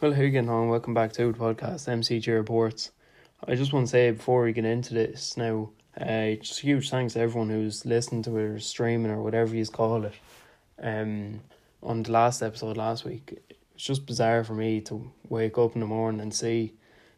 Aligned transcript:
Well, 0.00 0.14
how 0.14 0.22
you 0.22 0.30
getting 0.30 0.48
on? 0.48 0.70
Welcome 0.70 0.94
back 0.94 1.12
to 1.12 1.30
the 1.30 1.38
podcast, 1.38 1.86
MCG 1.86 2.28
Reports. 2.28 2.90
I 3.46 3.54
just 3.54 3.74
want 3.74 3.84
to 3.84 3.90
say 3.90 4.10
before 4.10 4.44
we 4.44 4.54
get 4.54 4.64
into 4.64 4.94
this 4.94 5.36
now, 5.36 5.72
uh, 6.00 6.36
just 6.40 6.60
huge 6.60 6.88
thanks 6.88 7.12
to 7.12 7.20
everyone 7.20 7.50
who's 7.50 7.84
listened 7.84 8.24
to 8.24 8.38
it 8.38 8.42
or 8.44 8.58
streaming 8.60 9.12
or 9.12 9.22
whatever 9.22 9.54
you 9.54 9.66
call 9.66 10.06
it. 10.06 10.14
Um, 10.82 11.40
on 11.82 12.02
the 12.02 12.12
last 12.12 12.40
episode 12.40 12.78
last 12.78 13.04
week, 13.04 13.42
it's 13.74 13.84
just 13.84 14.06
bizarre 14.06 14.42
for 14.42 14.54
me 14.54 14.80
to 14.80 15.12
wake 15.28 15.58
up 15.58 15.74
in 15.74 15.80
the 15.80 15.86
morning 15.86 16.22
and 16.22 16.32
see 16.32 16.72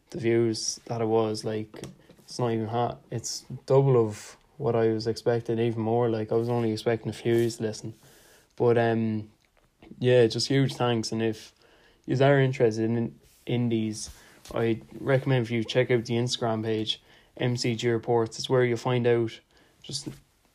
the 0.09 0.17
views 0.17 0.81
that 0.87 0.99
it 0.99 1.07
was. 1.07 1.45
Like, 1.45 1.83
it's 2.25 2.37
not 2.37 2.51
even 2.51 2.67
hot. 2.67 2.99
It's 3.09 3.45
double 3.65 3.95
of 3.95 4.35
what 4.57 4.75
I 4.75 4.89
was 4.89 5.07
expecting, 5.07 5.57
even 5.57 5.81
more. 5.81 6.09
Like, 6.09 6.33
I 6.33 6.35
was 6.35 6.49
only 6.49 6.73
expecting 6.73 7.11
a 7.11 7.13
few 7.13 7.49
to 7.49 7.63
listen. 7.63 7.93
But, 8.57 8.77
um, 8.77 9.29
yeah, 9.99 10.27
just 10.27 10.49
huge 10.49 10.73
thanks. 10.73 11.13
And 11.13 11.23
if 11.23 11.53
you 12.05 12.23
are 12.23 12.39
interested 12.39 12.85
in, 12.85 13.15
indies, 13.45 14.09
I 14.53 14.81
recommend 14.99 15.47
for 15.47 15.53
you 15.53 15.63
check 15.63 15.91
out 15.91 16.05
the 16.05 16.15
Instagram 16.15 16.63
page, 16.63 17.01
MCG 17.39 17.91
Reports. 17.91 18.39
It's 18.39 18.49
where 18.49 18.63
you'll 18.63 18.77
find 18.77 19.07
out 19.07 19.39
just 19.81 20.07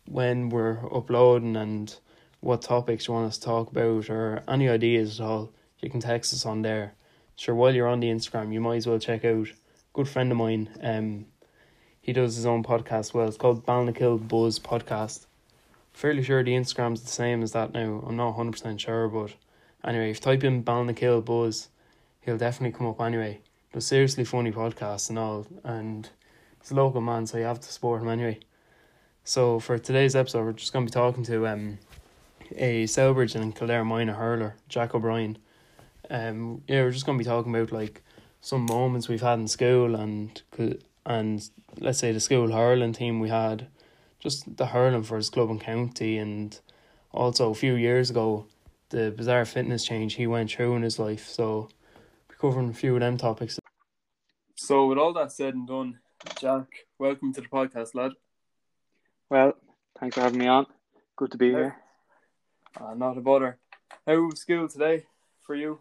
when 0.06 0.48
we're 0.48 0.78
uploading 0.94 1.56
and 1.56 1.94
what 2.40 2.62
topics 2.62 3.08
you 3.08 3.14
want 3.14 3.28
us 3.28 3.38
to 3.38 3.44
talk 3.44 3.70
about 3.70 4.08
or 4.10 4.42
any 4.48 4.68
ideas 4.68 5.20
at 5.20 5.26
all. 5.26 5.50
You 5.80 5.90
can 5.90 6.00
text 6.00 6.32
us 6.32 6.46
on 6.46 6.62
there. 6.62 6.94
Sure, 7.36 7.54
while 7.54 7.74
you're 7.74 7.88
on 7.88 8.00
the 8.00 8.08
Instagram, 8.08 8.52
you 8.52 8.60
might 8.60 8.76
as 8.76 8.86
well 8.86 8.98
check 8.98 9.24
out 9.24 9.48
a 9.48 9.54
good 9.92 10.08
friend 10.08 10.30
of 10.32 10.38
mine. 10.38 10.68
Um, 10.82 11.26
he 12.00 12.12
does 12.12 12.36
his 12.36 12.46
own 12.46 12.64
podcast. 12.64 13.14
Well, 13.14 13.28
it's 13.28 13.36
called 13.36 13.66
Balnakill 13.66 14.26
Buzz 14.26 14.58
Podcast. 14.58 15.26
Fairly 15.92 16.22
sure 16.22 16.42
the 16.42 16.52
Instagram's 16.52 17.02
the 17.02 17.08
same 17.08 17.42
as 17.42 17.52
that 17.52 17.72
now. 17.72 18.04
I'm 18.06 18.16
not 18.16 18.32
hundred 18.32 18.52
percent 18.52 18.80
sure, 18.80 19.08
but 19.08 19.34
anyway, 19.84 20.10
if 20.10 20.16
you 20.16 20.20
type 20.20 20.44
in 20.44 20.62
Balnakill 20.62 21.24
Buzz, 21.24 21.68
he'll 22.20 22.38
definitely 22.38 22.76
come 22.76 22.86
up 22.86 23.00
anyway. 23.00 23.40
But 23.72 23.82
seriously 23.82 24.24
funny 24.24 24.52
podcast 24.52 25.10
and 25.10 25.18
all, 25.18 25.46
and 25.64 26.08
he's 26.60 26.70
a 26.70 26.74
local 26.74 27.00
man, 27.00 27.26
so 27.26 27.38
you 27.38 27.44
have 27.44 27.60
to 27.60 27.72
support 27.72 28.02
him 28.02 28.08
anyway. 28.08 28.40
So 29.24 29.58
for 29.60 29.78
today's 29.78 30.16
episode, 30.16 30.44
we're 30.44 30.52
just 30.52 30.72
gonna 30.72 30.86
be 30.86 30.90
talking 30.90 31.22
to 31.24 31.46
um 31.46 31.78
a 32.56 32.84
Celbridge 32.84 33.34
and 33.34 33.54
Kildare 33.54 33.84
minor 33.84 34.14
hurler, 34.14 34.56
Jack 34.68 34.94
O'Brien. 34.94 35.36
Um, 36.08 36.62
yeah, 36.66 36.82
we're 36.82 36.90
just 36.90 37.04
gonna 37.04 37.18
be 37.18 37.24
talking 37.24 37.54
about 37.54 37.72
like 37.72 38.02
some 38.40 38.64
moments 38.64 39.08
we've 39.08 39.20
had 39.20 39.38
in 39.38 39.48
school 39.48 39.94
and 39.94 40.40
and 41.04 41.50
let's 41.78 41.98
say 41.98 42.12
the 42.12 42.20
school 42.20 42.52
hurling 42.52 42.92
team 42.92 43.20
we 43.20 43.28
had, 43.28 43.66
just 44.18 44.56
the 44.56 44.66
hurling 44.66 45.02
for 45.02 45.16
his 45.16 45.30
club 45.30 45.50
and 45.50 45.60
county, 45.60 46.18
and 46.18 46.58
also 47.12 47.50
a 47.50 47.54
few 47.54 47.74
years 47.74 48.10
ago, 48.10 48.46
the 48.90 49.12
bizarre 49.16 49.44
fitness 49.44 49.84
change 49.84 50.14
he 50.14 50.26
went 50.26 50.50
through 50.50 50.76
in 50.76 50.82
his 50.82 50.98
life. 50.98 51.28
So, 51.28 51.68
we're 52.28 52.36
covering 52.36 52.70
a 52.70 52.74
few 52.74 52.94
of 52.94 53.00
them 53.00 53.16
topics. 53.16 53.58
So, 54.56 54.86
with 54.86 54.98
all 54.98 55.12
that 55.14 55.32
said 55.32 55.54
and 55.54 55.66
done, 55.66 55.98
Jack, 56.40 56.66
welcome 56.98 57.32
to 57.34 57.40
the 57.40 57.48
podcast, 57.48 57.94
lad. 57.94 58.12
Well, 59.30 59.54
thanks 59.98 60.14
for 60.14 60.22
having 60.22 60.38
me 60.38 60.48
on. 60.48 60.66
Good 61.16 61.32
to 61.32 61.38
be 61.38 61.50
here. 61.50 61.76
Uh, 62.80 62.94
not 62.94 63.18
a 63.18 63.20
bother. 63.20 63.58
How 64.06 64.20
was 64.22 64.40
school 64.40 64.68
today 64.68 65.04
for 65.42 65.54
you? 65.54 65.80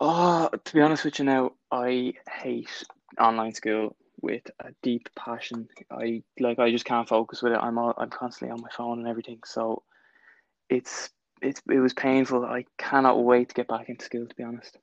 Oh, 0.00 0.48
to 0.64 0.74
be 0.74 0.80
honest 0.80 1.04
with 1.04 1.18
you 1.18 1.24
now, 1.24 1.52
I 1.70 2.14
hate 2.30 2.84
online 3.18 3.54
school 3.54 3.96
with 4.20 4.42
a 4.60 4.72
deep 4.82 5.08
passion. 5.16 5.68
I 5.90 6.22
like 6.38 6.58
I 6.58 6.70
just 6.70 6.84
can't 6.84 7.08
focus 7.08 7.42
with 7.42 7.52
it. 7.52 7.58
I'm 7.60 7.78
all, 7.78 7.94
I'm 7.96 8.10
constantly 8.10 8.52
on 8.52 8.60
my 8.60 8.68
phone 8.70 8.98
and 8.98 9.08
everything. 9.08 9.40
So 9.44 9.82
it's 10.68 11.10
it's 11.42 11.62
it 11.70 11.78
was 11.78 11.92
painful. 11.92 12.44
I 12.44 12.64
cannot 12.76 13.22
wait 13.22 13.48
to 13.48 13.54
get 13.54 13.68
back 13.68 13.88
into 13.88 14.04
school. 14.04 14.26
To 14.26 14.34
be 14.34 14.42
honest, 14.42 14.78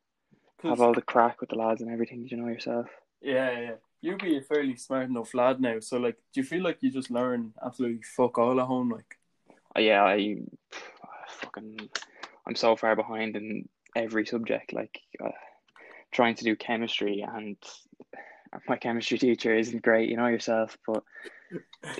have 0.64 0.82
all 0.82 0.94
the 0.94 1.02
crack 1.02 1.42
with 1.42 1.50
the 1.50 1.56
lads 1.56 1.82
and 1.82 1.92
everything. 1.92 2.28
You 2.30 2.38
know 2.38 2.48
yourself. 2.48 2.88
Yeah, 3.22 3.60
yeah. 3.60 3.72
You 4.02 4.18
be 4.18 4.38
a 4.38 4.42
fairly 4.42 4.76
smart 4.76 5.10
enough 5.10 5.34
lad 5.34 5.60
now. 5.60 5.80
So 5.80 5.98
like, 5.98 6.18
do 6.34 6.42
you 6.42 6.46
feel 6.46 6.64
like 6.64 6.78
you 6.82 6.92
just 6.92 7.10
learn 7.10 7.54
absolutely 7.66 8.04
fuck 8.04 8.38
all 8.38 8.60
at 8.60 8.68
home? 8.68 8.90
Like, 8.90 9.18
uh, 9.76 9.80
yeah, 9.80 10.04
I 10.04 10.38
fucking 11.28 11.90
I'm 12.48 12.56
so 12.56 12.76
far 12.76 12.96
behind 12.96 13.36
in 13.36 13.68
every 13.96 14.26
subject. 14.26 14.74
Like, 14.74 15.00
uh, 15.24 15.30
trying 16.12 16.36
to 16.36 16.44
do 16.44 16.56
chemistry 16.56 17.26
and 17.28 17.58
my 18.68 18.78
chemistry 18.78 19.18
teacher 19.18 19.56
isn't 19.56 19.84
great, 19.84 20.10
you 20.10 20.18
know 20.18 20.28
yourself, 20.28 20.78
but 20.88 21.04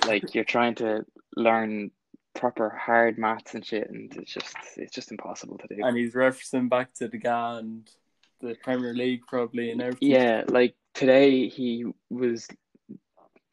like 0.06 0.34
you're 0.34 0.44
trying 0.44 0.74
to 0.76 1.04
learn 1.36 1.90
proper 2.36 2.70
hard 2.70 3.18
maths 3.18 3.54
and 3.54 3.64
shit 3.64 3.88
and 3.90 4.14
it's 4.16 4.32
just 4.32 4.56
it's 4.76 4.92
just 4.92 5.10
impossible 5.10 5.58
to 5.58 5.74
do. 5.74 5.82
And 5.82 5.96
he's 5.96 6.14
referencing 6.14 6.68
back 6.68 6.92
to 6.94 7.08
the 7.08 7.18
guy 7.18 7.58
and 7.58 7.88
the 8.40 8.56
Premier 8.62 8.94
League 8.94 9.22
probably 9.26 9.70
and 9.70 9.80
everything. 9.80 10.10
Yeah, 10.10 10.44
like 10.48 10.74
today 10.94 11.48
he 11.48 11.84
was 12.10 12.48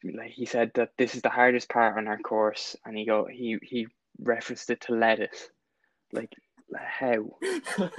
like 0.04 0.30
he 0.30 0.46
said 0.46 0.70
that 0.74 0.90
this 0.98 1.14
is 1.14 1.22
the 1.22 1.30
hardest 1.30 1.68
part 1.68 1.96
on 1.96 2.08
our 2.08 2.18
course 2.18 2.76
and 2.84 2.96
he 2.96 3.04
go 3.04 3.26
he 3.26 3.58
he 3.62 3.88
referenced 4.20 4.70
it 4.70 4.82
to 4.82 4.94
lettuce. 4.94 5.48
Like 6.12 6.32
how? 6.76 7.36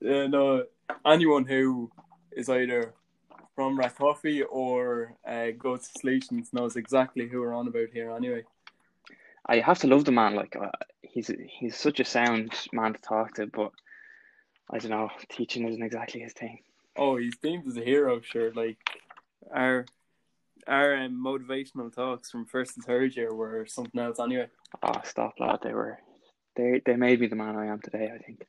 yeah, 0.00 0.26
no 0.26 0.64
anyone 1.06 1.44
who 1.44 1.90
is 2.32 2.48
either 2.48 2.94
from 3.54 3.78
Rathcoffey 3.78 4.42
or 4.48 5.16
uh, 5.26 5.48
go 5.56 5.76
to 5.76 5.82
Salesians 5.82 6.52
knows 6.52 6.76
exactly 6.76 7.28
who 7.28 7.40
we're 7.40 7.54
on 7.54 7.68
about 7.68 7.88
here 7.92 8.10
anyway. 8.10 8.42
I 9.46 9.58
have 9.58 9.78
to 9.80 9.86
love 9.86 10.04
the 10.04 10.12
man. 10.12 10.34
Like 10.34 10.56
uh, 10.56 10.70
he's 11.02 11.30
he's 11.48 11.76
such 11.76 12.00
a 12.00 12.04
sound 12.04 12.52
man 12.72 12.94
to 12.94 13.00
talk 13.00 13.34
to, 13.34 13.46
but 13.46 13.72
I 14.70 14.78
don't 14.78 14.90
know, 14.90 15.10
teaching 15.28 15.68
isn't 15.68 15.82
exactly 15.82 16.20
his 16.20 16.32
thing. 16.32 16.60
Oh, 16.96 17.16
he's 17.16 17.36
deemed 17.36 17.66
as 17.66 17.76
a 17.76 17.84
hero, 17.84 18.20
sure. 18.20 18.52
Like 18.52 18.78
our 19.52 19.84
our 20.66 20.96
um, 20.96 21.22
motivational 21.24 21.94
talks 21.94 22.30
from 22.30 22.46
first 22.46 22.76
and 22.76 22.84
third 22.84 23.16
year 23.16 23.34
were 23.34 23.66
something 23.66 24.00
else 24.00 24.18
anyway. 24.18 24.48
Oh, 24.82 25.00
stop, 25.04 25.34
lad! 25.38 25.58
They 25.62 25.72
were 25.72 25.98
they 26.56 26.80
they 26.84 26.96
made 26.96 27.20
me 27.20 27.26
the 27.26 27.36
man 27.36 27.56
I 27.56 27.66
am 27.66 27.80
today. 27.80 28.10
I 28.14 28.18
think. 28.18 28.46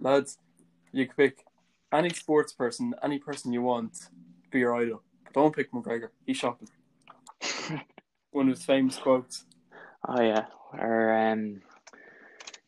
Lads, 0.00 0.38
you 0.92 1.06
can 1.06 1.14
pick 1.14 1.44
any 1.92 2.10
sports 2.10 2.52
person, 2.52 2.94
any 3.02 3.18
person 3.18 3.52
you 3.52 3.62
want, 3.62 4.08
be 4.50 4.58
your 4.58 4.74
idol. 4.74 5.02
Don't 5.32 5.54
pick 5.54 5.72
McGregor. 5.72 6.08
He's 6.26 6.36
shocking. 6.36 6.68
One 8.32 8.48
of 8.48 8.56
his 8.56 8.64
famous 8.64 8.96
quotes. 8.96 9.44
Oh 10.06 10.20
yeah, 10.20 10.46
or 10.78 11.16
um, 11.16 11.62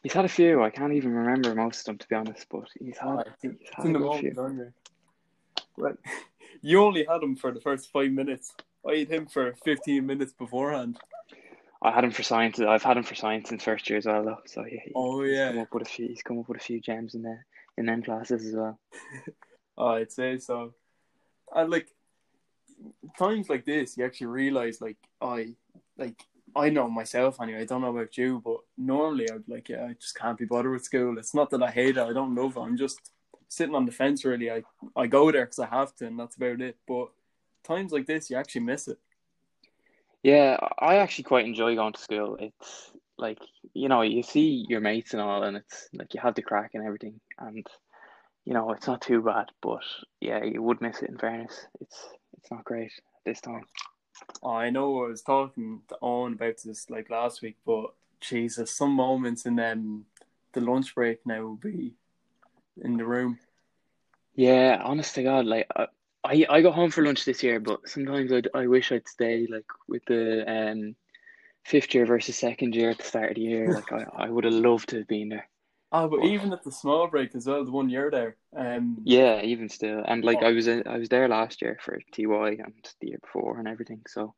he's 0.03 0.13
had 0.13 0.25
a 0.25 0.29
few. 0.29 0.63
I 0.63 0.71
can't 0.71 0.95
even 0.95 1.13
remember 1.13 1.55
most 1.55 1.81
of 1.81 1.85
them 1.87 1.99
to 1.99 2.09
be 2.09 2.15
honest, 2.15 2.47
but 2.51 2.69
he's 2.79 2.99
had. 2.99 3.09
Oh, 3.09 3.25
he's 3.43 3.53
had 3.75 3.87
a 3.87 3.93
good 3.93 4.21
few. 4.21 4.73
Well, 5.77 5.95
you 6.63 6.83
only 6.83 7.05
had 7.05 7.23
him 7.23 7.37
for 7.37 7.53
the 7.53 7.61
first 7.61 7.91
five 7.93 8.11
minutes. 8.11 8.55
I 8.89 8.97
had 8.97 9.09
him 9.09 9.27
for 9.27 9.55
fifteen 9.65 10.07
minutes 10.07 10.33
beforehand. 10.33 10.99
I 11.83 11.93
had 11.93 12.05
him 12.05 12.10
for 12.10 12.22
science. 12.22 12.59
I've 12.59 12.83
had 12.83 12.97
him 12.97 13.03
for 13.03 13.15
science 13.15 13.51
in 13.51 13.59
first 13.59 13.89
year 13.91 13.99
as 13.99 14.07
well, 14.07 14.25
though. 14.25 14.39
So 14.47 14.65
yeah. 14.65 14.81
oh 14.95 15.22
yeah. 15.22 15.53
He's 15.53 15.55
Come 15.55 15.63
up 15.63 15.75
with 15.75 15.83
a 15.83 15.91
few. 15.91 16.09
He's 16.09 16.22
come 16.22 16.39
up 16.39 16.49
with 16.49 16.60
a 16.60 16.65
few 16.65 16.81
gems 16.81 17.15
in 17.15 17.22
there 17.22 17.45
in 17.77 17.87
them 17.87 18.03
classes 18.03 18.47
as 18.47 18.55
well. 18.55 18.78
oh, 19.78 19.89
I'd 19.89 20.13
say 20.13 20.39
so. 20.39 20.72
And 21.55 21.71
like 21.71 21.89
times 23.19 23.49
like 23.49 23.65
this, 23.65 23.97
you 23.97 24.05
actually 24.05 24.28
realize 24.28 24.81
like 24.81 24.97
I 25.21 25.55
like 25.99 26.21
I 26.57 26.71
know 26.71 26.89
myself 26.89 27.41
anyway. 27.41 27.61
I 27.61 27.65
don't 27.65 27.83
know 27.83 27.97
about 27.97 28.17
you, 28.17 28.41
but 28.45 28.59
normally 28.77 29.31
I'd 29.31 29.49
like 29.49 29.69
yeah, 29.69 29.87
I 29.91 29.93
just 29.95 30.17
can't 30.17 30.39
be 30.39 30.45
bothered 30.45 30.73
with 30.73 30.85
school. 30.85 31.19
It's 31.19 31.35
not 31.35 31.51
that 31.51 31.63
I 31.63 31.71
hate 31.71 31.97
it. 31.97 32.03
I 32.03 32.13
don't 32.13 32.35
love 32.35 32.57
it. 32.57 32.61
I'm 32.61 32.77
just 32.77 33.13
sitting 33.49 33.75
on 33.75 33.87
the 33.87 33.93
fence. 33.93 34.25
Really, 34.25 34.51
I 34.51 34.63
I 34.97 35.07
go 35.07 35.31
there 35.31 35.45
because 35.45 35.59
I 35.59 35.67
have 35.67 35.95
to, 35.97 36.07
and 36.07 36.19
that's 36.19 36.37
about 36.37 36.61
it. 36.61 36.77
But 36.89 37.09
times 37.65 37.93
like 37.93 38.07
this, 38.07 38.31
you 38.31 38.37
actually 38.37 38.63
miss 38.63 38.89
it. 38.89 38.99
Yeah, 40.23 40.57
I 40.79 40.97
actually 40.97 41.25
quite 41.25 41.47
enjoy 41.47 41.75
going 41.75 41.93
to 41.93 42.01
school. 42.01 42.37
It's 42.41 42.91
like 43.19 43.39
you 43.75 43.89
know 43.89 44.03
you 44.03 44.23
see 44.23 44.65
your 44.69 44.81
mates 44.81 45.13
and 45.13 45.23
all, 45.23 45.43
and 45.43 45.57
it's 45.57 45.89
like 45.93 46.15
you 46.15 46.21
have 46.21 46.35
the 46.35 46.43
crack 46.43 46.71
and 46.75 46.85
everything, 46.85 47.21
and 47.39 47.67
you 48.45 48.55
know 48.55 48.73
it's 48.73 48.87
not 48.87 49.03
too 49.03 49.23
bad. 49.23 49.47
But 49.63 49.83
yeah, 50.21 50.43
you 50.43 50.63
would 50.63 50.81
miss 50.81 51.03
it. 51.03 51.11
In 51.11 51.19
fairness, 51.19 51.67
it's 51.81 52.09
it's 52.39 52.51
not 52.51 52.65
great 52.65 52.93
this 53.25 53.41
time. 53.41 53.65
I 54.45 54.71
know 54.71 55.04
I 55.04 55.09
was 55.09 55.22
talking 55.22 55.83
to 55.89 55.97
Owen 56.03 56.34
about 56.34 56.57
this 56.65 56.91
like 56.91 57.10
last 57.10 57.42
week, 57.42 57.57
but 57.65 57.92
Jesus, 58.21 58.71
some 58.71 58.92
moments 58.92 59.47
in 59.47 59.59
um, 59.60 60.07
the 60.53 60.60
lunch 60.60 60.95
break 60.95 61.24
now 61.27 61.42
will 61.42 61.57
be 61.57 61.95
in 62.83 62.97
the 62.97 63.04
room. 63.04 63.39
Yeah, 64.34 64.80
honest 64.84 65.15
to 65.15 65.22
God, 65.22 65.47
like 65.47 65.66
I, 65.74 65.86
I, 66.24 66.47
I 66.48 66.60
got 66.63 66.74
home 66.74 66.91
for 66.91 67.04
lunch 67.04 67.24
this 67.24 67.42
year, 67.42 67.60
but 67.60 67.89
sometimes 67.89 68.33
I 68.33 68.42
I 68.54 68.66
wish 68.66 68.92
I'd 68.92 69.09
stay 69.09 69.47
like 69.48 69.66
with 69.89 70.04
the 70.07 70.45
um 70.51 70.97
fifth 71.65 71.95
year 71.95 72.07
versus 72.07 72.36
second 72.36 72.74
year 72.74 72.91
at 72.91 72.98
the 72.98 73.04
start 73.04 73.30
of 73.30 73.36
the 73.36 73.42
year. 73.42 73.71
Like 73.74 73.92
I, 73.92 74.27
I 74.27 74.30
would 74.30 74.45
have 74.45 74.53
loved 74.53 74.91
to 74.91 74.98
have 74.98 75.09
been 75.09 75.30
there. 75.30 75.48
Oh, 75.92 76.09
but 76.09 76.24
even 76.24 76.53
at 76.53 76.65
the 76.65 76.72
small 76.72 77.06
break 77.06 77.34
as 77.34 77.47
well, 77.47 77.65
the 77.65 77.71
one 77.71 77.88
year 77.88 78.10
there. 78.10 78.36
Um, 78.56 78.98
yeah, 79.04 79.41
even 79.42 79.68
still, 79.68 80.03
and 80.06 80.24
like 80.24 80.38
oh. 80.42 80.47
I 80.47 80.53
was, 80.53 80.68
I 80.68 80.98
was 80.98 81.09
there 81.09 81.28
last 81.28 81.62
year 81.62 81.78
for 81.80 82.00
TY 82.12 82.48
and 82.59 82.74
the 83.00 83.09
year 83.09 83.18
before 83.18 83.59
and 83.59 83.68
everything. 83.68 84.03
So, 84.09 84.34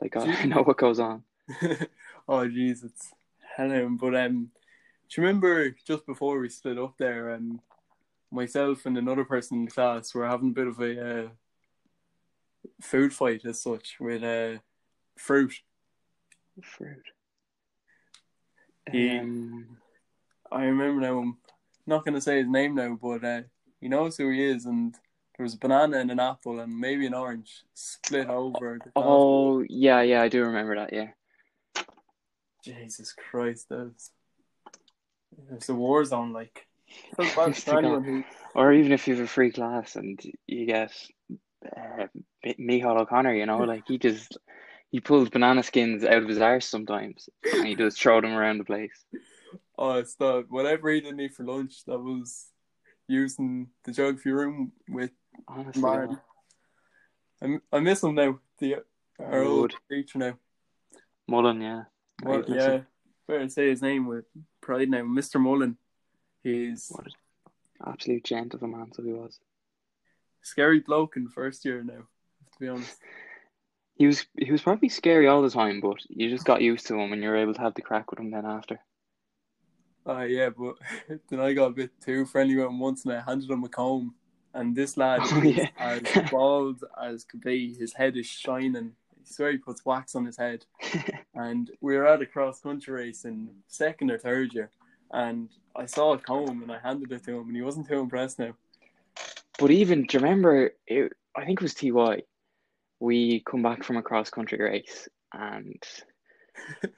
like 0.00 0.16
I, 0.16 0.22
I 0.22 0.44
know 0.46 0.62
what 0.62 0.78
goes 0.78 1.00
on. 1.00 1.22
oh 2.28 2.48
jeez, 2.48 2.82
it's 2.82 3.12
hello. 3.56 3.88
But 3.90 4.16
um, 4.16 4.50
do 5.08 5.20
you 5.20 5.26
remember 5.26 5.70
just 5.86 6.06
before 6.06 6.38
we 6.38 6.48
split 6.48 6.78
up 6.78 6.94
there? 6.98 7.34
Um, 7.34 7.60
myself 8.30 8.86
and 8.86 8.96
another 8.96 9.24
person 9.24 9.58
in 9.58 9.64
the 9.66 9.70
class 9.70 10.14
were 10.14 10.26
having 10.26 10.50
a 10.50 10.54
bit 10.54 10.66
of 10.66 10.80
a 10.80 11.24
uh, 11.24 11.28
food 12.80 13.12
fight 13.12 13.44
as 13.44 13.60
such 13.60 13.96
with 14.00 14.22
uh, 14.22 14.60
fruit. 15.16 15.52
Fruit. 16.62 17.04
He- 18.90 19.18
Um, 19.18 19.78
I 20.50 20.64
remember 20.64 21.00
now. 21.00 21.18
I'm 21.18 21.36
not 21.86 22.04
going 22.04 22.14
to 22.14 22.20
say 22.20 22.38
his 22.38 22.48
name 22.48 22.74
now, 22.74 22.98
but 23.00 23.24
uh, 23.24 23.42
he 23.80 23.88
knows 23.88 24.16
who 24.16 24.30
he 24.30 24.44
is, 24.44 24.66
and 24.66 24.94
there 25.36 25.44
was 25.44 25.54
a 25.54 25.58
banana 25.58 25.98
and 25.98 26.10
an 26.10 26.20
apple 26.20 26.60
and 26.60 26.78
maybe 26.78 27.06
an 27.06 27.14
orange 27.14 27.64
split 27.74 28.28
over. 28.28 28.78
The 28.84 28.90
oh 28.96 29.64
yeah, 29.68 30.02
yeah, 30.02 30.20
I 30.22 30.28
do 30.28 30.44
remember 30.44 30.76
that. 30.76 30.92
Yeah. 30.92 31.08
Jesus 32.64 33.14
Christ, 33.14 33.68
that 33.68 33.78
was, 33.78 34.10
it 35.50 35.68
a 35.68 35.74
war 35.74 36.04
zone. 36.04 36.32
Like, 36.32 36.66
felt 37.16 37.28
bad 37.28 37.38
Honest 37.38 37.64
to 37.64 37.70
for 37.70 37.78
anyone 37.78 38.04
who 38.04 38.24
Or 38.54 38.72
even 38.72 38.92
if 38.92 39.06
you 39.06 39.14
have 39.14 39.24
a 39.24 39.28
free 39.28 39.52
class 39.52 39.96
and 39.96 40.20
you 40.46 40.66
get 40.66 40.92
uh, 41.76 42.06
Michal 42.58 42.98
O'Connor, 42.98 43.34
you 43.34 43.46
know, 43.46 43.58
like 43.58 43.84
he 43.86 43.98
just 43.98 44.36
he 44.90 45.00
pulls 45.00 45.28
banana 45.28 45.62
skins 45.62 46.04
out 46.04 46.22
of 46.22 46.28
his 46.28 46.40
arse 46.40 46.66
sometimes, 46.66 47.28
and 47.52 47.66
he 47.66 47.74
just 47.74 48.00
throw 48.00 48.20
them 48.20 48.32
around 48.32 48.58
the 48.58 48.64
place. 48.64 49.04
Oh, 49.78 49.92
it's 49.92 50.16
the 50.16 50.44
whatever 50.48 50.90
he 50.90 51.00
didn't 51.00 51.20
eat 51.20 51.34
for 51.34 51.44
lunch. 51.44 51.84
That 51.86 52.00
was 52.00 52.48
using 53.06 53.68
the 53.84 53.92
geography 53.92 54.30
room 54.30 54.72
with 54.88 55.12
Honestly, 55.46 55.80
Martin. 55.80 56.18
I, 57.40 57.58
I 57.72 57.78
miss 57.78 58.02
him 58.02 58.16
now. 58.16 58.40
The 58.58 58.76
our 59.20 59.42
old 59.42 59.74
teacher 59.88 60.18
now. 60.18 60.38
Mullen, 61.28 61.60
yeah. 61.60 61.82
Right, 62.22 62.44
yeah, 62.48 62.54
listen. 62.54 62.86
better 63.28 63.48
say 63.48 63.68
his 63.68 63.82
name 63.82 64.06
with 64.06 64.24
pride 64.60 64.90
now. 64.90 65.02
Mr. 65.02 65.40
Mullen. 65.40 65.76
He's 66.42 66.88
What 66.90 67.06
a 67.06 67.90
absolute 67.90 68.24
gent 68.24 68.54
of 68.54 68.62
a 68.62 68.68
man, 68.68 68.92
so 68.92 69.02
he 69.02 69.12
was. 69.12 69.38
scary 70.42 70.80
bloke 70.80 71.16
in 71.16 71.28
first 71.28 71.64
year 71.64 71.84
now. 71.84 72.06
To 72.52 72.58
be 72.58 72.68
honest. 72.68 72.96
He 73.94 74.06
was 74.06 74.26
he 74.36 74.50
was 74.50 74.62
probably 74.62 74.88
scary 74.88 75.26
all 75.26 75.42
the 75.42 75.50
time, 75.50 75.80
but 75.80 75.98
you 76.08 76.30
just 76.30 76.44
got 76.44 76.62
used 76.62 76.86
to 76.86 76.98
him 76.98 77.12
and 77.12 77.22
you 77.22 77.28
were 77.28 77.36
able 77.36 77.54
to 77.54 77.60
have 77.60 77.74
the 77.74 77.82
crack 77.82 78.10
with 78.10 78.20
him 78.20 78.30
then 78.30 78.46
after. 78.46 78.80
Uh, 80.08 80.22
yeah, 80.22 80.48
but 80.48 80.76
then 81.28 81.40
I 81.40 81.52
got 81.52 81.66
a 81.66 81.70
bit 81.74 81.90
too 82.00 82.24
friendly 82.24 82.56
with 82.56 82.66
him 82.66 82.80
once 82.80 83.04
and 83.04 83.12
I 83.12 83.20
handed 83.20 83.50
him 83.50 83.64
a 83.64 83.68
comb. 83.68 84.14
And 84.54 84.74
this 84.74 84.96
lad 84.96 85.20
Oh, 85.24 85.42
is 85.42 85.56
yeah. 85.56 85.68
as 85.78 86.02
bald 86.30 86.82
as 87.00 87.24
could 87.24 87.42
be. 87.42 87.74
His 87.74 87.92
head 87.92 88.16
is 88.16 88.26
shining. 88.26 88.92
I 89.12 89.20
swear 89.24 89.52
he 89.52 89.58
puts 89.58 89.84
wax 89.84 90.14
on 90.14 90.24
his 90.24 90.36
head. 90.38 90.64
And 91.34 91.70
we 91.80 91.96
were 91.96 92.06
at 92.06 92.22
a 92.22 92.26
cross 92.26 92.58
country 92.60 92.92
race 92.92 93.24
in 93.24 93.50
second 93.68 94.10
or 94.10 94.18
third 94.18 94.52
year. 94.54 94.70
And 95.12 95.50
I 95.76 95.86
saw 95.86 96.14
a 96.14 96.18
comb 96.18 96.62
and 96.62 96.72
I 96.72 96.78
handed 96.78 97.12
it 97.12 97.24
to 97.24 97.38
him 97.38 97.46
and 97.46 97.54
he 97.54 97.62
wasn't 97.62 97.86
too 97.86 98.00
impressed 98.00 98.40
now. 98.40 98.54
But 99.58 99.70
even, 99.70 100.04
do 100.04 100.16
you 100.18 100.24
remember? 100.24 100.70
It, 100.86 101.12
I 101.36 101.44
think 101.44 101.60
it 101.60 101.62
was 101.62 101.74
TY. 101.74 102.22
We 103.00 103.42
come 103.48 103.62
back 103.62 103.84
from 103.84 103.96
a 103.96 104.02
cross 104.02 104.30
country 104.30 104.60
race, 104.60 105.08
and 105.32 105.82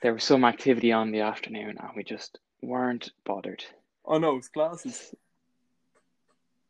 there 0.03 0.15
was 0.15 0.25
some 0.25 0.45
activity 0.45 0.93
on 0.93 1.11
the 1.11 1.21
afternoon, 1.21 1.77
and 1.79 1.91
we 1.97 2.05
just 2.05 2.39
weren't 2.63 3.13
bothered. 3.25 3.65
Oh 4.05 4.19
no, 4.19 4.37
it's 4.37 4.49
classes. 4.49 5.15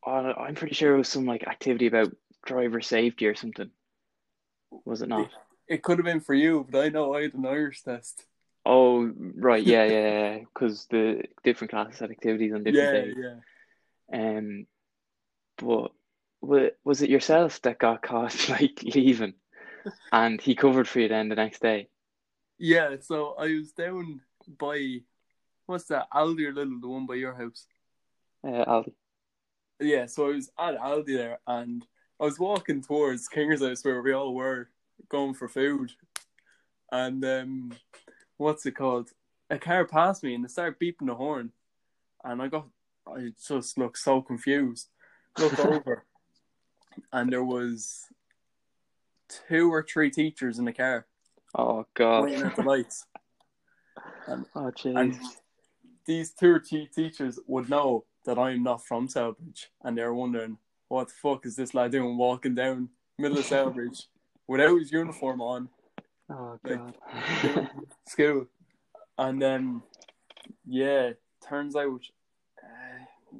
Uh, 0.05 0.33
I'm 0.37 0.53
pretty 0.55 0.75
sure 0.75 0.93
it 0.93 0.97
was 0.97 1.09
some 1.09 1.25
like 1.25 1.47
activity 1.47 1.87
about 1.87 2.15
driver 2.45 2.81
safety 2.81 3.25
or 3.27 3.35
something. 3.35 3.71
Was 4.85 5.01
it 5.01 5.09
not? 5.09 5.31
It 5.67 5.83
could 5.83 5.97
have 5.97 6.05
been 6.05 6.19
for 6.19 6.33
you, 6.33 6.67
but 6.69 6.83
I 6.83 6.89
know 6.89 7.13
I 7.15 7.23
had 7.23 7.33
an 7.33 7.45
Irish 7.45 7.81
test. 7.81 8.25
Oh, 8.65 9.05
right, 9.15 9.63
yeah, 9.63 9.85
yeah, 9.85 10.07
yeah, 10.07 10.37
because 10.39 10.85
the 10.87 11.23
different 11.43 11.71
classes 11.71 11.99
had 11.99 12.11
activities 12.11 12.53
on 12.53 12.63
different 12.63 12.91
Yeah, 12.91 12.91
days. 12.91 13.15
yeah. 13.17 13.39
Um, 14.13 14.67
but 15.57 15.91
wa- 16.41 16.69
was 16.83 17.01
it 17.01 17.09
yourself 17.09 17.61
that 17.63 17.79
got 17.79 18.03
caught 18.03 18.49
like 18.49 18.83
leaving, 18.83 19.35
and 20.11 20.41
he 20.41 20.55
covered 20.55 20.87
for 20.87 20.99
you 21.01 21.09
then 21.09 21.29
the 21.29 21.35
next 21.35 21.61
day? 21.61 21.89
Yeah, 22.57 22.95
so 23.01 23.33
I 23.33 23.47
was 23.55 23.71
down 23.71 24.21
by 24.47 25.01
what's 25.71 25.85
that, 25.85 26.07
Aldi 26.13 26.47
or 26.47 26.53
Lidl, 26.53 26.81
the 26.81 26.87
one 26.87 27.05
by 27.05 27.15
your 27.15 27.33
house. 27.33 27.65
Uh, 28.45 28.65
Aldi. 28.65 28.93
Yeah, 29.79 30.05
so 30.05 30.27
I 30.27 30.35
was 30.35 30.51
at 30.59 30.77
Aldi 30.77 31.17
there 31.17 31.39
and 31.47 31.85
I 32.19 32.25
was 32.25 32.39
walking 32.39 32.83
towards 32.83 33.27
King's 33.27 33.63
house 33.63 33.83
where 33.83 34.01
we 34.01 34.13
all 34.13 34.35
were 34.35 34.69
going 35.09 35.33
for 35.33 35.47
food. 35.47 35.91
And 36.91 37.23
um 37.25 37.71
what's 38.37 38.65
it 38.65 38.75
called? 38.75 39.09
A 39.49 39.57
car 39.57 39.85
passed 39.85 40.23
me 40.23 40.35
and 40.35 40.45
it 40.45 40.51
started 40.51 40.79
beeping 40.79 41.07
the 41.07 41.15
horn. 41.15 41.51
And 42.23 42.41
I 42.41 42.47
got 42.47 42.67
I 43.07 43.31
just 43.43 43.77
looked 43.77 43.97
so 43.97 44.21
confused. 44.21 44.89
Looked 45.39 45.59
over 45.67 46.05
and 47.11 47.31
there 47.31 47.43
was 47.43 48.05
two 49.49 49.73
or 49.73 49.81
three 49.81 50.11
teachers 50.11 50.59
in 50.59 50.65
the 50.65 50.73
car 50.73 51.07
Oh 51.55 51.85
God. 51.95 52.23
waiting 52.23 52.43
at 52.43 52.55
the 52.55 52.61
lights. 52.61 53.05
Oh 54.27 54.37
And 54.55 54.75
jeez. 54.75 55.17
These 56.05 56.31
two 56.31 56.55
or 56.55 56.59
three 56.59 56.87
teachers 56.87 57.39
would 57.47 57.69
know 57.69 58.05
that 58.25 58.37
I'm 58.37 58.63
not 58.63 58.85
from 58.85 59.07
Celbridge, 59.07 59.67
and 59.83 59.97
they're 59.97 60.13
wondering 60.13 60.57
what 60.87 61.07
the 61.07 61.13
fuck 61.13 61.45
is 61.45 61.55
this 61.55 61.73
lad 61.73 61.91
doing 61.91 62.17
walking 62.17 62.55
down 62.55 62.89
middle 63.17 63.37
of 63.37 63.45
Celbridge 63.45 64.07
without 64.47 64.77
his 64.77 64.91
uniform 64.91 65.41
on, 65.41 65.69
Oh 66.29 66.57
like, 66.63 66.79
God. 66.79 67.69
school, 68.07 68.47
and 69.17 69.41
then 69.41 69.81
yeah, 70.65 71.11
turns 71.47 71.75
out 71.75 72.01
uh, 72.63 73.35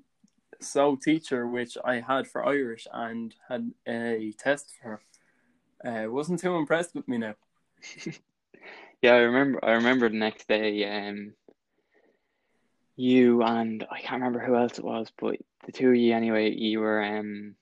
so 0.59 0.95
teacher 0.95 1.47
which 1.47 1.77
I 1.83 2.01
had 2.01 2.27
for 2.27 2.45
Irish 2.45 2.87
and 2.93 3.33
had 3.47 3.71
a 3.87 4.33
test 4.37 4.73
for, 4.81 5.01
uh, 5.85 6.09
wasn't 6.09 6.39
too 6.39 6.55
impressed 6.55 6.95
with 6.95 7.07
me 7.07 7.17
now. 7.17 7.35
Yeah, 9.01 9.13
I 9.13 9.19
remember. 9.19 9.65
I 9.65 9.71
remember 9.71 10.09
the 10.09 10.17
next 10.17 10.47
day. 10.47 10.85
Um, 10.85 11.33
you 13.01 13.41
and 13.41 13.85
I 13.89 13.99
can't 13.99 14.21
remember 14.21 14.39
who 14.39 14.55
else 14.55 14.77
it 14.77 14.85
was, 14.85 15.11
but 15.19 15.37
the 15.65 15.71
two 15.71 15.89
of 15.89 15.95
you 15.95 16.13
anyway. 16.13 16.51
You 16.51 16.79
were 16.79 17.03
um, 17.03 17.55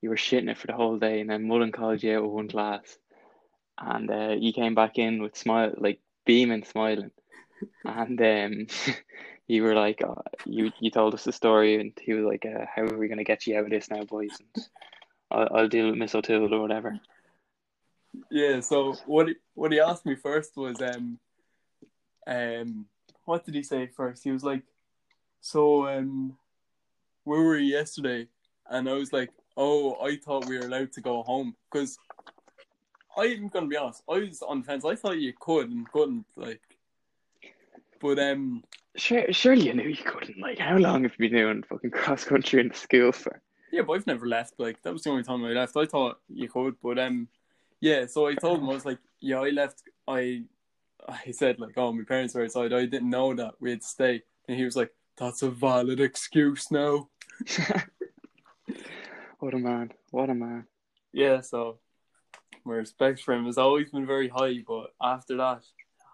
you 0.00 0.08
were 0.08 0.16
shitting 0.16 0.48
it 0.48 0.58
for 0.58 0.68
the 0.68 0.74
whole 0.74 0.98
day, 0.98 1.20
and 1.20 1.28
then 1.28 1.48
Mullen 1.48 1.72
called 1.72 2.02
you 2.02 2.16
out 2.16 2.22
with 2.22 2.32
one 2.32 2.48
class, 2.48 2.96
and 3.78 4.08
uh, 4.10 4.34
you 4.38 4.52
came 4.52 4.76
back 4.76 4.96
in 4.96 5.20
with 5.20 5.36
smile, 5.36 5.74
like 5.76 6.00
beaming, 6.24 6.64
smiling, 6.64 7.10
and 7.84 8.20
um, 8.20 8.66
you 9.48 9.64
were 9.64 9.74
like, 9.74 10.02
uh, 10.06 10.22
you 10.46 10.70
you 10.78 10.90
told 10.90 11.14
us 11.14 11.24
the 11.24 11.32
story, 11.32 11.80
and 11.80 11.92
he 12.00 12.12
was 12.12 12.24
like, 12.24 12.46
uh, 12.46 12.64
"How 12.72 12.82
are 12.82 12.96
we 12.98 13.08
gonna 13.08 13.24
get 13.24 13.48
you 13.48 13.58
out 13.58 13.64
of 13.64 13.70
this 13.70 13.90
now, 13.90 14.04
boys?" 14.04 14.38
And 14.38 14.64
I'll, 15.32 15.48
I'll 15.52 15.68
deal 15.68 15.86
with 15.86 15.96
Miss 15.96 16.14
O'Toole 16.14 16.54
or 16.54 16.60
whatever. 16.60 17.00
Yeah, 18.30 18.60
so 18.60 18.94
what 19.06 19.26
he, 19.28 19.34
what 19.54 19.72
he 19.72 19.80
asked 19.80 20.06
me 20.06 20.14
first 20.14 20.56
was 20.56 20.80
um 20.80 21.18
um 22.28 22.86
what 23.24 23.44
did 23.44 23.54
he 23.54 23.62
say 23.62 23.86
first? 23.86 24.24
He 24.24 24.30
was 24.30 24.44
like, 24.44 24.62
So 25.40 25.86
um 25.86 26.36
where 27.24 27.40
were 27.40 27.56
you 27.56 27.74
yesterday? 27.74 28.28
And 28.68 28.88
I 28.88 28.94
was 28.94 29.12
like, 29.12 29.30
Oh, 29.56 29.96
I 30.02 30.16
thought 30.16 30.46
we 30.46 30.58
were 30.58 30.66
allowed 30.66 30.92
to 30.92 31.00
go 31.00 31.22
home 31.22 31.54
because 31.70 31.98
I'm 33.16 33.48
gonna 33.48 33.66
be 33.66 33.76
honest, 33.76 34.02
I 34.08 34.18
was 34.18 34.42
on 34.42 34.60
the 34.60 34.66
fence. 34.66 34.84
I 34.84 34.96
thought 34.96 35.18
you 35.18 35.32
could 35.38 35.70
and 35.70 35.90
couldn't, 35.90 36.26
like 36.36 36.60
but 38.00 38.18
um 38.18 38.62
Sure, 38.96 39.32
surely 39.32 39.66
you 39.66 39.74
knew 39.74 39.88
you 39.88 40.04
couldn't. 40.04 40.38
Like, 40.38 40.58
how 40.58 40.76
long 40.76 41.02
have 41.02 41.12
you 41.18 41.28
been 41.28 41.38
doing 41.38 41.64
fucking 41.64 41.90
cross 41.90 42.22
country 42.22 42.60
in 42.60 42.68
the 42.68 42.74
school 42.74 43.10
for? 43.10 43.42
Yeah, 43.72 43.82
but 43.82 43.94
I've 43.94 44.06
never 44.06 44.28
left. 44.28 44.54
Like 44.58 44.80
that 44.82 44.92
was 44.92 45.02
the 45.02 45.10
only 45.10 45.24
time 45.24 45.44
I 45.44 45.48
left. 45.48 45.76
I 45.76 45.84
thought 45.84 46.20
you 46.28 46.48
could, 46.48 46.76
but 46.80 46.96
um, 47.00 47.26
yeah. 47.80 48.06
So 48.06 48.28
I 48.28 48.34
told 48.34 48.60
him 48.60 48.70
I 48.70 48.74
was 48.74 48.84
like, 48.86 49.00
yeah, 49.20 49.40
I 49.40 49.50
left. 49.50 49.82
I, 50.06 50.44
I 51.08 51.30
said 51.32 51.58
like, 51.58 51.74
oh, 51.76 51.92
my 51.92 52.04
parents 52.04 52.34
were 52.34 52.44
outside. 52.44 52.72
I 52.72 52.86
didn't 52.86 53.10
know 53.10 53.34
that 53.34 53.54
we 53.60 53.70
had 53.70 53.82
to 53.82 53.86
stay, 53.86 54.22
and 54.48 54.58
he 54.58 54.64
was 54.64 54.76
like, 54.76 54.90
that's 55.16 55.42
a 55.42 55.50
valid 55.50 56.00
excuse 56.00 56.70
now. 56.70 57.08
What 59.44 59.52
a 59.52 59.58
man! 59.58 59.92
What 60.10 60.30
a 60.30 60.34
man! 60.34 60.64
Yeah. 61.12 61.42
So 61.42 61.78
my 62.64 62.76
respect 62.76 63.20
for 63.20 63.34
him 63.34 63.44
has 63.44 63.58
always 63.58 63.90
been 63.90 64.06
very 64.06 64.28
high, 64.28 64.64
but 64.66 64.94
after 65.02 65.36
that, 65.36 65.64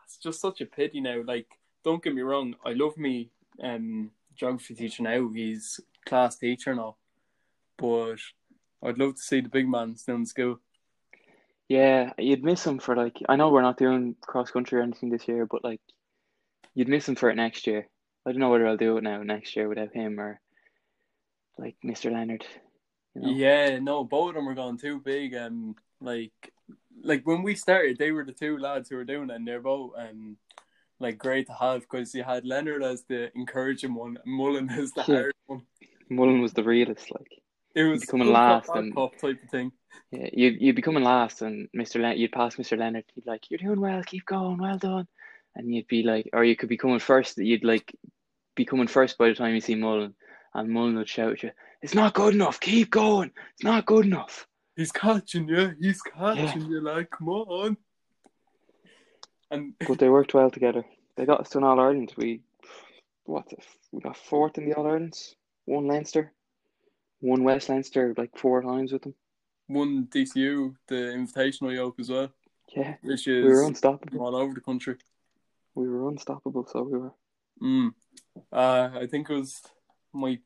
it's 0.04 0.16
just 0.16 0.40
such 0.40 0.60
a 0.60 0.66
pity 0.66 1.00
now. 1.00 1.22
Like, 1.24 1.46
don't 1.84 2.02
get 2.02 2.12
me 2.12 2.22
wrong, 2.22 2.56
I 2.66 2.72
love 2.72 2.96
me 2.96 3.30
um 3.62 4.10
geography 4.34 4.74
teacher 4.74 5.04
now. 5.04 5.30
He's 5.32 5.78
class 6.04 6.38
teacher 6.38 6.74
now, 6.74 6.96
but 7.78 8.16
I'd 8.82 8.98
love 8.98 9.14
to 9.14 9.22
see 9.22 9.40
the 9.42 9.48
big 9.48 9.68
man 9.68 9.96
still 9.96 10.16
in 10.16 10.26
school. 10.26 10.58
Yeah, 11.70 12.14
you'd 12.18 12.42
miss 12.42 12.66
him 12.66 12.80
for 12.80 12.96
like. 12.96 13.16
I 13.28 13.36
know 13.36 13.50
we're 13.50 13.62
not 13.62 13.76
doing 13.78 14.16
cross 14.20 14.50
country 14.50 14.80
or 14.80 14.82
anything 14.82 15.08
this 15.10 15.28
year, 15.28 15.46
but 15.46 15.62
like, 15.62 15.80
you'd 16.74 16.88
miss 16.88 17.08
him 17.08 17.14
for 17.14 17.30
it 17.30 17.36
next 17.36 17.68
year. 17.68 17.86
I 18.26 18.32
don't 18.32 18.40
know 18.40 18.50
whether 18.50 18.66
I'll 18.66 18.76
do 18.76 18.96
it 18.96 19.04
now 19.04 19.22
next 19.22 19.54
year 19.54 19.68
without 19.68 19.94
him 19.94 20.18
or 20.18 20.40
like 21.58 21.76
Mr. 21.84 22.10
Leonard. 22.10 22.44
You 23.14 23.22
know? 23.22 23.30
Yeah, 23.30 23.78
no, 23.78 24.02
both 24.02 24.30
of 24.30 24.34
them 24.34 24.46
were 24.46 24.54
going 24.54 24.78
too 24.78 24.98
big. 24.98 25.36
Um, 25.36 25.76
like, 26.00 26.32
like 27.04 27.24
when 27.24 27.44
we 27.44 27.54
started, 27.54 27.98
they 27.98 28.10
were 28.10 28.24
the 28.24 28.32
two 28.32 28.58
lads 28.58 28.88
who 28.88 28.96
were 28.96 29.04
doing 29.04 29.30
it, 29.30 29.36
and 29.36 29.46
they're 29.46 29.60
both 29.60 29.92
um, 29.96 30.36
like 30.98 31.18
great 31.18 31.46
to 31.46 31.52
have 31.52 31.82
because 31.82 32.12
you 32.16 32.24
had 32.24 32.44
Leonard 32.44 32.82
as 32.82 33.04
the 33.08 33.30
encouraging 33.36 33.94
one, 33.94 34.18
and 34.24 34.34
Mullen 34.34 34.68
as 34.70 34.90
the 34.90 35.04
Yeah. 35.06 35.14
hard 35.14 35.34
one. 35.46 35.62
Mullen 36.08 36.40
was 36.40 36.52
the 36.52 36.64
realist. 36.64 37.12
Like, 37.12 37.30
It 37.76 37.84
was 37.84 38.04
coming 38.04 38.32
last 38.32 38.68
and- 38.74 38.92
type 38.92 39.14
of 39.22 39.50
thing. 39.52 39.70
Yeah, 40.10 40.28
you 40.32 40.56
you'd 40.58 40.76
be 40.76 40.82
coming 40.82 41.04
last, 41.04 41.42
and 41.42 41.68
Mr. 41.76 42.00
Len- 42.00 42.18
you'd 42.18 42.32
pass 42.32 42.56
Mr. 42.56 42.78
Leonard. 42.78 43.04
He'd 43.14 43.24
be 43.24 43.30
like, 43.30 43.50
"You're 43.50 43.58
doing 43.58 43.80
well. 43.80 44.02
Keep 44.02 44.26
going. 44.26 44.58
Well 44.58 44.78
done." 44.78 45.06
And 45.56 45.74
you'd 45.74 45.88
be 45.88 46.02
like, 46.02 46.30
or 46.32 46.44
you 46.44 46.56
could 46.56 46.68
be 46.68 46.76
coming 46.76 47.00
first. 47.00 47.38
You'd 47.38 47.64
like 47.64 47.94
be 48.54 48.64
coming 48.64 48.86
first 48.86 49.18
by 49.18 49.28
the 49.28 49.34
time 49.34 49.54
you 49.54 49.60
see 49.60 49.74
Mullen, 49.74 50.14
and 50.54 50.68
Mullen 50.70 50.96
would 50.96 51.08
shout 51.08 51.32
at 51.32 51.42
you, 51.42 51.50
"It's 51.82 51.94
not 51.94 52.14
good 52.14 52.34
enough. 52.34 52.60
Keep 52.60 52.90
going. 52.90 53.32
It's 53.54 53.64
not 53.64 53.86
good 53.86 54.06
enough." 54.06 54.46
He's 54.76 54.92
catching 54.92 55.48
you. 55.48 55.74
He's 55.80 56.00
catching 56.00 56.66
you. 56.66 56.80
Like, 56.80 57.10
come 57.10 57.28
on. 57.28 57.76
And 59.50 59.74
But 59.86 59.98
they 59.98 60.08
worked 60.08 60.34
well 60.34 60.50
together. 60.50 60.84
They 61.16 61.26
got 61.26 61.40
us 61.40 61.50
to 61.50 61.58
an 61.58 61.64
All 61.64 61.80
Ireland. 61.80 62.14
We 62.16 62.40
what? 63.24 63.52
We 63.92 64.00
got 64.00 64.16
fourth 64.16 64.58
in 64.58 64.68
the 64.68 64.74
All 64.74 64.86
Irelands. 64.86 65.34
One 65.66 65.86
Leinster, 65.86 66.32
one 67.20 67.44
West 67.44 67.68
Leinster, 67.68 68.14
like 68.16 68.36
four 68.36 68.62
times 68.62 68.92
with 68.92 69.02
them. 69.02 69.14
Won 69.70 70.06
DCU 70.06 70.74
the 70.88 70.94
Invitational 70.94 71.74
Yoke 71.74 72.00
as 72.00 72.10
well, 72.10 72.28
Yeah, 72.76 72.96
which 73.02 73.26
we 73.26 73.42
were 73.42 73.62
unstoppable. 73.64 74.20
all 74.20 74.34
over 74.36 74.52
the 74.54 74.60
country. 74.60 74.96
We 75.74 75.88
were 75.88 76.08
unstoppable. 76.08 76.66
So 76.66 76.82
we 76.82 76.98
were. 76.98 77.12
Mm. 77.62 77.90
Uh, 78.52 78.90
I 79.00 79.06
think 79.06 79.30
it 79.30 79.34
was 79.34 79.60
my 80.12 80.38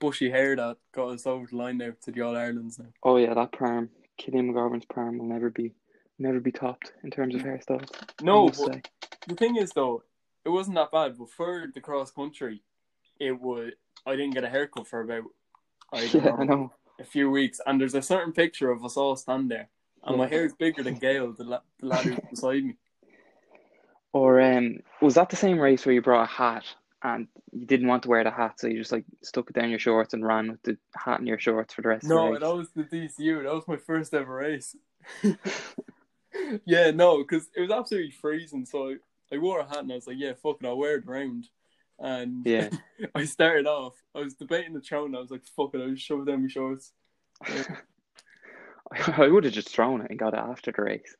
bushy 0.00 0.30
hair 0.30 0.56
that 0.56 0.76
got 0.94 1.10
us 1.10 1.26
over 1.26 1.46
the 1.46 1.56
line 1.56 1.78
now 1.78 1.92
to 2.02 2.10
the 2.10 2.22
All 2.22 2.36
Irelands 2.36 2.78
now. 2.78 2.86
Oh 3.02 3.16
yeah, 3.16 3.34
that 3.34 3.52
perm, 3.52 3.88
Killian 4.18 4.52
McGovern's 4.52 4.86
perm 4.86 5.18
will 5.18 5.26
never 5.26 5.50
be, 5.50 5.72
never 6.18 6.40
be 6.40 6.50
topped 6.52 6.92
in 7.04 7.10
terms 7.10 7.34
of 7.34 7.42
hairstyles. 7.42 7.88
I 7.92 8.24
No, 8.24 8.48
but 8.48 8.88
the 9.28 9.36
thing 9.36 9.56
is 9.56 9.70
though, 9.70 10.02
it 10.44 10.48
wasn't 10.48 10.76
that 10.76 10.90
bad. 10.90 11.16
But 11.18 11.30
for 11.30 11.66
the 11.72 11.80
cross 11.80 12.10
country, 12.10 12.62
it 13.20 13.40
would. 13.40 13.74
I 14.04 14.16
didn't 14.16 14.34
get 14.34 14.42
a 14.44 14.48
haircut 14.48 14.88
for 14.88 15.02
about 15.02 15.24
I 15.92 16.06
don't 16.08 16.14
yeah, 16.24 16.32
I 16.32 16.44
know, 16.44 16.54
know. 16.56 16.72
A 17.00 17.04
few 17.04 17.30
weeks, 17.30 17.60
and 17.66 17.80
there's 17.80 17.94
a 17.94 18.02
certain 18.02 18.32
picture 18.32 18.70
of 18.70 18.84
us 18.84 18.96
all 18.96 19.16
stand 19.16 19.50
there, 19.50 19.68
and 20.04 20.18
my 20.18 20.26
hair 20.26 20.44
is 20.44 20.54
bigger 20.54 20.82
than 20.82 20.94
Gail, 20.94 21.32
the, 21.32 21.44
la- 21.44 21.60
the 21.80 21.86
lad 21.86 22.04
who's 22.04 22.18
beside 22.30 22.64
me. 22.64 22.76
Or 24.12 24.40
um, 24.40 24.80
was 25.00 25.14
that 25.14 25.30
the 25.30 25.36
same 25.36 25.58
race 25.58 25.86
where 25.86 25.94
you 25.94 26.02
brought 26.02 26.24
a 26.24 26.26
hat 26.26 26.64
and 27.02 27.26
you 27.50 27.66
didn't 27.66 27.88
want 27.88 28.02
to 28.02 28.08
wear 28.08 28.24
the 28.24 28.30
hat, 28.30 28.60
so 28.60 28.66
you 28.66 28.78
just 28.78 28.92
like 28.92 29.04
stuck 29.22 29.48
it 29.48 29.54
down 29.54 29.70
your 29.70 29.78
shorts 29.78 30.14
and 30.14 30.26
ran 30.26 30.50
with 30.50 30.62
the 30.62 30.76
hat 30.94 31.20
in 31.20 31.26
your 31.26 31.38
shorts 31.38 31.74
for 31.74 31.82
the 31.82 31.88
rest 31.88 32.04
No, 32.04 32.18
of 32.18 32.24
the 32.24 32.32
race 32.32 32.40
that 32.40 32.56
was 32.56 32.68
the 32.70 32.84
DCU. 32.84 33.42
That 33.42 33.54
was 33.54 33.68
my 33.68 33.76
first 33.76 34.14
ever 34.14 34.34
race. 34.34 34.76
yeah, 36.66 36.90
no, 36.90 37.18
because 37.18 37.48
it 37.56 37.60
was 37.60 37.70
absolutely 37.70 38.12
freezing. 38.12 38.66
So 38.66 38.90
I, 38.90 38.96
I 39.34 39.38
wore 39.38 39.60
a 39.60 39.64
hat 39.64 39.78
and 39.78 39.92
I 39.92 39.96
was 39.96 40.06
like, 40.06 40.18
yeah, 40.18 40.32
fuck 40.34 40.58
it, 40.60 40.66
I'll 40.66 40.76
wear 40.76 40.96
it 40.96 41.06
around. 41.06 41.48
And 42.02 42.44
Yeah. 42.44 42.68
I 43.14 43.24
started 43.24 43.66
off, 43.66 43.94
I 44.14 44.18
was 44.18 44.34
debating 44.34 44.74
the 44.74 44.80
throne. 44.80 45.14
I 45.14 45.20
was 45.20 45.30
like, 45.30 45.44
fuck 45.56 45.70
it, 45.74 45.80
I'll 45.80 45.90
just 45.90 46.02
shove 46.02 46.20
it 46.20 46.26
down 46.26 46.42
my 46.42 46.48
shorts. 46.48 46.92
I 49.16 49.28
would 49.28 49.44
have 49.44 49.54
just 49.54 49.70
thrown 49.70 50.02
it 50.02 50.10
and 50.10 50.18
got 50.18 50.34
it 50.34 50.40
after 50.40 50.72
the 50.72 50.82
race. 50.82 51.16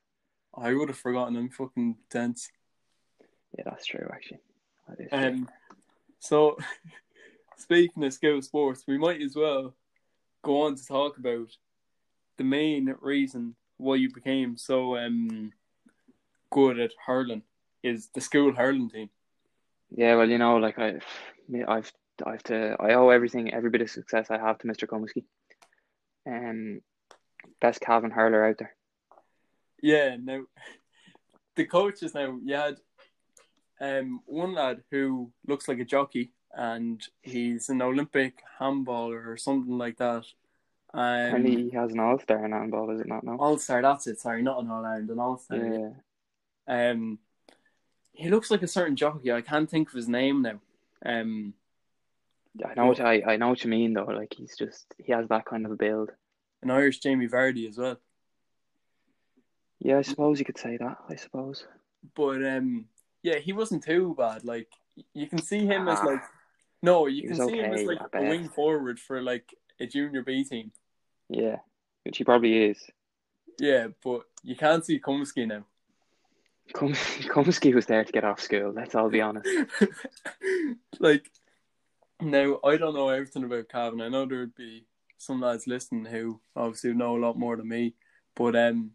I 0.54 0.74
would 0.74 0.88
have 0.88 0.98
forgotten. 0.98 1.36
I'm 1.36 1.48
fucking 1.48 1.96
tense. 2.10 2.50
Yeah, 3.56 3.64
that's 3.64 3.86
true. 3.86 4.06
Actually, 4.12 4.40
that 4.88 5.00
is 5.00 5.08
true. 5.08 5.18
Um, 5.18 5.48
so, 6.18 6.58
speaking 7.56 8.04
of 8.04 8.12
skill 8.12 8.42
sports, 8.42 8.84
we 8.86 8.98
might 8.98 9.22
as 9.22 9.34
well 9.34 9.74
go 10.42 10.62
on 10.62 10.74
to 10.74 10.86
talk 10.86 11.16
about 11.16 11.48
the 12.36 12.44
main 12.44 12.94
reason 13.00 13.54
why 13.78 13.94
you 13.94 14.12
became 14.12 14.56
so 14.56 14.96
um 14.96 15.52
good 16.50 16.78
at 16.78 16.92
hurling 17.06 17.42
is 17.82 18.10
the 18.14 18.20
school 18.20 18.52
hurling 18.52 18.90
team. 18.90 19.08
Yeah, 19.94 20.16
well, 20.16 20.28
you 20.28 20.38
know, 20.38 20.56
like 20.56 20.78
I, 20.78 20.98
I've, 21.68 21.92
I've 22.24 22.42
to, 22.44 22.76
I 22.80 22.94
owe 22.94 23.10
everything, 23.10 23.52
every 23.52 23.70
bit 23.70 23.80
of 23.82 23.90
success 23.90 24.30
I 24.30 24.38
have 24.38 24.58
to 24.58 24.66
Mr. 24.66 24.86
Comiskey. 24.86 25.24
Um, 26.26 26.80
best 27.60 27.80
Cavan 27.80 28.10
hurler 28.10 28.44
out 28.46 28.58
there. 28.58 28.74
Yeah, 29.82 30.16
now 30.22 30.42
the 31.56 31.66
coaches 31.66 32.14
now 32.14 32.38
you 32.42 32.54
had 32.54 32.76
um 33.80 34.20
one 34.26 34.54
lad 34.54 34.82
who 34.90 35.30
looks 35.46 35.68
like 35.68 35.80
a 35.80 35.84
jockey 35.84 36.32
and 36.54 37.02
he's 37.22 37.68
an 37.68 37.82
Olympic 37.82 38.42
handballer 38.60 39.26
or 39.26 39.36
something 39.36 39.76
like 39.76 39.96
that. 39.98 40.24
Um, 40.94 41.44
he 41.44 41.70
has 41.70 41.92
an 41.92 42.00
all 42.00 42.18
star 42.18 42.44
in 42.44 42.52
handball, 42.52 42.90
is 42.90 43.00
it 43.00 43.08
not? 43.08 43.24
No. 43.24 43.36
All 43.38 43.56
Star, 43.56 43.80
that's 43.80 44.06
it. 44.06 44.20
Sorry, 44.20 44.42
not 44.42 44.62
an 44.62 44.70
All 44.70 44.84
Ireland, 44.84 45.10
an 45.10 45.18
All 45.18 45.38
Star. 45.38 45.56
Yeah. 45.56 46.90
Um, 46.90 47.18
he 48.12 48.28
looks 48.28 48.50
like 48.50 48.62
a 48.62 48.68
certain 48.68 48.96
jockey. 48.96 49.32
I 49.32 49.40
can't 49.40 49.68
think 49.68 49.88
of 49.88 49.94
his 49.94 50.08
name 50.08 50.42
now. 50.42 50.60
Um, 51.04 51.54
I 52.64 52.74
know 52.74 52.86
what 52.86 53.00
I, 53.00 53.22
I 53.26 53.36
know 53.36 53.48
what 53.48 53.64
you 53.64 53.70
mean 53.70 53.94
though. 53.94 54.04
Like 54.04 54.34
he's 54.36 54.56
just 54.56 54.94
he 54.98 55.12
has 55.12 55.28
that 55.28 55.46
kind 55.46 55.64
of 55.64 55.72
a 55.72 55.76
build. 55.76 56.10
an 56.62 56.70
Irish 56.70 56.98
Jamie 57.00 57.28
Vardy 57.28 57.68
as 57.68 57.78
well. 57.78 57.98
Yeah, 59.80 59.98
I 59.98 60.02
suppose 60.02 60.38
you 60.38 60.44
could 60.44 60.58
say 60.58 60.76
that. 60.76 60.98
I 61.08 61.16
suppose. 61.16 61.66
But 62.14 62.44
um, 62.44 62.86
yeah, 63.22 63.38
he 63.38 63.52
wasn't 63.52 63.84
too 63.84 64.14
bad. 64.16 64.44
Like 64.44 64.68
you 65.14 65.26
can 65.26 65.40
see 65.40 65.66
him 65.66 65.88
as 65.88 65.98
Ah, 66.00 66.04
like 66.04 66.22
no, 66.82 67.06
you 67.06 67.28
can 67.28 67.36
see 67.36 67.58
him 67.58 67.72
as 67.72 67.84
like 67.84 68.00
a 68.12 68.22
wing 68.22 68.48
forward 68.48 69.00
for 69.00 69.22
like 69.22 69.54
a 69.80 69.86
junior 69.86 70.22
B 70.22 70.44
team. 70.44 70.72
Yeah, 71.28 71.56
which 72.04 72.18
he 72.18 72.24
probably 72.24 72.64
is. 72.64 72.78
Yeah, 73.58 73.88
but 74.04 74.22
you 74.42 74.56
can't 74.56 74.84
see 74.84 75.00
Comiskey 75.00 75.46
now. 75.46 75.64
Com- 76.72 76.92
Comiskey 77.34 77.74
was 77.74 77.86
there 77.86 78.04
to 78.04 78.12
get 78.12 78.24
off 78.24 78.40
school. 78.40 78.72
Let's 78.74 78.94
all 78.94 79.08
be 79.10 79.20
honest. 79.20 79.48
like 81.00 81.30
now, 82.20 82.58
I 82.64 82.76
don't 82.76 82.94
know 82.94 83.08
everything 83.08 83.44
about 83.44 83.68
Cavan. 83.68 84.00
I 84.00 84.08
know 84.08 84.26
there 84.26 84.40
would 84.40 84.54
be 84.54 84.86
some 85.18 85.40
lads 85.40 85.66
listening 85.66 86.04
who 86.04 86.40
obviously 86.56 86.92
know 86.94 87.16
a 87.16 87.20
lot 87.20 87.38
more 87.38 87.56
than 87.56 87.68
me, 87.68 87.94
but 88.36 88.54
um, 88.56 88.92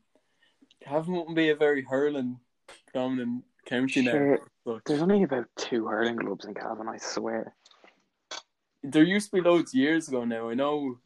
Cavan 0.83 1.13
wouldn't 1.13 1.35
be 1.35 1.49
a 1.49 1.55
very 1.55 1.81
hurling 1.83 2.39
dominant 2.93 3.43
county 3.65 4.03
Sure. 4.03 4.31
now. 4.37 4.37
But 4.65 4.81
There's 4.85 5.01
only 5.01 5.23
about 5.23 5.45
two 5.57 5.87
hurling 5.87 6.17
clubs 6.17 6.45
in 6.45 6.53
Cavan, 6.53 6.87
I 6.89 6.97
swear. 6.97 7.53
there 8.83 9.03
used 9.03 9.29
to 9.31 9.37
be 9.37 9.41
loads 9.41 9.73
years 9.73 10.07
ago. 10.07 10.23
Now 10.25 10.49
I 10.49 10.53
know 10.53 10.99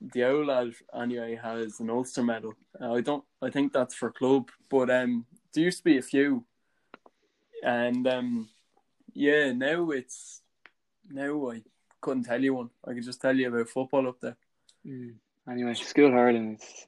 the 0.00 0.24
old 0.24 0.46
lad 0.48 0.72
anyway 0.98 1.38
has 1.42 1.80
an 1.80 1.90
Ulster 1.90 2.22
medal. 2.22 2.54
Uh, 2.80 2.94
I 2.94 3.00
don't. 3.02 3.24
I 3.40 3.50
think 3.50 3.72
that's 3.72 3.94
for 3.94 4.10
club, 4.10 4.50
but 4.70 4.90
um, 4.90 5.26
there 5.54 5.64
used 5.64 5.78
to 5.78 5.84
be 5.84 5.98
a 5.98 6.02
few, 6.02 6.44
and 7.64 8.06
um, 8.06 8.48
yeah. 9.12 9.52
Now 9.52 9.90
it's 9.90 10.42
now 11.10 11.50
I 11.50 11.62
couldn't 12.00 12.24
tell 12.24 12.42
you 12.42 12.54
one. 12.54 12.70
I 12.86 12.94
could 12.94 13.04
just 13.04 13.20
tell 13.20 13.36
you 13.36 13.48
about 13.48 13.68
football 13.68 14.08
up 14.08 14.20
there. 14.20 14.36
Mm. 14.86 15.14
Anyway, 15.50 15.74
school 15.74 16.10
hurling 16.10 16.54
is 16.54 16.86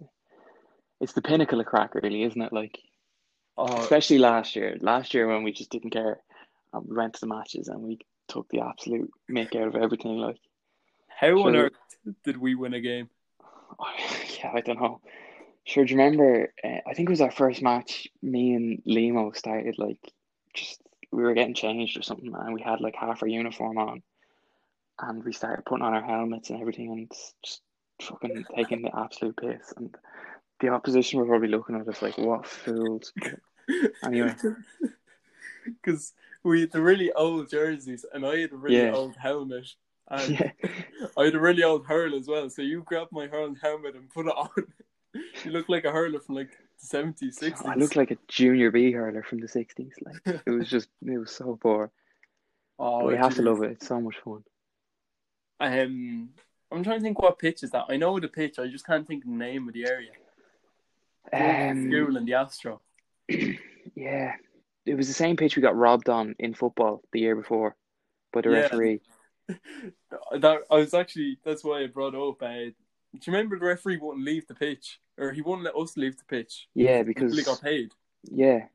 it's 1.00 1.12
the 1.12 1.22
pinnacle 1.22 1.60
of 1.60 1.66
crack, 1.66 1.94
really, 1.94 2.22
isn't 2.22 2.40
it? 2.40 2.52
Like 2.52 2.78
Oh, 3.56 3.82
especially 3.82 4.18
last 4.18 4.56
year. 4.56 4.76
Last 4.80 5.14
year 5.14 5.28
when 5.28 5.44
we 5.44 5.52
just 5.52 5.70
didn't 5.70 5.90
care, 5.90 6.20
and 6.72 6.88
we 6.88 6.96
went 6.96 7.14
to 7.14 7.20
the 7.20 7.26
matches 7.26 7.68
and 7.68 7.80
we 7.80 7.98
took 8.28 8.48
the 8.48 8.60
absolute 8.60 9.10
make 9.28 9.54
out 9.54 9.68
of 9.68 9.76
everything. 9.76 10.18
Like, 10.18 10.38
how 11.08 11.38
on 11.42 11.54
earth 11.54 11.72
did 12.24 12.36
we 12.36 12.54
win 12.54 12.74
a 12.74 12.80
game? 12.80 13.08
yeah, 14.38 14.52
I 14.54 14.60
don't 14.60 14.80
know. 14.80 15.00
Sure, 15.64 15.84
do 15.84 15.92
you 15.94 15.98
remember? 15.98 16.52
Uh, 16.62 16.78
I 16.86 16.94
think 16.94 17.08
it 17.08 17.12
was 17.12 17.20
our 17.22 17.30
first 17.30 17.62
match. 17.62 18.06
Me 18.22 18.54
and 18.54 18.82
Limo 18.84 19.32
started 19.32 19.76
like 19.78 19.98
just 20.52 20.82
we 21.10 21.22
were 21.22 21.34
getting 21.34 21.54
changed 21.54 21.98
or 21.98 22.02
something, 22.02 22.32
and 22.34 22.54
we 22.54 22.60
had 22.60 22.80
like 22.80 22.94
half 22.94 23.22
our 23.22 23.28
uniform 23.28 23.78
on, 23.78 24.02
and 25.00 25.24
we 25.24 25.32
started 25.32 25.64
putting 25.64 25.84
on 25.84 25.94
our 25.94 26.04
helmets 26.04 26.50
and 26.50 26.60
everything, 26.60 26.90
and 26.90 27.10
just 27.44 27.62
fucking 28.02 28.44
taking 28.54 28.82
the 28.82 28.96
absolute 28.96 29.36
piss. 29.36 29.72
And 29.76 29.94
the 30.60 30.68
opposition 30.68 31.18
were 31.20 31.26
probably 31.26 31.48
looking 31.48 31.76
at 31.76 31.88
us 31.88 32.02
like, 32.02 32.18
"What 32.18 32.46
fools!" 32.46 33.12
Anyway. 34.04 34.34
because 35.82 36.12
we 36.42 36.60
had 36.60 36.72
the 36.72 36.82
really 36.82 37.10
old 37.12 37.48
jerseys, 37.48 38.04
and 38.12 38.26
I 38.26 38.40
had 38.40 38.52
a 38.52 38.56
really 38.56 38.84
Yeah. 38.84 38.92
old 38.92 39.16
helmet, 39.16 39.66
and 40.08 40.30
Yeah, 40.38 40.50
I 41.16 41.24
had 41.24 41.34
a 41.34 41.40
really 41.40 41.62
old 41.62 41.86
hurl 41.86 42.14
as 42.14 42.28
well. 42.28 42.50
So 42.50 42.60
you 42.60 42.82
grabbed 42.82 43.12
my 43.12 43.26
hurl 43.28 43.54
helmet 43.54 43.94
and 43.94 44.10
put 44.10 44.26
it 44.26 44.34
on. 44.36 44.50
you 45.44 45.50
look 45.50 45.68
like 45.68 45.84
a 45.84 45.90
hurler 45.90 46.20
from 46.20 46.34
like 46.34 46.50
the 46.80 46.86
seventies, 46.86 47.38
sixties. 47.38 47.66
I 47.66 47.74
looked 47.74 47.96
like 47.96 48.10
a 48.10 48.18
junior 48.28 48.70
B 48.70 48.92
hurler 48.92 49.22
from 49.22 49.38
the 49.38 49.46
'60s. 49.46 49.92
Like 50.04 50.42
it 50.46 50.50
was 50.50 50.68
just, 50.68 50.88
it 51.06 51.18
was 51.18 51.30
so 51.30 51.58
poor. 51.60 51.90
oh, 52.78 53.06
we 53.06 53.16
have 53.16 53.34
to 53.36 53.42
love 53.42 53.62
it. 53.62 53.72
It's 53.72 53.86
so 53.86 54.00
much 54.00 54.16
fun. 54.24 54.44
Um, 55.60 56.30
I'm 56.72 56.82
trying 56.82 56.98
to 56.98 57.02
think 57.02 57.20
what 57.22 57.38
pitch 57.38 57.62
is 57.62 57.70
that. 57.70 57.84
I 57.88 57.96
know 57.96 58.18
the 58.18 58.28
pitch. 58.28 58.58
I 58.58 58.66
just 58.66 58.86
can't 58.86 59.06
think 59.06 59.24
of 59.24 59.30
the 59.30 59.36
name 59.36 59.68
of 59.68 59.74
the 59.74 59.86
area. 59.86 60.10
Um, 61.32 61.90
School 61.90 62.16
and 62.16 62.26
the 62.28 62.34
Astro. 62.34 62.80
Yeah, 63.94 64.32
it 64.86 64.94
was 64.96 65.06
the 65.06 65.14
same 65.14 65.36
pitch 65.36 65.54
we 65.54 65.62
got 65.62 65.76
robbed 65.76 66.08
on 66.08 66.34
in 66.38 66.52
football 66.54 67.02
the 67.12 67.20
year 67.20 67.36
before 67.36 67.76
by 68.32 68.40
the 68.40 68.50
Yeah. 68.50 68.56
referee. 68.56 69.00
That 70.32 70.62
I 70.70 70.74
was 70.76 70.94
actually 70.94 71.38
that's 71.44 71.62
why 71.62 71.82
I 71.82 71.86
brought 71.86 72.14
up. 72.14 72.42
Uh, 72.42 72.70
do 73.14 73.30
you 73.30 73.32
remember 73.36 73.58
the 73.58 73.64
referee 73.66 73.96
wouldn't 73.98 74.24
leave 74.24 74.46
the 74.46 74.54
pitch, 74.54 75.00
or 75.18 75.32
he 75.32 75.40
wouldn't 75.42 75.64
let 75.64 75.76
us 75.76 75.96
leave 75.96 76.16
the 76.18 76.24
pitch? 76.24 76.68
Yeah, 76.74 77.02
because 77.02 77.36
He 77.36 77.42
got 77.44 77.62
paid. 77.62 77.92
yeah, 78.30 78.66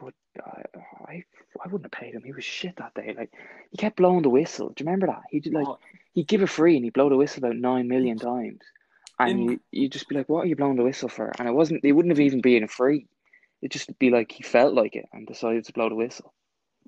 but 0.00 0.14
I, 0.44 0.62
I 1.06 1.24
I 1.62 1.68
wouldn't 1.68 1.84
have 1.84 2.00
paid 2.00 2.14
him. 2.14 2.22
He 2.24 2.32
was 2.32 2.44
shit 2.44 2.76
that 2.76 2.94
day. 2.94 3.14
Like 3.16 3.32
he 3.70 3.76
kept 3.76 3.96
blowing 3.96 4.22
the 4.22 4.30
whistle. 4.30 4.68
Do 4.70 4.82
you 4.82 4.86
remember 4.86 5.06
that? 5.08 5.22
He 5.30 5.40
did 5.40 5.52
like 5.52 5.66
Oh, 5.66 5.78
he'd 6.14 6.26
give 6.28 6.42
a 6.42 6.46
free 6.46 6.76
and 6.76 6.84
he'd 6.84 6.92
blow 6.94 7.08
the 7.08 7.16
whistle 7.16 7.44
about 7.44 7.56
nine 7.56 7.88
million 7.88 8.18
times, 8.18 8.60
and 9.18 9.30
In- 9.30 9.42
you 9.50 9.60
you 9.72 9.88
just 9.88 10.08
be 10.08 10.14
like, 10.14 10.28
what 10.28 10.44
are 10.44 10.46
you 10.46 10.56
blowing 10.56 10.76
the 10.76 10.84
whistle 10.84 11.08
for? 11.08 11.32
And 11.38 11.48
it 11.48 11.52
wasn't. 11.52 11.84
It 11.84 11.92
wouldn't 11.92 12.12
have 12.12 12.20
even 12.20 12.40
been 12.40 12.64
a 12.64 12.68
free. 12.68 13.06
It'd 13.60 13.72
just 13.72 13.96
be 13.98 14.10
like 14.10 14.32
he 14.32 14.42
felt 14.42 14.74
like 14.74 14.96
it 14.96 15.06
and 15.12 15.26
decided 15.26 15.64
to 15.66 15.72
blow 15.72 15.88
the 15.88 15.94
whistle. 15.94 16.32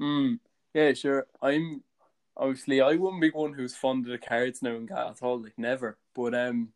Mm, 0.00 0.38
yeah, 0.72 0.92
sure. 0.92 1.26
I'm 1.42 1.82
obviously 2.36 2.80
I 2.80 2.94
wouldn't 2.96 3.20
be 3.22 3.30
one 3.30 3.52
who's 3.52 3.76
fond 3.76 4.06
of 4.06 4.10
the 4.10 4.18
cards 4.18 4.60
now 4.62 4.74
and 4.74 4.90
at 4.90 5.22
all, 5.22 5.40
like 5.40 5.56
never. 5.56 5.98
But 6.16 6.34
um, 6.34 6.70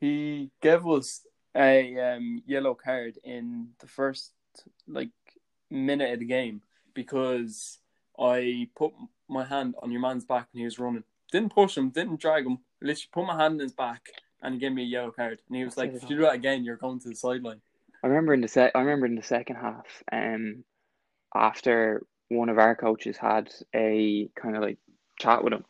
he 0.00 0.50
gave 0.60 0.86
us 0.86 1.26
a 1.56 1.98
um 1.98 2.42
yellow 2.46 2.74
card 2.74 3.18
in 3.24 3.68
the 3.80 3.86
first 3.86 4.32
like 4.86 5.10
minute 5.70 6.12
of 6.12 6.20
the 6.20 6.26
game 6.26 6.62
because 6.94 7.78
I 8.18 8.68
put 8.76 8.92
my 9.28 9.44
hand 9.44 9.74
on 9.82 9.90
your 9.90 10.00
man's 10.00 10.24
back 10.24 10.48
when 10.52 10.60
he 10.60 10.64
was 10.64 10.78
running. 10.78 11.04
Didn't 11.32 11.54
push 11.54 11.76
him, 11.76 11.90
didn't 11.90 12.20
drag 12.20 12.46
him. 12.46 12.58
Literally 12.80 13.08
put 13.12 13.26
my 13.26 13.36
hand 13.36 13.54
in 13.54 13.60
his 13.60 13.72
back 13.72 14.02
and 14.42 14.54
he 14.54 14.60
gave 14.60 14.72
me 14.72 14.82
a 14.82 14.86
yellow 14.86 15.10
card. 15.10 15.40
And 15.48 15.56
he 15.56 15.64
was 15.64 15.76
like, 15.76 15.92
"If 15.92 16.02
you 16.02 16.16
do 16.16 16.22
that 16.22 16.34
again, 16.34 16.64
you're 16.64 16.76
going 16.76 17.00
to 17.00 17.08
the 17.08 17.14
sideline." 17.14 17.60
I 18.02 18.06
remember 18.06 18.34
in 18.34 18.40
the 18.40 18.48
set. 18.48 18.72
I 18.74 18.80
remember 18.80 19.06
in 19.06 19.16
the 19.16 19.22
second 19.22 19.56
half, 19.56 20.02
um, 20.12 20.64
after 21.34 22.06
one 22.28 22.48
of 22.48 22.58
our 22.58 22.76
coaches 22.76 23.16
had 23.16 23.52
a 23.74 24.28
kind 24.40 24.56
of 24.56 24.62
like 24.62 24.78
chat 25.18 25.42
with 25.42 25.52
him 25.52 25.64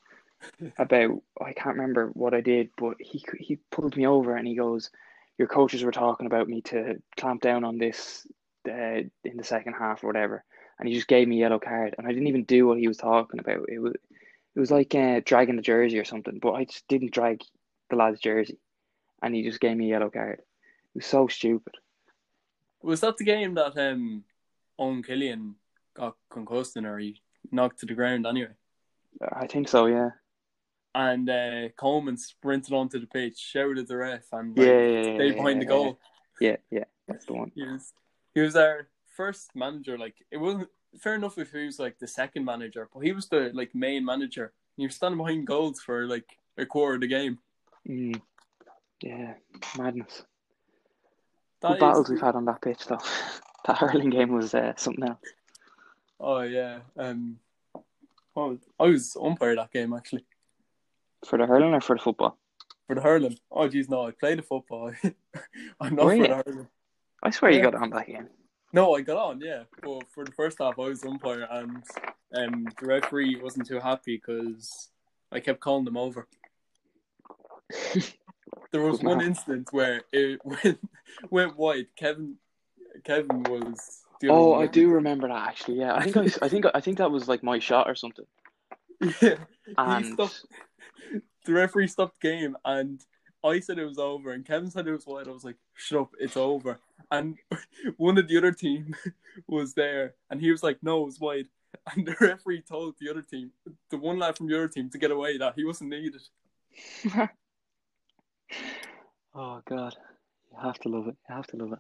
about 0.79 1.23
I 1.41 1.53
can't 1.53 1.77
remember 1.77 2.09
what 2.15 2.35
I 2.35 2.41
did, 2.41 2.71
but 2.77 2.97
he 3.01 3.25
he 3.39 3.59
pulled 3.71 3.97
me 3.97 4.07
over 4.07 4.37
and 4.37 4.47
he 4.47 4.55
goes, 4.55 4.91
"Your 5.39 5.49
coaches 5.49 5.83
were 5.83 5.93
talking 5.93 6.27
about 6.27 6.49
me 6.49 6.63
to 6.63 7.01
clamp 7.17 7.43
down 7.43 7.65
on 7.65 7.79
this 7.79 8.27
uh, 8.69 9.03
in 9.25 9.37
the 9.37 9.45
second 9.45 9.75
half 9.75 10.03
or 10.03 10.09
whatever," 10.09 10.45
and 10.79 10.89
he 10.89 10.95
just 10.95 11.09
gave 11.09 11.29
me 11.29 11.37
a 11.37 11.41
yellow 11.41 11.59
card, 11.59 11.95
and 11.97 12.07
I 12.07 12.13
didn't 12.13 12.29
even 12.29 12.45
do 12.45 12.67
what 12.67 12.79
he 12.79 12.89
was 12.89 12.97
talking 12.97 13.41
about. 13.41 13.69
It 13.69 13.79
was 13.79 13.95
it 13.95 14.61
was 14.61 14.71
like 14.71 14.95
uh, 14.95 15.21
dragging 15.25 15.57
the 15.57 15.63
jersey 15.63 15.99
or 15.99 16.05
something, 16.05 16.39
but 16.39 16.53
I 16.53 16.65
just 16.65 16.87
didn't 16.89 17.13
drag 17.13 17.43
the 17.91 17.97
lad's 17.97 18.21
jersey, 18.21 18.59
and 19.23 19.35
he 19.35 19.43
just 19.43 19.61
gave 19.61 19.77
me 19.77 19.87
a 19.87 19.91
yellow 19.91 20.11
card. 20.11 20.41
It 20.41 20.99
was 21.01 21.07
so 21.07 21.29
stupid. 21.29 21.75
Was 22.83 23.01
that 23.01 23.17
the 23.17 23.25
game 23.25 23.55
that 23.55 23.77
um 23.77 24.25
Owen 24.79 25.03
Killian 25.03 25.57
got 25.95 26.17
concussed 26.31 26.77
in 26.77 26.87
or 26.87 26.99
he 26.99 27.21
knocked 27.51 27.81
to 27.81 27.87
the 27.87 27.95
ground 27.95 28.27
anyway? 28.27 28.55
I 29.33 29.47
think 29.47 29.69
so, 29.69 29.87
yeah. 29.87 30.11
And 30.99 31.29
uh, 31.29 31.69
Coleman 31.77 32.17
sprinted 32.17 32.73
onto 32.73 32.99
the 32.99 33.07
pitch, 33.07 33.39
shouted 33.39 33.81
at 33.81 33.87
the 33.87 33.99
ref, 33.99 34.25
and 34.33 34.57
like, 34.57 34.67
Yeah, 34.67 34.81
yeah, 34.81 35.23
yeah, 35.25 35.33
behind 35.35 35.61
the 35.61 35.67
goal. 35.67 35.99
Yeah, 36.41 36.57
yeah, 36.71 36.85
that's 37.07 37.27
the 37.27 37.35
one. 37.35 37.53
He 37.55 37.65
was 37.65 37.93
he 38.33 38.41
was 38.41 38.57
our 38.57 38.89
first 39.15 39.51
manager. 39.55 39.99
Like 39.99 40.15
it 40.31 40.39
wasn't 40.39 40.71
fair 40.99 41.17
enough 41.17 41.37
if 41.37 41.53
he 41.53 41.67
was 41.67 41.79
like 41.79 41.99
the 41.99 42.07
second 42.07 42.47
manager, 42.47 42.89
but 42.95 43.01
he 43.01 43.13
was 43.13 43.29
the 43.29 43.51
like 43.53 43.75
main 43.75 44.07
manager. 44.07 44.55
You're 44.79 44.89
standing 44.89 45.19
behind 45.19 45.47
goals 45.47 45.83
for 45.83 46.07
like 46.07 46.39
a 46.57 46.65
quarter 46.65 46.95
of 46.95 47.03
the 47.03 47.09
game. 47.09 47.41
Mm. 47.87 48.19
Yeah, 49.03 49.35
madness. 49.77 50.25
That 51.61 51.69
Good 51.69 51.75
is- 51.75 51.81
battles 51.81 52.09
we've 52.09 52.21
had 52.23 52.37
on 52.37 52.47
that 52.47 52.63
pitch, 52.63 52.87
though. 52.87 53.01
that 53.67 53.77
hurling 53.77 54.09
game 54.09 54.33
was 54.33 54.55
uh, 54.55 54.73
something 54.77 55.05
else. 55.05 55.21
Oh 56.19 56.41
yeah. 56.41 56.79
Um. 56.97 57.39
Oh, 58.35 58.59
I 58.81 58.85
was 58.85 59.15
umpire 59.21 59.57
that 59.57 59.73
game 59.73 59.93
actually 59.93 60.25
For 61.25 61.39
the 61.39 61.47
hurling 61.47 61.75
or 61.75 61.81
for 61.81 61.97
the 61.97 62.03
football? 62.03 62.39
for 62.87 62.95
the 62.95 63.01
hurling. 63.01 63.37
Oh 63.51 63.69
geez, 63.69 63.89
no, 63.89 64.07
I 64.07 64.13
played 64.13 64.39
the 64.39 64.43
football. 64.43 64.93
I'm 65.81 65.95
not 65.95 66.07
Were 66.07 66.17
for 66.17 66.29
the 66.29 66.43
hurling. 66.47 66.69
I 67.23 67.31
swear 67.31 67.51
you 67.51 67.63
got 67.63 67.75
on 67.75 67.91
that 67.91 68.07
game. 68.07 68.29
No, 68.73 68.95
I 68.95 69.01
got 69.01 69.17
on, 69.17 69.41
yeah. 69.41 69.65
But 69.83 70.05
for 70.13 70.25
the 70.25 70.33
first 70.33 70.59
half, 70.61 70.79
I 70.79 70.83
was 70.83 71.05
umpire, 71.05 71.49
and 71.51 71.83
um, 72.35 72.69
the 72.79 72.87
referee 72.87 73.41
wasn't 73.43 73.67
too 73.67 73.81
happy 73.81 74.17
because 74.17 74.91
I 75.33 75.41
kept 75.41 75.61
calling 75.61 75.85
them 75.85 75.97
over. 75.97 76.29
there 78.73 78.83
was 78.83 79.03
one 79.03 79.21
incident 79.21 79.69
where 79.73 80.03
it 80.13 80.41
went, 80.45 80.79
went 81.31 81.57
wide. 81.57 81.87
Kevin, 81.97 82.37
Kevin 83.05 83.43
was. 83.45 84.03
Oh. 84.29 84.55
I 84.55 84.67
do 84.67 84.89
remember 84.89 85.29
that 85.29 85.49
actually. 85.49 85.79
Yeah, 85.79 85.95
I 85.95 86.05
think 86.05 86.17
I, 86.17 86.47
I 86.47 86.49
think 86.49 86.65
I 86.75 86.81
think 86.81 86.99
that 86.99 87.11
was 87.11 87.29
like 87.29 87.43
my 87.43 87.59
shot 87.59 87.89
or 87.89 87.95
something. 87.95 88.25
Yeah, 89.21 89.37
he 89.67 89.75
And 89.77 90.07
stopped. 90.07 90.47
The 91.45 91.53
referee 91.53 91.87
stopped 91.89 92.21
the 92.21 92.29
game, 92.29 92.57
and 92.65 93.01
I 93.45 93.61
said 93.61 93.79
it 93.79 93.85
was 93.85 93.99
over, 93.99 94.33
and 94.33 94.45
Kevin 94.45 94.71
said 94.71 94.87
it 94.89 94.93
was 94.93 95.07
wide. 95.07 95.29
I 95.29 95.31
was 95.31 95.45
like, 95.45 95.57
"Shut 95.75 96.01
up, 96.01 96.11
it's 96.19 96.37
over." 96.37 96.81
And 97.11 97.37
one 97.97 98.19
of 98.19 98.27
the 98.29 98.37
other 98.37 98.53
team 98.53 98.95
was 99.47 99.75
there, 99.75 100.15
and 100.31 100.41
he 100.41 100.51
was 100.51 100.63
like, 100.63 100.83
"No, 100.83 101.03
it 101.03 101.07
was 101.07 101.21
wide." 101.21 101.47
And 101.95 102.07
the 102.07 102.17
referee 102.21 102.63
told 102.63 102.95
the 102.99 103.11
other 103.11 103.23
team, 103.23 103.51
the 103.91 103.99
one 103.99 104.19
lad 104.19 104.37
from 104.37 104.49
the 104.49 104.57
other 104.57 104.67
team, 104.69 104.89
to 104.91 104.99
get 104.99 105.11
away 105.11 105.37
that 105.39 105.55
he 105.57 105.65
wasn't 105.65 105.91
needed. 105.91 106.23
oh 109.35 109.61
god, 109.69 109.95
you 110.51 110.59
have 110.63 110.79
to 110.81 110.89
love 110.89 111.09
it. 111.09 111.17
You 111.29 111.35
have 111.35 111.47
to 111.49 111.57
love 111.57 111.73
it. 111.75 111.79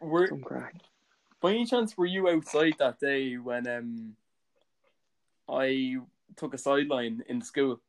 Were 0.00 0.26
Some 0.28 0.42
crack. 0.42 0.74
by 1.40 1.50
any 1.50 1.66
chance 1.66 1.96
were 1.96 2.06
you 2.06 2.28
outside 2.28 2.74
that 2.78 3.00
day 3.00 3.36
when 3.36 3.66
um 3.66 4.16
I 5.48 5.96
took 6.36 6.54
a 6.54 6.58
sideline 6.58 7.22
in 7.28 7.40
school? 7.42 7.80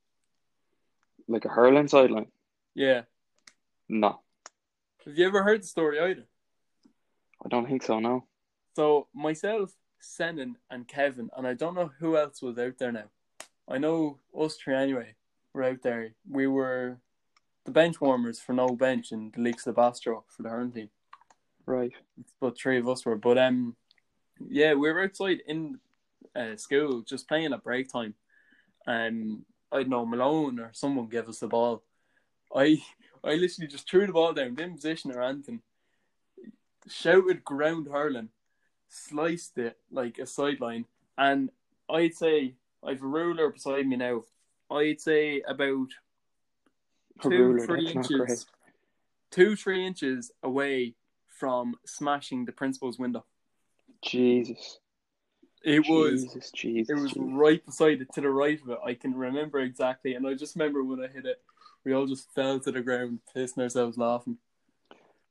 Like 1.30 1.46
a 1.46 1.50
hurling 1.50 1.88
sideline. 1.88 2.26
Yeah. 2.74 3.04
No, 3.88 4.20
Have 5.06 5.18
you 5.18 5.26
ever 5.28 5.44
heard 5.44 5.62
the 5.64 5.68
story 5.68 6.00
either? 6.00 6.26
I 7.44 7.50
don't 7.50 7.68
think 7.68 7.84
so. 7.84 8.00
No. 8.00 8.26
So 8.76 9.08
myself, 9.14 9.74
Senan, 10.02 10.56
and 10.70 10.88
Kevin, 10.88 11.30
and 11.36 11.48
I 11.48 11.54
don't 11.54 11.76
know 11.76 11.92
who 12.00 12.18
else 12.18 12.42
was 12.42 12.58
out 12.58 12.78
there 12.78 12.92
now. 12.92 13.10
I 13.68 13.78
know 13.78 14.20
us 14.38 14.56
three 14.58 14.76
anyway. 14.76 15.16
Were 15.54 15.64
out 15.64 15.82
there. 15.82 16.14
We 16.30 16.46
were 16.48 17.00
the 17.66 17.72
bench 17.72 18.00
warmers 18.00 18.40
for 18.40 18.54
no 18.54 18.70
bench 18.70 19.12
in 19.12 19.32
the 19.36 19.42
Leagues 19.42 19.66
of 19.66 19.76
Bastro 19.76 20.24
for 20.28 20.44
the 20.44 20.50
hurling 20.50 20.72
team. 20.72 20.90
Right. 21.66 21.94
But 22.40 22.58
three 22.58 22.78
of 22.78 22.88
us 22.88 23.06
were. 23.06 23.16
But 23.16 23.38
um, 23.38 23.76
yeah, 24.48 24.74
we 24.74 24.92
were 24.92 25.04
outside 25.04 25.40
in 25.48 25.80
uh, 26.36 26.56
school 26.58 27.02
just 27.02 27.28
playing 27.28 27.54
at 27.54 27.64
break 27.64 27.92
time, 27.92 28.14
and 28.86 29.44
I 29.72 29.78
don't 29.78 29.90
know 29.90 30.06
Malone 30.06 30.60
or 30.60 30.72
someone 30.74 31.08
gave 31.08 31.30
us 31.30 31.40
the 31.40 31.48
ball. 31.48 31.84
I 32.56 32.82
I 33.24 33.34
literally 33.36 33.68
just 33.68 33.90
threw 33.90 34.08
the 34.08 34.14
ball 34.14 34.34
down, 34.34 34.56
didn't 34.56 34.76
position 34.76 35.12
or 35.12 35.22
anything. 35.22 35.62
Shouted 36.88 37.44
ground 37.44 37.88
hurling, 37.92 38.30
sliced 38.88 39.58
it 39.58 39.78
like 39.92 40.18
a 40.18 40.26
sideline, 40.26 40.86
and 41.18 41.50
I'd 41.90 42.16
say 42.16 42.56
I've 42.84 43.04
a 43.04 43.08
ruler 43.08 43.50
beside 43.50 43.86
me 43.86 43.98
now. 43.98 44.24
I'd 44.72 45.02
say 45.02 45.42
about 45.48 45.90
two, 47.22 47.30
ruler, 47.30 47.66
three 47.66 47.92
inches, 47.92 48.48
two, 49.32 49.56
three 49.56 49.86
inches 49.86 50.32
away 50.44 50.96
from 51.28 51.76
smashing 51.86 52.46
the 52.46 52.52
principal's 52.52 53.00
window. 53.00 53.26
Jesus. 54.02 54.80
It 55.64 55.88
was 55.88 56.24
Jesus, 56.24 56.52
Jesus. 56.52 56.90
it 56.90 56.94
was 56.96 57.14
Jesus. 57.14 57.18
right 57.18 57.66
beside 57.66 58.02
it 58.02 58.14
to 58.14 58.22
the 58.22 58.30
right 58.30 58.62
of 58.62 58.70
it. 58.70 58.80
I 58.84 58.94
can 58.94 59.14
remember 59.14 59.60
exactly, 59.60 60.16
and 60.16 60.26
I 60.26 60.34
just 60.34 60.56
remember 60.56 60.84
when 60.84 61.04
I 61.04 61.08
hit 61.08 61.26
it, 61.26 61.42
we 61.84 61.94
all 61.94 62.06
just 62.08 62.32
fell 62.34 62.60
to 62.62 62.72
the 62.72 62.82
ground, 62.82 63.20
pissing 63.36 63.60
ourselves 63.64 63.98
laughing. 63.98 64.38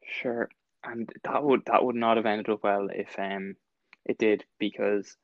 Sure, 0.05 0.49
and 0.85 1.11
that 1.25 1.43
would 1.45 1.65
that 1.67 1.85
would 1.85 1.97
not 1.97 2.17
have 2.17 2.27
ended 2.27 2.49
up 2.49 2.63
well 2.63 2.89
if 2.93 3.19
um 3.19 3.57
it 4.05 4.19
did 4.19 4.45
because 4.59 5.17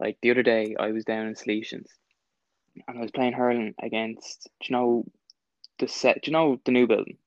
like 0.00 0.18
the 0.22 0.30
other 0.30 0.42
day 0.42 0.74
I 0.78 0.90
was 0.92 1.04
down 1.04 1.26
in 1.26 1.34
Salesians 1.34 1.88
and 2.88 2.98
I 2.98 3.00
was 3.00 3.10
playing 3.10 3.34
hurling 3.34 3.74
against 3.82 4.48
do 4.60 4.66
you 4.68 4.76
know 4.76 5.04
the 5.78 5.88
set 5.88 6.22
do 6.22 6.30
you 6.30 6.32
know 6.32 6.60
the 6.64 6.72
new 6.72 6.86
building? 6.86 7.18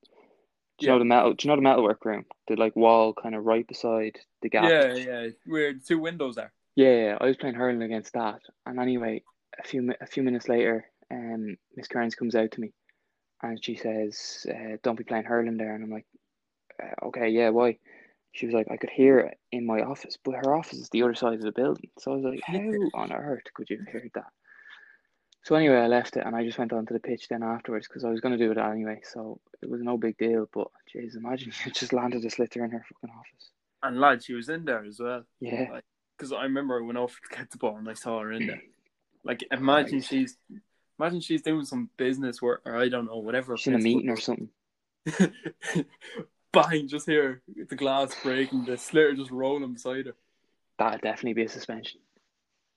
Do 0.78 0.86
you 0.86 0.88
Yeah. 0.88 0.94
know 0.94 0.98
the 0.98 1.04
metal 1.04 1.34
do 1.34 1.46
you 1.46 1.50
know 1.50 1.56
the 1.56 1.62
metalwork 1.62 2.04
room? 2.04 2.26
The 2.48 2.56
like 2.56 2.76
wall 2.76 3.14
kind 3.14 3.34
of 3.34 3.44
right 3.44 3.66
beside 3.66 4.18
the 4.42 4.48
gap. 4.48 4.70
Yeah, 4.70 4.94
yeah, 4.94 5.28
where 5.46 5.72
the 5.72 5.80
two 5.80 5.98
windows 5.98 6.38
are. 6.38 6.52
Yeah, 6.76 7.16
I 7.18 7.24
was 7.24 7.38
playing 7.38 7.54
hurling 7.54 7.82
against 7.82 8.12
that, 8.12 8.40
and 8.66 8.78
anyway, 8.78 9.22
a 9.58 9.66
few 9.66 9.94
a 9.98 10.06
few 10.06 10.22
minutes 10.22 10.46
later, 10.46 10.84
um, 11.10 11.56
Miss 11.74 11.88
Kearns 11.88 12.14
comes 12.14 12.34
out 12.34 12.50
to 12.52 12.60
me, 12.60 12.74
and 13.42 13.62
she 13.64 13.76
says, 13.76 14.46
uh, 14.48 14.76
"Don't 14.82 14.98
be 14.98 15.04
playing 15.04 15.24
hurling 15.24 15.56
there," 15.56 15.74
and 15.74 15.82
I'm 15.82 15.90
like, 15.90 16.06
uh, 16.82 17.06
"Okay, 17.06 17.30
yeah, 17.30 17.48
why?" 17.48 17.78
She 18.32 18.44
was 18.44 18.54
like, 18.54 18.70
"I 18.70 18.76
could 18.76 18.90
hear 18.90 19.20
it 19.20 19.38
in 19.50 19.64
my 19.64 19.80
office, 19.80 20.18
but 20.22 20.34
her 20.34 20.54
office 20.54 20.78
is 20.78 20.90
the 20.90 21.02
other 21.02 21.14
side 21.14 21.34
of 21.34 21.40
the 21.40 21.52
building." 21.52 21.90
So 21.98 22.12
I 22.12 22.16
was 22.16 22.24
like, 22.24 22.42
"How 22.46 23.00
on 23.00 23.10
earth 23.10 23.44
could 23.54 23.70
you 23.70 23.78
have 23.78 23.88
heard 23.88 24.10
that?" 24.14 24.30
So 25.44 25.54
anyway, 25.54 25.76
I 25.76 25.86
left 25.86 26.18
it, 26.18 26.26
and 26.26 26.36
I 26.36 26.44
just 26.44 26.58
went 26.58 26.74
onto 26.74 26.92
the 26.92 27.00
pitch 27.00 27.28
then 27.28 27.42
afterwards 27.42 27.88
because 27.88 28.04
I 28.04 28.10
was 28.10 28.20
going 28.20 28.36
to 28.36 28.44
do 28.44 28.50
it 28.50 28.58
anyway, 28.58 29.00
so 29.02 29.40
it 29.62 29.70
was 29.70 29.80
no 29.80 29.96
big 29.96 30.18
deal. 30.18 30.46
But 30.52 30.68
jeez, 30.94 31.16
imagine 31.16 31.52
you 31.64 31.72
just 31.72 31.94
landed 31.94 32.22
a 32.22 32.28
sliotar 32.28 32.64
in 32.64 32.72
her 32.72 32.84
fucking 32.86 33.16
office. 33.16 33.50
And 33.82 33.98
lad, 33.98 34.22
she 34.24 34.34
was 34.34 34.50
in 34.50 34.66
there 34.66 34.84
as 34.84 35.00
well. 35.00 35.24
Yeah, 35.40 35.80
Because 36.16 36.32
I 36.32 36.44
remember 36.44 36.82
when 36.82 36.96
I 36.96 37.00
off 37.00 37.18
to 37.30 37.36
get 37.36 37.50
the 37.50 37.58
ball 37.58 37.76
and 37.76 37.88
I 37.88 37.94
saw 37.94 38.20
her 38.20 38.32
in 38.32 38.46
there. 38.46 38.62
Like, 39.24 39.44
imagine 39.50 40.00
she's, 40.00 40.36
imagine 40.98 41.20
she's 41.20 41.42
doing 41.42 41.64
some 41.64 41.90
business 41.96 42.40
work 42.40 42.62
or 42.64 42.76
I 42.76 42.88
don't 42.88 43.06
know, 43.06 43.18
whatever. 43.18 43.56
she's 43.56 43.68
in 43.68 43.74
a 43.74 43.78
meeting 43.78 44.08
or 44.08 44.16
something. 44.16 44.48
Bang! 46.52 46.88
Just 46.88 47.06
hear 47.06 47.42
the 47.68 47.76
glass 47.76 48.14
breaking, 48.22 48.64
the 48.64 48.72
sliotar 48.72 49.16
just 49.16 49.30
rolling 49.30 49.72
beside 49.74 50.06
her. 50.06 50.14
That'd 50.78 51.02
definitely 51.02 51.34
be 51.34 51.44
a 51.44 51.48
suspension. 51.48 52.00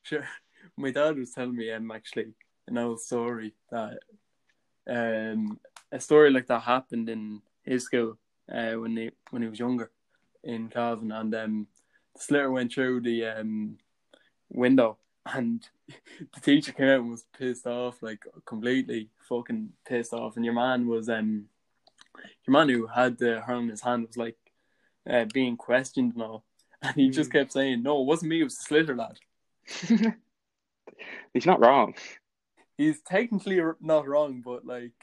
Sure. 0.04 0.28
My 0.78 0.91
dad 0.91 1.17
was 1.17 1.32
telling 1.32 1.56
me 1.56 1.71
um 1.71 1.91
actually 1.91 2.34
an 2.67 2.78
old 2.78 2.99
story 2.99 3.54
that 3.71 3.99
um, 4.89 5.60
a 5.91 5.99
story 5.99 6.32
like 6.32 6.47
that 6.47 6.62
happened 6.62 7.10
in 7.10 7.41
his 7.63 7.86
school 7.86 8.17
uh, 8.52 8.73
when 8.73 8.97
he 8.97 9.12
when 9.30 9.41
he 9.41 9.47
was 9.47 9.60
younger 9.60 9.91
in 10.43 10.69
Cavan, 10.69 11.12
and 11.12 11.36
um, 11.36 11.67
sliotar 12.20 12.52
went 12.52 12.74
through 12.74 13.02
the 13.02 13.26
um, 13.26 13.78
window, 14.50 14.98
and 15.26 15.68
the 15.88 16.42
teacher 16.42 16.72
came 16.72 16.88
out 16.88 17.02
and 17.02 17.12
was 17.12 17.26
pissed 17.38 17.68
off, 17.68 18.02
like 18.02 18.24
completely 18.46 19.10
fucking 19.28 19.70
pissed 19.88 20.14
off, 20.14 20.36
and 20.36 20.46
your 20.46 20.54
man 20.54 20.88
was 20.88 21.10
um, 21.10 21.46
your 22.46 22.54
man 22.54 22.70
who 22.70 22.88
had 22.88 23.18
the 23.18 23.40
hurl 23.42 23.60
in 23.60 23.70
his 23.70 23.82
hand 23.82 24.08
was 24.08 24.18
like 24.18 24.38
uh, 25.10 25.26
being 25.34 25.58
questioned 25.58 26.14
and 26.14 26.24
all, 26.24 26.44
and 26.82 26.96
he 26.96 27.10
just 27.10 27.32
kept 27.32 27.54
saying, 27.54 27.84
"No, 27.84 28.02
it 28.02 28.06
wasn't 28.06 28.30
me. 28.30 28.42
It 28.42 28.46
was 28.46 28.58
the 28.58 28.76
sliotar 28.76 28.98
lad." 28.98 30.16
He's 31.34 31.46
not 31.46 31.60
wrong. 31.60 31.94
He's 32.78 33.02
technically 33.02 33.62
not 33.82 34.08
wrong, 34.08 34.42
but 34.44 34.66
like, 34.66 34.94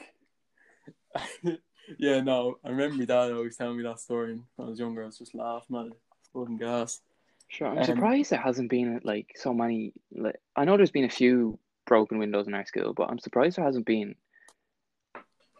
yeah, 1.97 2.21
no. 2.21 2.57
I 2.63 2.69
remember 2.69 2.97
my 2.97 3.05
dad 3.05 3.31
always 3.31 3.55
telling 3.55 3.77
me 3.77 3.83
that 3.83 3.99
story 3.99 4.39
when 4.55 4.67
I 4.67 4.69
was 4.69 4.79
younger. 4.79 5.03
I 5.03 5.05
was 5.05 5.17
just 5.17 5.35
laughing 5.35 5.77
at 5.77 5.85
it. 5.87 5.93
Fucking 6.33 6.57
gas. 6.57 7.01
Sure, 7.49 7.67
I'm 7.67 7.77
Um, 7.77 7.83
surprised 7.83 8.31
there 8.31 8.39
hasn't 8.39 8.69
been 8.69 8.99
like 9.03 9.31
so 9.35 9.53
many. 9.53 9.93
Like, 10.11 10.39
I 10.55 10.65
know 10.65 10.77
there's 10.77 10.91
been 10.91 11.05
a 11.05 11.09
few 11.09 11.59
broken 11.85 12.17
windows 12.17 12.47
in 12.47 12.53
our 12.53 12.65
school, 12.65 12.93
but 12.93 13.09
I'm 13.09 13.19
surprised 13.19 13.57
there 13.57 13.65
hasn't 13.65 13.85
been 13.85 14.15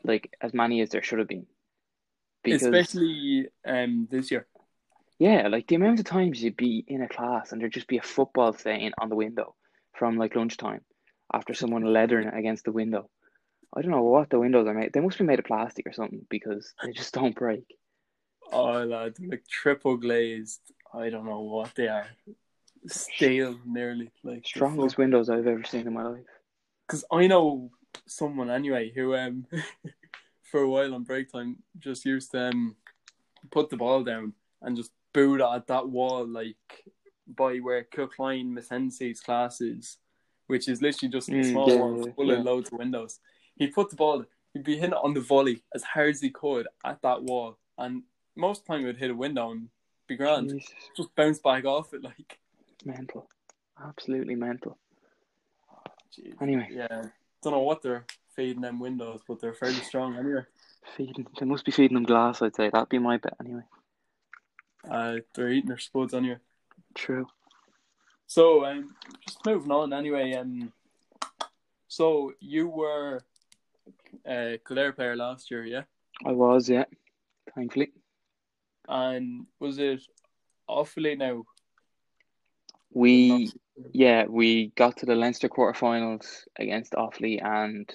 like 0.03 0.31
as 0.41 0.53
many 0.53 0.81
as 0.81 0.89
there 0.89 1.03
should 1.03 1.19
have 1.19 1.27
been. 1.27 1.47
Because 2.43 2.63
Especially 2.63 3.47
um 3.65 4.07
this 4.11 4.31
year. 4.31 4.47
yeah, 5.19 5.47
like 5.47 5.67
the 5.67 5.75
amount 5.75 5.99
of 5.99 6.05
times 6.05 6.41
you'd 6.41 6.57
be 6.57 6.83
in 6.87 7.01
a 7.01 7.07
class 7.09 7.51
and 7.51 7.61
there'd 7.61 7.73
just 7.73 7.87
be 7.87 7.97
a 7.97 8.01
football 8.03 8.53
stain 8.53 8.91
on 8.99 9.09
the 9.09 9.15
window 9.15 9.55
from 9.93 10.17
like 10.17 10.35
lunchtime 10.35 10.81
after 11.33 11.53
someone 11.53 11.83
leathering 11.83 12.27
it 12.27 12.37
against 12.37 12.65
the 12.65 12.71
window. 12.71 13.09
I 13.75 13.81
don't 13.81 13.91
know 13.91 14.03
what 14.03 14.29
the 14.29 14.39
windows 14.39 14.67
are 14.67 14.73
made. 14.73 14.93
They 14.93 15.01
must 15.01 15.17
be 15.17 15.25
made 15.25 15.39
of 15.39 15.45
plastic 15.45 15.85
or 15.87 15.93
something 15.93 16.25
because 16.29 16.73
they 16.83 16.91
just 16.91 17.13
don't 17.13 17.35
break. 17.35 17.65
Oh, 18.51 18.83
lad, 18.83 19.15
like 19.19 19.43
triple 19.49 19.97
glazed. 19.97 20.61
I 20.93 21.09
don't 21.09 21.25
know 21.25 21.41
what 21.41 21.73
they 21.75 21.87
are. 21.87 22.07
Stale, 22.87 23.59
nearly 23.65 24.11
like 24.23 24.45
Strongest 24.45 24.97
windows 24.97 25.29
I've 25.29 25.47
ever 25.47 25.63
seen 25.63 25.87
in 25.87 25.93
my 25.93 26.03
life. 26.03 26.25
Because 26.87 27.03
I 27.11 27.27
know 27.27 27.71
someone 28.05 28.49
anyway 28.49 28.91
who 28.93 29.15
um 29.15 29.45
for 30.43 30.61
a 30.61 30.69
while 30.69 30.93
on 30.93 31.03
break 31.03 31.31
time 31.31 31.57
just 31.79 32.05
used 32.05 32.31
to 32.31 32.47
um 32.47 32.75
put 33.51 33.69
the 33.69 33.77
ball 33.77 34.03
down 34.03 34.33
and 34.61 34.77
just 34.77 34.91
boot 35.13 35.41
at 35.41 35.67
that 35.67 35.87
wall 35.89 36.25
like 36.25 36.55
by 37.27 37.57
where 37.57 37.83
Kilcline 37.83 38.51
Miss 38.51 38.69
Hensey's 38.69 39.19
class 39.19 39.59
is, 39.59 39.97
which 40.47 40.69
is 40.69 40.81
literally 40.81 41.11
just 41.11 41.29
a 41.29 41.33
Mm, 41.33 41.51
small 41.51 41.69
yeah, 41.69 41.81
one 41.81 41.97
yeah, 41.97 42.11
full 42.15 42.31
of 42.31 42.43
loads 42.45 42.71
of 42.71 42.79
windows. 42.79 43.19
He'd 43.57 43.73
put 43.73 43.89
the 43.89 43.95
ball 43.95 44.23
he'd 44.53 44.63
be 44.63 44.75
hitting 44.75 44.91
it 44.91 44.99
on 45.03 45.13
the 45.13 45.21
volley 45.21 45.61
as 45.75 45.83
hard 45.83 46.11
as 46.11 46.21
he 46.21 46.29
could 46.29 46.67
at 46.85 47.01
that 47.01 47.21
wall 47.23 47.57
and 47.77 48.03
most 48.35 48.61
of 48.61 48.65
the 48.65 48.73
time 48.73 48.83
it 48.83 48.85
would 48.87 48.97
hit 48.97 49.11
a 49.11 49.15
window 49.15 49.51
and 49.51 49.69
be 50.07 50.15
grand. 50.15 50.49
Jesus, 50.49 50.69
Just 50.95 51.15
bounce 51.15 51.39
back 51.39 51.65
off 51.65 51.93
it 51.93 52.03
like 52.03 52.39
mental. 52.85 53.29
Absolutely 53.83 54.35
mental. 54.35 54.77
Jeez. 56.17 56.33
Anyway, 56.41 56.67
Yeah. 56.71 57.03
Don't 57.43 57.53
know 57.53 57.59
what 57.61 57.81
they're 57.81 58.05
feeding 58.35 58.61
them 58.61 58.79
windows, 58.79 59.21
but 59.27 59.39
they're 59.39 59.53
fairly 59.53 59.75
strong 59.75 60.17
anyway. 60.17 60.41
feeding. 60.95 61.27
They 61.39 61.45
must 61.45 61.65
be 61.65 61.71
feeding 61.71 61.95
them 61.95 62.03
glass. 62.03 62.41
I'd 62.41 62.55
say 62.55 62.69
that'd 62.69 62.89
be 62.89 62.97
my 62.99 63.17
bet 63.17 63.35
anyway. 63.39 63.61
Uh, 64.89 65.17
they're 65.35 65.49
eating 65.49 65.67
their 65.69 65.77
spuds 65.77 66.13
anyway. 66.13 66.37
True. 66.95 67.27
So, 68.25 68.65
um, 68.65 68.95
just 69.25 69.45
moving 69.45 69.71
on 69.71 69.93
anyway. 69.93 70.33
Um, 70.33 70.71
so 71.87 72.33
you 72.39 72.67
were 72.67 73.21
a 74.25 74.59
Kildare 74.65 74.93
player 74.93 75.15
last 75.15 75.51
year, 75.51 75.63
yeah? 75.65 75.83
I 76.25 76.31
was, 76.31 76.69
yeah. 76.69 76.85
Thankfully, 77.55 77.91
And 78.87 79.45
was 79.59 79.79
it 79.79 80.01
awfully 80.67 81.15
now? 81.15 81.43
we 82.97 83.51
yeah 83.93 84.25
we 84.27 84.67
got 84.75 84.97
to 84.97 85.05
the 85.05 85.15
Leinster 85.15 85.49
quarterfinals 85.49 86.45
against 86.57 86.93
Offaly, 86.93 87.43
and 87.43 87.89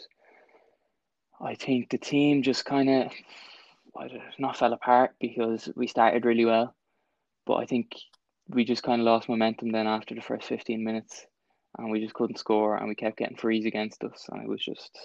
I 1.41 1.55
think 1.55 1.91
the 1.91 1.99
team 1.99 2.43
just 2.43 2.65
kind 2.65 2.89
of 2.89 3.13
not 4.39 4.57
fell 4.57 4.73
apart 4.73 5.15
because 5.21 5.69
we 5.77 5.87
started 5.87 6.25
really 6.25 6.45
well, 6.45 6.75
but 7.47 7.55
I 7.55 7.67
think 7.67 7.93
we 8.49 8.65
just 8.65 8.83
kind 8.83 9.01
of 9.01 9.07
lost 9.07 9.29
momentum 9.29 9.73
then 9.73 9.87
after 9.87 10.15
the 10.15 10.21
first 10.21 10.47
fifteen 10.47 10.85
minutes, 10.85 11.27
and 11.79 11.91
we 11.91 12.01
just 12.01 12.15
couldn't 12.15 12.39
score, 12.39 12.77
and 12.77 12.89
we 12.89 12.95
kept 12.95 13.19
getting 13.19 13.37
frees 13.37 13.67
against 13.67 14.05
us, 14.05 14.29
and 14.31 14.43
it 14.43 14.49
was 14.49 14.65
just 14.65 14.97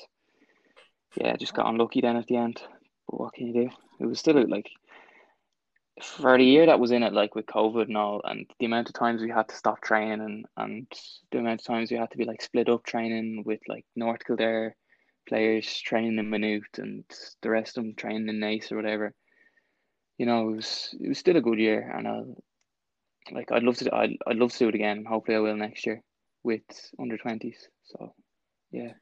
yeah, 1.15 1.35
just 1.37 1.53
got 1.53 1.67
unlucky 1.67 2.01
then 2.01 2.17
at 2.17 2.27
the 2.27 2.37
end. 2.37 2.61
But 3.09 3.19
what 3.19 3.33
can 3.33 3.47
you 3.47 3.53
do? 3.53 3.69
It 3.99 4.05
was 4.05 4.19
still 4.19 4.47
like 4.47 4.69
for 6.01 6.37
the 6.37 6.43
year 6.43 6.65
that 6.65 6.79
was 6.79 6.91
in 6.91 7.03
it, 7.03 7.13
like 7.13 7.35
with 7.35 7.45
COVID 7.45 7.83
and 7.83 7.97
all, 7.97 8.21
and 8.23 8.45
the 8.59 8.65
amount 8.65 8.89
of 8.89 8.95
times 8.95 9.21
we 9.21 9.29
had 9.29 9.47
to 9.49 9.55
stop 9.55 9.81
training, 9.81 10.21
and, 10.21 10.45
and 10.57 10.87
the 11.31 11.39
amount 11.39 11.61
of 11.61 11.65
times 11.65 11.91
we 11.91 11.97
had 11.97 12.11
to 12.11 12.17
be 12.17 12.25
like 12.25 12.41
split 12.41 12.69
up 12.69 12.85
training 12.85 13.43
with 13.45 13.59
like 13.67 13.85
North 13.95 14.25
Kildare 14.25 14.75
players 15.27 15.79
training 15.81 16.19
in 16.19 16.29
Maynooth 16.29 16.77
and 16.77 17.03
the 17.41 17.49
rest 17.49 17.77
of 17.77 17.83
them 17.83 17.95
training 17.95 18.29
in 18.29 18.39
Naas 18.39 18.71
or 18.71 18.77
whatever. 18.77 19.13
You 20.17 20.25
know, 20.25 20.49
it 20.49 20.55
was 20.55 20.95
it 20.99 21.07
was 21.07 21.17
still 21.17 21.37
a 21.37 21.41
good 21.41 21.59
year, 21.59 21.91
and 21.95 22.07
I'll, 22.07 22.35
like 23.31 23.51
I'd 23.51 23.63
love 23.63 23.77
to 23.77 23.95
I'd, 23.95 24.17
I'd 24.25 24.37
love 24.37 24.51
to 24.53 24.59
do 24.59 24.69
it 24.69 24.75
again. 24.75 25.05
Hopefully, 25.05 25.37
I 25.37 25.41
will 25.41 25.55
next 25.55 25.85
year 25.85 26.01
with 26.43 26.61
under 26.99 27.17
twenties. 27.17 27.67
So, 27.83 28.13
yeah, 28.71 28.93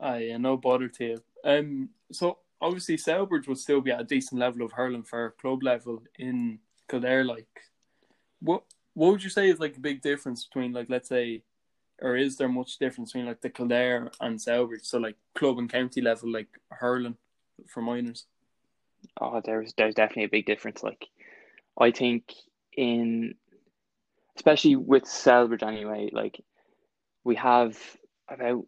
Ah, 0.00 0.16
yeah, 0.16 0.36
no 0.36 0.56
bother 0.56 0.88
to 0.88 1.04
you. 1.04 1.18
Um, 1.44 1.90
so 2.12 2.38
obviously 2.64 2.96
Celbridge 2.96 3.46
would 3.46 3.58
still 3.58 3.82
be 3.82 3.90
at 3.90 4.00
a 4.00 4.04
decent 4.04 4.40
level 4.40 4.64
of 4.64 4.72
hurling 4.72 5.02
for 5.02 5.34
club 5.38 5.62
level 5.62 6.02
in 6.18 6.58
Kildare. 6.88 7.24
Like, 7.24 7.60
what 8.40 8.64
what 8.94 9.12
would 9.12 9.22
you 9.22 9.30
say 9.30 9.50
is 9.50 9.60
like 9.60 9.76
a 9.76 9.80
big 9.80 10.00
difference 10.00 10.46
between 10.46 10.72
like 10.72 10.88
let's 10.88 11.08
say, 11.08 11.42
or 12.00 12.16
is 12.16 12.36
there 12.36 12.48
much 12.48 12.78
difference 12.78 13.12
between 13.12 13.26
like 13.26 13.42
the 13.42 13.50
Kildare 13.50 14.10
and 14.20 14.38
Celbridge? 14.38 14.86
So 14.86 14.98
like 14.98 15.16
club 15.34 15.58
and 15.58 15.70
county 15.70 16.00
level, 16.00 16.32
like 16.32 16.48
hurling 16.70 17.16
for 17.68 17.82
minors. 17.82 18.24
Oh, 19.20 19.42
there's 19.44 19.74
there's 19.76 19.94
definitely 19.94 20.24
a 20.24 20.36
big 20.36 20.46
difference. 20.46 20.82
Like, 20.82 21.06
I 21.78 21.90
think 21.90 22.32
in, 22.76 23.34
especially 24.36 24.76
with 24.76 25.04
Celbridge 25.04 25.62
anyway, 25.62 26.08
like, 26.12 26.40
we 27.24 27.34
have 27.36 27.78
about 28.28 28.64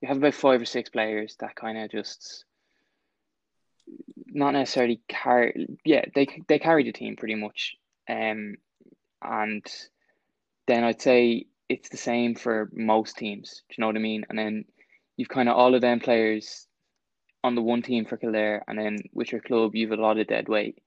we 0.00 0.08
have 0.08 0.16
about 0.16 0.34
five 0.34 0.62
or 0.62 0.64
six 0.64 0.88
players 0.88 1.36
that 1.40 1.56
kind 1.56 1.76
of 1.76 1.90
just 1.90 2.46
not 4.34 4.52
necessarily 4.52 5.00
carry. 5.08 5.78
Yeah, 5.84 6.04
they 6.14 6.26
they 6.48 6.58
carry 6.58 6.84
the 6.84 6.92
team 6.92 7.16
pretty 7.16 7.36
much. 7.36 7.76
Um, 8.08 8.56
and 9.22 9.64
then 10.66 10.84
I'd 10.84 11.00
say 11.00 11.46
it's 11.68 11.88
the 11.88 11.96
same 11.96 12.34
for 12.34 12.68
most 12.74 13.16
teams. 13.16 13.62
Do 13.68 13.74
you 13.76 13.82
know 13.82 13.86
what 13.86 13.96
I 13.96 14.00
mean? 14.00 14.26
And 14.28 14.38
then 14.38 14.64
you've 15.16 15.28
kind 15.28 15.48
of 15.48 15.56
all 15.56 15.74
of 15.74 15.80
them 15.80 16.00
players 16.00 16.66
on 17.42 17.54
the 17.54 17.62
one 17.62 17.82
team 17.82 18.04
for 18.04 18.16
Kildare, 18.16 18.64
and 18.66 18.78
then 18.78 18.98
with 19.12 19.32
your 19.32 19.40
club, 19.40 19.74
you've 19.74 19.92
a 19.92 19.96
lot 19.96 20.18
of 20.18 20.26
dead 20.26 20.48
weight 20.48 20.82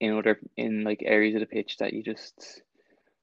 in 0.00 0.16
other 0.16 0.38
in 0.56 0.84
like 0.84 1.02
areas 1.04 1.34
of 1.34 1.40
the 1.40 1.46
pitch 1.46 1.78
that 1.78 1.92
you 1.92 2.02
just 2.02 2.62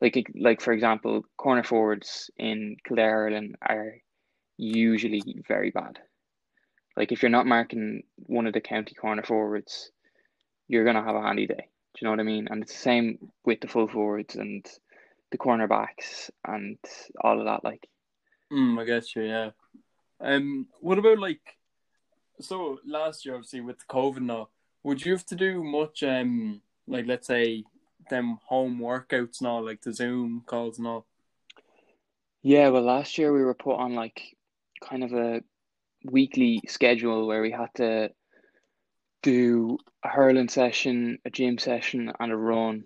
like 0.02 0.32
like 0.36 0.62
for 0.62 0.74
example, 0.74 1.24
corner 1.38 1.64
forwards 1.64 2.30
in 2.38 2.78
Kildare 2.86 3.26
Ireland 3.26 3.56
are 3.62 3.96
usually 4.58 5.44
very 5.48 5.72
bad. 5.72 6.00
Like 6.98 7.12
if 7.12 7.22
you're 7.22 7.30
not 7.30 7.46
marking 7.46 8.04
one 8.18 8.48
of 8.48 8.54
the 8.54 8.62
county 8.62 8.96
corner 8.96 9.24
forwards, 9.24 9.92
you're 10.68 10.86
gonna 10.86 11.04
have 11.04 11.16
a 11.16 11.22
handy 11.22 11.48
day. 11.48 11.70
Do 11.94 12.00
you 12.02 12.06
know 12.06 12.12
what 12.12 12.20
I 12.20 12.24
mean? 12.24 12.48
And 12.50 12.64
it's 12.64 12.74
the 12.74 12.80
same 12.80 13.32
with 13.46 13.62
the 13.62 13.68
full 13.68 13.88
forwards 13.88 14.36
and 14.36 14.66
the 15.32 15.38
cornerbacks 15.38 16.30
and 16.46 16.78
all 17.22 17.40
of 17.40 17.46
that. 17.46 17.64
Like 17.64 17.88
Mm, 18.52 18.80
I 18.80 18.86
guess 18.86 19.16
you, 19.16 19.24
yeah. 19.24 19.52
Um, 20.20 20.68
what 20.80 20.98
about 20.98 21.20
like, 21.20 21.58
so 22.42 22.80
last 22.86 23.26
year 23.26 23.36
obviously 23.36 23.62
with 23.62 23.78
the 23.80 23.86
COVID 23.86 24.22
now, 24.22 24.50
would 24.84 25.06
you 25.06 25.12
have 25.12 25.26
to 25.28 25.36
do 25.36 25.64
much 25.64 26.04
um 26.04 26.62
like 26.88 27.06
let's 27.06 27.28
say 27.28 27.64
them 28.10 28.40
home 28.46 28.80
workouts 28.80 29.40
and 29.40 29.48
all 29.48 29.64
like 29.64 29.82
the 29.82 29.94
Zoom 29.94 30.44
calls 30.46 30.80
and 30.80 30.88
all? 30.88 31.06
Yeah, 32.42 32.70
well, 32.70 32.84
last 32.84 33.18
year 33.18 33.34
we 33.34 33.44
were 33.44 33.54
put 33.54 33.76
on 33.76 33.94
like 33.94 34.36
kind 34.84 35.04
of 35.04 35.14
a 35.14 35.44
weekly 36.04 36.62
schedule 36.68 37.28
where 37.28 37.42
we 37.42 37.52
had 37.52 37.74
to 37.76 38.12
do 39.22 39.78
a 40.04 40.08
hurling 40.08 40.50
session, 40.50 41.20
a 41.26 41.30
gym 41.30 41.58
session, 41.58 42.12
and 42.20 42.32
a 42.32 42.38
run. 42.38 42.86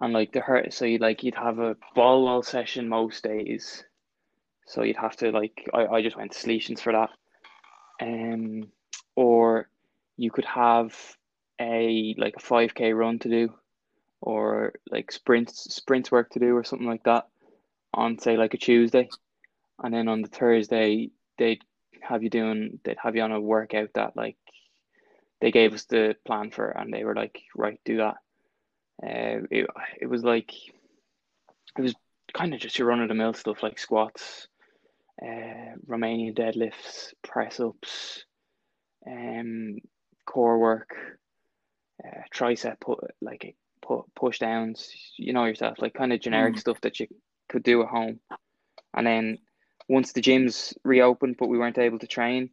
And 0.00 0.12
like 0.12 0.32
the 0.32 0.40
hurt, 0.40 0.72
so 0.72 0.84
you 0.86 0.98
like 0.98 1.22
you'd 1.22 1.36
have 1.36 1.60
a 1.60 1.76
ball 1.94 2.24
wall 2.24 2.42
session 2.42 2.88
most 2.88 3.22
days. 3.22 3.84
So 4.66 4.82
you'd 4.82 4.96
have 4.96 5.16
to 5.16 5.30
like 5.30 5.68
I, 5.72 5.86
I 5.86 6.02
just 6.02 6.16
went 6.16 6.32
to 6.32 6.38
Salesians 6.38 6.80
for 6.80 6.92
that. 6.92 7.10
Um, 8.02 8.72
or 9.14 9.68
you 10.16 10.32
could 10.32 10.46
have 10.46 10.96
a 11.60 12.16
like 12.18 12.34
a 12.36 12.40
five 12.40 12.74
k 12.74 12.92
run 12.92 13.20
to 13.20 13.28
do, 13.28 13.54
or 14.20 14.72
like 14.90 15.12
sprints 15.12 15.72
sprints 15.72 16.10
work 16.10 16.30
to 16.30 16.40
do, 16.40 16.56
or 16.56 16.64
something 16.64 16.88
like 16.88 17.04
that 17.04 17.28
on 17.92 18.18
say 18.18 18.36
like 18.36 18.54
a 18.54 18.58
Tuesday, 18.58 19.08
and 19.80 19.94
then 19.94 20.08
on 20.08 20.22
the 20.22 20.28
Thursday 20.28 21.10
they'd 21.38 21.62
have 22.08 22.22
you 22.22 22.30
doing 22.30 22.78
they'd 22.84 22.98
have 23.02 23.16
you 23.16 23.22
on 23.22 23.32
a 23.32 23.40
workout 23.40 23.90
that 23.94 24.16
like 24.16 24.36
they 25.40 25.50
gave 25.50 25.74
us 25.74 25.84
the 25.86 26.16
plan 26.24 26.50
for 26.50 26.70
and 26.70 26.92
they 26.92 27.04
were 27.04 27.14
like 27.14 27.42
right 27.54 27.80
do 27.84 27.98
that 27.98 28.16
uh, 29.02 29.40
it, 29.50 29.66
it 30.00 30.06
was 30.06 30.22
like 30.22 30.52
it 31.76 31.82
was 31.82 31.94
kind 32.32 32.54
of 32.54 32.60
just 32.60 32.78
your 32.78 32.88
run 32.88 33.00
of 33.00 33.08
the 33.08 33.14
mill 33.14 33.34
stuff 33.34 33.62
like 33.62 33.78
squats 33.78 34.48
uh, 35.22 35.76
Romanian 35.86 36.36
deadlifts 36.36 37.12
press 37.22 37.60
ups 37.60 38.24
um 39.06 39.78
core 40.26 40.58
work 40.58 40.94
uh, 42.04 42.22
tricep 42.34 42.80
put 42.80 42.98
like 43.20 43.54
pu- 43.82 44.06
push 44.16 44.38
downs 44.38 44.90
you 45.16 45.32
know 45.32 45.44
yourself 45.44 45.80
like 45.80 45.94
kind 45.94 46.12
of 46.12 46.20
generic 46.20 46.54
Mm. 46.54 46.60
stuff 46.60 46.80
that 46.80 46.98
you 47.00 47.06
could 47.48 47.62
do 47.62 47.82
at 47.82 47.88
home 47.88 48.18
and 48.94 49.06
then 49.06 49.38
once 49.88 50.12
the 50.12 50.22
gyms 50.22 50.74
reopened 50.84 51.36
but 51.38 51.48
we 51.48 51.58
weren't 51.58 51.78
able 51.78 51.98
to 51.98 52.06
train 52.06 52.50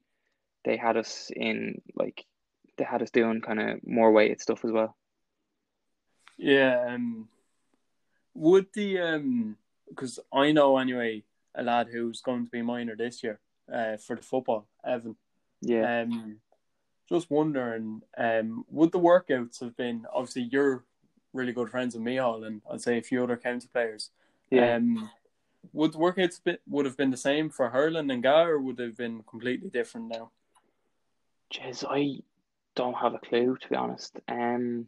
they 0.66 0.78
had 0.78 0.98
us 0.98 1.32
in 1.36 1.82
like 1.96 2.26
they 2.78 2.84
had 2.84 3.02
us 3.02 3.12
doing 3.12 3.42
kind 3.42 3.60
of 3.60 3.80
more 3.86 4.12
weighted 4.12 4.42
stuff 4.42 4.64
as 4.66 4.72
well 4.72 4.96
Yeah. 6.38 6.86
Um, 6.90 7.28
would 8.34 8.68
the 8.74 9.00
um, 9.00 9.58
because 9.90 10.20
I 10.34 10.52
know 10.52 10.78
anyway 10.78 11.24
a 11.54 11.64
lad 11.64 11.88
who's 11.92 12.22
going 12.22 12.46
to 12.46 12.50
be 12.50 12.62
minor 12.62 12.96
this 12.96 13.22
year, 13.24 13.40
uh, 13.72 13.98
for 13.98 14.16
the 14.16 14.22
football, 14.24 14.68
Evan. 14.86 15.16
yeah 15.62 16.02
Um, 16.02 16.38
just 17.10 17.30
wondering, 17.30 18.02
um, 18.18 18.66
would 18.70 18.92
the 18.92 19.00
workouts 19.00 19.60
have 19.60 19.76
been 19.76 20.06
obviously 20.14 20.44
you're 20.44 20.84
really 21.34 21.52
good 21.52 21.70
friends 21.70 21.94
with 21.94 22.04
Mihal 22.04 22.46
and 22.46 22.62
I'd 22.72 22.82
say 22.82 22.98
a 22.98 23.04
few 23.04 23.24
other 23.24 23.38
county 23.38 23.68
players. 23.72 24.10
yeah 24.50 24.76
Um, 24.76 25.10
would 25.74 25.94
workouts 25.94 26.44
bit 26.44 26.62
would 26.68 26.86
have 26.86 26.98
been 26.98 27.12
the 27.12 27.18
same 27.18 27.50
for 27.50 27.70
Hurling 27.70 28.10
and 28.12 28.24
Ga, 28.24 28.44
or 28.44 28.60
would 28.60 28.80
have 28.80 28.98
been 28.98 29.24
completely 29.24 29.70
different 29.70 30.08
now? 30.10 30.32
Jeez, 31.54 31.84
I 31.88 32.24
don't 32.76 32.96
have 32.96 33.14
a 33.14 33.20
clue 33.20 33.58
to 33.60 33.70
be 33.70 33.76
honest. 33.76 34.18
Um, 34.28 34.88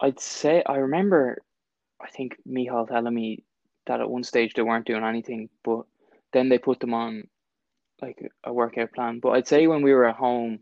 I'd 0.00 0.20
say 0.20 0.62
I 0.66 0.76
remember. 0.76 1.42
I 2.00 2.08
think 2.08 2.36
Mihal 2.48 2.88
telling 2.88 3.14
me 3.14 3.44
that 3.86 4.00
at 4.00 4.10
one 4.10 4.24
stage 4.24 4.54
they 4.54 4.62
weren't 4.62 4.86
doing 4.86 5.04
anything, 5.04 5.48
but 5.62 5.82
then 6.32 6.48
they 6.48 6.58
put 6.58 6.80
them 6.80 6.94
on 6.94 7.28
like 8.00 8.18
a 8.42 8.52
workout 8.52 8.92
plan. 8.92 9.20
But 9.20 9.30
I'd 9.30 9.46
say 9.46 9.66
when 9.68 9.82
we 9.82 9.92
were 9.92 10.08
at 10.08 10.16
home, 10.16 10.60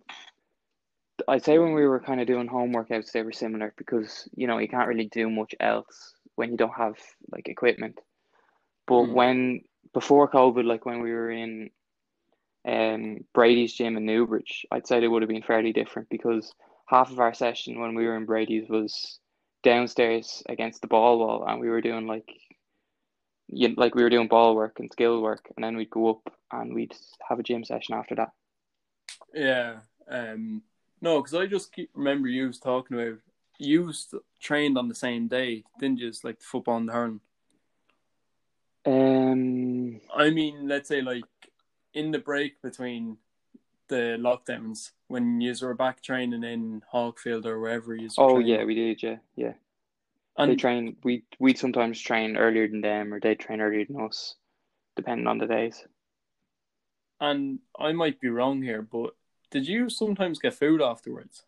I'd 1.26 1.44
say 1.44 1.58
when 1.58 1.72
we 1.72 1.86
were 1.86 2.00
kind 2.00 2.20
of 2.20 2.26
doing 2.26 2.46
home 2.46 2.74
workouts, 2.74 3.12
they 3.12 3.22
were 3.22 3.32
similar 3.32 3.72
because 3.78 4.28
you 4.34 4.46
know 4.46 4.58
you 4.58 4.68
can't 4.68 4.88
really 4.88 5.08
do 5.10 5.30
much 5.30 5.54
else 5.60 6.14
when 6.34 6.50
you 6.50 6.56
don't 6.56 6.74
have 6.76 6.96
like 7.32 7.48
equipment. 7.48 7.98
But 8.90 9.06
Mm. 9.06 9.14
when 9.14 9.64
before 9.94 10.28
COVID, 10.28 10.64
like 10.64 10.84
when 10.84 11.00
we 11.00 11.12
were 11.12 11.30
in 11.30 11.70
um 12.66 13.24
Brady's 13.32 13.72
gym 13.72 13.96
in 13.96 14.04
Newbridge, 14.04 14.66
I'd 14.72 14.86
say 14.86 15.00
they 15.00 15.08
would 15.08 15.22
have 15.22 15.28
been 15.30 15.42
fairly 15.42 15.72
different 15.72 16.08
because 16.10 16.52
half 16.86 17.10
of 17.10 17.20
our 17.20 17.32
session 17.32 17.80
when 17.80 17.94
we 17.94 18.04
were 18.06 18.16
in 18.16 18.26
Brady's 18.26 18.68
was 18.68 19.20
downstairs 19.62 20.42
against 20.48 20.82
the 20.82 20.88
ball 20.88 21.18
wall, 21.20 21.44
and 21.46 21.60
we 21.60 21.70
were 21.70 21.80
doing 21.80 22.06
like 22.08 22.28
you 23.46 23.74
like 23.76 23.94
we 23.94 24.02
were 24.02 24.10
doing 24.10 24.28
ball 24.28 24.54
work 24.56 24.80
and 24.80 24.90
skill 24.92 25.22
work, 25.22 25.44
and 25.56 25.64
then 25.64 25.76
we'd 25.76 25.90
go 25.90 26.10
up 26.10 26.34
and 26.52 26.74
we'd 26.74 26.94
have 27.28 27.38
a 27.38 27.42
gym 27.44 27.64
session 27.64 27.94
after 27.94 28.16
that. 28.16 28.32
Yeah. 29.34 29.80
Um. 30.08 30.62
No, 31.02 31.22
because 31.22 31.34
I 31.34 31.46
just 31.46 31.72
keep, 31.72 31.90
remember 31.94 32.28
you 32.28 32.46
was 32.48 32.58
talking 32.58 33.00
about 33.00 33.18
you 33.58 33.92
trained 34.40 34.76
on 34.76 34.88
the 34.88 34.94
same 34.94 35.28
day, 35.28 35.64
didn't 35.78 35.98
you? 35.98 36.12
Like 36.22 36.38
the 36.40 36.44
football 36.44 36.76
and 36.76 36.88
the 36.88 36.92
hurling. 36.92 37.20
Um, 38.86 40.00
I 40.14 40.30
mean, 40.30 40.68
let's 40.68 40.88
say 40.88 41.02
like 41.02 41.24
in 41.92 42.10
the 42.10 42.18
break 42.18 42.62
between 42.62 43.18
the 43.88 44.16
lockdowns 44.18 44.92
when 45.08 45.40
you 45.40 45.54
were 45.60 45.74
back 45.74 46.02
training 46.02 46.44
in 46.44 46.82
Hawkfield 46.92 47.44
or 47.44 47.60
wherever 47.60 47.94
you. 47.94 48.08
oh 48.16 48.38
yeah, 48.38 48.64
we 48.64 48.74
did, 48.74 49.02
yeah, 49.02 49.16
yeah. 49.36 49.52
They 50.38 50.44
and 50.44 50.58
train. 50.58 50.96
We 51.02 51.24
we'd 51.38 51.58
sometimes 51.58 52.00
train 52.00 52.36
earlier 52.36 52.68
than 52.68 52.80
them, 52.80 53.12
or 53.12 53.20
they'd 53.20 53.38
train 53.38 53.60
earlier 53.60 53.84
than 53.84 54.00
us, 54.00 54.36
depending 54.96 55.26
on 55.26 55.38
the 55.38 55.46
days. 55.46 55.84
and 57.20 57.58
I 57.78 57.92
might 57.92 58.20
be 58.20 58.28
wrong 58.28 58.62
here, 58.62 58.80
but 58.80 59.14
did 59.50 59.66
you 59.66 59.90
sometimes 59.90 60.38
get 60.38 60.54
food 60.54 60.80
afterwards? 60.80 61.42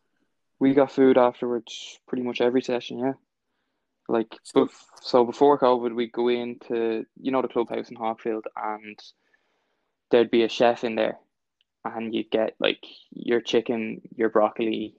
We 0.58 0.74
got 0.74 0.92
food 0.92 1.16
afterwards, 1.16 1.98
pretty 2.06 2.22
much 2.22 2.40
every 2.40 2.62
session. 2.62 2.98
Yeah, 2.98 3.12
like 4.08 4.36
So- 4.42 4.66
bef- 4.66 4.86
so 5.00 5.24
before 5.24 5.58
COVID, 5.58 5.94
we'd 5.94 6.12
go 6.12 6.28
into 6.28 7.06
you 7.20 7.30
know 7.32 7.42
the 7.42 7.48
clubhouse 7.48 7.90
in 7.90 7.96
Hawkfield, 7.96 8.44
and 8.56 8.98
there'd 10.10 10.30
be 10.30 10.42
a 10.44 10.48
chef 10.48 10.84
in 10.84 10.94
there, 10.94 11.18
and 11.84 12.14
you'd 12.14 12.30
get 12.30 12.54
like 12.60 12.84
your 13.10 13.40
chicken, 13.40 14.02
your 14.14 14.28
broccoli, 14.28 14.96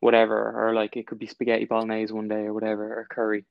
whatever, 0.00 0.52
or 0.68 0.74
like 0.74 0.96
it 0.96 1.06
could 1.06 1.18
be 1.18 1.26
spaghetti 1.26 1.64
bolognese 1.64 2.12
one 2.12 2.28
day 2.28 2.44
or 2.46 2.52
whatever, 2.54 2.84
or 2.98 3.06
curry. 3.10 3.44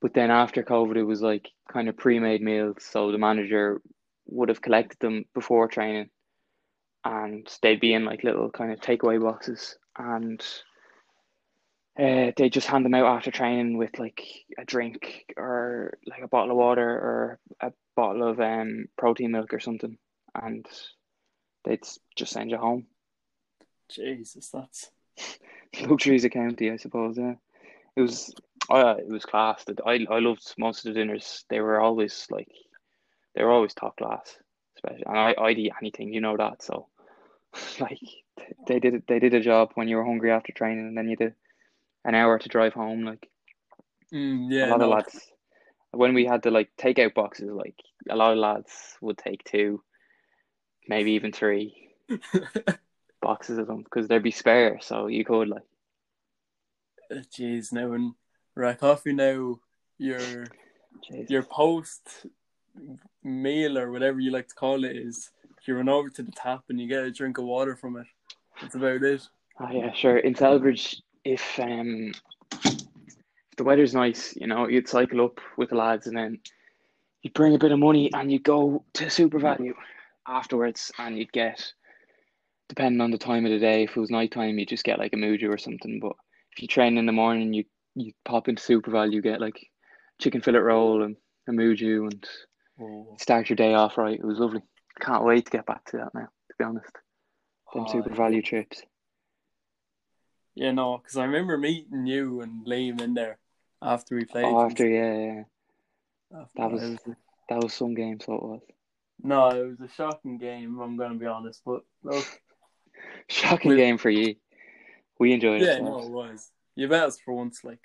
But 0.00 0.14
then 0.14 0.30
after 0.30 0.62
COVID, 0.62 0.96
it 0.96 1.04
was 1.04 1.20
like 1.20 1.50
kind 1.70 1.88
of 1.88 1.96
pre-made 1.96 2.42
meals, 2.42 2.84
so 2.84 3.12
the 3.12 3.18
manager 3.18 3.82
would 4.26 4.48
have 4.48 4.62
collected 4.62 4.98
them 5.00 5.24
before 5.34 5.66
training, 5.68 6.08
and 7.04 7.46
they'd 7.62 7.80
be 7.80 7.92
in 7.92 8.04
like 8.04 8.24
little 8.24 8.50
kind 8.50 8.72
of 8.72 8.80
takeaway 8.80 9.20
boxes, 9.20 9.76
and 9.98 10.42
uh, 12.00 12.32
they 12.36 12.48
just 12.48 12.66
hand 12.66 12.84
them 12.84 12.94
out 12.94 13.16
after 13.16 13.30
training 13.30 13.76
with 13.76 13.98
like 13.98 14.22
a 14.58 14.64
drink 14.64 15.24
or 15.36 15.98
like 16.06 16.22
a 16.22 16.28
bottle 16.28 16.52
of 16.52 16.56
water 16.56 16.88
or 16.88 17.38
a 17.60 17.72
bottle 17.94 18.26
of 18.26 18.40
um 18.40 18.86
protein 18.96 19.32
milk 19.32 19.52
or 19.52 19.60
something, 19.60 19.98
and 20.34 20.64
they'd 21.64 21.86
just 22.16 22.32
send 22.32 22.50
you 22.50 22.56
home. 22.56 22.86
Jesus, 23.90 24.48
that's 24.48 24.90
Luxuries 25.82 26.24
of 26.24 26.30
county, 26.30 26.70
I 26.70 26.76
suppose. 26.76 27.18
Yeah, 27.18 27.34
it 27.96 28.00
was. 28.00 28.34
Uh, 28.70 28.94
it 28.98 29.08
was 29.08 29.24
class. 29.24 29.64
I 29.84 30.06
I 30.08 30.20
loved 30.20 30.54
most 30.56 30.86
of 30.86 30.94
the 30.94 31.00
dinners. 31.00 31.44
They 31.50 31.60
were 31.60 31.80
always 31.80 32.26
like, 32.30 32.52
they 33.34 33.42
were 33.42 33.52
always 33.52 33.74
top 33.74 33.96
class. 33.96 34.36
Especially, 34.76 35.04
and 35.06 35.18
I 35.18 35.34
I'd 35.36 35.58
eat 35.58 35.72
anything, 35.80 36.14
you 36.14 36.20
know 36.20 36.36
that. 36.36 36.62
So, 36.62 36.88
like, 37.80 38.00
they 38.66 38.78
did 38.78 39.02
they 39.06 39.18
did 39.18 39.34
a 39.34 39.40
job 39.40 39.72
when 39.74 39.88
you 39.88 39.96
were 39.96 40.04
hungry 40.04 40.30
after 40.30 40.52
training, 40.52 40.86
and 40.86 40.96
then 40.96 41.08
you 41.08 41.16
did 41.16 41.34
an 42.04 42.14
hour 42.14 42.38
to 42.38 42.48
drive 42.48 42.72
home. 42.72 43.04
Like 43.04 43.28
mm, 44.12 44.50
a 44.50 44.54
yeah. 44.54 44.70
lot 44.70 44.82
of 44.82 44.88
lads, 44.88 45.20
when 45.92 46.14
we 46.14 46.24
had 46.24 46.42
the 46.42 46.50
like 46.50 46.70
takeout 46.78 47.14
boxes, 47.14 47.50
like 47.50 47.76
a 48.08 48.16
lot 48.16 48.32
of 48.32 48.38
lads 48.38 48.96
would 49.00 49.18
take 49.18 49.44
two, 49.44 49.82
maybe 50.88 51.12
even 51.12 51.32
three 51.32 51.94
boxes 53.22 53.58
of 53.58 53.66
them 53.66 53.82
because 53.82 54.08
they'd 54.08 54.22
be 54.22 54.30
spare, 54.30 54.78
so 54.80 55.06
you 55.06 55.24
could 55.24 55.48
like. 55.48 55.62
Jeez, 57.12 57.72
now 57.72 57.92
in 57.92 58.14
Rathcoffey 58.56 59.14
now 59.14 59.58
your 59.98 60.46
Jeez. 61.10 61.28
your 61.28 61.42
post 61.42 62.26
meal 63.22 63.78
or 63.78 63.90
whatever 63.90 64.20
you 64.20 64.30
like 64.30 64.48
to 64.48 64.54
call 64.54 64.84
it 64.84 64.96
is 64.96 65.30
you 65.66 65.76
run 65.76 65.88
over 65.88 66.08
to 66.08 66.22
the 66.22 66.32
tap 66.32 66.64
and 66.68 66.80
you 66.80 66.88
get 66.88 67.04
a 67.04 67.10
drink 67.10 67.38
of 67.38 67.44
water 67.44 67.76
from 67.76 67.96
it. 67.96 68.06
That's 68.60 68.74
about 68.74 69.02
it. 69.02 69.28
Oh 69.60 69.70
yeah, 69.70 69.92
sure. 69.92 70.18
In 70.18 70.34
Celbridge, 70.34 71.00
if 71.24 71.58
um 71.60 72.12
if 72.64 73.56
the 73.56 73.64
weather's 73.64 73.94
nice, 73.94 74.34
you 74.36 74.46
know, 74.46 74.68
you'd 74.68 74.88
cycle 74.88 75.24
up 75.24 75.38
with 75.56 75.70
the 75.70 75.76
lads 75.76 76.06
and 76.06 76.16
then 76.16 76.38
you'd 77.22 77.34
bring 77.34 77.54
a 77.54 77.58
bit 77.58 77.72
of 77.72 77.78
money 77.78 78.10
and 78.14 78.30
you'd 78.32 78.44
go 78.44 78.84
to 78.94 79.06
SuperValu 79.06 79.72
afterwards 80.26 80.90
and 80.98 81.18
you'd 81.18 81.32
get 81.32 81.72
depending 82.68 83.00
on 83.00 83.10
the 83.10 83.18
time 83.18 83.44
of 83.44 83.50
the 83.50 83.58
day, 83.58 83.82
if 83.82 83.96
it 83.96 84.00
was 84.00 84.10
night 84.10 84.30
time, 84.30 84.56
you 84.58 84.64
just 84.64 84.84
get 84.84 84.98
like 84.98 85.12
a 85.12 85.16
Muju 85.16 85.52
or 85.52 85.58
something. 85.58 85.98
But 86.00 86.12
if 86.52 86.62
you 86.62 86.68
train 86.68 86.96
in 86.98 87.06
the 87.06 87.12
morning, 87.12 87.52
you 87.52 87.64
you 87.96 88.12
pop 88.24 88.48
into 88.48 88.62
SuperValu, 88.62 89.12
you 89.12 89.20
get 89.20 89.40
like 89.40 89.68
chicken 90.20 90.40
fillet 90.40 90.60
roll 90.60 91.02
and 91.02 91.16
a 91.48 91.52
Muju 91.52 92.02
and 92.04 92.26
Oh, 92.82 93.14
start 93.18 93.50
your 93.50 93.56
day 93.56 93.74
off 93.74 93.98
right. 93.98 94.18
It 94.18 94.24
was 94.24 94.38
lovely. 94.38 94.62
Can't 95.00 95.24
wait 95.24 95.44
to 95.44 95.50
get 95.50 95.66
back 95.66 95.84
to 95.86 95.98
that 95.98 96.14
now, 96.14 96.28
to 96.48 96.54
be 96.58 96.64
honest. 96.64 96.92
Them 97.74 97.84
Oh, 97.86 97.92
SuperValu 97.92 98.42
trips. 98.44 98.82
Yeah, 100.54 100.72
no, 100.72 100.98
because 100.98 101.16
I 101.16 101.24
remember 101.24 101.56
meeting 101.56 102.06
you 102.06 102.40
and 102.40 102.66
Liam 102.66 103.00
in 103.00 103.14
there 103.14 103.38
after 103.80 104.16
we 104.16 104.24
played. 104.24 104.44
Oh, 104.44 104.64
after, 104.64 104.86
yeah, 104.88 105.16
yeah. 105.16 106.40
After- 106.40 106.52
that 106.56 106.70
was- 106.70 106.98
That 107.48 107.62
was 107.62 107.74
some 107.74 107.94
game, 107.94 108.20
so 108.20 108.34
it 108.34 108.42
was. 108.42 108.60
no, 109.22 109.48
it 109.50 109.66
was 109.66 109.80
a 109.80 109.88
shocking 109.92 110.38
game. 110.38 110.78
I'm 110.80 110.96
going 110.96 111.12
to 111.12 111.18
be 111.18 111.26
honest, 111.26 111.62
but 111.64 111.82
look, 112.02 112.24
Shocking 113.28 113.70
We- 113.72 113.76
game 113.76 113.98
for 113.98 114.10
you. 114.10 114.36
We 115.18 115.32
enjoyed 115.32 115.60
yeah, 115.60 115.72
it. 115.74 115.82
Yeah, 115.82 115.88
no, 115.88 115.98
it 116.00 116.10
was. 116.10 116.50
You 116.76 116.88
bet 116.88 117.04
us 117.04 117.18
for 117.18 117.34
once, 117.34 117.62
like. 117.64 117.80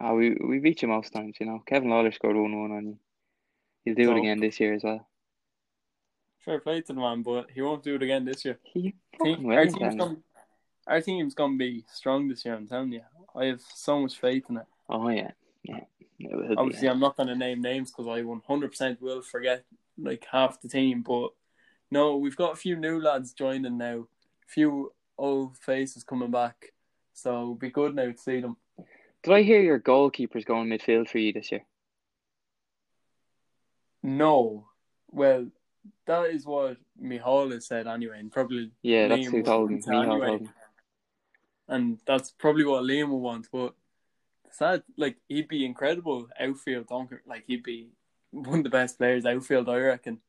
Uh, 0.00 0.12
we 0.14 0.34
we 0.34 0.58
beat 0.58 0.82
you 0.82 0.88
most 0.88 1.12
times, 1.12 1.36
you 1.40 1.46
know. 1.46 1.62
Kevin 1.66 1.88
Lawler 1.90 2.10
scored 2.12 2.36
one 2.36 2.60
one 2.60 2.72
on 2.72 2.86
you. 2.86 2.98
He'll 3.84 3.94
do 3.94 4.04
So- 4.06 4.12
it 4.16 4.18
again 4.18 4.40
this 4.40 4.58
year 4.60 4.74
as 4.74 4.82
well. 4.84 5.06
Fair 6.44 6.58
play 6.60 6.80
to 6.82 6.92
the 6.92 7.00
man, 7.00 7.22
but 7.22 7.50
he 7.54 7.62
won't 7.62 7.82
do 7.82 7.94
it 7.94 8.02
again 8.02 8.24
this 8.26 8.44
year. 8.44 8.58
He 8.64 8.94
Team, 9.22 9.46
our 9.50 9.64
team's 9.64 9.96
then. 9.96 10.22
Our 10.86 11.00
team's 11.00 11.34
gonna 11.34 11.56
be 11.56 11.84
strong 11.92 12.28
this 12.28 12.44
year. 12.44 12.54
I'm 12.54 12.66
telling 12.66 12.92
you, 12.92 13.02
I 13.34 13.46
have 13.46 13.62
so 13.74 14.00
much 14.00 14.18
faith 14.18 14.44
in 14.48 14.58
it. 14.58 14.66
Oh 14.88 15.08
yeah, 15.08 15.30
yeah. 15.62 15.80
Obviously. 16.56 16.88
I'm 16.88 17.00
not 17.00 17.16
gonna 17.16 17.34
name 17.34 17.60
names 17.60 17.90
because 17.90 18.06
I 18.06 18.22
100% 18.22 19.00
will 19.00 19.22
forget 19.22 19.64
like 19.98 20.26
half 20.30 20.60
the 20.60 20.68
team. 20.68 21.02
But 21.02 21.30
No, 21.90 22.16
we've 22.16 22.36
got 22.36 22.52
a 22.52 22.56
few 22.56 22.76
new 22.76 23.00
lads 23.00 23.32
joining 23.32 23.78
now. 23.78 24.00
A 24.00 24.48
few 24.48 24.92
old 25.16 25.56
faces 25.58 26.02
coming 26.04 26.30
back. 26.30 26.72
So 27.12 27.30
it'll 27.30 27.54
be 27.54 27.70
good 27.70 27.94
now 27.94 28.10
to 28.10 28.18
see 28.18 28.40
them. 28.40 28.56
Did 29.22 29.32
I 29.32 29.42
hear 29.42 29.60
your 29.60 29.80
goalkeepers 29.80 30.44
going 30.44 30.68
midfield 30.68 31.08
for 31.08 31.18
you 31.18 31.32
this 31.32 31.52
year? 31.52 31.64
No. 34.02 34.66
Well, 35.10 35.46
that 36.06 36.26
is 36.26 36.44
what 36.44 36.76
Mihal 37.00 37.52
has 37.52 37.66
said 37.66 37.86
anyway, 37.86 38.18
and 38.18 38.30
probably 38.30 38.72
Yeah, 38.82 39.08
that's 39.08 39.26
Liam 39.26 39.30
who 39.30 39.42
told 39.42 39.70
me. 39.70 39.76
wanting 39.76 39.82
to 39.82 39.90
Mihal 39.90 40.22
anyway. 40.24 40.50
And 41.68 41.98
that's 42.06 42.30
probably 42.30 42.64
what 42.64 42.84
Liam 42.84 43.08
will 43.08 43.20
want. 43.20 43.48
But 43.52 43.74
sad, 44.50 44.82
like 44.96 45.16
he'd 45.28 45.48
be 45.48 45.64
incredible 45.64 46.28
outfield 46.38 46.86
donker. 46.86 47.18
Like 47.26 47.44
he'd 47.46 47.62
be 47.62 47.90
one 48.30 48.58
of 48.58 48.64
the 48.64 48.70
best 48.70 48.98
players 48.98 49.26
outfield, 49.26 49.68
I 49.68 49.76
reckon. 49.78 50.20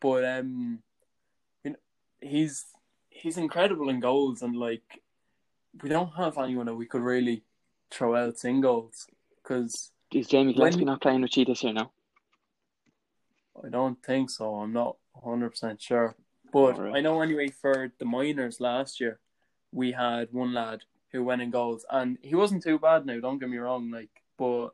But 0.00 0.24
um, 0.24 0.80
you 1.64 1.72
know, 1.72 1.76
he's 2.20 2.66
he's 3.10 3.36
incredible 3.36 3.88
in 3.88 4.00
goals, 4.00 4.42
and 4.42 4.56
like 4.56 5.02
we 5.82 5.88
don't 5.88 6.14
have 6.14 6.38
anyone 6.38 6.66
that 6.66 6.74
we 6.74 6.86
could 6.86 7.02
really 7.02 7.42
throw 7.90 8.14
out 8.14 8.44
in 8.44 8.60
goals 8.60 9.06
because 9.42 9.92
Is 10.12 10.26
Jamie 10.28 10.52
Gillespie 10.54 10.84
not 10.84 11.00
playing 11.00 11.22
with 11.22 11.36
you 11.36 11.44
this 11.44 11.62
year 11.62 11.72
now? 11.72 11.90
I 13.64 13.68
don't 13.70 14.00
think 14.04 14.30
so. 14.30 14.54
I'm 14.56 14.72
not 14.72 14.96
100 15.12 15.50
percent 15.50 15.82
sure, 15.82 16.14
but. 16.52 16.78
I 16.78 17.00
know 17.00 17.20
anyway 17.20 17.48
for 17.48 17.92
the 17.98 18.04
minors 18.04 18.60
last 18.60 19.00
year, 19.00 19.18
we 19.72 19.92
had 19.92 20.32
one 20.32 20.54
lad 20.54 20.82
who 21.12 21.24
went 21.24 21.42
in 21.42 21.50
goals, 21.50 21.84
and 21.90 22.18
he 22.22 22.34
wasn't 22.34 22.62
too 22.62 22.78
bad. 22.78 23.06
Now, 23.06 23.20
don't 23.20 23.38
get 23.38 23.48
me 23.48 23.56
wrong, 23.58 23.90
like, 23.90 24.10
but 24.36 24.70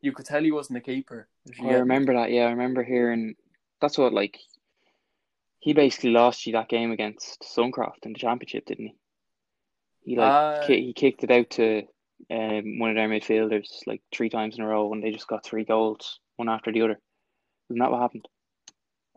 you 0.00 0.12
could 0.12 0.26
tell 0.26 0.42
he 0.42 0.52
wasn't 0.52 0.78
a 0.78 0.80
keeper. 0.80 1.28
I 1.62 1.72
remember 1.72 2.14
that. 2.14 2.30
Yeah, 2.30 2.46
I 2.46 2.50
remember 2.50 2.82
hearing. 2.82 3.34
That's 3.80 3.98
what 3.98 4.12
like. 4.12 4.38
He 5.58 5.74
basically 5.74 6.10
lost 6.10 6.46
you 6.46 6.54
that 6.54 6.70
game 6.70 6.90
against 6.90 7.42
Suncroft 7.42 8.04
in 8.04 8.14
the 8.14 8.18
championship, 8.18 8.64
didn't 8.64 8.86
he? 8.86 8.94
He 10.02 10.16
like 10.16 10.32
Uh, 10.32 10.66
ki- 10.66 10.86
he 10.86 10.92
kicked 10.94 11.22
it 11.22 11.30
out 11.30 11.50
to 11.50 11.82
um, 12.30 12.78
one 12.78 12.90
of 12.90 12.96
their 12.96 13.08
midfielders 13.08 13.68
like 13.86 14.00
three 14.10 14.30
times 14.30 14.56
in 14.56 14.64
a 14.64 14.66
row, 14.66 14.92
and 14.92 15.02
they 15.02 15.10
just 15.10 15.26
got 15.26 15.44
three 15.44 15.64
goals 15.64 16.18
one 16.36 16.48
after 16.48 16.72
the 16.72 16.80
other. 16.82 16.98
Isn't 17.68 17.78
that 17.78 17.90
what 17.90 18.00
happened? 18.00 18.26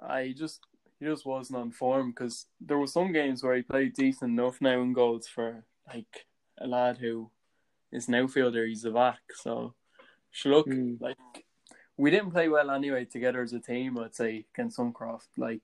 I 0.01 0.33
just 0.37 0.59
he 1.03 1.09
just 1.09 1.25
wasn't 1.25 1.59
on 1.59 1.71
form 1.71 2.11
because 2.11 2.45
there 2.61 2.77
were 2.77 2.87
some 2.87 3.11
games 3.11 3.43
where 3.43 3.55
he 3.55 3.61
played 3.61 3.93
decent 3.93 4.31
enough 4.31 4.61
now 4.61 4.81
in 4.81 4.93
goals 4.93 5.27
for 5.27 5.65
like 5.87 6.25
a 6.59 6.67
lad 6.67 6.97
who 6.97 7.29
is 7.91 8.07
an 8.07 8.15
outfielder. 8.15 8.65
He's 8.65 8.85
a 8.85 8.91
back, 8.91 9.19
so 9.35 9.73
look 10.45 10.67
Mm. 10.67 11.01
like 11.01 11.17
we 11.97 12.09
didn't 12.09 12.31
play 12.31 12.47
well 12.49 12.71
anyway 12.71 13.05
together 13.05 13.41
as 13.41 13.53
a 13.53 13.59
team. 13.59 13.97
I'd 13.97 14.15
say 14.15 14.45
against 14.53 14.77
Suncroft, 14.77 15.27
like 15.37 15.61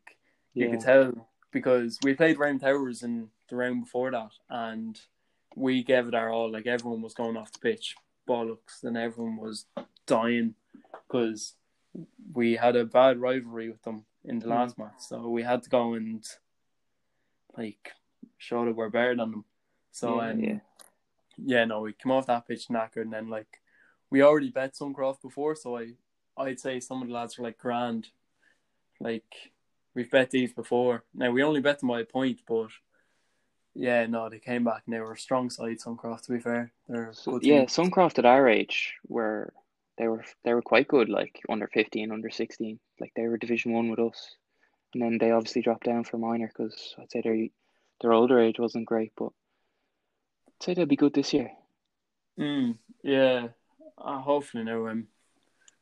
you 0.54 0.70
could 0.70 0.82
tell 0.82 1.30
because 1.52 1.98
we 2.04 2.14
played 2.14 2.38
Round 2.38 2.62
Towers 2.62 3.02
in 3.04 3.30
the 3.50 3.56
round 3.56 3.86
before 3.86 4.12
that, 4.12 4.32
and 4.50 5.00
we 5.56 5.84
gave 5.84 6.08
it 6.08 6.14
our 6.14 6.30
all. 6.30 6.52
Like 6.52 6.68
everyone 6.68 7.02
was 7.02 7.14
going 7.14 7.38
off 7.38 7.54
the 7.54 7.60
pitch, 7.60 7.96
bollocks, 8.28 8.84
and 8.84 8.98
everyone 8.98 9.38
was 9.38 9.66
dying 10.06 10.56
because 11.08 11.56
we 12.34 12.56
had 12.56 12.76
a 12.76 12.86
bad 12.86 13.18
rivalry 13.20 13.70
with 13.70 13.82
them 13.84 14.06
in 14.26 14.40
the 14.40 14.46
Mm. 14.48 14.50
last 14.50 14.78
match, 14.78 15.00
so 15.00 15.30
we 15.30 15.44
had 15.44 15.64
to 15.64 15.70
go 15.70 15.94
and 15.94 16.24
like 17.58 17.92
show 18.38 18.66
that 18.66 18.76
we're 18.76 18.90
better 18.90 19.16
than 19.16 19.32
them. 19.32 19.46
So 19.92 20.22
Yeah, 20.22 20.30
um, 20.30 20.40
yeah. 20.40 20.60
yeah, 21.38 21.66
no, 21.66 21.82
we 21.82 21.94
came 21.94 22.12
off 22.12 22.28
that 22.28 22.48
pitch 22.48 22.68
knackered, 22.68 23.04
and 23.04 23.14
then 23.14 23.30
like 23.30 23.62
we 24.10 24.22
already 24.22 24.50
bet 24.52 24.74
Suncroft 24.76 25.22
before, 25.22 25.56
so 25.56 25.78
I 25.78 25.94
I'd 26.38 26.60
say 26.60 26.80
some 26.80 27.02
of 27.02 27.08
the 27.08 27.14
lads 27.14 27.38
were 27.38 27.44
like 27.44 27.58
grand, 27.58 28.10
like 29.00 29.52
we've 29.94 30.10
bet 30.12 30.32
these 30.32 30.54
before. 30.54 31.04
Now 31.14 31.32
we 31.32 31.44
only 31.44 31.62
bet 31.62 31.80
them 31.80 31.90
by 31.90 32.02
a 32.02 32.06
point, 32.06 32.42
but 32.48 32.70
yeah, 33.74 34.06
no, 34.08 34.30
they 34.30 34.40
came 34.40 34.64
back 34.64 34.84
and 34.86 34.94
they 34.94 35.00
were 35.00 35.14
a 35.14 35.18
strong 35.18 35.50
side. 35.50 35.80
Suncroft, 35.80 36.24
to 36.24 36.32
be 36.34 36.40
fair, 36.40 36.72
they're 36.88 37.14
So, 37.14 37.40
yeah. 37.42 37.64
Suncroft 37.66 38.20
at 38.20 38.26
our 38.26 38.48
age 38.48 38.96
were 39.08 39.54
they 40.00 40.08
were 40.08 40.24
they 40.44 40.54
were 40.56 40.64
quite 40.64 40.88
good, 40.88 41.10
like 41.10 41.40
under 41.50 41.68
fifteen, 41.68 42.12
under 42.12 42.32
sixteen. 42.32 42.80
Like 43.00 43.12
they 43.16 43.28
were 43.28 43.38
Division 43.38 43.74
One 43.74 43.90
with 43.92 44.00
us, 44.00 44.36
and 44.94 45.04
then 45.04 45.18
they 45.20 45.30
obviously 45.32 45.62
dropped 45.62 45.84
down 45.86 46.04
for 46.06 46.18
minor 46.18 46.48
because 46.48 46.96
I'd 46.98 47.12
say 47.12 47.22
their 47.22 47.48
their 48.02 48.14
older 48.14 48.40
age 48.40 48.58
wasn't 48.60 48.86
great, 48.88 49.12
but 49.16 49.30
I'd 50.48 50.64
say 50.64 50.74
they'll 50.74 50.86
be 50.88 50.96
good 50.96 51.14
this 51.14 51.34
year. 51.34 51.52
Mm, 52.40 52.78
yeah, 53.04 53.50
uh, 53.98 54.20
hopefully 54.20 54.64
now 54.64 54.88
um, 54.88 55.08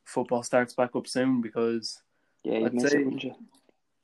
football 0.04 0.42
starts 0.42 0.74
back 0.74 0.96
up 0.96 1.06
soon 1.06 1.40
because 1.40 2.02
Yeah, 2.42 2.58
you'd 2.58 2.66
I'd 2.66 2.74
miss 2.74 2.90
say- 2.90 2.98
it, 2.98 3.04
wouldn't 3.04 3.24
you? 3.24 3.34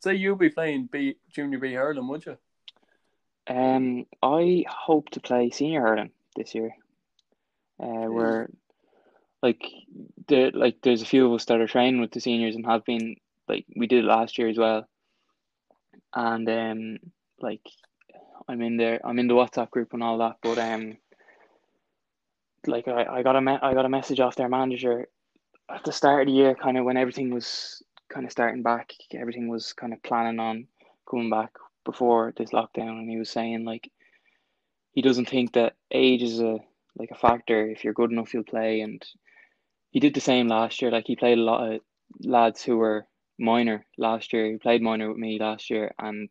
say 0.00 0.14
you'll 0.14 0.37
be 0.37 0.50
playing 0.50 0.88
B 0.92 1.16
junior 1.31 1.59
B 1.59 1.72
hurling, 1.74 2.07
would 2.09 2.24
you? 2.24 2.37
Um, 3.46 4.07
I 4.22 4.64
hope 4.68 5.11
to 5.11 5.20
play 5.20 5.50
senior 5.50 5.81
hurling 5.83 6.12
this 6.37 6.55
year. 6.55 6.77
Uh, 7.81 8.07
where 8.07 8.48
like 9.44 9.62
the 10.28 10.50
like 10.54 10.78
there's 10.83 11.02
a 11.02 11.07
few 11.07 11.26
of 11.26 11.35
us 11.35 11.44
that 11.44 11.61
are 11.61 11.66
training 11.66 12.00
with 12.00 12.12
the 12.12 12.20
seniors 12.20 12.57
and 12.57 12.64
have 12.64 12.83
been 12.87 13.16
like 13.46 13.66
we 13.76 13.87
did 13.87 14.02
it 14.02 14.09
last 14.09 14.38
year 14.38 14.48
as 14.48 14.57
well. 14.57 14.88
And 16.14 16.48
um, 16.48 16.98
like 17.40 17.61
I'm 18.48 18.62
in 18.62 18.78
there, 18.78 19.00
I'm 19.04 19.18
in 19.18 19.28
the 19.28 19.35
WhatsApp 19.35 19.70
group 19.70 19.92
and 19.92 20.02
all 20.02 20.16
that, 20.18 20.37
but 20.42 20.59
um, 20.59 20.96
like 22.66 22.88
I, 22.88 23.04
I 23.04 23.22
got 23.22 23.37
a 23.37 23.40
me- 23.42 23.59
I 23.61 23.74
got 23.74 23.85
a 23.85 23.90
message 23.90 24.18
off 24.18 24.37
their 24.37 24.48
manager 24.48 25.09
at 25.70 25.85
the 25.85 25.92
start 25.92 26.22
of 26.22 26.26
the 26.28 26.33
year, 26.40 26.54
kind 26.54 26.78
of 26.78 26.87
when 26.87 26.96
everything 26.96 27.33
was 27.33 27.83
kind 28.09 28.24
of 28.24 28.33
starting 28.33 28.62
back, 28.62 28.94
everything 29.12 29.48
was 29.48 29.74
kind 29.74 29.92
of 29.92 30.02
planning 30.02 30.40
on 30.40 30.66
coming 31.11 31.28
back 31.28 31.50
before 31.85 32.33
this 32.38 32.50
lockdown, 32.50 32.98
and 32.98 33.11
he 33.11 33.18
was 33.18 33.28
saying 33.28 33.66
like 33.66 33.90
he 34.92 35.02
doesn't 35.02 35.28
think 35.28 35.52
that 35.52 35.76
age 35.90 36.22
is 36.22 36.40
a 36.40 36.61
like 36.96 37.11
a 37.11 37.18
factor. 37.18 37.68
If 37.68 37.85
you're 37.85 37.92
good 37.92 38.11
enough, 38.11 38.33
you'll 38.33 38.44
play, 38.44 38.80
and 38.80 39.04
he 39.94 40.00
did 40.00 40.12
the 40.12 40.20
same 40.20 40.48
last 40.48 40.83
year. 40.83 40.90
Like 40.90 41.07
he 41.07 41.14
played 41.14 41.38
a 41.38 41.40
lot 41.40 41.72
of 41.72 41.80
lads 42.20 42.64
who 42.64 42.76
were 42.76 43.07
minor 43.38 43.87
last 43.96 44.33
year. 44.33 44.50
He 44.50 44.59
played 44.59 44.83
minor 44.83 45.09
with 45.09 45.18
me 45.18 45.38
last 45.38 45.70
year, 45.70 45.94
and 46.00 46.30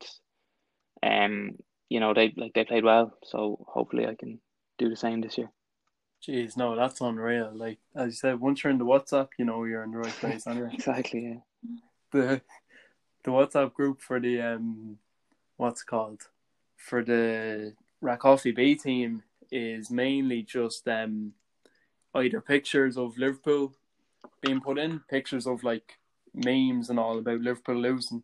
um, 1.02 1.56
you 1.88 2.02
know 2.02 2.14
they 2.14 2.34
like 2.36 2.54
they 2.54 2.66
played 2.66 2.84
well. 2.84 3.18
So 3.24 3.66
hopefully 3.70 4.06
I 4.06 4.16
can 4.16 4.40
do 4.78 4.90
the 4.90 4.98
same 4.98 5.22
this 5.22 5.38
year. 5.38 5.50
Jeez, 6.28 6.58
no, 6.58 6.76
that's 6.76 7.00
unreal. 7.00 7.52
Like 7.56 7.80
as 7.96 8.08
you 8.08 8.12
said, 8.12 8.42
once 8.42 8.64
you're 8.64 8.72
in 8.72 8.80
the 8.80 8.86
WhatsApp, 8.86 9.30
you 9.40 9.46
know 9.46 9.64
you're 9.64 9.84
in 9.84 9.92
the 9.92 9.98
right 9.98 10.20
place. 10.20 10.46
Anyway, 10.46 10.70
Exactly. 10.74 11.22
Yeah. 11.24 11.78
the 12.12 12.42
the 13.24 13.32
WhatsApp 13.32 13.74
group 13.74 14.02
for 14.02 14.20
the 14.20 14.42
um, 14.42 14.98
what's 15.56 15.84
it 15.84 15.88
called 15.88 16.24
for 16.76 17.02
the 17.02 17.76
Rathcoffey 18.04 18.54
B 18.54 18.76
team 18.76 19.24
is 19.50 19.90
mainly 19.90 20.42
just 20.42 20.86
um, 20.90 21.32
either 22.16 22.42
pictures 22.42 22.98
of 22.98 23.18
Liverpool 23.18 23.74
being 24.42 24.62
put 24.62 24.78
in, 24.78 25.00
pictures 25.10 25.48
of 25.48 25.64
like 25.64 25.98
memes 26.34 26.90
and 26.90 27.00
all 27.00 27.18
about 27.18 27.42
Liverpool 27.42 27.76
losing, 27.76 28.24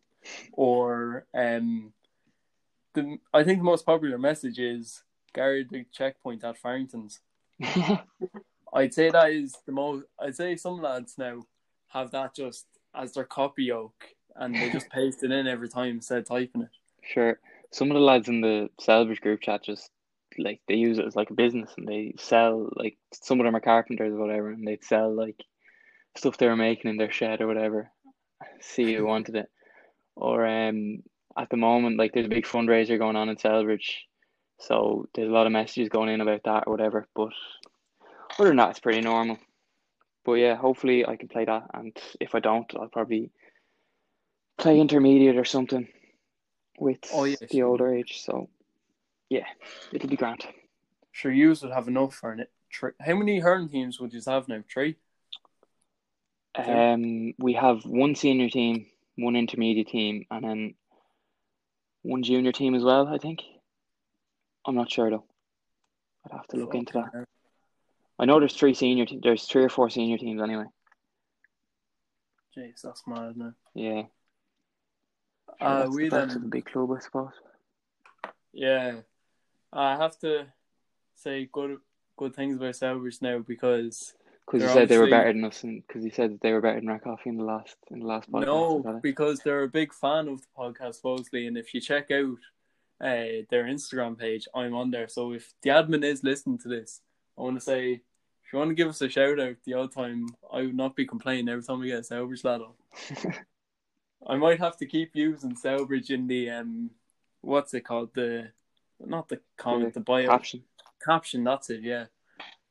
or 0.52 1.26
um, 1.34 1.92
the 2.94 3.18
I 3.32 3.44
think 3.44 3.58
the 3.58 3.64
most 3.64 3.86
popular 3.86 4.18
message 4.18 4.58
is 4.58 5.02
guard 5.32 5.68
the 5.70 5.84
checkpoint 5.92 6.44
at 6.44 6.58
Farrington's. 6.58 7.20
I'd 8.72 8.94
say 8.94 9.10
that 9.10 9.30
is 9.30 9.56
the 9.66 9.72
most. 9.72 10.06
I'd 10.18 10.36
say 10.36 10.56
some 10.56 10.80
lads 10.80 11.16
now 11.18 11.42
have 11.88 12.10
that 12.12 12.34
just 12.34 12.66
as 12.94 13.12
their 13.12 13.24
copy 13.24 13.64
yoke, 13.64 14.04
and 14.36 14.54
they 14.54 14.70
just 14.70 14.88
paste 14.90 15.22
it 15.22 15.32
in 15.32 15.46
every 15.46 15.68
time 15.68 15.96
instead 15.96 16.18
of 16.18 16.28
typing 16.28 16.62
it. 16.62 16.70
Sure. 17.02 17.38
Some 17.72 17.90
of 17.90 17.94
the 17.94 18.00
lads 18.00 18.28
in 18.28 18.40
the 18.40 18.68
Celbridge 18.80 19.20
group 19.20 19.40
chat 19.40 19.62
just 19.62 19.90
like 20.42 20.60
they 20.68 20.74
use 20.74 20.98
it 20.98 21.06
as 21.06 21.16
like 21.16 21.30
a 21.30 21.34
business 21.34 21.70
and 21.76 21.86
they 21.86 22.14
sell 22.18 22.68
like 22.76 22.96
some 23.12 23.40
of 23.40 23.44
them 23.44 23.56
are 23.56 23.60
carpenters 23.60 24.14
or 24.14 24.18
whatever 24.18 24.50
and 24.50 24.66
they'd 24.66 24.84
sell 24.84 25.14
like 25.14 25.36
stuff 26.16 26.36
they 26.38 26.46
were 26.46 26.56
making 26.56 26.90
in 26.90 26.96
their 26.96 27.10
shed 27.12 27.40
or 27.40 27.46
whatever. 27.46 27.90
See 28.60 28.94
who 28.94 29.04
wanted 29.06 29.36
it. 29.36 29.50
Or 30.16 30.46
um 30.46 31.02
at 31.38 31.48
the 31.50 31.56
moment 31.56 31.98
like 31.98 32.12
there's 32.12 32.26
a 32.26 32.30
big 32.30 32.46
fundraiser 32.46 32.98
going 32.98 33.16
on 33.16 33.28
in 33.28 33.36
Celbridge. 33.36 33.90
So 34.58 35.06
there's 35.14 35.28
a 35.28 35.32
lot 35.32 35.46
of 35.46 35.52
messages 35.52 35.88
going 35.88 36.10
in 36.10 36.20
about 36.20 36.42
that 36.44 36.64
or 36.66 36.72
whatever. 36.72 37.06
But 37.14 37.30
other 38.38 38.48
than 38.48 38.56
that 38.56 38.70
it's 38.70 38.80
pretty 38.80 39.00
normal. 39.00 39.38
But 40.24 40.34
yeah, 40.34 40.56
hopefully 40.56 41.06
I 41.06 41.16
can 41.16 41.28
play 41.28 41.44
that 41.44 41.64
and 41.74 41.96
if 42.20 42.34
I 42.34 42.40
don't 42.40 42.70
I'll 42.74 42.88
probably 42.88 43.30
play 44.58 44.78
intermediate 44.78 45.36
or 45.36 45.44
something 45.44 45.88
with 46.78 46.98
Oh, 47.12 47.24
yeah, 47.24 47.36
the 47.40 47.58
sure. 47.58 47.66
older 47.66 47.94
age. 47.94 48.22
So 48.22 48.48
yeah, 49.30 49.46
it'll 49.92 50.08
be 50.08 50.16
grand. 50.16 50.44
Sure, 51.12 51.32
you 51.32 51.48
would 51.48 51.72
have 51.72 51.88
enough 51.88 52.14
for 52.14 52.34
it. 52.34 52.50
How 53.00 53.14
many 53.14 53.38
hurling 53.38 53.68
teams 53.68 53.98
would 53.98 54.12
you 54.12 54.20
have 54.26 54.48
now? 54.48 54.62
Three. 54.70 54.96
Um, 56.56 57.32
we 57.38 57.54
have 57.54 57.84
one 57.84 58.14
senior 58.14 58.50
team, 58.50 58.86
one 59.16 59.36
intermediate 59.36 59.88
team, 59.88 60.26
and 60.30 60.44
then 60.44 60.74
one 62.02 62.22
junior 62.22 62.52
team 62.52 62.74
as 62.74 62.82
well. 62.82 63.08
I 63.08 63.18
think. 63.18 63.40
I'm 64.66 64.74
not 64.74 64.90
sure 64.90 65.10
though. 65.10 65.24
I'd 66.26 66.32
have 66.36 66.46
to 66.48 66.56
look 66.58 66.74
into 66.74 66.92
that. 66.94 67.10
Hell. 67.12 67.24
I 68.18 68.26
know 68.26 68.38
there's 68.38 68.54
three 68.54 68.74
senior. 68.74 69.06
Te- 69.06 69.20
there's 69.22 69.44
three 69.44 69.64
or 69.64 69.70
four 69.70 69.88
senior 69.88 70.18
teams 70.18 70.42
anyway. 70.42 70.66
Jeez, 72.56 72.82
that's 72.82 73.02
mad 73.06 73.36
now. 73.36 73.54
Yeah. 73.74 74.02
Uh, 75.60 75.80
That's 75.80 75.96
we 75.96 76.08
the 76.08 76.26
then 76.26 76.30
a 76.30 76.38
big 76.40 76.66
club, 76.66 76.90
I 76.92 77.00
suppose. 77.00 77.32
Yeah, 78.52 79.00
I 79.72 79.96
have 79.96 80.18
to 80.20 80.46
say 81.14 81.48
good 81.52 81.78
good 82.16 82.34
things 82.34 82.56
about 82.56 82.74
Celbridge 82.74 83.22
now 83.22 83.38
because 83.38 84.14
Because 84.46 84.62
you 84.62 84.68
said 84.68 84.88
they 84.88 84.98
were 84.98 85.08
better 85.08 85.32
than 85.32 85.44
us, 85.44 85.62
and 85.62 85.82
because 85.86 86.04
you 86.04 86.10
said 86.10 86.32
that 86.32 86.40
they 86.40 86.52
were 86.52 86.60
better 86.60 86.80
than 86.80 86.88
Rathcoffey 86.88 87.26
in 87.26 87.36
the 87.36 87.44
last 87.44 87.76
in 87.90 88.00
the 88.00 88.06
last 88.06 88.30
podcast. 88.30 88.46
no, 88.46 89.00
because 89.02 89.40
they're 89.40 89.62
a 89.62 89.68
big 89.68 89.92
fan 89.92 90.28
of 90.28 90.40
the 90.42 90.48
podcast 90.56 90.96
supposedly, 90.96 91.46
and 91.46 91.56
if 91.56 91.72
you 91.72 91.80
check 91.80 92.10
out 92.10 92.38
uh, 93.00 93.46
their 93.50 93.64
Instagram 93.64 94.18
page, 94.18 94.46
I'm 94.54 94.74
on 94.74 94.90
there. 94.90 95.08
So 95.08 95.32
if 95.32 95.52
the 95.62 95.70
admin 95.70 96.04
is 96.04 96.24
listening 96.24 96.58
to 96.58 96.68
this, 96.68 97.00
I 97.38 97.42
want 97.42 97.56
to 97.56 97.64
say 97.64 97.92
if 98.50 98.52
you 98.52 98.58
want 98.58 98.70
to 98.70 98.74
give 98.74 98.88
us 98.88 99.00
a 99.00 99.08
shout 99.08 99.38
out 99.38 99.56
the 99.64 99.74
old 99.74 99.92
time, 99.92 100.26
I 100.52 100.62
would 100.62 100.76
not 100.76 100.96
be 100.96 101.06
complaining 101.06 101.48
every 101.48 101.62
time 101.62 101.78
we 101.78 101.86
get 101.86 102.00
a 102.00 102.02
Celbridge 102.02 102.44
lad 102.44 102.60
on. 102.60 103.34
I 104.26 104.36
might 104.36 104.58
have 104.58 104.76
to 104.78 104.86
keep 104.86 105.14
using 105.14 105.54
Celbridge 105.54 106.10
in 106.10 106.26
the 106.26 106.50
um, 106.50 106.90
what's 107.40 107.72
it 107.74 107.82
called 107.82 108.10
the 108.14 108.50
not 109.06 109.28
the 109.28 109.40
comment 109.56 109.94
the 109.94 110.00
bio 110.00 110.26
caption. 110.26 110.62
caption. 111.04 111.44
That's 111.44 111.70
it. 111.70 111.82
Yeah, 111.82 112.06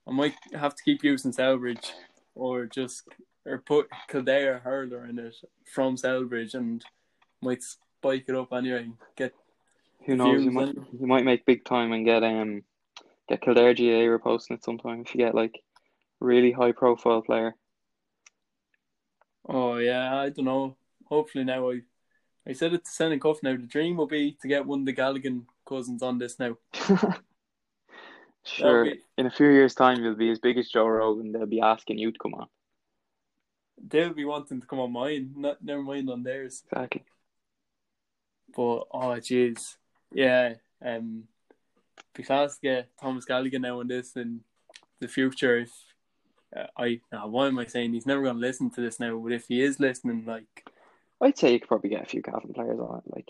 I 0.08 0.12
might 0.12 0.36
have 0.54 0.76
to 0.76 0.84
keep 0.84 1.04
using 1.04 1.32
Celbridge 1.32 1.92
or 2.36 2.66
just 2.66 3.08
or 3.46 3.60
put 3.60 3.88
Kildare 4.10 4.60
hurler 4.60 5.06
in 5.06 5.20
it 5.20 5.36
from 5.66 5.96
Celbridge 5.96 6.54
and 6.54 6.84
might 7.42 7.64
spike 7.64 8.26
it 8.28 8.36
up 8.36 8.54
anyway. 8.54 8.90
Get 9.16 9.34
Who 10.06 10.16
knows? 10.16 10.44
You 10.44 10.52
might 10.52 10.76
you 10.76 11.08
might 11.08 11.26
make 11.26 11.46
big 11.46 11.66
time 11.66 11.92
and 11.92 12.06
get 12.06 12.24
um 12.24 12.64
get 13.28 13.42
Kildare 13.42 13.74
GAA 13.74 14.08
reposting 14.08 14.56
it 14.56 14.64
sometime 14.64 15.02
if 15.02 15.14
you 15.14 15.20
get 15.20 15.36
like 15.36 15.62
really 16.20 16.52
high 16.52 16.72
profile 16.72 17.22
player. 17.22 17.56
oh 19.48 19.78
yeah, 19.78 20.16
I 20.16 20.30
don't 20.30 20.46
know. 20.46 20.76
Hopefully 21.06 21.44
now 21.44 21.72
I 21.72 21.82
I 22.48 22.54
said 22.54 22.74
it 22.74 22.86
to 22.86 22.92
Senna 22.92 23.20
Cuff 23.20 23.44
now. 23.44 23.52
The 23.52 23.64
dream 23.64 23.98
will 23.98 24.08
be 24.08 24.38
to 24.42 24.48
get 24.48 24.66
one 24.66 24.80
of 24.80 24.86
the 24.86 24.92
Gallagher 24.92 25.30
cousins 25.70 26.04
on 26.04 26.18
this 26.18 26.40
now. 26.40 26.58
sure. 28.44 28.86
Be- 28.86 29.02
In 29.18 29.26
a 29.26 29.32
few 29.32 29.50
years' 29.50 29.76
time, 29.76 30.04
you'll 30.04 30.16
be 30.16 30.32
as 30.32 30.40
big 30.40 30.58
as 30.58 30.70
Joe 30.70 30.88
Rogan. 30.88 31.32
They'll 31.32 31.46
be 31.46 31.62
asking 31.62 32.00
you 32.00 32.12
to 32.12 32.20
come 32.20 32.34
on. 32.34 32.48
They'll 33.82 34.14
be 34.14 34.26
wanting 34.26 34.60
to 34.60 34.68
come 34.68 34.80
on 34.80 34.92
mine, 34.92 35.34
not 35.38 35.64
never 35.64 35.82
mind 35.82 36.10
on 36.10 36.24
theirs. 36.24 36.64
Exactly. 36.72 37.04
But 38.56 38.88
oh 38.92 39.16
jeez, 39.20 39.78
yeah. 40.12 40.56
Um, 40.84 41.26
be 42.14 42.24
class 42.24 42.56
to 42.56 42.62
get 42.62 42.90
Thomas 43.00 43.26
Gallagher 43.26 43.60
now 43.60 43.80
on 43.80 43.88
this 43.88 44.16
in 44.16 44.42
the 45.00 45.08
future. 45.08 45.60
If 45.60 45.72
uh, 46.56 46.66
I, 46.78 47.00
now 47.12 47.28
why 47.28 47.48
am 47.48 47.60
I 47.60 47.66
saying 47.66 47.94
he's 47.94 48.08
never 48.08 48.24
going 48.24 48.36
to 48.36 48.42
listen 48.42 48.70
to 48.72 48.82
this 48.82 49.00
now? 49.00 49.18
But 49.18 49.32
if 49.34 49.48
he 49.48 49.62
is 49.62 49.80
listening, 49.80 50.26
like 50.26 50.66
I'd 51.22 51.38
say 51.38 51.54
you 51.54 51.60
could 51.60 51.68
probably 51.68 51.90
get 51.90 52.04
a 52.04 52.06
few 52.06 52.22
Cavan 52.22 52.54
players 52.54 52.80
on 52.80 53.02
it. 53.06 53.14
Like, 53.14 53.30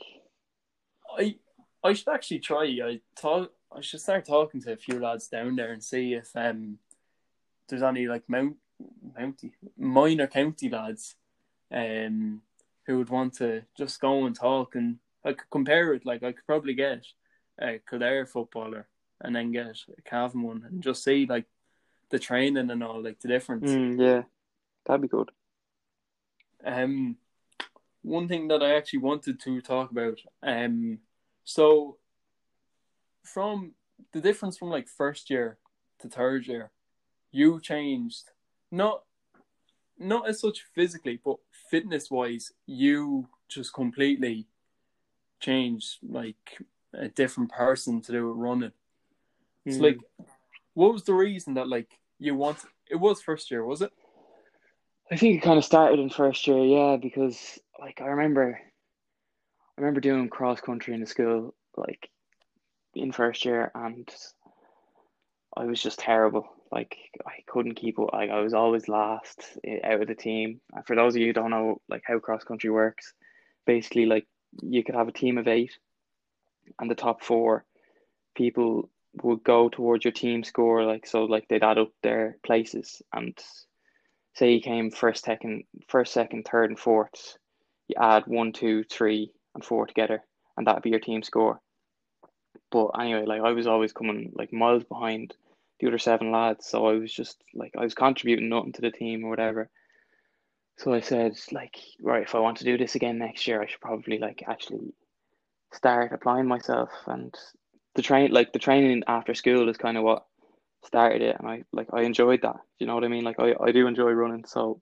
I, 1.17 1.35
I 1.83 1.93
should 1.93 2.09
actually 2.09 2.39
try. 2.39 2.63
I 2.63 3.01
talk. 3.15 3.51
I 3.75 3.81
should 3.81 4.01
start 4.01 4.25
talking 4.25 4.61
to 4.61 4.73
a 4.73 4.77
few 4.77 4.99
lads 4.99 5.27
down 5.27 5.55
there 5.55 5.71
and 5.71 5.83
see 5.83 6.13
if 6.13 6.35
um 6.35 6.79
there's 7.67 7.83
any 7.83 8.07
like 8.07 8.23
mount 8.27 8.57
mounty 9.17 9.51
minor 9.77 10.27
county 10.27 10.69
lads 10.69 11.15
um 11.71 12.41
who 12.85 12.97
would 12.97 13.09
want 13.09 13.33
to 13.35 13.63
just 13.77 14.01
go 14.01 14.25
and 14.25 14.35
talk 14.35 14.75
and 14.75 14.97
I 15.23 15.33
could 15.33 15.49
compare 15.51 15.93
it. 15.93 16.05
Like 16.05 16.23
I 16.23 16.31
could 16.31 16.45
probably 16.45 16.73
get 16.73 17.05
a 17.59 17.79
Kildare 17.87 18.25
footballer 18.25 18.87
and 19.21 19.35
then 19.35 19.51
get 19.51 19.77
a 19.97 20.01
Cavan 20.01 20.43
one 20.43 20.63
and 20.65 20.81
just 20.81 21.03
see 21.03 21.25
like 21.25 21.45
the 22.09 22.19
training 22.19 22.71
and 22.71 22.83
all 22.83 23.03
like 23.03 23.19
the 23.19 23.27
difference. 23.27 23.69
mm, 23.71 23.99
yeah, 23.99 24.23
that'd 24.85 25.01
be 25.01 25.07
good. 25.07 25.29
Um, 26.63 27.17
one 28.01 28.27
thing 28.27 28.47
that 28.47 28.63
I 28.63 28.75
actually 28.75 28.99
wanted 28.99 29.39
to 29.41 29.61
talk 29.61 29.91
about. 29.91 30.19
Um, 30.41 30.99
so 31.49 31.97
from 33.23 33.71
the 34.11 34.21
difference 34.21 34.55
from 34.55 34.69
like 34.69 34.87
first 34.87 35.31
year 35.31 35.57
to 35.99 36.07
third 36.07 36.45
year, 36.45 36.69
you 37.31 37.59
changed 37.59 38.25
not 38.71 39.01
not 39.97 40.29
as 40.29 40.39
such 40.39 40.63
physically, 40.75 41.19
but 41.25 41.37
fitness 41.71 42.11
wise, 42.11 42.53
you 42.67 43.27
just 43.47 43.73
completely 43.73 44.45
changed 45.39 45.97
like 46.07 46.59
a 46.93 47.07
different 47.07 47.51
person 47.51 47.99
to 48.01 48.11
do 48.11 48.27
with 48.27 48.37
running. 48.37 48.71
It's 49.65 49.77
Mm. 49.77 49.81
like, 49.81 49.99
what 50.75 50.93
was 50.93 51.03
the 51.03 51.15
reason 51.15 51.55
that 51.55 51.67
like 51.67 51.89
you 52.19 52.35
want? 52.35 52.59
It 52.91 52.97
was 52.97 53.23
first 53.23 53.49
year, 53.49 53.65
was 53.65 53.81
it? 53.81 53.91
I 55.11 55.15
think 55.17 55.35
it 55.35 55.41
kind 55.43 55.57
of 55.57 55.65
started 55.65 55.99
in 55.99 56.11
first 56.11 56.45
year, 56.45 56.63
yeah, 56.63 56.95
because 56.95 57.57
like 57.79 58.01
I 58.01 58.05
remember, 58.05 58.61
I 59.79 59.81
remember 59.81 60.01
doing 60.01 60.27
cross 60.27 60.59
country 60.59 60.93
in 60.93 60.99
the 60.99 61.05
school, 61.05 61.53
like 61.77 62.09
in 62.95 63.13
first 63.13 63.45
year, 63.45 63.71
and 63.73 64.09
I 65.55 65.63
was 65.63 65.81
just 65.81 65.99
terrible. 65.99 66.49
Like 66.69 66.97
I 67.25 67.43
couldn't 67.47 67.75
keep 67.75 67.97
up. 67.97 68.11
Like 68.11 68.29
I 68.29 68.41
was 68.41 68.53
always 68.53 68.89
last 68.89 69.41
out 69.85 70.01
of 70.01 70.07
the 70.09 70.15
team. 70.15 70.59
And 70.73 70.85
for 70.85 70.97
those 70.97 71.15
of 71.15 71.21
you 71.21 71.27
who 71.27 71.33
don't 71.33 71.51
know, 71.51 71.79
like 71.87 72.03
how 72.05 72.19
cross 72.19 72.43
country 72.43 72.69
works, 72.69 73.13
basically, 73.65 74.05
like 74.05 74.27
you 74.61 74.83
could 74.83 74.95
have 74.95 75.07
a 75.07 75.13
team 75.13 75.37
of 75.37 75.47
eight, 75.47 75.77
and 76.77 76.91
the 76.91 76.95
top 76.95 77.23
four 77.23 77.63
people 78.35 78.89
would 79.23 79.45
go 79.45 79.69
towards 79.69 80.03
your 80.03 80.11
team 80.11 80.43
score. 80.43 80.83
Like 80.83 81.07
so, 81.07 81.23
like 81.23 81.47
they'd 81.47 81.63
add 81.63 81.77
up 81.77 81.93
their 82.03 82.35
places 82.45 83.01
and 83.13 83.33
say 84.33 84.51
you 84.51 84.61
came 84.61 84.91
first, 84.91 85.23
second, 85.23 85.63
first, 85.87 86.11
second, 86.11 86.43
third, 86.51 86.69
and 86.69 86.77
fourth, 86.77 87.37
you 87.87 87.95
add 87.97 88.27
one, 88.27 88.51
two, 88.51 88.83
three, 88.83 89.31
and 89.59 89.65
four 89.65 89.85
together, 89.85 90.23
and 90.57 90.65
that'd 90.65 90.83
be 90.83 90.89
your 90.89 90.99
team 90.99 91.21
score. 91.21 91.59
But 92.71 92.91
anyway, 92.99 93.25
like 93.25 93.41
I 93.41 93.51
was 93.51 93.67
always 93.67 93.93
coming 93.93 94.31
like 94.33 94.53
miles 94.53 94.83
behind 94.83 95.35
the 95.79 95.87
other 95.87 95.97
seven 95.97 96.31
lads, 96.31 96.65
so 96.65 96.87
I 96.87 96.93
was 96.93 97.13
just 97.13 97.43
like 97.53 97.73
I 97.77 97.83
was 97.83 97.93
contributing 97.93 98.49
nothing 98.49 98.73
to 98.73 98.81
the 98.81 98.91
team 98.91 99.25
or 99.25 99.29
whatever. 99.29 99.69
So 100.77 100.93
I 100.93 101.01
said, 101.01 101.37
like, 101.51 101.75
right, 102.01 102.23
if 102.23 102.35
I 102.35 102.39
want 102.39 102.57
to 102.59 102.63
do 102.63 102.77
this 102.77 102.95
again 102.95 103.17
next 103.17 103.45
year, 103.47 103.61
I 103.61 103.67
should 103.67 103.81
probably 103.81 104.17
like 104.17 104.43
actually 104.47 104.93
start 105.73 106.13
applying 106.13 106.47
myself 106.47 106.89
and 107.05 107.35
the 107.95 108.01
train 108.01 108.31
like 108.31 108.53
the 108.53 108.59
training 108.59 109.03
after 109.07 109.33
school 109.33 109.69
is 109.69 109.77
kind 109.77 109.97
of 109.97 110.03
what 110.03 110.25
started 110.83 111.21
it 111.21 111.35
and 111.37 111.47
I 111.47 111.63
like 111.73 111.87
I 111.91 112.03
enjoyed 112.03 112.41
that. 112.43 112.57
You 112.79 112.87
know 112.87 112.95
what 112.95 113.03
I 113.03 113.09
mean? 113.09 113.23
Like 113.23 113.39
I, 113.39 113.53
I 113.61 113.71
do 113.71 113.87
enjoy 113.87 114.11
running, 114.11 114.45
so 114.45 114.81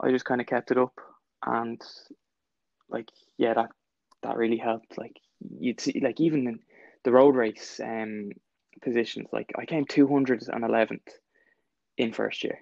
I 0.00 0.10
just 0.10 0.24
kind 0.24 0.40
of 0.40 0.46
kept 0.46 0.70
it 0.70 0.78
up 0.78 0.92
and 1.46 1.80
like 2.88 3.08
yeah, 3.38 3.54
that 3.54 3.70
that 4.22 4.36
really 4.36 4.56
helped. 4.58 4.98
Like 4.98 5.18
you'd 5.58 5.80
see 5.80 6.00
like 6.00 6.20
even 6.20 6.46
in 6.46 6.60
the 7.04 7.12
road 7.12 7.34
race 7.36 7.80
um 7.82 8.30
positions, 8.82 9.28
like 9.32 9.52
I 9.58 9.64
came 9.66 9.84
two 9.84 10.06
hundred 10.06 10.42
and 10.48 10.64
eleventh 10.64 11.08
in 11.96 12.12
first 12.12 12.44
year. 12.44 12.60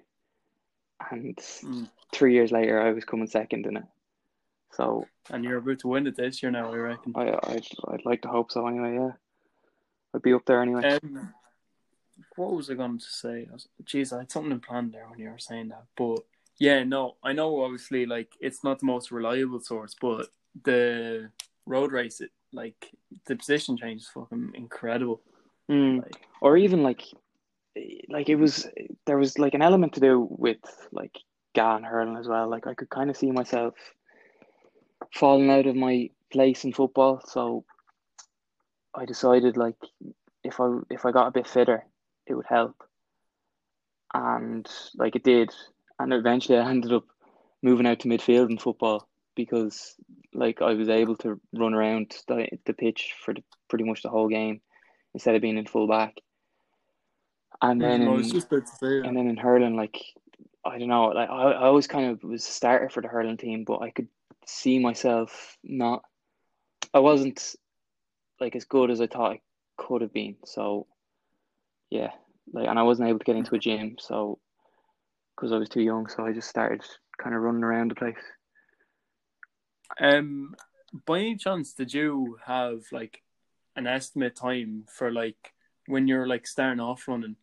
And 1.11 1.37
Mm. 1.37 1.89
three 2.13 2.33
years 2.33 2.51
later 2.51 2.81
I 2.81 2.91
was 2.91 3.05
coming 3.05 3.27
second 3.27 3.65
in 3.65 3.77
it. 3.77 3.83
So 4.71 5.07
And 5.29 5.43
you're 5.43 5.57
about 5.57 5.79
to 5.79 5.87
win 5.87 6.07
it 6.07 6.15
this 6.15 6.43
year 6.43 6.51
now, 6.51 6.71
I 6.71 6.75
reckon. 6.75 7.13
I 7.15 7.29
I'd, 7.43 7.67
I'd 7.87 8.05
like 8.05 8.21
to 8.23 8.27
hope 8.27 8.51
so 8.51 8.67
anyway, 8.67 8.95
yeah. 8.95 9.11
I'd 10.13 10.21
be 10.21 10.33
up 10.33 10.45
there 10.45 10.61
anyway. 10.61 10.99
Um, 11.03 11.33
what 12.35 12.51
was 12.51 12.69
I 12.69 12.73
going 12.73 12.97
to 12.97 13.05
say? 13.05 13.47
I 13.49 13.53
was, 13.53 13.67
geez, 13.85 14.11
I 14.11 14.19
had 14.19 14.31
something 14.31 14.51
in 14.51 14.59
plan 14.59 14.91
there 14.91 15.07
when 15.07 15.19
you 15.19 15.29
were 15.29 15.39
saying 15.39 15.69
that. 15.69 15.85
But 15.95 16.25
yeah, 16.57 16.83
no, 16.83 17.15
I 17.23 17.33
know 17.33 17.61
obviously 17.63 18.05
like 18.05 18.33
it's 18.39 18.63
not 18.63 18.79
the 18.79 18.85
most 18.85 19.11
reliable 19.11 19.59
source, 19.61 19.95
but 19.99 20.27
the 20.63 21.31
road 21.69 21.91
race, 21.91 22.19
it 22.19 22.31
like 22.51 22.91
the 23.27 23.35
position 23.35 23.77
change 23.77 24.01
is 24.01 24.09
fucking 24.09 24.51
incredible. 24.55 25.21
Mm. 25.69 26.01
Like, 26.03 26.27
or 26.41 26.57
even 26.57 26.83
like 26.83 27.03
like 28.09 28.27
it 28.27 28.35
was 28.35 28.67
there 29.05 29.17
was 29.17 29.37
like 29.37 29.53
an 29.53 29.61
element 29.61 29.93
to 29.93 29.99
do 29.99 30.27
with 30.29 30.57
like 30.91 31.15
GAN 31.53 31.83
hurling 31.83 32.17
as 32.17 32.27
well. 32.27 32.49
Like 32.49 32.67
I 32.67 32.73
could 32.73 32.89
kind 32.89 33.09
of 33.09 33.17
see 33.17 33.31
myself 33.31 33.75
falling 35.13 35.49
out 35.49 35.67
of 35.67 35.75
my 35.75 36.09
place 36.31 36.63
in 36.63 36.73
football, 36.73 37.21
so 37.25 37.63
I 38.93 39.05
decided 39.05 39.55
like 39.55 39.77
if 40.43 40.59
I 40.59 40.79
if 40.89 41.05
I 41.05 41.11
got 41.11 41.27
a 41.27 41.31
bit 41.31 41.47
fitter, 41.47 41.85
it 42.27 42.33
would 42.33 42.47
help. 42.47 42.83
And 44.13 44.67
like 44.95 45.15
it 45.15 45.23
did, 45.23 45.51
and 45.99 46.13
eventually 46.13 46.57
I 46.57 46.69
ended 46.69 46.93
up 46.93 47.05
moving 47.61 47.85
out 47.85 47.99
to 47.99 48.07
midfield 48.07 48.49
in 48.49 48.57
football 48.57 49.07
because 49.35 49.95
like 50.33 50.61
I 50.61 50.73
was 50.73 50.89
able 50.89 51.15
to 51.17 51.39
run 51.53 51.73
around 51.73 52.15
the, 52.27 52.47
the 52.65 52.73
pitch 52.73 53.13
for 53.23 53.33
the, 53.33 53.43
pretty 53.69 53.83
much 53.83 54.03
the 54.03 54.09
whole 54.09 54.27
game 54.27 54.61
instead 55.13 55.35
of 55.35 55.41
being 55.41 55.57
in 55.57 55.65
full 55.65 55.87
back. 55.87 56.15
And 57.61 57.81
then 57.81 58.03
in, 58.03 58.11
was 58.11 58.31
just 58.31 58.47
about 58.47 58.67
to 58.67 58.71
say 58.71 58.99
and 58.99 59.17
then 59.17 59.27
in 59.27 59.37
hurling, 59.37 59.75
like 59.75 59.97
I 60.65 60.77
don't 60.77 60.87
know, 60.87 61.07
like 61.07 61.29
I, 61.29 61.51
I 61.51 61.65
always 61.65 61.87
kind 61.87 62.11
of 62.11 62.23
was 62.23 62.47
a 62.47 62.51
starter 62.51 62.89
for 62.89 63.01
the 63.01 63.07
hurling 63.07 63.37
team, 63.37 63.63
but 63.65 63.81
I 63.81 63.89
could 63.89 64.07
see 64.45 64.79
myself 64.79 65.57
not. 65.63 66.03
I 66.93 66.99
wasn't 66.99 67.55
like 68.39 68.55
as 68.55 68.65
good 68.65 68.91
as 68.91 69.01
I 69.01 69.07
thought 69.07 69.33
I 69.33 69.41
could 69.77 70.01
have 70.01 70.13
been. 70.13 70.37
So 70.45 70.87
yeah, 71.89 72.11
like, 72.53 72.67
and 72.67 72.79
I 72.79 72.83
wasn't 72.83 73.09
able 73.09 73.19
to 73.19 73.25
get 73.25 73.35
into 73.35 73.55
a 73.55 73.59
gym, 73.59 73.97
so 73.99 74.39
because 75.35 75.51
I 75.51 75.57
was 75.57 75.69
too 75.69 75.81
young, 75.81 76.07
so 76.07 76.25
I 76.25 76.33
just 76.33 76.49
started 76.49 76.81
kind 77.17 77.35
of 77.35 77.41
running 77.41 77.63
around 77.63 77.91
the 77.91 77.95
place. 77.95 78.15
Um, 79.97 80.55
by 81.05 81.19
any 81.19 81.35
chance, 81.35 81.73
did 81.73 81.93
you 81.93 82.37
have 82.45 82.83
like 82.91 83.21
an 83.75 83.87
estimate 83.87 84.35
time 84.35 84.85
for 84.87 85.11
like 85.11 85.53
when 85.87 86.07
you're 86.07 86.27
like 86.27 86.47
starting 86.47 86.79
off 86.79 87.07
running, 87.07 87.35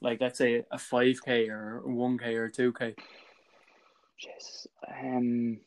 like 0.00 0.20
let's 0.20 0.38
say 0.38 0.64
a 0.70 0.78
five 0.78 1.18
k 1.24 1.48
or 1.48 1.82
one 1.84 2.18
k 2.18 2.34
or 2.34 2.48
two 2.48 2.72
k? 2.72 2.94
Yes. 4.24 4.66
Um, 4.88 5.58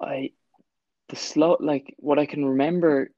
I 0.00 0.32
the 1.08 1.16
slow 1.16 1.56
like 1.60 1.94
what 1.98 2.18
I 2.18 2.26
can 2.26 2.44
remember 2.44 3.10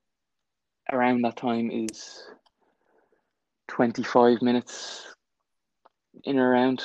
around 0.93 1.23
that 1.23 1.37
time 1.37 1.71
is 1.71 2.23
twenty 3.69 4.03
five 4.03 4.43
minutes 4.43 5.07
in 6.25 6.39
around 6.39 6.83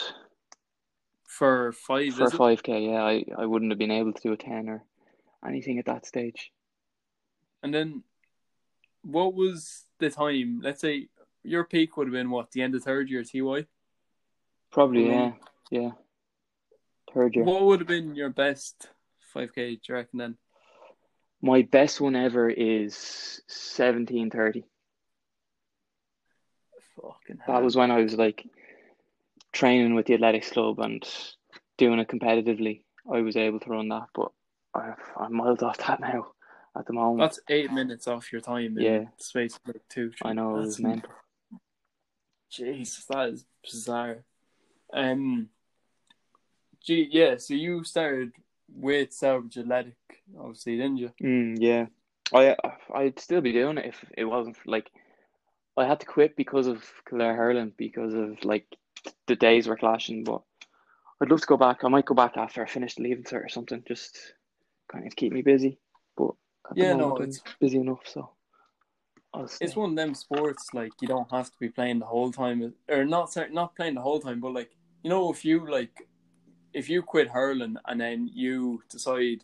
For 1.38 1.74
five, 1.74 2.14
for 2.14 2.24
a 2.24 2.28
is 2.28 2.34
it? 2.34 2.38
five 2.38 2.64
k. 2.64 2.86
Yeah, 2.86 3.04
I, 3.04 3.26
I 3.38 3.46
wouldn't 3.46 3.70
have 3.70 3.78
been 3.78 3.92
able 3.92 4.14
to 4.14 4.22
do 4.22 4.32
a 4.32 4.38
ten 4.38 4.70
or 4.70 4.86
anything 5.46 5.80
at 5.80 5.86
that 5.88 6.06
stage. 6.06 6.54
And 7.62 7.74
then, 7.74 8.04
what 9.02 9.34
was 9.34 9.84
the 10.00 10.10
time? 10.10 10.62
Let's 10.64 10.80
say 10.80 11.10
your 11.44 11.66
peak 11.66 11.98
would 11.98 12.08
have 12.08 12.14
been 12.14 12.30
what 12.30 12.52
the 12.52 12.62
end 12.62 12.74
of 12.74 12.84
third 12.84 13.10
year 13.10 13.26
TY. 13.26 13.66
Probably, 14.72 15.10
yeah, 15.10 15.32
yeah. 15.72 15.92
Third 17.14 17.36
year. 17.36 17.44
What 17.44 17.64
would 17.64 17.82
have 17.82 17.88
been 17.90 18.16
your 18.16 18.30
best 18.30 18.88
five 19.34 19.54
k? 19.54 19.76
Do 19.76 19.82
you 19.90 19.96
reckon 19.96 20.20
then? 20.20 20.38
My 21.42 21.64
best 21.64 22.00
one 22.00 22.16
ever 22.16 22.50
is 22.50 23.42
seventeen 23.48 24.30
thirty. 24.30 24.64
Fucking 26.96 27.42
That 27.46 27.62
was 27.62 27.76
when 27.76 27.92
I 27.92 28.02
was 28.02 28.14
like 28.14 28.46
training 29.56 29.95
with 29.95 30.06
the 30.06 30.14
athletics 30.14 30.51
club 30.51 30.80
and 30.80 31.03
doing 31.78 31.99
it 31.99 32.10
competitively. 32.10 32.82
I 33.12 33.22
was 33.22 33.38
able 33.38 33.60
to 33.62 33.70
run 33.70 33.89
that, 33.89 34.08
but 34.14 34.32
I, 34.74 34.93
I'm 35.18 35.36
miles 35.36 35.64
off 35.64 35.78
that 35.78 35.99
now 35.99 36.28
at 36.78 36.86
the 36.86 36.93
moment. 36.93 37.22
That's 37.22 37.39
eight 37.49 37.72
minutes 37.72 38.08
off 38.08 38.32
your 38.32 38.41
time 38.41 38.78
Yeah. 38.78 39.06
space 39.18 39.58
like 39.66 39.82
two. 39.89 40.12
Three. 40.12 40.30
I 40.32 40.34
know 40.34 40.58
it 40.58 40.66
was 40.66 40.80
mental. 40.80 41.10
Jesus, 42.49 43.06
that 43.06 43.30
is 43.30 43.45
bizarre. 43.64 44.24
Um, 44.93 45.49
gee, 46.84 47.08
yeah. 47.12 47.38
So 47.38 47.53
you 47.53 47.84
started 47.84 48.32
with 48.74 49.12
Celbridge 49.12 49.58
Athletic, 49.58 49.95
obviously, 50.38 50.78
didn't 50.78 50.97
you? 50.97 51.12
Mm, 51.22 51.58
yeah, 51.60 51.86
I 52.34 52.56
I'd 52.93 53.20
still 53.20 53.41
be 53.41 53.51
doing 53.51 53.78
it 53.78 53.86
if 53.86 54.06
it 54.18 54.26
wasn't 54.26 54.58
for, 54.58 54.70
like 54.70 54.89
I 55.78 55.86
had 55.86 55.99
to 56.01 56.06
quit 56.06 56.36
because 56.36 56.68
of 56.68 56.84
Claire 57.06 57.36
Hurling 57.36 57.74
because 57.78 58.14
of 58.14 58.43
like 58.43 58.68
the 59.28 59.36
days 59.36 59.68
were 59.68 59.78
clashing. 59.78 60.24
But 60.24 60.41
I'd 61.22 61.30
love 61.30 61.41
to 61.41 61.47
go 61.47 61.58
back. 61.58 61.84
I 61.84 61.88
might 61.88 62.06
go 62.06 62.16
back 62.16 62.38
after 62.38 62.62
I 62.64 62.68
finish 62.68 62.95
the 62.95 63.03
leaving 63.03 63.24
cert 63.24 63.45
or 63.45 63.49
something, 63.49 63.84
just 63.88 64.18
kind 64.91 65.06
of 65.08 65.16
keep 65.16 65.32
me 65.32 65.41
busy. 65.41 65.80
But 66.18 66.32
Yeah, 66.76 66.93
no, 66.93 67.16
it's- 67.18 67.41
busy 67.60 67.78
enough, 67.80 68.01
so 68.06 68.32
It's 69.60 69.76
one 69.76 69.89
of 69.91 69.95
them 69.97 70.14
sports 70.14 70.74
like 70.74 70.93
you 71.01 71.08
don't 71.10 71.30
have 71.30 71.51
to 71.51 71.58
be 71.60 71.68
playing 71.70 71.99
the 71.99 72.06
whole 72.06 72.32
time, 72.32 72.74
or 72.88 73.03
not 73.06 73.36
not 73.51 73.76
playing 73.76 73.95
the 73.95 74.01
whole 74.01 74.20
time, 74.22 74.39
but 74.39 74.53
like 74.53 74.72
you 75.03 75.10
know 75.10 75.30
if 75.32 75.43
you 75.43 75.70
like 75.70 76.08
if 76.74 76.89
you 76.89 77.01
quit 77.01 77.28
hurling 77.28 77.76
and 77.86 77.99
then 77.99 78.30
you 78.34 78.82
decide 78.89 79.43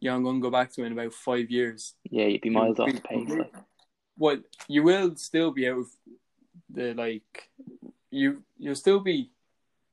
yeah 0.00 0.14
I'm 0.14 0.22
gonna 0.22 0.38
go 0.40 0.50
back 0.50 0.70
to 0.72 0.82
it 0.82 0.86
in 0.86 0.92
about 0.92 1.12
five 1.12 1.50
years, 1.50 1.94
Yeah, 2.10 2.26
you'd 2.26 2.40
be 2.40 2.50
miles 2.50 2.78
off 2.78 2.92
the 2.92 3.00
pace. 3.00 3.28
Like. 3.30 3.52
well 4.16 4.38
you 4.68 4.84
will 4.84 5.16
still 5.16 5.50
be 5.50 5.68
out 5.68 5.78
of 5.78 5.88
the 6.70 6.94
like 6.94 7.50
you 8.12 8.42
you'll 8.58 8.74
still 8.76 9.00
be 9.00 9.30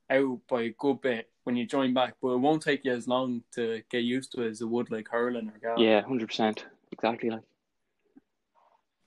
out 0.09 0.39
by 0.49 0.63
a 0.63 0.69
good 0.77 1.01
bit 1.01 1.29
when 1.43 1.55
you 1.55 1.65
join 1.65 1.93
back, 1.93 2.15
but 2.21 2.29
it 2.29 2.39
won't 2.39 2.61
take 2.61 2.83
you 2.85 2.91
as 2.93 3.07
long 3.07 3.43
to 3.53 3.81
get 3.89 4.03
used 4.03 4.31
to 4.33 4.43
it 4.43 4.49
as 4.49 4.61
it 4.61 4.65
would 4.69 4.91
like 4.91 5.07
hurling 5.07 5.49
or 5.49 5.59
golf. 5.61 5.79
Yeah, 5.79 6.01
hundred 6.01 6.27
percent, 6.27 6.65
exactly. 6.91 7.29
Like 7.29 7.41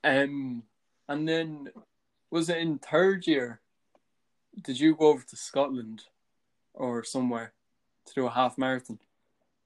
Um, 0.03 0.63
and 1.09 1.29
then 1.29 1.69
was 2.31 2.49
it 2.49 2.59
in 2.59 2.79
third 2.79 3.27
year? 3.27 3.61
Did 4.61 4.81
you 4.81 4.95
go 4.95 5.09
over 5.09 5.23
to 5.23 5.37
Scotland 5.37 6.05
or 6.75 7.05
somewhere 7.05 7.53
to 8.07 8.15
do 8.15 8.27
a 8.27 8.31
half 8.31 8.59
marathon? 8.59 8.99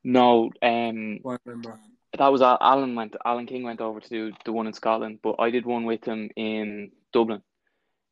no, 0.05 0.51
um, 0.63 1.19
I 1.27 1.37
remember. 1.45 1.81
that 2.17 2.29
was 2.29 2.43
Alan 2.43 2.95
went. 2.95 3.17
Alan 3.25 3.47
King 3.47 3.63
went 3.65 3.81
over 3.81 4.01
to 4.01 4.09
do 4.09 4.33
the 4.45 4.53
one 4.53 4.67
in 4.67 4.73
Scotland, 4.73 5.19
but 5.23 5.37
I 5.39 5.51
did 5.51 5.67
one 5.67 5.85
with 5.85 6.05
him 6.05 6.31
in 6.37 6.93
Dublin, 7.13 7.43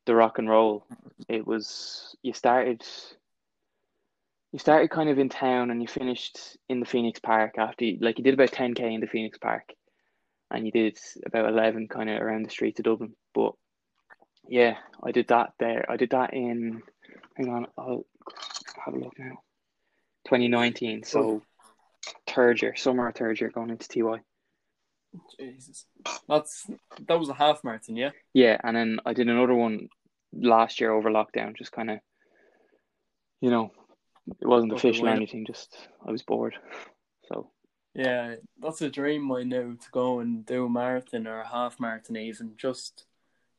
the 0.06 0.14
rock 0.14 0.38
and 0.38 0.48
roll. 0.48 0.86
It 1.28 1.46
was 1.46 2.16
you 2.22 2.32
started. 2.32 2.84
You 4.52 4.58
started 4.58 4.90
kind 4.90 5.08
of 5.08 5.18
in 5.18 5.28
town 5.28 5.70
and 5.72 5.82
you 5.82 5.88
finished 5.88 6.38
in 6.68 6.78
the 6.78 6.86
Phoenix 6.86 7.18
Park 7.18 7.54
after 7.58 7.84
you, 7.84 7.98
like 8.00 8.18
you 8.18 8.24
did 8.24 8.34
about 8.34 8.52
ten 8.52 8.74
k 8.74 8.94
in 8.94 9.00
the 9.00 9.08
Phoenix 9.08 9.36
Park, 9.38 9.72
and 10.50 10.64
you 10.64 10.70
did 10.70 10.96
about 11.26 11.48
eleven 11.48 11.88
kind 11.88 12.08
of 12.08 12.20
around 12.20 12.44
the 12.44 12.50
streets 12.50 12.78
of 12.78 12.84
Dublin. 12.84 13.14
But 13.34 13.54
yeah, 14.48 14.76
I 15.02 15.10
did 15.10 15.28
that 15.28 15.54
there. 15.58 15.84
I 15.88 15.96
did 15.96 16.10
that 16.10 16.34
in. 16.34 16.82
Hang 17.36 17.48
on, 17.48 17.66
I'll 17.76 18.06
have 18.84 18.94
a 18.94 18.98
look 18.98 19.18
now. 19.18 19.38
Twenty 20.28 20.48
nineteen. 20.48 21.02
So 21.02 21.20
oh. 21.20 21.42
third 22.28 22.62
year, 22.62 22.76
summer 22.76 23.08
of 23.08 23.16
third 23.16 23.40
year, 23.40 23.50
going 23.50 23.70
into 23.70 23.88
TY. 23.88 24.20
Jesus, 25.38 25.86
that's 26.28 26.66
that 27.06 27.18
was 27.18 27.28
a 27.28 27.34
half 27.34 27.62
marathon, 27.64 27.96
yeah. 27.96 28.10
Yeah, 28.32 28.58
and 28.62 28.76
then 28.76 28.98
I 29.06 29.12
did 29.12 29.28
another 29.28 29.54
one 29.54 29.88
last 30.32 30.80
year 30.80 30.92
over 30.92 31.10
lockdown, 31.10 31.56
just 31.56 31.72
kind 31.72 31.90
of, 31.90 31.98
you 33.40 33.50
know, 33.50 33.70
it 34.40 34.46
wasn't 34.46 34.72
official 34.72 35.06
or 35.06 35.10
anything, 35.10 35.46
just 35.46 35.76
I 36.06 36.10
was 36.10 36.22
bored. 36.22 36.56
So, 37.26 37.48
Yeah, 37.94 38.34
that's 38.60 38.82
a 38.82 38.90
dream 38.90 39.32
I 39.32 39.44
know 39.44 39.72
to 39.72 39.90
go 39.92 40.20
and 40.20 40.44
do 40.44 40.66
a 40.66 40.68
marathon 40.68 41.26
or 41.26 41.40
a 41.40 41.48
half 41.48 41.80
marathon 41.80 42.18
even. 42.18 42.52
Just 42.58 43.06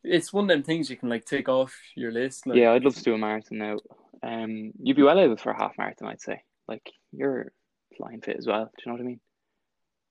it's 0.03 0.31
one 0.31 0.43
of 0.43 0.49
them 0.49 0.61
things 0.61 0.87
you 0.87 0.97
can 0.97 1.09
like 1.09 1.25
take 1.25 1.49
off 1.49 1.75
your 1.95 2.11
list. 2.11 2.45
Like, 2.45 2.59
yeah, 2.59 2.71
I'd 2.71 2.83
love 2.83 2.93
to 2.93 3.01
do 3.01 3.15
a 3.15 3.17
marathon 3.17 3.57
now. 3.57 3.79
Um, 4.21 4.71
you'd 4.79 4.97
be 4.97 5.01
well 5.01 5.19
able 5.19 5.37
for 5.37 5.51
a 5.51 5.57
half 5.57 5.79
marathon, 5.79 6.09
I'd 6.09 6.21
say. 6.21 6.43
Like, 6.67 6.91
you're 7.11 7.51
flying 7.97 8.21
fit 8.21 8.37
as 8.37 8.45
well. 8.45 8.65
Do 8.65 8.83
you 8.85 8.91
know 8.91 8.97
what 8.97 9.01
I 9.03 9.07
mean? 9.07 9.19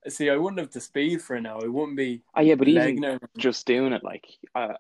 See, 0.09 0.31
I 0.31 0.37
wouldn't 0.37 0.61
have 0.61 0.71
the 0.71 0.81
speed 0.81 1.23
for 1.23 1.37
it 1.37 1.43
now. 1.43 1.59
It 1.61 1.73
wouldn't 1.73 1.97
be 1.97 2.23
Oh, 2.37 2.41
yeah, 2.41 2.57
but 2.57 2.69
even 2.69 3.01
just 3.39 3.67
doing 3.67 3.93
it, 3.93 4.03
like, 4.03 4.27
uh, 4.55 4.75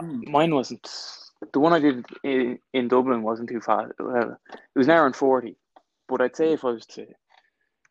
Mm. 0.00 0.24
mine 0.26 0.54
wasn't, 0.54 0.88
the 1.52 1.60
one 1.60 1.72
I 1.72 1.78
did 1.78 2.04
in, 2.22 2.58
in 2.74 2.88
Dublin 2.88 3.22
wasn't 3.22 3.48
too 3.48 3.60
fast. 3.60 3.92
Well, 3.98 4.38
it 4.52 4.78
was 4.78 4.86
an 4.86 4.92
hour 4.92 5.06
and 5.06 5.16
40, 5.16 5.56
but 6.08 6.20
I'd 6.20 6.36
say 6.36 6.52
if 6.52 6.64
I 6.64 6.70
was 6.70 6.86
to, 6.86 7.06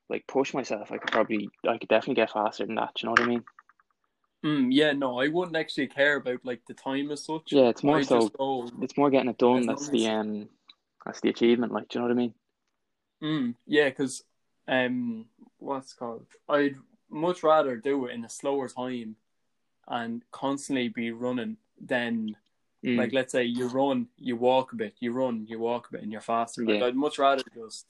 like, 0.10 0.28
push 0.28 0.54
myself, 0.54 0.92
I 0.92 0.98
could 0.98 1.12
probably, 1.12 1.50
I 1.68 1.78
could 1.78 1.90
definitely 1.90 2.16
get 2.16 2.32
faster 2.32 2.66
than 2.66 2.76
that. 2.76 3.02
You 3.02 3.08
know 3.08 3.12
what 3.12 3.22
I 3.22 3.28
mean? 3.28 3.44
Mm, 4.44 4.70
yeah, 4.72 4.94
no, 4.94 5.20
I 5.20 5.28
wouldn't 5.28 5.58
actually 5.58 5.88
care 5.88 6.16
about 6.16 6.46
like 6.46 6.66
the 6.66 6.74
time 6.74 7.12
as 7.12 7.26
such. 7.26 7.52
Yeah, 7.52 7.70
it's 7.70 7.84
more 7.84 7.98
I 7.98 8.04
so 8.04 8.32
go, 8.38 8.72
it's 8.82 8.98
more 8.98 9.10
getting 9.10 9.30
it 9.30 9.38
done. 9.38 9.66
That's 9.66 9.90
the 9.90 10.08
um, 10.08 10.50
that's 11.06 11.22
the 11.22 11.30
achievement. 11.30 11.72
Like, 11.74 11.90
do 11.90 12.00
you 12.00 12.02
know 12.02 12.08
what 12.08 12.14
I 12.14 12.18
mean? 12.18 12.34
mm, 13.22 13.56
yeah, 13.66 13.90
because 13.90 14.24
um, 14.70 15.26
what's 15.58 15.92
it 15.94 15.98
called? 15.98 16.26
I'd 16.48 16.76
much 17.10 17.44
rather 17.44 17.76
do 17.76 18.06
it 18.06 18.14
in 18.14 18.24
a 18.24 18.30
slower 18.30 18.68
time 18.70 19.16
and 19.88 20.24
constantly 20.32 20.88
be 20.90 21.12
running 21.12 21.58
than 21.82 22.36
Mm. 22.82 22.98
like 22.98 23.12
let's 23.12 23.34
say 23.34 23.44
you 23.44 23.68
run, 23.68 24.08
you 24.18 24.38
walk 24.38 24.72
a 24.72 24.78
bit, 24.78 24.94
you 25.02 25.12
run, 25.12 25.46
you 25.50 25.60
walk 25.60 25.90
a 25.90 25.92
bit, 25.92 26.02
and 26.02 26.14
you're 26.14 26.22
faster. 26.22 26.64
Like 26.64 26.80
Yeah. 26.80 26.86
I'd 26.86 26.96
much 26.96 27.20
rather 27.20 27.44
just 27.54 27.88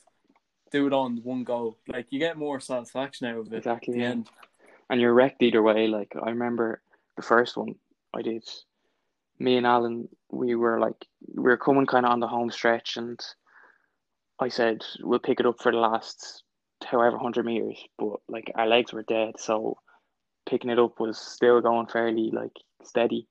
do 0.72 0.88
it 0.88 0.94
on 0.94 1.18
one 1.18 1.44
go. 1.44 1.78
Like 1.88 2.08
you 2.10 2.18
get 2.18 2.38
more 2.40 2.60
satisfaction 2.60 3.28
out 3.28 3.38
of 3.38 3.54
it 3.54 3.58
Exactly, 3.58 3.94
at 3.94 3.98
the 3.98 4.02
yeah. 4.02 4.10
end. 4.10 4.30
and 4.90 5.00
you're 5.00 5.14
wrecked 5.14 5.44
either 5.44 5.62
way. 5.62 5.86
Like 5.88 6.16
I 6.20 6.32
remember 6.32 6.82
the 7.18 7.22
first 7.22 7.56
one 7.56 7.76
I 8.16 8.24
did. 8.24 8.44
Me 9.38 9.58
and 9.58 9.68
Alan, 9.68 10.10
we 10.32 10.56
were 10.56 10.80
like 10.80 11.06
we 11.36 11.44
were 11.44 11.56
coming 11.58 11.86
kind 11.86 12.08
of 12.08 12.12
on 12.12 12.20
the 12.20 12.28
home 12.28 12.50
stretch, 12.50 12.98
and 12.98 13.20
I 14.40 14.48
said 14.48 14.84
we'll 15.02 15.20
pick 15.20 15.40
it 15.40 15.46
up 15.46 15.62
for 15.62 15.72
the 15.72 15.78
last 15.78 16.42
however 16.86 17.18
hundred 17.18 17.46
meters, 17.46 17.84
but 17.98 18.20
like 18.28 18.52
our 18.56 18.68
legs 18.68 18.94
were 18.94 19.04
dead, 19.04 19.40
so 19.40 19.78
picking 20.50 20.70
it 20.70 20.80
up 20.80 21.00
was 21.00 21.18
still 21.18 21.62
going 21.62 21.88
fairly 21.88 22.32
like 22.32 22.54
steady. 22.84 23.28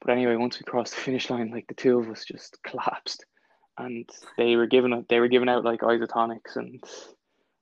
But 0.00 0.12
anyway, 0.12 0.36
once 0.36 0.58
we 0.58 0.64
crossed 0.64 0.94
the 0.94 1.00
finish 1.00 1.30
line, 1.30 1.50
like 1.50 1.66
the 1.68 1.74
two 1.74 1.98
of 1.98 2.08
us 2.10 2.24
just 2.24 2.58
collapsed, 2.66 3.24
and 3.78 4.08
they 4.38 4.56
were 4.56 4.66
giving 4.66 5.04
they 5.08 5.20
were 5.20 5.28
giving 5.28 5.48
out 5.48 5.64
like 5.64 5.80
isotonics 5.80 6.56
and 6.56 6.82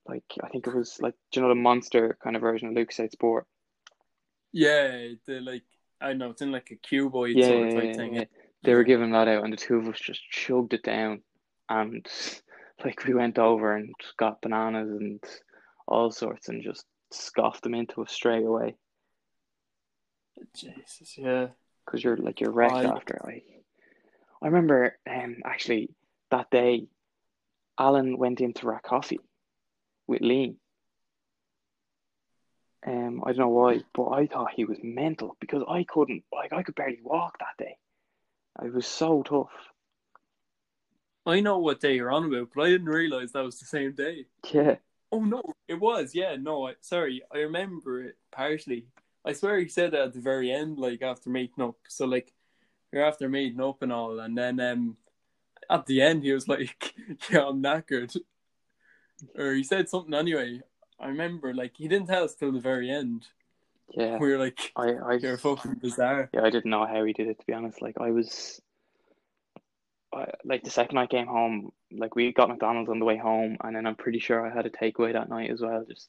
like 0.08 0.24
I 0.42 0.48
think 0.48 0.66
it 0.66 0.74
was 0.74 0.98
like 1.00 1.14
do 1.30 1.40
you 1.40 1.42
know 1.42 1.48
the 1.48 1.54
monster 1.54 2.18
kind 2.22 2.36
of 2.36 2.42
version 2.42 2.68
of 2.68 2.74
Lucozade 2.74 3.12
Sport. 3.12 3.46
Yeah, 4.52 5.08
the 5.26 5.40
like 5.40 5.62
I 6.00 6.08
don't 6.08 6.18
know, 6.18 6.30
it's 6.30 6.42
in 6.42 6.52
like 6.52 6.70
a 6.70 6.76
cuboid 6.76 7.36
Yeah, 7.36 7.46
sort 7.48 7.68
of 7.68 7.72
yeah, 7.84 7.92
thing. 7.96 8.14
yeah. 8.14 8.24
They 8.64 8.74
were 8.74 8.84
giving 8.84 9.12
that 9.12 9.28
out, 9.28 9.44
and 9.44 9.52
the 9.52 9.56
two 9.56 9.76
of 9.76 9.88
us 9.88 9.98
just 9.98 10.20
chugged 10.30 10.74
it 10.74 10.82
down, 10.82 11.22
and 11.68 12.06
like 12.84 13.04
we 13.04 13.14
went 13.14 13.38
over 13.38 13.76
and 13.76 13.94
got 14.16 14.42
bananas 14.42 14.90
and 14.90 15.22
all 15.86 16.10
sorts, 16.10 16.48
and 16.48 16.62
just 16.62 16.84
scoffed 17.10 17.62
them 17.62 17.74
into 17.74 18.02
us 18.02 18.12
straight 18.12 18.44
away 18.44 18.74
Jesus, 20.54 21.16
yeah. 21.16 21.48
because 21.84 22.02
you're 22.02 22.16
like 22.16 22.40
you're 22.40 22.52
wrecked 22.52 22.74
I- 22.74 22.84
after. 22.84 23.20
I 23.24 23.42
I 24.40 24.46
remember 24.46 24.98
um 25.08 25.36
actually 25.44 25.90
that 26.30 26.50
day, 26.50 26.86
Alan 27.78 28.16
went 28.16 28.40
into 28.40 28.68
our 28.68 28.80
coffee 28.80 29.20
with 30.06 30.22
Lee. 30.22 30.56
Um, 32.84 33.22
I 33.24 33.30
don't 33.30 33.38
know 33.38 33.48
why, 33.50 33.80
but 33.94 34.08
I 34.08 34.26
thought 34.26 34.54
he 34.56 34.64
was 34.64 34.78
mental 34.82 35.36
because 35.40 35.62
I 35.68 35.84
couldn't, 35.84 36.24
like, 36.32 36.52
I 36.52 36.64
could 36.64 36.74
barely 36.74 36.98
walk 37.00 37.38
that 37.38 37.64
day. 37.64 37.76
It 38.64 38.74
was 38.74 38.86
so 38.88 39.22
tough. 39.22 39.52
I 41.24 41.40
know 41.40 41.58
what 41.58 41.80
day 41.80 41.94
you're 41.94 42.10
on 42.10 42.24
about, 42.24 42.48
but 42.54 42.62
I 42.62 42.70
didn't 42.70 42.88
realize 42.88 43.32
that 43.32 43.44
was 43.44 43.58
the 43.60 43.66
same 43.66 43.92
day. 43.92 44.26
Yeah. 44.50 44.76
Oh 45.12 45.20
no, 45.20 45.42
it 45.68 45.78
was. 45.78 46.14
Yeah, 46.14 46.36
no, 46.36 46.68
I, 46.68 46.74
sorry, 46.80 47.22
I 47.32 47.38
remember 47.38 48.02
it 48.02 48.16
partially. 48.30 48.86
I 49.24 49.34
swear 49.34 49.58
he 49.58 49.68
said 49.68 49.94
it 49.94 50.00
at 50.00 50.12
the 50.14 50.20
very 50.20 50.50
end, 50.50 50.78
like 50.78 51.02
after 51.02 51.30
meeting 51.30 51.62
up. 51.62 51.76
So 51.88 52.06
like, 52.06 52.32
you're 52.92 53.04
after 53.04 53.28
meeting 53.28 53.60
up 53.60 53.82
and 53.82 53.92
all, 53.92 54.18
and 54.20 54.36
then 54.36 54.58
um, 54.58 54.96
at 55.70 55.86
the 55.86 56.02
end 56.02 56.22
he 56.22 56.32
was 56.32 56.48
like, 56.48 56.94
"Yeah, 57.30 57.46
I'm 57.46 57.62
knackered," 57.62 58.16
or 59.36 59.52
he 59.52 59.62
said 59.62 59.88
something 59.88 60.14
anyway. 60.14 60.60
I 60.98 61.08
remember 61.08 61.52
like 61.54 61.76
he 61.76 61.88
didn't 61.88 62.08
tell 62.08 62.24
us 62.24 62.34
till 62.34 62.52
the 62.52 62.60
very 62.60 62.90
end. 62.90 63.26
Yeah. 63.94 64.16
We 64.18 64.30
were 64.30 64.38
like, 64.38 64.72
I, 64.76 64.92
I, 64.92 65.12
"You're 65.14 65.36
fucking 65.36 65.74
bizarre." 65.74 66.30
yeah, 66.32 66.42
I 66.42 66.50
didn't 66.50 66.70
know 66.70 66.86
how 66.86 67.04
he 67.04 67.12
did 67.12 67.28
it, 67.28 67.38
to 67.40 67.46
be 67.46 67.52
honest. 67.52 67.82
Like, 67.82 67.96
I 68.00 68.10
was, 68.10 68.60
I, 70.12 70.30
like, 70.44 70.62
the 70.64 70.70
second 70.70 70.98
I 70.98 71.06
came 71.06 71.26
home, 71.26 71.72
like, 71.90 72.14
we 72.14 72.32
got 72.32 72.48
McDonald's 72.48 72.90
on 72.90 72.98
the 72.98 73.04
way 73.04 73.16
home, 73.16 73.56
and 73.64 73.74
then 73.74 73.86
I'm 73.86 73.94
pretty 73.96 74.18
sure 74.18 74.46
I 74.46 74.54
had 74.54 74.66
a 74.66 74.70
takeaway 74.70 75.12
that 75.14 75.28
night 75.28 75.50
as 75.50 75.60
well, 75.60 75.84
just 75.88 76.08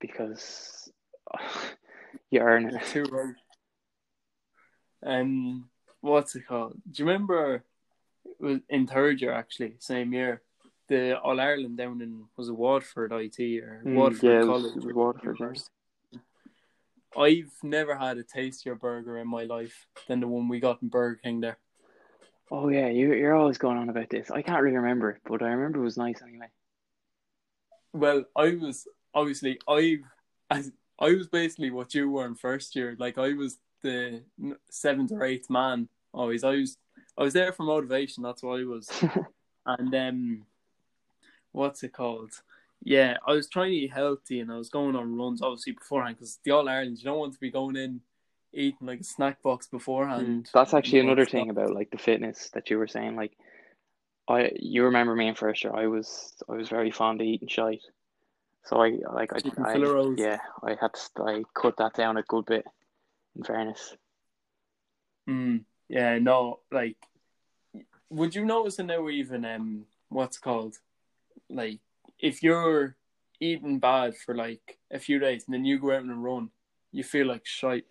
because 0.00 0.90
you 2.30 2.40
earn 2.40 2.66
it. 2.74 2.82
too 2.86 3.04
right. 3.04 3.34
Um, 5.02 5.68
what's 6.00 6.34
it 6.36 6.46
called? 6.46 6.74
Do 6.90 7.02
you 7.02 7.08
remember? 7.08 7.64
It 8.24 8.36
was 8.44 8.58
in 8.68 8.86
third 8.86 9.20
year 9.20 9.32
actually, 9.32 9.76
same 9.78 10.12
year. 10.12 10.42
The 10.88 11.18
All 11.18 11.40
Ireland 11.40 11.78
down 11.78 12.02
in 12.02 12.24
was 12.36 12.48
it 12.48 12.56
Waterford 12.56 13.12
IT 13.12 13.38
or 13.62 13.82
Mm, 13.86 13.94
Waterford 13.94 14.22
yeah, 14.24 14.30
it 14.32 14.38
was- 14.38 14.46
College? 14.46 14.70
it 14.72 14.76
was 14.76 14.84
or 14.86 14.94
Waterford. 14.94 15.38
University. 15.38 15.70
I've 17.16 17.52
never 17.62 17.96
had 17.96 18.18
a 18.18 18.22
tastier 18.22 18.74
burger 18.74 19.16
in 19.18 19.26
my 19.26 19.44
life 19.44 19.86
than 20.06 20.20
the 20.20 20.28
one 20.28 20.48
we 20.48 20.60
got 20.60 20.82
in 20.82 20.88
Burger 20.88 21.18
King 21.22 21.40
there. 21.40 21.58
Oh, 22.50 22.68
yeah, 22.68 22.88
you, 22.88 23.14
you're 23.14 23.36
always 23.36 23.58
going 23.58 23.78
on 23.78 23.88
about 23.88 24.10
this. 24.10 24.30
I 24.30 24.42
can't 24.42 24.62
really 24.62 24.76
remember 24.76 25.10
it, 25.10 25.20
but 25.24 25.42
I 25.42 25.50
remember 25.50 25.80
it 25.80 25.84
was 25.84 25.96
nice 25.96 26.20
anyway. 26.20 26.48
Well, 27.92 28.24
I 28.36 28.56
was 28.56 28.86
obviously 29.14 29.58
I, 29.68 29.98
as 30.50 30.72
I 30.98 31.14
was 31.14 31.28
basically 31.28 31.70
what 31.70 31.94
you 31.94 32.10
were 32.10 32.26
in 32.26 32.34
first 32.34 32.74
year. 32.74 32.96
Like 32.98 33.18
I 33.18 33.32
was 33.34 33.58
the 33.82 34.22
seventh 34.70 35.12
or 35.12 35.24
eighth 35.24 35.48
man. 35.48 35.88
Always, 36.12 36.44
I 36.44 36.56
was 36.56 36.76
I 37.16 37.22
was 37.22 37.34
there 37.34 37.52
for 37.52 37.62
motivation. 37.62 38.22
That's 38.22 38.42
what 38.42 38.60
I 38.60 38.64
was. 38.64 38.90
and 39.66 39.94
um, 39.94 40.46
what's 41.52 41.82
it 41.82 41.92
called? 41.92 42.32
Yeah, 42.82 43.16
I 43.26 43.32
was 43.32 43.48
trying 43.48 43.70
to 43.70 43.76
eat 43.76 43.92
healthy, 43.92 44.40
and 44.40 44.50
I 44.50 44.56
was 44.56 44.70
going 44.70 44.96
on 44.96 45.16
runs 45.16 45.42
obviously 45.42 45.72
beforehand 45.72 46.16
because 46.16 46.38
the 46.44 46.50
All 46.50 46.68
Ireland. 46.68 46.98
You 46.98 47.04
don't 47.04 47.18
want 47.18 47.34
to 47.34 47.40
be 47.40 47.50
going 47.50 47.76
in 47.76 48.00
eating 48.52 48.86
like 48.86 49.00
a 49.00 49.04
snack 49.04 49.42
box 49.42 49.66
beforehand. 49.66 50.26
Mm, 50.26 50.52
That's 50.52 50.74
actually 50.74 51.00
another 51.00 51.26
thing 51.26 51.50
about 51.50 51.74
like 51.74 51.90
the 51.90 51.98
fitness 51.98 52.50
that 52.54 52.70
you 52.70 52.78
were 52.78 52.88
saying. 52.88 53.16
Like, 53.16 53.32
I 54.28 54.52
you 54.56 54.84
remember 54.84 55.14
me 55.14 55.28
in 55.28 55.34
first 55.34 55.64
year? 55.64 55.74
I 55.74 55.86
was 55.86 56.34
I 56.48 56.54
was 56.54 56.68
very 56.68 56.90
fond 56.90 57.20
of 57.20 57.26
eating 57.26 57.48
shite, 57.48 57.84
so 58.64 58.82
I 58.82 58.98
like 59.12 59.32
I, 59.32 59.40
I 59.62 59.76
yeah 60.16 60.38
I 60.62 60.76
had 60.80 60.94
to, 61.16 61.22
I 61.22 61.42
cut 61.54 61.76
that 61.78 61.94
down 61.94 62.16
a 62.16 62.22
good 62.22 62.46
bit. 62.46 62.64
In 63.36 63.44
fairness, 63.44 63.96
Mm, 65.28 65.64
yeah, 65.88 66.18
no, 66.18 66.60
like, 66.72 66.96
would 68.08 68.34
you 68.34 68.44
notice 68.44 68.78
it 68.78 68.84
now 68.84 69.08
even 69.08 69.44
um, 69.44 69.84
what's 70.08 70.38
called, 70.38 70.76
like, 71.48 71.78
if 72.18 72.42
you're 72.42 72.96
eating 73.38 73.78
bad 73.78 74.16
for 74.16 74.34
like 74.34 74.78
a 74.90 74.98
few 74.98 75.18
days 75.18 75.44
and 75.46 75.54
then 75.54 75.64
you 75.64 75.78
go 75.78 75.92
out 75.92 76.02
and 76.02 76.22
run, 76.24 76.50
you 76.92 77.02
feel 77.02 77.26
like 77.26 77.46
shite. 77.46 77.86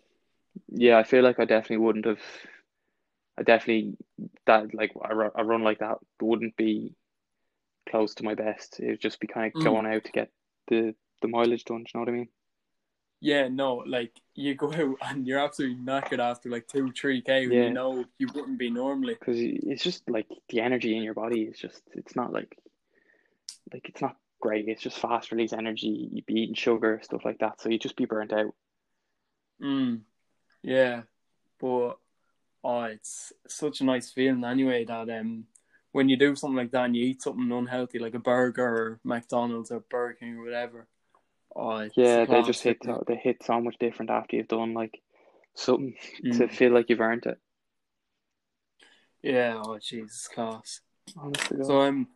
Yeah, 0.68 0.98
I 0.98 1.04
feel 1.04 1.24
like 1.24 1.40
I 1.40 1.46
definitely 1.46 1.78
wouldn't 1.78 2.06
have. 2.06 2.22
I 3.38 3.44
definitely 3.44 3.98
that 4.46 4.74
like 4.76 4.92
a, 4.96 5.32
a 5.36 5.44
run 5.44 5.64
like 5.64 5.80
that 5.80 5.98
wouldn't 6.22 6.56
be 6.58 6.96
close 7.90 8.16
to 8.16 8.24
my 8.26 8.36
best. 8.36 8.80
It 8.80 8.88
would 8.90 9.02
just 9.02 9.20
be 9.20 9.28
kind 9.28 9.48
of 9.54 9.54
Mm. 9.56 9.60
going 9.60 9.88
out 9.88 10.06
to 10.06 10.12
get 10.14 10.32
the 10.70 10.96
the 11.22 11.28
mileage 11.30 11.66
done. 11.66 11.84
Do 11.84 11.86
you 11.86 11.92
know 11.96 12.02
what 12.02 12.10
I 12.10 12.14
mean? 12.14 12.30
Yeah, 13.22 13.48
no, 13.50 13.76
like 13.86 14.14
you 14.36 14.56
go 14.56 14.72
out 14.74 14.98
and 15.10 15.28
you're 15.28 15.40
absolutely 15.40 15.78
knackered 15.84 16.20
after 16.20 16.50
like 16.50 16.68
two, 16.68 16.92
three 16.92 17.22
k. 17.22 17.44
Yeah. 17.44 17.62
you 17.62 17.72
know 17.72 18.06
you 18.18 18.28
wouldn't 18.34 18.58
be 18.58 18.70
normally. 18.70 19.18
because 19.20 19.38
it's 19.40 19.84
just 19.84 20.10
like 20.10 20.28
the 20.50 20.62
energy 20.62 20.96
in 20.96 21.04
your 21.04 21.14
body 21.14 21.44
is 21.44 21.58
just 21.60 21.82
it's 21.94 22.16
not 22.16 22.32
like 22.32 22.58
like 23.74 23.88
it's 23.90 24.02
not 24.02 24.16
great 24.42 24.68
it's 24.68 24.82
just 24.82 24.98
fast 25.00 25.32
release 25.32 25.54
energy 25.54 26.10
you'd 26.12 26.26
be 26.26 26.42
eating 26.42 26.56
sugar 26.56 27.00
stuff 27.04 27.26
like 27.26 27.40
that 27.40 27.60
so 27.60 27.70
you'd 27.70 27.82
just 27.82 27.96
be 27.98 28.06
burnt 28.06 28.32
out 28.34 28.54
Mm, 29.62 30.04
yeah, 30.64 31.02
but 31.60 31.98
oh, 32.64 32.84
it's 32.84 33.34
such 33.48 33.82
a 33.82 33.86
nice 33.86 34.12
feeling 34.12 34.44
anyway 34.44 34.86
that 34.86 35.10
um 35.10 35.46
when 35.92 36.08
you 36.10 36.18
do 36.18 36.36
something 36.36 36.58
like 36.58 36.72
that 36.72 36.86
and 36.86 36.96
you 36.96 37.06
eat 37.06 37.22
something 37.22 37.52
unhealthy 37.52 37.98
like 38.00 38.14
a 38.14 38.20
burger 38.20 38.64
or 38.66 39.00
McDonald's 39.04 39.72
or 39.72 39.80
Burger 39.90 40.18
King 40.20 40.38
or 40.38 40.44
whatever. 40.44 40.88
Oh, 41.56 41.78
it's 41.78 41.98
yeah 41.98 42.26
they 42.26 42.42
just 42.44 42.62
hit 42.64 42.78
they 43.08 43.16
hit 43.16 43.44
so 43.44 43.60
much 43.60 43.76
different 43.80 44.12
after 44.12 44.36
you've 44.36 44.48
done 44.48 44.74
like 44.74 45.02
something 45.56 45.96
to 46.24 46.48
Mm. 46.48 46.52
feel 46.52 46.72
like 46.74 46.90
you've 46.90 47.02
earned 47.02 47.26
it 47.26 47.40
Yeah, 49.22 49.62
oh 49.66 49.78
Jesus, 49.80 50.28
class. 50.28 50.82
to 51.08 51.14
God. 51.16 51.66
So 51.66 51.82
um, 51.82 52.08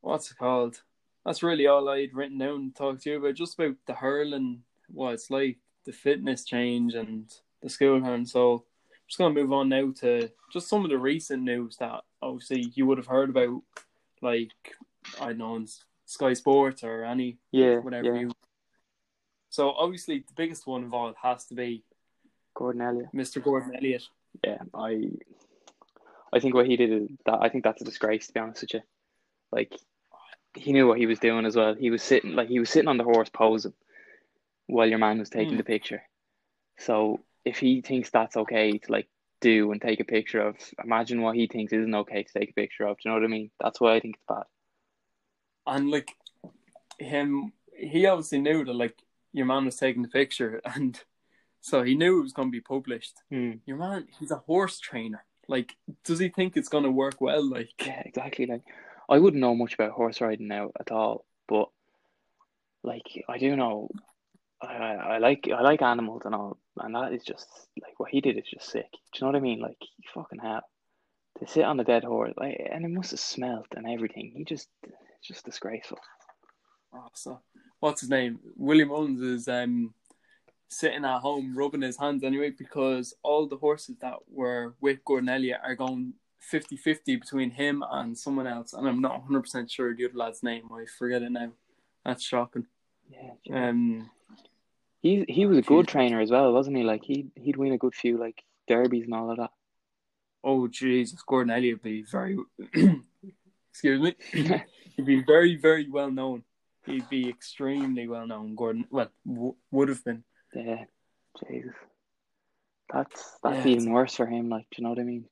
what's 0.00 0.30
it 0.30 0.38
called? 0.38 0.80
That's 1.24 1.42
really 1.42 1.66
all 1.66 1.88
I'd 1.88 2.14
written 2.14 2.38
down 2.38 2.70
to 2.70 2.74
talk 2.74 3.00
to 3.02 3.10
you 3.10 3.18
about, 3.18 3.34
just 3.34 3.58
about 3.58 3.76
the 3.86 3.94
hurling, 3.94 4.62
what 4.88 5.14
it's 5.14 5.30
like, 5.30 5.58
the 5.84 5.92
fitness 5.92 6.44
change, 6.44 6.94
and 6.94 7.32
the 7.62 7.68
school. 7.68 8.00
So 8.26 8.52
I'm 8.54 8.62
just 9.06 9.18
gonna 9.18 9.34
move 9.34 9.52
on 9.52 9.68
now 9.68 9.92
to 10.00 10.30
just 10.52 10.68
some 10.68 10.84
of 10.84 10.90
the 10.90 10.98
recent 10.98 11.42
news 11.42 11.76
that 11.76 12.02
obviously 12.22 12.72
you 12.74 12.86
would 12.86 12.98
have 12.98 13.06
heard 13.06 13.30
about, 13.30 13.62
like 14.22 14.52
I 15.20 15.28
don't 15.28 15.38
know, 15.38 15.54
on 15.54 15.66
Sky 16.10 16.32
Sports 16.32 16.82
or 16.82 17.04
any 17.04 17.38
yeah 17.52 17.76
whatever 17.78 18.14
yeah 18.14 18.20
you. 18.22 18.30
So 19.48 19.70
obviously 19.70 20.18
the 20.18 20.34
biggest 20.36 20.66
one 20.66 20.84
of 20.84 20.92
all 20.94 21.14
has 21.22 21.44
to 21.46 21.54
be 21.54 21.84
Gordon 22.54 22.82
Elliott 22.82 23.14
Mr. 23.14 23.42
Gordon 23.42 23.74
Elliott. 23.76 24.02
yeah 24.44 24.58
I 24.74 25.10
I 26.32 26.40
think 26.40 26.54
what 26.54 26.66
he 26.66 26.76
did 26.76 26.90
is 26.90 27.08
that 27.26 27.38
I 27.40 27.48
think 27.48 27.64
that's 27.64 27.80
a 27.80 27.84
disgrace 27.84 28.26
to 28.26 28.32
be 28.32 28.40
honest 28.40 28.62
with 28.62 28.74
you 28.74 28.80
like 29.52 29.72
he 30.56 30.72
knew 30.72 30.86
what 30.88 30.98
he 30.98 31.06
was 31.06 31.20
doing 31.20 31.46
as 31.46 31.56
well 31.56 31.74
he 31.74 31.90
was 31.90 32.02
sitting 32.02 32.34
like 32.34 32.48
he 32.48 32.58
was 32.58 32.70
sitting 32.70 32.88
on 32.88 32.96
the 32.96 33.04
horse 33.04 33.28
posing 33.28 33.72
while 34.70 34.88
your 34.88 34.98
man 34.98 35.18
was 35.18 35.30
taking 35.30 35.56
Mm. 35.56 35.58
the 35.58 35.64
picture 35.64 36.02
so 36.78 37.20
if 37.44 37.58
he 37.58 37.82
thinks 37.82 38.10
that's 38.10 38.36
okay 38.36 38.78
to 38.78 38.92
like 38.92 39.08
do 39.40 39.72
and 39.72 39.82
take 39.82 40.00
a 40.00 40.04
picture 40.04 40.40
of 40.40 40.56
imagine 40.84 41.22
what 41.22 41.36
he 41.36 41.46
thinks 41.46 41.72
isn't 41.72 41.94
okay 41.94 42.22
to 42.24 42.32
take 42.38 42.50
a 42.50 42.54
picture 42.54 42.86
of 42.86 42.96
do 42.98 43.02
you 43.04 43.10
know 43.10 43.16
what 43.20 43.24
I 43.24 43.28
mean 43.28 43.50
that's 43.60 43.80
why 43.80 43.94
I 43.96 44.00
think 44.00 44.16
it's 44.16 44.24
bad 44.28 44.44
and 45.66 45.90
like 45.90 46.16
him 46.98 47.52
he 47.76 48.06
obviously 48.06 48.40
knew 48.40 48.64
that 48.64 48.74
like 48.74 48.98
your 49.32 49.46
man 49.46 49.64
was 49.64 49.76
taking 49.76 50.02
the 50.02 50.08
picture 50.08 50.60
and 50.66 51.02
so 51.60 51.82
he 51.82 51.94
knew 51.96 52.20
it 52.20 52.24
was 52.24 52.32
going 52.34 52.48
to 52.48 52.52
be 52.52 52.60
published 52.60 53.22
Hmm. 53.30 53.52
your 53.66 53.76
man 53.76 54.08
he's 54.18 54.30
a 54.30 54.36
horse 54.46 54.78
trainer 54.80 55.24
like 55.48 55.76
does 56.04 56.18
he 56.18 56.28
think 56.28 56.56
it's 56.56 56.68
going 56.68 56.84
to 56.84 56.90
work 56.90 57.20
well 57.20 57.44
like 57.48 57.74
Yeah, 57.84 58.02
exactly. 58.04 58.46
Like, 58.46 58.62
I 59.08 59.18
wouldn't 59.18 59.40
know 59.40 59.54
much 59.54 59.74
about 59.74 59.92
horse 59.92 60.20
riding 60.20 60.48
now 60.48 60.70
at 60.78 60.90
all, 60.92 61.24
but 61.48 61.70
like 62.82 63.24
I 63.28 63.38
do 63.38 63.56
know, 63.56 63.88
I, 64.62 64.74
I 65.14 65.18
like 65.18 65.48
I 65.54 65.62
like 65.62 65.82
animals 65.82 66.22
and 66.24 66.34
all, 66.34 66.58
and 66.78 66.94
that 66.94 67.12
is 67.12 67.24
just 67.24 67.48
like 67.80 67.98
what 67.98 68.10
he 68.10 68.20
did 68.20 68.36
is 68.38 68.44
just 68.52 68.70
sick. 68.70 68.90
Do 68.92 68.98
you 69.14 69.20
know 69.22 69.26
what 69.28 69.36
I 69.36 69.40
mean? 69.40 69.60
Like, 69.60 69.78
he 69.80 70.04
fucking 70.14 70.38
hell, 70.40 70.62
to 71.38 71.46
sit 71.46 71.64
on 71.64 71.80
a 71.80 71.84
dead 71.84 72.04
horse, 72.04 72.34
like, 72.36 72.60
and 72.70 72.84
it 72.84 72.88
must 72.88 73.12
have 73.12 73.20
smelt 73.20 73.66
and 73.74 73.86
everything. 73.88 74.32
He 74.36 74.44
just, 74.44 74.68
it's 74.82 75.26
just 75.26 75.44
disgraceful. 75.44 75.98
oh, 76.94 77.08
so 77.14 77.40
what's 77.80 78.02
his 78.02 78.10
name 78.10 78.38
Willie 78.56 78.84
Mullins 78.84 79.22
is 79.22 79.48
um 79.48 79.94
sitting 80.68 81.04
at 81.04 81.18
home 81.20 81.56
rubbing 81.56 81.82
his 81.82 81.96
hands 81.98 82.22
anyway 82.22 82.50
because 82.50 83.12
all 83.22 83.46
the 83.48 83.56
horses 83.56 83.96
that 84.00 84.14
were 84.30 84.74
with 84.80 85.04
gordon 85.04 85.28
elliott 85.28 85.58
are 85.64 85.74
going 85.74 86.12
50-50 86.52 87.20
between 87.20 87.50
him 87.50 87.82
and 87.90 88.16
someone 88.16 88.46
else 88.46 88.72
and 88.72 88.86
i'm 88.88 89.00
not 89.00 89.26
100% 89.28 89.68
sure 89.70 89.94
the 89.94 90.04
other 90.04 90.14
lad's 90.14 90.42
name 90.44 90.68
i 90.72 90.84
forget 90.98 91.22
it 91.22 91.32
now 91.32 91.50
that's 92.04 92.22
shocking 92.22 92.66
Yeah, 93.10 93.68
um 93.68 94.10
he 95.00 95.24
he 95.28 95.46
was 95.46 95.58
a 95.58 95.62
good 95.62 95.86
Jeez. 95.86 95.90
trainer 95.90 96.20
as 96.20 96.30
well, 96.30 96.52
wasn't 96.52 96.76
he? 96.76 96.82
Like 96.82 97.02
he 97.04 97.26
he'd 97.36 97.56
win 97.56 97.72
a 97.72 97.78
good 97.78 97.94
few 97.94 98.18
like 98.18 98.42
derbies 98.68 99.04
and 99.04 99.14
all 99.14 99.30
of 99.30 99.38
that. 99.38 99.50
Oh 100.44 100.68
Jesus, 100.68 101.22
Gordon 101.26 101.50
Elliott 101.50 101.82
be 101.82 102.02
very, 102.02 102.38
excuse 103.72 104.00
me, 104.00 104.14
he'd 104.96 105.06
be 105.06 105.22
very, 105.22 105.56
very 105.56 105.88
well 105.88 106.10
known. 106.10 106.44
He'd 106.86 107.08
be 107.10 107.28
extremely 107.28 108.08
well 108.08 108.26
known. 108.26 108.54
Gordon, 108.54 108.86
well, 108.90 109.10
w- 109.26 109.54
would 109.70 109.88
have 109.90 110.02
been. 110.04 110.24
Yeah, 110.54 110.84
Jesus, 111.48 111.74
that's 112.92 113.38
that's 113.42 113.66
Yeah, 113.66 113.72
even 113.72 113.90
worse 113.92 114.16
for 114.16 114.26
him. 114.26 114.48
Like, 114.48 114.64
do 114.70 114.76
you 114.78 114.84
know 114.84 114.90
what 114.90 114.98
I 114.98 115.02
mean? 115.04 115.26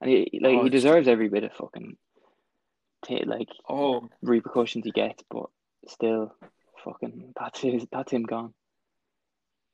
And 0.00 0.10
he 0.10 0.38
like 0.42 0.56
Oh, 0.56 0.64
he 0.64 0.70
deserves 0.70 1.08
every 1.08 1.28
bit 1.28 1.44
of 1.44 1.52
fucking, 1.54 1.96
t- 3.06 3.24
like 3.24 3.48
Oh, 3.68 4.08
repercussions 4.22 4.84
he 4.84 4.92
gets, 4.92 5.24
but 5.30 5.46
still, 5.86 6.34
fucking 6.84 7.32
that's 7.38 7.60
his, 7.60 7.86
that's 7.90 8.12
him 8.12 8.24
gone. 8.24 8.52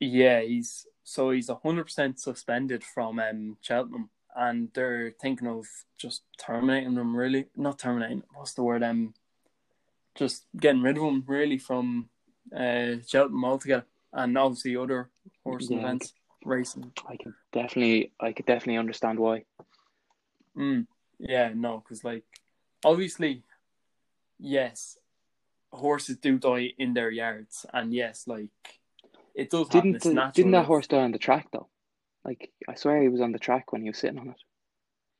Yeah, 0.00 0.40
he's 0.40 0.86
so 1.02 1.30
he's 1.30 1.50
hundred 1.62 1.84
percent 1.84 2.18
suspended 2.18 2.82
from 2.82 3.18
um, 3.18 3.56
Cheltenham, 3.60 4.10
and 4.34 4.70
they're 4.74 5.12
thinking 5.20 5.48
of 5.48 5.66
just 5.98 6.22
terminating 6.38 6.94
him. 6.94 7.16
Really, 7.16 7.46
not 7.56 7.78
terminating. 7.78 8.22
What's 8.34 8.54
the 8.54 8.62
word? 8.62 8.82
Um, 8.82 9.14
just 10.14 10.46
getting 10.56 10.82
rid 10.82 10.96
of 10.96 11.02
him 11.04 11.24
really 11.26 11.58
from 11.58 12.08
uh, 12.54 12.96
Cheltenham 13.06 13.44
altogether, 13.44 13.86
and 14.12 14.36
obviously 14.38 14.76
other 14.76 15.10
horse 15.42 15.68
Yeah. 15.70 15.78
events, 15.78 16.12
racing. 16.44 16.92
I 17.08 17.16
can 17.16 17.34
definitely 17.52 18.12
I 18.20 18.32
could 18.32 18.46
definitely 18.46 18.78
understand 18.78 19.18
why. 19.18 19.44
Mm, 20.56 20.86
yeah, 21.18 21.52
no, 21.54 21.78
because 21.78 22.04
like 22.04 22.24
obviously, 22.84 23.42
yes, 24.38 24.98
horses 25.72 26.16
do 26.18 26.38
die 26.38 26.72
in 26.78 26.94
their 26.94 27.10
yards, 27.10 27.66
and 27.72 27.92
yes, 27.92 28.26
like 28.26 28.50
it 29.34 29.50
does. 29.50 29.68
Didn't 29.68 30.02
the, 30.02 30.30
didn't 30.34 30.52
that 30.52 30.66
horse 30.66 30.86
die 30.86 31.02
on 31.02 31.12
the 31.12 31.18
track 31.18 31.48
though? 31.52 31.68
Like 32.24 32.50
I 32.68 32.74
swear 32.74 33.02
he 33.02 33.08
was 33.08 33.20
on 33.20 33.32
the 33.32 33.38
track 33.38 33.72
when 33.72 33.82
he 33.82 33.88
was 33.88 33.98
sitting 33.98 34.18
on 34.18 34.30
it. 34.30 34.40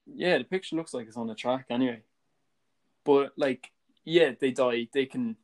Yeah, 0.07 0.39
the 0.39 0.45
picture 0.45 0.77
looks 0.77 0.95
like 0.95 1.07
it's 1.07 1.17
on 1.17 1.27
the 1.27 1.35
track 1.35 1.67
anyway. 1.71 2.03
But 3.05 3.33
like, 3.37 3.71
yeah, 4.05 4.33
they 4.39 4.51
die. 4.51 4.89
They 4.93 5.07
can 5.07 5.37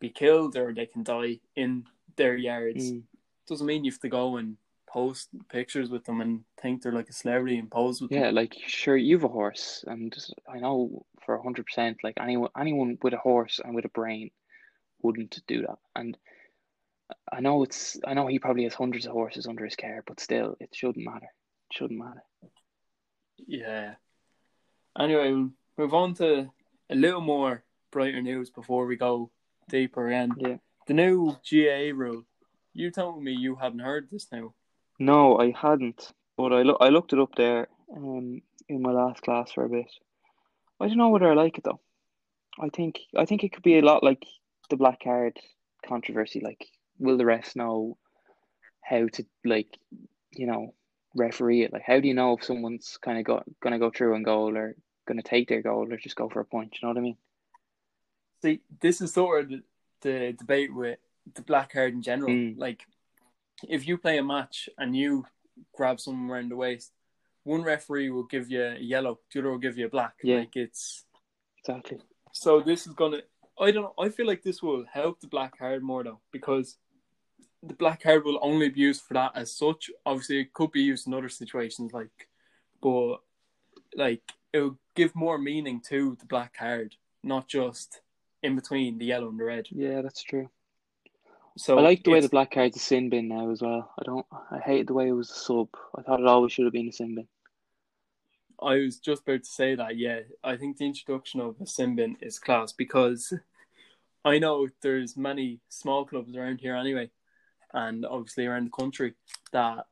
be 0.00 0.10
killed 0.10 0.56
or 0.56 0.72
they 0.72 0.86
can 0.86 1.02
die 1.02 1.40
in 1.56 1.84
their 2.16 2.36
yards. 2.36 2.92
Mm. 2.92 3.02
Doesn't 3.46 3.66
mean 3.66 3.84
you 3.84 3.90
have 3.90 4.00
to 4.00 4.08
go 4.08 4.36
and 4.36 4.56
post 4.86 5.28
pictures 5.50 5.90
with 5.90 6.04
them 6.04 6.20
and 6.20 6.44
think 6.60 6.82
they're 6.82 6.92
like 6.92 7.08
a 7.10 7.12
celebrity 7.12 7.58
and 7.58 7.70
pose 7.70 8.00
with 8.00 8.10
Yeah, 8.10 8.26
them. 8.26 8.34
like 8.34 8.54
sure 8.66 8.96
you've 8.96 9.24
a 9.24 9.28
horse, 9.28 9.84
and 9.86 10.14
I 10.48 10.58
know 10.58 11.04
for 11.24 11.40
hundred 11.42 11.66
percent, 11.66 11.98
like 12.02 12.16
anyone 12.20 12.50
anyone 12.58 12.98
with 13.02 13.12
a 13.12 13.18
horse 13.18 13.60
and 13.62 13.74
with 13.74 13.84
a 13.84 13.90
brain 13.90 14.30
wouldn't 15.02 15.40
do 15.46 15.62
that. 15.62 15.78
And 15.94 16.16
I 17.32 17.40
know 17.40 17.62
it's 17.62 17.98
I 18.06 18.14
know 18.14 18.26
he 18.26 18.38
probably 18.38 18.64
has 18.64 18.74
hundreds 18.74 19.06
of 19.06 19.12
horses 19.12 19.46
under 19.46 19.64
his 19.64 19.76
care, 19.76 20.02
but 20.06 20.20
still, 20.20 20.56
it 20.60 20.70
shouldn't 20.74 21.04
matter. 21.04 21.26
It 21.70 21.76
shouldn't 21.76 21.98
matter. 21.98 22.22
Yeah. 23.46 23.94
Anyway, 24.98 25.32
we'll 25.32 25.50
move 25.76 25.94
on 25.94 26.14
to 26.14 26.50
a 26.90 26.94
little 26.94 27.20
more 27.20 27.64
brighter 27.90 28.20
news 28.20 28.50
before 28.50 28.86
we 28.86 28.96
go 28.96 29.30
deeper 29.68 30.10
in. 30.10 30.32
Yeah. 30.36 30.56
The 30.86 30.94
new 30.94 31.36
GAA 31.50 31.94
rule. 31.94 32.24
You 32.72 32.90
told 32.90 33.22
me 33.22 33.32
you 33.32 33.56
hadn't 33.56 33.80
heard 33.80 34.08
this 34.10 34.26
now. 34.32 34.54
No, 34.98 35.38
I 35.38 35.52
hadn't, 35.56 36.12
but 36.36 36.52
I 36.52 36.62
look 36.62 36.78
I 36.80 36.88
looked 36.88 37.12
it 37.12 37.18
up 37.18 37.34
there 37.36 37.68
um 37.96 38.42
in 38.68 38.82
my 38.82 38.90
last 38.90 39.22
class 39.22 39.52
for 39.52 39.64
a 39.64 39.68
bit. 39.68 39.90
I 40.80 40.88
don't 40.88 40.98
know 40.98 41.08
whether 41.08 41.30
I 41.30 41.34
like 41.34 41.58
it 41.58 41.64
though. 41.64 41.80
I 42.60 42.68
think 42.68 43.00
I 43.16 43.24
think 43.24 43.44
it 43.44 43.52
could 43.52 43.62
be 43.62 43.78
a 43.78 43.82
lot 43.82 44.02
like 44.02 44.24
the 44.70 44.76
black 44.76 45.00
card 45.02 45.38
controversy. 45.86 46.40
Like, 46.40 46.66
will 46.98 47.16
the 47.16 47.24
refs 47.24 47.56
know 47.56 47.96
how 48.82 49.06
to 49.06 49.24
like, 49.44 49.78
you 50.32 50.46
know, 50.46 50.74
referee 51.14 51.62
it? 51.62 51.72
Like, 51.72 51.82
how 51.82 52.00
do 52.00 52.08
you 52.08 52.14
know 52.14 52.36
if 52.36 52.44
someone's 52.44 52.98
kind 53.02 53.18
of 53.18 53.24
got 53.24 53.44
gonna 53.62 53.78
go 53.78 53.90
through 53.90 54.14
and 54.14 54.24
goal 54.24 54.56
or 54.56 54.76
gonna 55.06 55.22
take 55.22 55.48
their 55.48 55.62
goal 55.62 55.86
or 55.90 55.96
just 55.96 56.16
go 56.16 56.28
for 56.28 56.40
a 56.40 56.44
point? 56.44 56.74
You 56.74 56.86
know 56.86 56.92
what 56.92 56.98
I 56.98 57.02
mean? 57.02 57.16
See, 58.42 58.60
this 58.80 59.00
is 59.00 59.12
sort 59.12 59.44
of 59.44 59.50
the, 59.50 59.62
the 60.02 60.32
debate 60.38 60.72
with 60.72 60.98
the 61.34 61.42
black 61.42 61.72
card 61.72 61.92
in 61.92 62.02
general. 62.02 62.30
Mm. 62.30 62.58
Like, 62.58 62.84
if 63.68 63.86
you 63.88 63.98
play 63.98 64.18
a 64.18 64.22
match 64.22 64.68
and 64.78 64.96
you 64.96 65.24
grab 65.74 66.00
someone 66.00 66.30
around 66.30 66.50
the 66.50 66.56
waist, 66.56 66.92
one 67.42 67.62
referee 67.62 68.10
will 68.10 68.24
give 68.24 68.50
you 68.50 68.62
a 68.62 68.78
yellow, 68.78 69.18
the 69.32 69.40
other 69.40 69.50
will 69.50 69.58
give 69.58 69.78
you 69.78 69.86
a 69.86 69.90
black. 69.90 70.14
Yeah. 70.22 70.38
Like 70.38 70.54
it's 70.56 71.04
Exactly. 71.58 71.98
so. 72.32 72.60
This 72.60 72.86
is 72.86 72.92
gonna. 72.92 73.22
I 73.58 73.72
don't 73.72 73.82
know. 73.82 73.94
I 73.98 74.08
feel 74.10 74.26
like 74.26 74.42
this 74.42 74.62
will 74.62 74.84
help 74.90 75.20
the 75.20 75.26
black 75.26 75.58
card 75.58 75.82
more 75.82 76.04
though 76.04 76.20
because 76.30 76.76
the 77.62 77.74
black 77.74 78.02
card 78.02 78.24
will 78.24 78.38
only 78.42 78.68
be 78.68 78.80
used 78.80 79.02
for 79.02 79.14
that 79.14 79.32
as 79.34 79.52
such. 79.54 79.90
Obviously, 80.06 80.40
it 80.40 80.52
could 80.52 80.70
be 80.70 80.82
used 80.82 81.06
in 81.06 81.14
other 81.14 81.28
situations, 81.28 81.92
like, 81.92 82.28
but 82.80 83.18
like 83.94 84.22
it 84.52 84.60
will 84.60 84.78
give 84.94 85.14
more 85.14 85.38
meaning 85.38 85.80
to 85.88 86.16
the 86.20 86.26
black 86.26 86.56
card, 86.56 86.94
not 87.22 87.48
just 87.48 88.00
in 88.42 88.54
between 88.54 88.98
the 88.98 89.06
yellow 89.06 89.28
and 89.28 89.38
the 89.38 89.44
red. 89.44 89.66
Yeah, 89.70 90.02
that's 90.02 90.22
true. 90.22 90.48
So 91.56 91.76
I 91.76 91.82
like 91.82 92.04
the 92.04 92.12
way 92.12 92.20
the 92.20 92.28
black 92.28 92.52
card's 92.52 92.76
a 92.76 92.78
sin 92.78 93.10
bin 93.10 93.28
now 93.28 93.50
as 93.50 93.60
well. 93.60 93.92
I 93.98 94.04
don't. 94.04 94.26
I 94.50 94.58
hate 94.58 94.86
the 94.86 94.94
way 94.94 95.08
it 95.08 95.12
was 95.12 95.30
a 95.30 95.34
sub. 95.34 95.68
I 95.96 96.02
thought 96.02 96.20
it 96.20 96.26
always 96.26 96.52
should 96.52 96.66
have 96.66 96.72
been 96.72 96.88
a 96.88 96.92
sin 96.92 97.16
bin. 97.16 97.26
I 98.60 98.76
was 98.76 98.98
just 98.98 99.22
about 99.22 99.42
to 99.42 99.50
say 99.50 99.74
that. 99.74 99.96
Yeah, 99.96 100.20
I 100.44 100.56
think 100.56 100.76
the 100.76 100.86
introduction 100.86 101.40
of 101.40 101.56
a 101.60 101.66
sin 101.66 101.96
bin 101.96 102.16
is 102.20 102.38
class 102.38 102.72
because 102.72 103.32
I 104.24 104.38
know 104.38 104.68
there's 104.82 105.16
many 105.16 105.60
small 105.68 106.04
clubs 106.04 106.36
around 106.36 106.60
here 106.60 106.76
anyway, 106.76 107.10
and 107.72 108.04
obviously 108.06 108.46
around 108.46 108.66
the 108.66 108.70
country 108.82 109.14
that, 109.52 109.86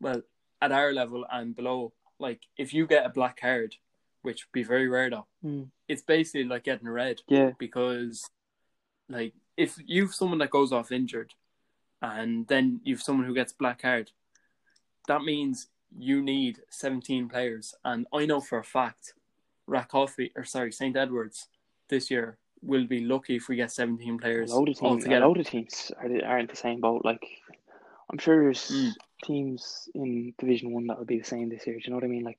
well, 0.00 0.22
at 0.60 0.72
our 0.72 0.92
level 0.92 1.24
and 1.30 1.54
below, 1.56 1.92
like 2.18 2.42
if 2.56 2.72
you 2.74 2.86
get 2.86 3.06
a 3.06 3.10
black 3.10 3.40
card, 3.40 3.76
which 4.22 4.44
would 4.46 4.52
be 4.52 4.62
very 4.62 4.88
rare 4.88 5.10
though, 5.10 5.26
Mm. 5.44 5.70
it's 5.88 6.02
basically 6.02 6.44
like 6.44 6.64
getting 6.64 6.86
a 6.86 6.92
red 6.92 7.22
Yeah, 7.28 7.50
because, 7.58 8.30
like, 9.08 9.34
if 9.56 9.76
you've 9.84 10.14
someone 10.14 10.38
that 10.38 10.50
goes 10.50 10.72
off 10.72 10.92
injured, 10.92 11.34
and 12.00 12.46
then 12.48 12.80
you've 12.84 13.02
someone 13.02 13.26
who 13.26 13.34
gets 13.34 13.52
black 13.52 13.82
card, 13.82 14.10
that 15.08 15.22
means 15.22 15.68
you 15.96 16.22
need 16.22 16.60
17 16.70 17.28
players. 17.28 17.74
And 17.84 18.06
I 18.12 18.26
know 18.26 18.40
for 18.40 18.58
a 18.58 18.64
fact, 18.64 19.14
Rathcoffey 19.68 20.30
or 20.36 20.44
sorry, 20.44 20.72
St 20.72 20.96
Edwards 20.96 21.48
this 21.88 22.10
year 22.10 22.38
will 22.62 22.86
be 22.86 23.00
lucky 23.00 23.36
if 23.36 23.48
we 23.48 23.56
get 23.56 23.72
17 23.72 24.14
a 24.14 24.18
players 24.18 24.52
load 24.52 24.68
of 24.68 24.78
teams. 24.78 25.04
A 25.04 25.18
load 25.18 25.38
of 25.38 25.46
teams 25.46 25.90
are 25.98 26.38
in 26.38 26.46
the 26.46 26.56
same 26.56 26.80
boat. 26.80 27.04
Like, 27.04 27.26
I'm 28.10 28.18
sure 28.18 28.42
there's 28.42 28.70
Mm. 28.70 28.92
teams 29.24 29.88
in 29.94 30.34
Division 30.38 30.72
One 30.72 30.86
that 30.86 30.98
will 30.98 31.04
be 31.04 31.18
the 31.18 31.24
same 31.24 31.48
this 31.48 31.66
year. 31.66 31.76
Do 31.76 31.82
you 31.84 31.90
know 31.90 31.96
what 31.96 32.04
I 32.04 32.08
mean? 32.08 32.24
Like, 32.24 32.38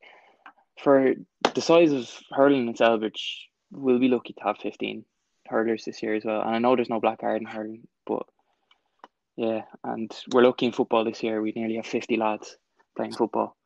for 0.82 1.14
the 1.54 1.62
size 1.62 1.92
of 1.92 2.10
hurling 2.32 2.68
in 2.68 2.74
Celbridge, 2.74 3.48
we'll 3.72 4.00
be 4.00 4.08
lucky 4.08 4.34
to 4.34 4.44
have 4.44 4.58
15 4.58 5.06
hurlers 5.48 5.86
this 5.86 6.02
year 6.02 6.16
as 6.16 6.26
well. 6.26 6.42
And 6.42 6.56
I 6.56 6.60
know 6.60 6.76
there's 6.76 6.90
no 6.90 7.00
black 7.00 7.20
card 7.20 7.42
in 7.42 7.48
hurling, 7.48 7.88
but 8.06 8.26
yeah, 9.36 9.64
and 9.84 10.12
we're 10.32 10.44
lucky 10.44 10.68
in 10.68 10.72
football 10.72 11.04
this 11.04 11.24
year. 11.24 11.42
We 11.42 11.54
nearly 11.56 11.76
have 11.76 11.86
50 11.88 12.18
lads 12.18 12.58
playing 12.96 13.14
football, 13.14 13.58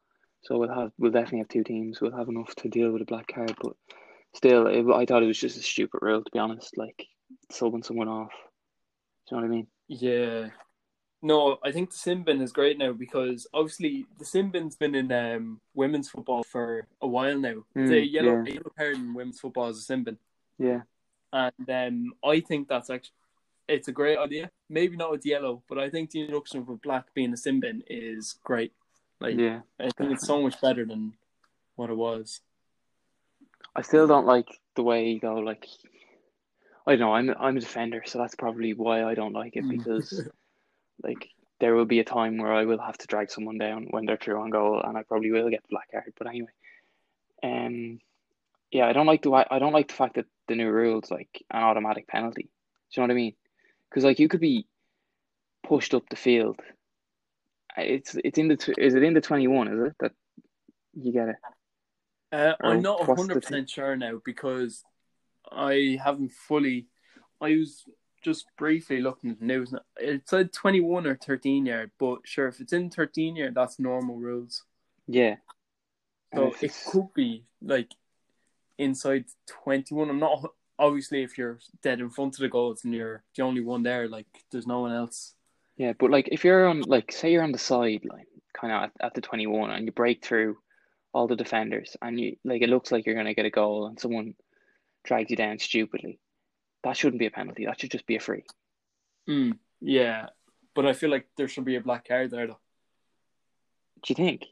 so 0.41 0.57
we'll 0.57 0.73
have 0.73 0.91
we'll 0.97 1.11
definitely 1.11 1.39
have 1.39 1.49
two 1.49 1.63
teams. 1.63 1.99
We'll 2.01 2.15
have 2.17 2.29
enough 2.29 2.55
to 2.55 2.69
deal 2.69 2.91
with 2.91 3.01
a 3.01 3.05
black 3.05 3.27
card, 3.27 3.53
but 3.61 3.75
still, 4.33 4.67
it, 4.67 4.85
I 4.93 5.05
thought 5.05 5.23
it 5.23 5.27
was 5.27 5.39
just 5.39 5.57
a 5.57 5.61
stupid 5.61 5.99
rule 6.01 6.23
to 6.23 6.31
be 6.31 6.39
honest. 6.39 6.77
Like 6.77 7.05
subbing 7.51 7.85
someone 7.85 8.07
off. 8.07 8.31
Do 9.29 9.35
you 9.35 9.41
know 9.41 9.47
what 9.47 9.53
I 9.53 9.55
mean? 9.55 9.67
Yeah. 9.87 10.49
No, 11.21 11.57
I 11.63 11.71
think 11.71 11.91
the 11.91 11.97
sin 11.97 12.23
bin 12.23 12.41
is 12.41 12.51
great 12.51 12.77
now 12.77 12.93
because 12.93 13.47
obviously 13.53 14.05
the 14.19 14.25
sin 14.25 14.51
bin's 14.51 14.75
been 14.75 14.93
in 14.93 15.11
um, 15.11 15.61
women's 15.73 16.09
football 16.09 16.43
for 16.43 16.85
a 17.01 17.07
while 17.07 17.39
now. 17.39 17.63
Mm, 17.75 17.87
the 17.89 18.05
yellow, 18.05 18.43
yeah. 18.45 18.53
yellow 18.53 18.71
card 18.77 18.95
in 18.95 19.13
women's 19.15 19.39
football 19.39 19.69
is 19.69 19.79
a 19.79 19.81
sin 19.81 20.03
bin. 20.03 20.17
Yeah. 20.59 20.81
And 21.33 21.69
um, 21.69 22.13
I 22.23 22.39
think 22.39 22.67
that's 22.67 22.89
actually 22.89 23.13
it's 23.67 23.87
a 23.87 23.91
great 23.91 24.17
idea. 24.17 24.51
Maybe 24.69 24.95
not 24.95 25.11
with 25.11 25.25
yellow, 25.25 25.63
but 25.67 25.77
I 25.77 25.89
think 25.89 26.11
the 26.11 26.21
introduction 26.21 26.61
of 26.61 26.69
a 26.69 26.75
black 26.75 27.13
being 27.13 27.33
a 27.33 27.37
sin 27.37 27.59
bin 27.59 27.83
is 27.87 28.35
great. 28.43 28.73
Like 29.19 29.37
Yeah. 29.37 29.61
I 29.79 29.89
think 29.97 30.11
it's 30.13 30.27
so 30.27 30.41
much 30.41 30.61
better 30.61 30.85
than 30.85 31.13
what 31.75 31.89
it 31.89 31.97
was. 31.97 32.41
I 33.77 33.83
still 33.83 34.07
don't 34.07 34.25
like 34.25 34.47
the 34.75 34.83
way 34.83 35.09
you 35.09 35.19
go. 35.19 35.35
Like, 35.35 35.67
I 36.87 36.95
don't 36.95 36.99
know. 36.99 37.13
I'm 37.13 37.29
I'm 37.39 37.57
a 37.57 37.59
defender, 37.59 38.03
so 38.05 38.17
that's 38.17 38.35
probably 38.35 38.73
why 38.73 39.03
I 39.03 39.13
don't 39.13 39.33
like 39.33 39.55
it 39.55 39.65
Mm. 39.65 39.69
because, 39.69 40.27
like, 41.03 41.29
there 41.59 41.75
will 41.75 41.85
be 41.85 41.99
a 41.99 42.03
time 42.03 42.37
where 42.37 42.53
I 42.53 42.65
will 42.65 42.79
have 42.79 42.97
to 42.97 43.07
drag 43.07 43.29
someone 43.29 43.57
down 43.59 43.87
when 43.91 44.05
they're 44.05 44.17
through 44.17 44.41
on 44.41 44.49
goal, 44.49 44.81
and 44.83 44.97
I 44.97 45.03
probably 45.03 45.31
will 45.31 45.49
get 45.49 45.61
the 45.63 45.69
black 45.69 45.91
card. 45.91 46.13
But 46.17 46.27
anyway, 46.27 46.49
um, 47.43 47.99
yeah, 48.71 48.87
I 48.87 48.93
don't 48.93 49.05
like 49.05 49.21
the 49.21 49.29
way 49.29 49.45
I 49.49 49.59
don't 49.59 49.73
like 49.73 49.89
the 49.89 49.93
fact 49.93 50.15
that 50.15 50.25
the 50.47 50.55
new 50.55 50.69
rules 50.69 51.11
like 51.11 51.43
an 51.51 51.61
automatic 51.63 52.07
penalty. 52.07 52.43
Do 52.43 52.49
you 53.01 53.01
know 53.01 53.07
what 53.07 53.11
I 53.11 53.15
mean? 53.15 53.35
Because 53.89 54.03
like 54.03 54.19
you 54.19 54.27
could 54.27 54.41
be 54.41 54.65
pushed 55.63 55.93
up 55.93 56.03
the 56.09 56.15
field. 56.15 56.59
It's 57.77 58.15
it's 58.23 58.39
in 58.39 58.47
the 58.47 58.73
is 58.77 58.95
it 58.95 59.03
in 59.03 59.13
the 59.13 59.21
twenty 59.21 59.47
one? 59.47 59.67
Is 59.67 59.79
it 59.91 59.95
that 59.99 60.11
you 60.93 61.11
get 61.13 61.29
it? 61.29 61.35
Uh, 62.31 62.53
I'm 62.61 62.81
not 62.81 62.99
what's 63.07 63.19
100 63.19 63.41
percent 63.41 63.69
sure 63.69 63.95
now 63.95 64.21
because 64.25 64.83
I 65.51 65.97
haven't 66.03 66.31
fully. 66.31 66.87
I 67.39 67.55
was 67.55 67.83
just 68.23 68.45
briefly 68.57 68.99
looking 68.99 69.31
at 69.31 69.39
the 69.39 69.45
news. 69.45 69.73
It 69.97 70.27
said 70.27 70.51
21 70.51 71.07
or 71.07 71.15
13 71.15 71.65
yard, 71.65 71.91
but 71.99 72.19
sure, 72.25 72.47
if 72.47 72.59
it's 72.59 72.73
in 72.73 72.89
13 72.89 73.35
yard, 73.35 73.55
that's 73.55 73.79
normal 73.79 74.17
rules. 74.17 74.63
Yeah. 75.07 75.35
So 76.33 76.47
it 76.47 76.63
it's- 76.63 76.89
could 76.91 77.13
be 77.13 77.45
like 77.61 77.93
inside 78.77 79.25
21. 79.47 80.09
I'm 80.09 80.19
not 80.19 80.51
obviously 80.79 81.23
if 81.23 81.37
you're 81.37 81.59
dead 81.81 81.99
in 81.99 82.09
front 82.09 82.35
of 82.35 82.41
the 82.41 82.49
goals 82.49 82.83
and 82.83 82.93
you're 82.93 83.23
the 83.35 83.43
only 83.43 83.61
one 83.61 83.83
there, 83.83 84.07
like 84.07 84.27
there's 84.51 84.67
no 84.67 84.81
one 84.81 84.91
else. 84.91 85.33
Yeah, 85.77 85.93
but 85.97 86.11
like 86.11 86.27
if 86.31 86.43
you're 86.43 86.67
on 86.67 86.81
like 86.81 87.11
say 87.11 87.31
you're 87.31 87.43
on 87.43 87.51
the 87.51 87.57
sideline, 87.57 88.25
kind 88.53 88.73
of 88.73 88.83
at, 88.83 88.91
at 88.99 89.13
the 89.13 89.21
twenty 89.21 89.47
one, 89.47 89.69
and 89.71 89.85
you 89.85 89.91
break 89.91 90.25
through 90.25 90.57
all 91.17 91.27
the 91.27 91.35
defenders, 91.35 91.97
and 92.01 92.19
you 92.19 92.37
like 92.43 92.61
it 92.61 92.69
looks 92.69 92.91
like 92.91 93.05
you're 93.05 93.15
gonna 93.15 93.33
get 93.33 93.45
a 93.45 93.49
goal, 93.49 93.87
and 93.87 93.99
someone 93.99 94.35
drags 95.03 95.31
you 95.31 95.35
down 95.35 95.57
stupidly, 95.57 96.19
that 96.83 96.95
shouldn't 96.95 97.19
be 97.19 97.25
a 97.25 97.31
penalty. 97.31 97.65
That 97.65 97.79
should 97.79 97.91
just 97.91 98.05
be 98.05 98.15
a 98.17 98.19
free. 98.19 98.43
Mm, 99.27 99.57
yeah, 99.81 100.27
but 100.75 100.85
I 100.85 100.93
feel 100.93 101.09
like 101.09 101.27
there 101.35 101.47
should 101.47 101.65
be 101.65 101.75
a 101.75 101.81
black 101.81 102.07
card 102.07 102.29
there 102.31 102.45
though. 102.47 102.59
Do 104.03 104.07
you 104.09 104.15
think? 104.15 104.43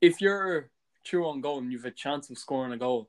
If 0.00 0.20
you're 0.20 0.70
true 1.04 1.26
on 1.28 1.40
goal 1.40 1.58
and 1.58 1.72
you've 1.72 1.86
a 1.86 1.90
chance 1.90 2.28
of 2.30 2.38
scoring 2.38 2.72
a 2.72 2.76
goal, 2.76 3.08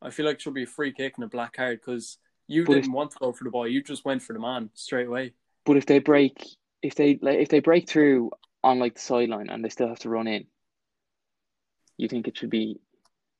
I 0.00 0.10
feel 0.10 0.24
like 0.26 0.36
it 0.36 0.42
should 0.42 0.54
be 0.54 0.62
a 0.62 0.66
free 0.66 0.92
kick 0.92 1.14
and 1.16 1.24
a 1.24 1.28
black 1.28 1.52
card 1.54 1.80
because 1.80 2.18
you 2.46 2.64
But 2.64 2.74
didn't 2.74 2.86
if- 2.90 2.92
want 2.92 3.10
to 3.12 3.18
go 3.18 3.32
for 3.32 3.44
the 3.44 3.50
ball. 3.50 3.66
You 3.66 3.82
just 3.82 4.04
went 4.04 4.22
for 4.22 4.32
the 4.34 4.38
man 4.38 4.70
straight 4.74 5.08
away. 5.08 5.32
But 5.64 5.76
if 5.76 5.86
they 5.86 5.98
break, 5.98 6.44
if 6.82 6.94
they 6.94 7.18
like, 7.22 7.38
if 7.40 7.48
they 7.48 7.60
break 7.60 7.88
through 7.88 8.30
on 8.64 8.78
like 8.78 8.94
the 8.94 9.00
sideline 9.00 9.48
and 9.50 9.64
they 9.64 9.68
still 9.68 9.88
have 9.88 10.00
to 10.00 10.08
run 10.08 10.28
in, 10.28 10.46
you 11.96 12.08
think 12.08 12.28
it 12.28 12.36
should 12.36 12.50
be 12.50 12.80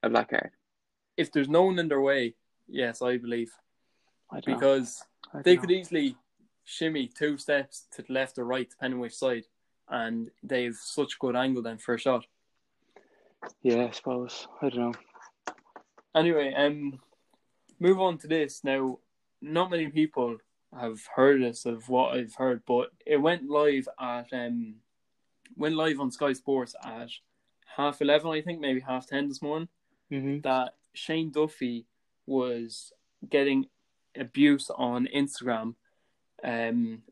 a 0.03 0.11
black 0.11 0.30
card? 0.30 0.50
If 1.16 1.32
there's 1.32 1.48
no 1.48 1.64
one 1.64 1.78
in 1.78 1.88
their 1.88 2.00
way, 2.00 2.34
yes, 2.68 3.03
I 3.03 3.16
believe 3.18 3.53
I 4.30 4.40
because 4.40 5.03
I 5.34 5.42
they 5.42 5.55
know. 5.57 5.61
could 5.61 5.70
easily 5.70 6.16
shimmy 6.64 7.09
two 7.09 7.36
steps 7.36 7.86
to 7.92 8.03
the 8.03 8.12
left 8.12 8.38
or 8.38 8.44
right, 8.44 8.68
depending 8.68 9.00
which 9.00 9.14
side, 9.14 9.44
and 9.88 10.30
they've 10.42 10.76
such 10.76 11.18
good 11.18 11.36
angle 11.36 11.62
then 11.62 11.78
for 11.78 11.94
a 11.94 11.98
shot. 11.98 12.24
Yeah, 13.62 13.86
I 13.86 13.90
suppose. 13.90 14.46
I 14.61 14.68
don't 14.68 14.78
know. 14.78 14.92
Anyway, 16.14 16.55
um, 16.55 17.00
move 17.80 18.00
on 18.00 18.18
to 18.18 18.28
this 18.28 18.62
now. 18.64 18.98
Not 19.40 19.70
many 19.70 19.88
people 19.88 20.38
have 20.78 21.00
heard 21.14 21.42
this 21.42 21.66
of 21.66 21.88
what 21.88 22.14
I've 22.16 22.34
heard, 22.34 22.62
but 22.66 22.90
it 23.05 23.16
went 23.16 23.48
live 23.48 23.88
at 24.00 24.32
um, 24.32 24.76
went 25.57 25.74
live 25.74 26.00
on 26.00 26.11
Sky 26.11 26.32
Sports 26.32 26.74
at 26.84 27.11
half 27.77 28.01
eleven, 28.01 28.31
I 28.31 28.41
think, 28.43 28.61
maybe 28.61 28.81
half 28.81 29.07
ten 29.07 29.29
this 29.29 29.43
morning. 29.43 29.68
Mm-hmm. 30.11 30.41
That 30.41 30.75
Shane 30.95 31.31
Duffy 31.31 31.87
was 32.27 32.93
getting 33.29 33.66
abuse 34.16 34.70
on 34.70 35.09
Instagram, 35.14 35.75
um, 36.45 37.03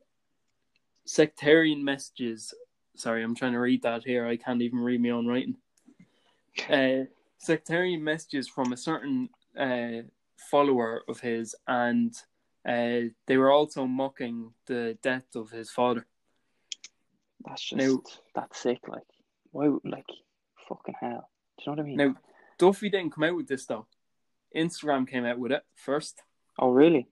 sectarian 1.04 1.84
messages. 1.84 2.52
Sorry, 2.96 3.22
I'm 3.22 3.34
trying 3.34 3.52
to 3.52 3.60
read 3.60 3.82
that 3.82 4.04
here. 4.04 4.26
I 4.26 4.36
can't 4.36 4.62
even 4.62 4.80
read 4.80 5.02
my 5.02 5.10
own 5.10 5.26
writing. 5.26 5.56
Uh, 6.68 7.04
sectarian 7.38 8.02
messages 8.02 8.48
from 8.48 8.72
a 8.72 8.76
certain 8.76 9.30
uh, 9.58 10.02
follower 10.50 11.02
of 11.08 11.20
his, 11.20 11.54
and 11.68 12.12
uh, 12.68 13.08
they 13.26 13.36
were 13.36 13.52
also 13.52 13.86
mocking 13.86 14.52
the 14.66 14.98
death 15.00 15.36
of 15.36 15.50
his 15.50 15.70
father. 15.70 16.06
That's 17.46 17.62
just 17.62 17.80
Now- 17.80 18.02
that's 18.34 18.58
sick. 18.58 18.80
Like, 18.88 19.06
why? 19.52 19.68
Like, 19.84 20.10
fucking 20.70 20.94
hell. 21.00 21.28
Do 21.58 21.64
you 21.64 21.66
know 21.66 21.72
what 21.72 21.80
I 21.80 21.82
mean? 21.82 21.96
Now, 21.96 22.14
Duffy 22.58 22.88
didn't 22.88 23.12
come 23.12 23.24
out 23.24 23.36
with 23.36 23.48
this 23.48 23.66
though. 23.66 23.86
Instagram 24.56 25.06
came 25.08 25.24
out 25.26 25.38
with 25.38 25.52
it 25.52 25.62
first 25.74 26.22
Oh, 26.58 26.70
really? 26.70 27.08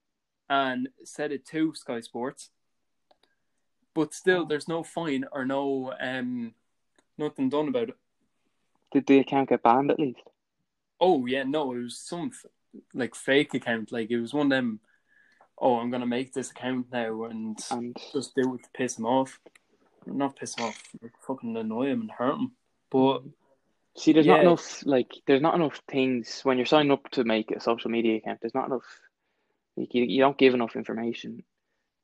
and 0.49 0.89
said 1.05 1.33
it 1.33 1.45
to 1.47 1.75
Sky 1.75 2.01
Sports. 2.01 2.51
But 3.95 4.15
still, 4.15 4.43
Oh. 4.43 4.45
there's 4.47 4.69
no 4.69 4.83
fine 4.83 5.25
or 5.33 5.45
no 5.45 5.93
um 6.01 6.55
nothing 7.17 7.49
done 7.49 7.69
about 7.69 7.91
it. 7.91 7.97
Did 8.93 9.07
the 9.07 9.19
account 9.19 9.49
get 9.51 9.63
banned 9.63 9.91
at 9.91 9.99
least? 9.99 10.21
Oh 11.01 11.27
yeah, 11.27 11.43
no, 11.43 11.73
it 11.75 11.83
was 11.83 11.99
some 11.99 12.31
f- 12.33 12.47
like 12.95 13.15
fake 13.15 13.55
account. 13.55 13.93
Like 13.93 14.11
it 14.11 14.21
was 14.21 14.33
one 14.35 14.47
of 14.47 14.51
them. 14.51 14.81
Oh, 15.61 15.77
I'm 15.77 15.91
gonna 15.91 16.07
make 16.07 16.33
this 16.33 16.51
account 16.51 16.87
now 16.93 17.25
and 17.25 17.59
And 17.71 17.97
just 18.13 18.35
do 18.35 18.55
it 18.55 18.63
to 18.63 18.71
piss 18.75 18.99
him 18.99 19.07
off. 19.07 19.41
Not 20.07 20.37
piss 20.37 20.55
him 20.57 20.67
off, 20.67 20.83
fucking 21.27 21.57
annoy 21.57 21.89
him 21.89 22.03
and 22.03 22.11
hurt 22.13 22.37
him. 22.37 22.53
But 22.91 23.23
see, 23.99 24.13
there's 24.13 24.27
not 24.27 24.41
enough. 24.41 24.87
Like, 24.87 25.11
there's 25.27 25.43
not 25.43 25.55
enough 25.55 25.81
things 25.91 26.41
when 26.45 26.57
you're 26.57 26.67
signing 26.67 26.93
up 26.93 27.11
to 27.13 27.25
make 27.25 27.51
a 27.51 27.61
social 27.61 27.91
media 27.91 28.17
account. 28.17 28.39
There's 28.41 28.55
not 28.55 28.67
enough. 28.67 28.85
Like, 29.77 29.95
you, 29.95 30.05
you 30.05 30.21
don't 30.21 30.39
give 30.39 30.55
enough 30.55 30.77
information 30.77 31.43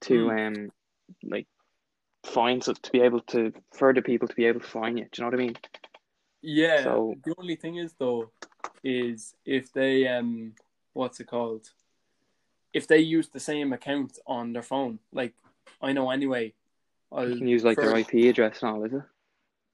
to 0.02 0.30
um, 0.30 0.70
like, 1.22 1.46
find 2.24 2.62
so 2.62 2.72
to 2.72 2.90
be 2.92 3.00
able 3.00 3.20
to 3.20 3.52
further 3.72 4.02
people 4.02 4.28
to 4.28 4.34
be 4.34 4.44
able 4.46 4.60
to 4.60 4.66
find 4.66 4.98
you. 4.98 5.06
Do 5.10 5.22
you 5.22 5.24
know 5.24 5.30
what 5.36 5.40
I 5.40 5.44
mean? 5.44 5.56
yeah, 6.42 6.82
So- 6.82 7.14
the 7.24 7.34
only 7.38 7.56
thing 7.56 7.76
is 7.76 7.94
though, 7.98 8.30
is 8.82 9.34
if 9.46 9.72
they 9.72 10.06
um, 10.08 10.52
what's 10.92 11.20
it 11.20 11.26
called? 11.26 11.70
If 12.72 12.86
they 12.86 12.98
use 12.98 13.28
the 13.28 13.40
same 13.40 13.72
account 13.72 14.18
on 14.26 14.52
their 14.52 14.62
phone, 14.62 14.98
like 15.12 15.32
I 15.80 15.92
know 15.92 16.10
anyway. 16.10 16.54
I'll, 17.12 17.28
You 17.30 17.36
can 17.38 17.46
use 17.48 17.64
like 17.64 17.76
for- 17.76 17.86
their 17.86 17.96
IP 17.98 18.14
address 18.30 18.62
and 18.62 18.70
all, 18.70 18.84
is 18.84 18.92
it? 18.92 19.02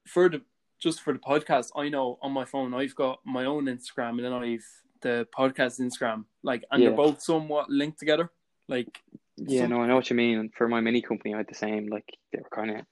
for 0.07 0.29
the 0.29 0.41
just 0.81 0.99
for 1.01 1.13
the 1.13 1.19
podcast, 1.19 1.69
I 1.75 1.87
know 1.87 2.17
on 2.21 2.33
my 2.33 2.43
phone 2.43 2.73
I've 2.73 2.95
got 2.95 3.19
my 3.23 3.45
own 3.45 3.65
Instagram 3.67 4.11
and 4.17 4.25
then 4.25 4.33
I've 4.33 4.65
the 5.01 5.27
podcast 5.35 5.79
Instagram, 5.79 6.25
like, 6.43 6.63
and 6.71 6.81
Yeah. 6.83 6.89
they're 6.89 6.97
both 6.97 7.21
somewhat 7.21 7.69
linked 7.69 7.97
together. 7.99 8.29
Like, 8.67 9.01
Yeah, 9.37 9.61
some- 9.61 9.69
no, 9.71 9.81
I 9.81 9.87
know 9.87 9.95
what 9.95 10.09
you 10.11 10.15
mean. 10.15 10.37
And 10.37 10.53
for 10.53 10.67
my 10.67 10.79
mini 10.81 11.01
company, 11.01 11.33
I 11.33 11.37
had 11.37 11.47
the 11.47 11.55
same. 11.55 11.87
Like, 11.87 12.17
they 12.31 12.37
were 12.39 12.49
kind 12.49 12.71
of 12.71 12.85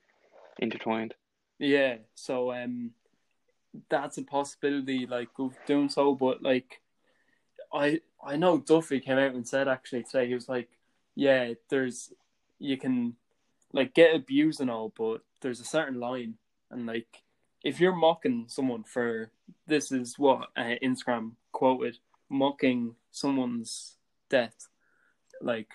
intertwined. 0.59 1.13
yeah. 1.59 1.97
So, 2.15 2.51
um, 2.53 2.93
that's 3.89 4.17
a 4.17 4.23
possibility, 4.23 5.05
like, 5.05 5.29
of 5.37 5.55
doing 5.67 5.89
so. 5.89 6.15
But 6.15 6.41
like, 6.41 6.81
I 7.71 8.01
I 8.23 8.35
know 8.37 8.57
Duffy 8.57 8.99
came 8.99 9.17
out 9.19 9.35
and 9.35 9.47
said 9.47 9.67
actually 9.67 10.03
today 10.03 10.27
he 10.27 10.33
was 10.33 10.49
like, 10.49 10.69
yeah, 11.15 11.53
there's 11.69 12.11
you 12.57 12.77
can 12.77 13.15
like 13.71 13.93
get 13.93 14.15
abused 14.15 14.59
and 14.61 14.71
all, 14.71 14.89
but 14.97 15.21
there's 15.41 15.59
a 15.59 15.65
certain 15.65 15.99
line, 15.99 16.37
and 16.71 16.85
like 16.87 17.21
if 17.63 17.79
you're 17.79 17.95
mocking 17.95 18.45
someone 18.47 18.83
for 18.83 19.31
this 19.67 19.91
is 19.91 20.17
what 20.17 20.49
uh, 20.55 20.75
Instagram 20.83 21.31
quoted 21.51 21.97
mocking 22.29 22.95
someone's 23.11 23.95
death, 24.29 24.67
like 25.41 25.67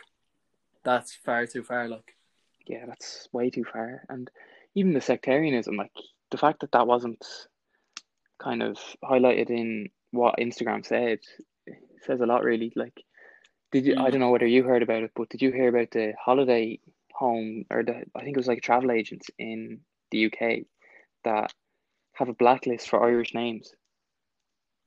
that's 0.84 1.14
far 1.14 1.46
too 1.46 1.62
far. 1.62 1.88
Like, 1.88 2.14
Yeah, 2.66 2.86
that's 2.86 3.28
way 3.32 3.50
too 3.50 3.64
far. 3.64 4.02
And 4.08 4.30
even 4.74 4.92
the 4.92 5.00
sectarianism, 5.00 5.76
like 5.76 5.92
the 6.30 6.38
fact 6.38 6.60
that 6.60 6.72
that 6.72 6.86
wasn't 6.86 7.24
kind 8.38 8.62
of 8.62 8.78
highlighted 9.02 9.50
in 9.50 9.88
what 10.10 10.36
Instagram 10.38 10.84
said, 10.84 11.20
says 12.02 12.20
a 12.20 12.26
lot, 12.26 12.44
really. 12.44 12.72
Like, 12.76 13.02
did 13.72 13.86
you? 13.86 13.94
I 13.94 14.08
Mm. 14.08 14.10
don't 14.12 14.20
know 14.20 14.30
whether 14.30 14.46
you 14.46 14.62
heard 14.62 14.82
about 14.82 15.02
it, 15.02 15.12
but 15.14 15.28
did 15.28 15.42
you 15.42 15.50
hear 15.52 15.68
about 15.68 15.90
the 15.90 16.14
holiday 16.22 16.78
home 17.12 17.64
or 17.70 17.82
the? 17.82 18.04
I 18.14 18.20
think 18.22 18.36
it 18.36 18.42
was 18.42 18.48
like 18.48 18.58
a 18.58 18.62
travel 18.68 18.90
agents 18.92 19.28
in 19.38 19.80
the 20.10 20.26
UK 20.26 20.66
that 21.24 21.52
have 22.14 22.28
a 22.28 22.34
blacklist 22.34 22.88
for 22.88 23.04
Irish 23.04 23.34
names. 23.34 23.74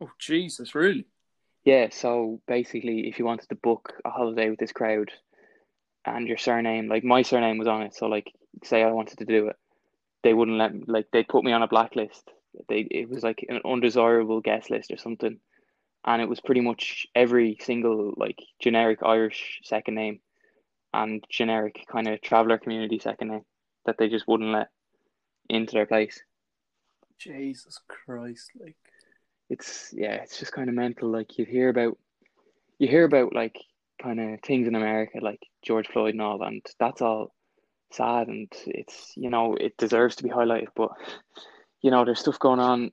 oh 0.01 0.11
Jesus, 0.19 0.75
really? 0.75 1.05
Yeah, 1.63 1.87
so 1.91 2.41
basically, 2.47 3.07
if 3.09 3.19
you 3.19 3.25
wanted 3.25 3.49
to 3.49 3.55
book 3.55 3.93
a 4.05 4.09
holiday 4.09 4.49
with 4.49 4.59
this 4.59 4.71
crowd 4.71 5.11
and 6.05 6.27
your 6.27 6.37
surname, 6.37 6.87
like 6.87 7.03
my 7.03 7.21
surname 7.23 7.57
was 7.57 7.67
on 7.67 7.81
it, 7.81 7.93
so 7.93 8.07
like, 8.07 8.31
say 8.63 8.83
I 8.83 8.91
wanted 8.91 9.17
to 9.19 9.25
do 9.25 9.47
it, 9.47 9.55
they 10.23 10.33
wouldn't 10.33 10.57
let 10.57 10.73
me, 10.73 10.83
like, 10.87 11.07
they 11.11 11.23
put 11.23 11.43
me 11.43 11.51
on 11.51 11.63
a 11.63 11.67
blacklist. 11.67 12.31
They, 12.69 12.87
it 12.89 13.09
was 13.09 13.23
like 13.23 13.45
an 13.49 13.59
undesirable 13.65 14.41
guest 14.41 14.69
list 14.69 14.91
or 14.91 14.97
something. 14.97 15.39
And 16.05 16.21
it 16.21 16.29
was 16.29 16.39
pretty 16.39 16.61
much 16.61 17.05
every 17.13 17.57
single, 17.61 18.13
like, 18.15 18.39
generic 18.61 18.99
Irish 19.03 19.59
second 19.63 19.95
name 19.95 20.21
and 20.93 21.23
generic 21.29 21.85
kind 21.91 22.07
of 22.07 22.21
traveller 22.21 22.57
community 22.57 22.99
second 22.99 23.27
name 23.27 23.45
that 23.85 23.97
they 23.97 24.07
just 24.07 24.27
wouldn't 24.27 24.51
let 24.51 24.69
into 25.49 25.73
their 25.73 25.85
place. 25.85 26.21
Jesus 27.19 27.79
Christ! 27.87 28.51
Like, 28.59 28.75
it's 29.49 29.93
yeah, 29.95 30.15
it's 30.15 30.39
just 30.39 30.53
kind 30.53 30.69
of 30.69 30.75
mental. 30.75 31.09
Like 31.09 31.37
you 31.37 31.45
hear 31.45 31.69
about, 31.69 31.97
you 32.79 32.87
hear 32.87 33.05
about 33.05 33.33
like 33.33 33.57
kind 34.01 34.19
of 34.19 34.41
things 34.41 34.67
in 34.67 34.75
America, 34.75 35.19
like 35.21 35.41
George 35.63 35.87
Floyd 35.87 36.13
and 36.13 36.21
all, 36.21 36.41
and 36.43 36.61
that's 36.79 37.01
all 37.01 37.33
sad, 37.91 38.27
and 38.27 38.51
it's 38.65 39.13
you 39.15 39.29
know 39.29 39.55
it 39.55 39.77
deserves 39.77 40.15
to 40.17 40.23
be 40.23 40.29
highlighted. 40.29 40.67
But 40.75 40.91
you 41.81 41.91
know, 41.91 42.05
there's 42.05 42.19
stuff 42.19 42.39
going 42.39 42.59
on 42.59 42.91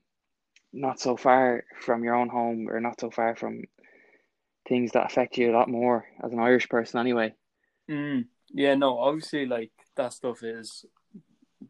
not 0.72 1.00
so 1.00 1.16
far 1.16 1.64
from 1.80 2.04
your 2.04 2.14
own 2.14 2.28
home, 2.28 2.68
or 2.68 2.80
not 2.80 3.00
so 3.00 3.10
far 3.10 3.36
from 3.36 3.62
things 4.68 4.92
that 4.92 5.06
affect 5.06 5.36
you 5.36 5.50
a 5.50 5.56
lot 5.56 5.68
more 5.68 6.06
as 6.22 6.32
an 6.32 6.40
Irish 6.40 6.68
person, 6.68 6.98
anyway. 7.00 7.34
mm, 7.90 8.26
yeah, 8.52 8.74
no, 8.74 8.98
obviously, 8.98 9.46
like 9.46 9.72
that 9.96 10.12
stuff 10.12 10.42
is 10.42 10.84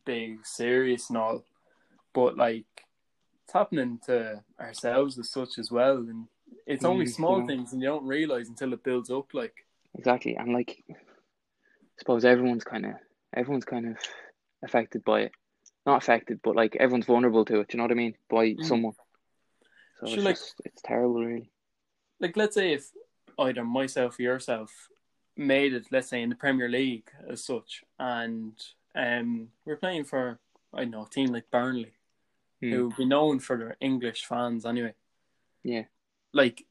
big, 0.04 0.44
serious, 0.44 1.08
and 1.10 1.18
all, 1.18 1.44
but 2.14 2.36
like 2.38 2.64
it's 3.44 3.52
happening 3.52 3.98
to 4.06 4.42
ourselves 4.58 5.18
as 5.18 5.30
such 5.30 5.58
as 5.58 5.70
well, 5.70 5.98
and 5.98 6.26
it's 6.66 6.84
only 6.86 7.04
Mm, 7.04 7.14
small 7.14 7.40
yeah. 7.40 7.46
things, 7.46 7.72
and 7.72 7.82
you 7.82 7.88
don't 7.88 8.06
realize 8.06 8.48
until 8.48 8.72
it 8.72 8.82
builds 8.82 9.10
up. 9.10 9.34
Like, 9.34 9.54
Exactly, 9.98 10.34
and 10.36 10.52
like, 10.54 10.82
I 10.90 10.94
suppose 11.98 12.24
everyone's 12.24 12.64
kind 12.64 12.86
of 12.86 12.92
everyone's 13.36 13.64
kind 13.66 13.86
of 13.88 13.96
affected 14.62 15.04
by 15.04 15.20
it. 15.22 15.32
Not 15.84 16.02
affected, 16.02 16.40
but 16.42 16.56
like 16.56 16.76
everyone's 16.76 17.04
vulnerable 17.06 17.44
to 17.44 17.60
it. 17.60 17.68
Do 17.68 17.76
you 17.76 17.78
know 17.78 17.84
what 17.84 17.90
I 17.90 17.94
mean? 17.94 18.14
By 18.30 18.54
Mm. 18.54 18.64
someone. 18.64 18.94
So 20.00 20.06
Sure, 20.06 20.14
it's 20.16 20.24
like- 20.24 20.36
just, 20.36 20.54
it's 20.64 20.82
terrible, 20.82 21.22
really. 21.24 21.50
like 22.20 22.36
let's 22.36 22.54
say 22.54 22.72
if 22.72 22.90
either 23.38 23.64
myself 23.64 24.18
or 24.18 24.22
yourself 24.22 24.88
made 25.36 25.74
it, 25.74 25.86
let's 25.90 26.08
say 26.08 26.22
in 26.22 26.30
the 26.30 26.36
Premier 26.36 26.68
League 26.68 27.10
as 27.28 27.44
such, 27.44 27.84
and 27.98 28.54
um, 28.94 29.50
we're 29.66 29.76
playing 29.76 30.04
for 30.04 30.38
I 30.72 30.82
don't 30.82 30.90
know 30.92 31.04
a 31.04 31.08
team 31.10 31.28
like 31.32 31.50
Burnley, 31.50 31.92
Hmm. 32.64 32.70
who 32.72 32.86
would 32.88 32.96
be 32.96 33.04
known 33.04 33.38
for 33.40 33.56
their 33.58 33.76
English 33.80 34.24
fans 34.24 34.64
anyway. 34.64 34.94
Yeah. 35.62 35.84
Like, 36.32 36.64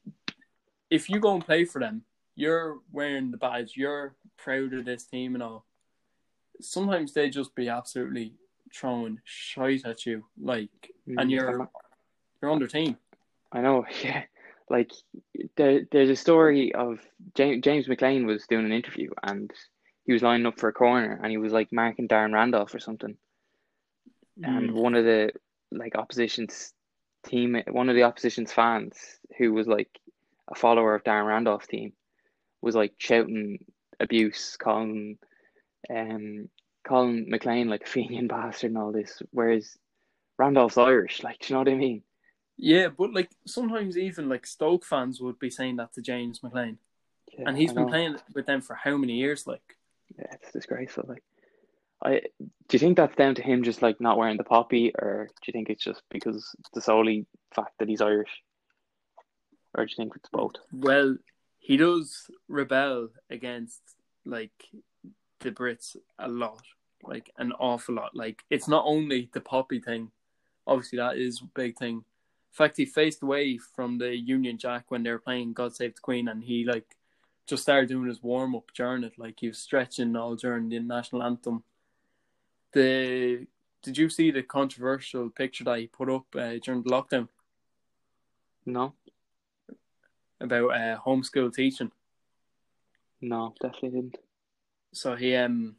if 0.90 1.08
you 1.08 1.20
go 1.20 1.34
and 1.34 1.44
play 1.44 1.64
for 1.64 1.80
them, 1.80 2.02
you're 2.34 2.78
wearing 2.92 3.30
the 3.30 3.36
badge, 3.36 3.76
you're 3.76 4.14
proud 4.36 4.72
of 4.74 4.84
this 4.84 5.04
team 5.04 5.34
and 5.34 5.42
all. 5.42 5.64
Sometimes 6.60 7.12
they 7.12 7.30
just 7.30 7.54
be 7.54 7.68
absolutely 7.68 8.34
throwing 8.72 9.20
shite 9.24 9.84
at 9.86 10.04
you, 10.06 10.24
like, 10.40 10.70
Mm, 11.08 11.20
and 11.20 11.30
you're 11.30 11.68
you're 12.40 12.50
on 12.50 12.58
their 12.58 12.68
team. 12.68 12.96
I 13.52 13.60
know, 13.60 13.84
yeah. 14.02 14.24
Like 14.70 14.90
there, 15.56 15.82
there's 15.92 16.10
a 16.10 16.16
story 16.16 16.74
of 16.74 16.98
James 17.34 17.62
James 17.62 17.86
McClean 17.86 18.24
was 18.24 18.46
doing 18.46 18.64
an 18.64 18.72
interview 18.72 19.10
and 19.22 19.52
he 20.06 20.12
was 20.14 20.22
lining 20.22 20.46
up 20.46 20.58
for 20.58 20.68
a 20.68 20.72
corner 20.72 21.20
and 21.22 21.30
he 21.30 21.36
was 21.36 21.52
like 21.52 21.70
marking 21.72 22.08
Darren 22.08 22.32
Randolph 22.32 22.74
or 22.74 22.78
something. 22.80 23.16
And 24.42 24.70
Mm. 24.70 24.74
one 24.74 24.94
of 24.94 25.04
the 25.04 25.32
like 25.76 25.96
opposition's 25.96 26.72
team, 27.24 27.60
one 27.70 27.88
of 27.88 27.96
the 27.96 28.02
opposition's 28.02 28.52
fans 28.52 28.96
who 29.38 29.52
was 29.52 29.66
like 29.66 29.88
a 30.50 30.54
follower 30.54 30.94
of 30.94 31.04
Darren 31.04 31.26
Randolph's 31.26 31.66
team, 31.66 31.92
was 32.60 32.74
like 32.74 32.94
shouting 32.98 33.64
abuse, 34.00 34.56
calling, 34.56 35.18
um, 35.90 36.48
calling 36.86 37.30
McClean 37.30 37.68
like 37.68 37.82
a 37.82 37.88
Fenian 37.88 38.28
bastard 38.28 38.70
and 38.70 38.78
all 38.78 38.92
this. 38.92 39.22
Whereas 39.30 39.76
Randolph's 40.38 40.78
Irish, 40.78 41.22
like, 41.22 41.40
do 41.40 41.48
you 41.48 41.54
know 41.54 41.60
what 41.60 41.68
I 41.68 41.74
mean? 41.74 42.02
Yeah, 42.56 42.88
but 42.88 43.12
like 43.12 43.30
sometimes 43.46 43.98
even 43.98 44.28
like 44.28 44.46
Stoke 44.46 44.84
fans 44.84 45.20
would 45.20 45.38
be 45.38 45.50
saying 45.50 45.76
that 45.76 45.92
to 45.94 46.02
James 46.02 46.40
McClean, 46.40 46.76
Yeah, 47.36 47.44
and 47.48 47.56
he's 47.56 47.72
been 47.72 47.88
playing 47.88 48.16
with 48.32 48.46
them 48.46 48.60
for 48.60 48.74
how 48.74 48.96
many 48.96 49.14
years? 49.14 49.46
Like, 49.46 49.76
Yeah, 50.16 50.26
it's 50.32 50.52
disgraceful. 50.52 51.04
Like, 51.08 51.24
I 52.04 52.20
do 52.68 52.74
you 52.74 52.78
think 52.78 52.96
that's 52.96 53.16
down 53.16 53.34
to 53.36 53.42
him 53.42 53.62
just 53.62 53.82
like 53.82 54.00
not 54.00 54.18
wearing 54.18 54.36
the 54.36 54.44
poppy, 54.44 54.92
or 54.98 55.26
do 55.26 55.46
you 55.46 55.52
think 55.52 55.70
it's 55.70 55.84
just 55.84 56.02
because 56.10 56.54
the 56.74 56.80
solely 56.80 57.26
fact 57.54 57.72
that 57.78 57.88
he's 57.88 58.00
Irish, 58.02 58.42
or 59.74 59.84
do 59.84 59.90
you 59.90 59.96
think 59.96 60.12
it's 60.16 60.28
both? 60.30 60.54
well, 60.72 61.16
he 61.58 61.78
does 61.78 62.30
rebel 62.46 63.08
against 63.30 63.80
like 64.26 64.52
the 65.40 65.50
Brits 65.50 65.96
a 66.18 66.28
lot, 66.28 66.62
like 67.02 67.30
an 67.38 67.52
awful 67.52 67.94
lot. 67.94 68.14
Like 68.14 68.42
it's 68.50 68.68
not 68.68 68.84
only 68.86 69.30
the 69.32 69.40
poppy 69.40 69.80
thing, 69.80 70.10
obviously 70.66 70.98
that 70.98 71.16
is 71.16 71.40
a 71.40 71.46
big 71.54 71.78
thing. 71.78 71.96
In 71.96 72.56
fact, 72.56 72.76
he 72.76 72.84
faced 72.84 73.22
away 73.22 73.58
from 73.58 73.98
the 73.98 74.14
Union 74.14 74.58
Jack 74.58 74.90
when 74.90 75.02
they 75.02 75.10
were 75.10 75.18
playing 75.18 75.54
God 75.54 75.74
Save 75.74 75.94
the 75.94 76.00
Queen, 76.02 76.28
and 76.28 76.44
he 76.44 76.66
like 76.66 76.96
just 77.46 77.62
started 77.62 77.88
doing 77.88 78.08
his 78.08 78.22
warm 78.22 78.54
up 78.54 78.70
during 78.76 79.02
it. 79.02 79.14
Like 79.16 79.36
he 79.40 79.48
was 79.48 79.58
stretching 79.58 80.14
all 80.16 80.36
during 80.36 80.68
the 80.68 80.80
national 80.80 81.22
anthem. 81.22 81.64
The 82.74 83.46
did 83.82 83.98
you 83.98 84.08
see 84.08 84.30
the 84.30 84.42
controversial 84.42 85.30
picture 85.30 85.64
that 85.64 85.78
he 85.78 85.86
put 85.86 86.08
up 86.10 86.24
uh, 86.34 86.54
during 86.62 86.82
the 86.82 86.90
lockdown 86.90 87.28
No, 88.66 88.94
about 90.40 90.70
uh, 90.70 90.98
homeschool 90.98 91.54
teaching? 91.54 91.90
no, 93.20 93.54
definitely 93.60 93.90
didn't. 93.90 94.18
So 94.92 95.14
he 95.16 95.34
um 95.36 95.76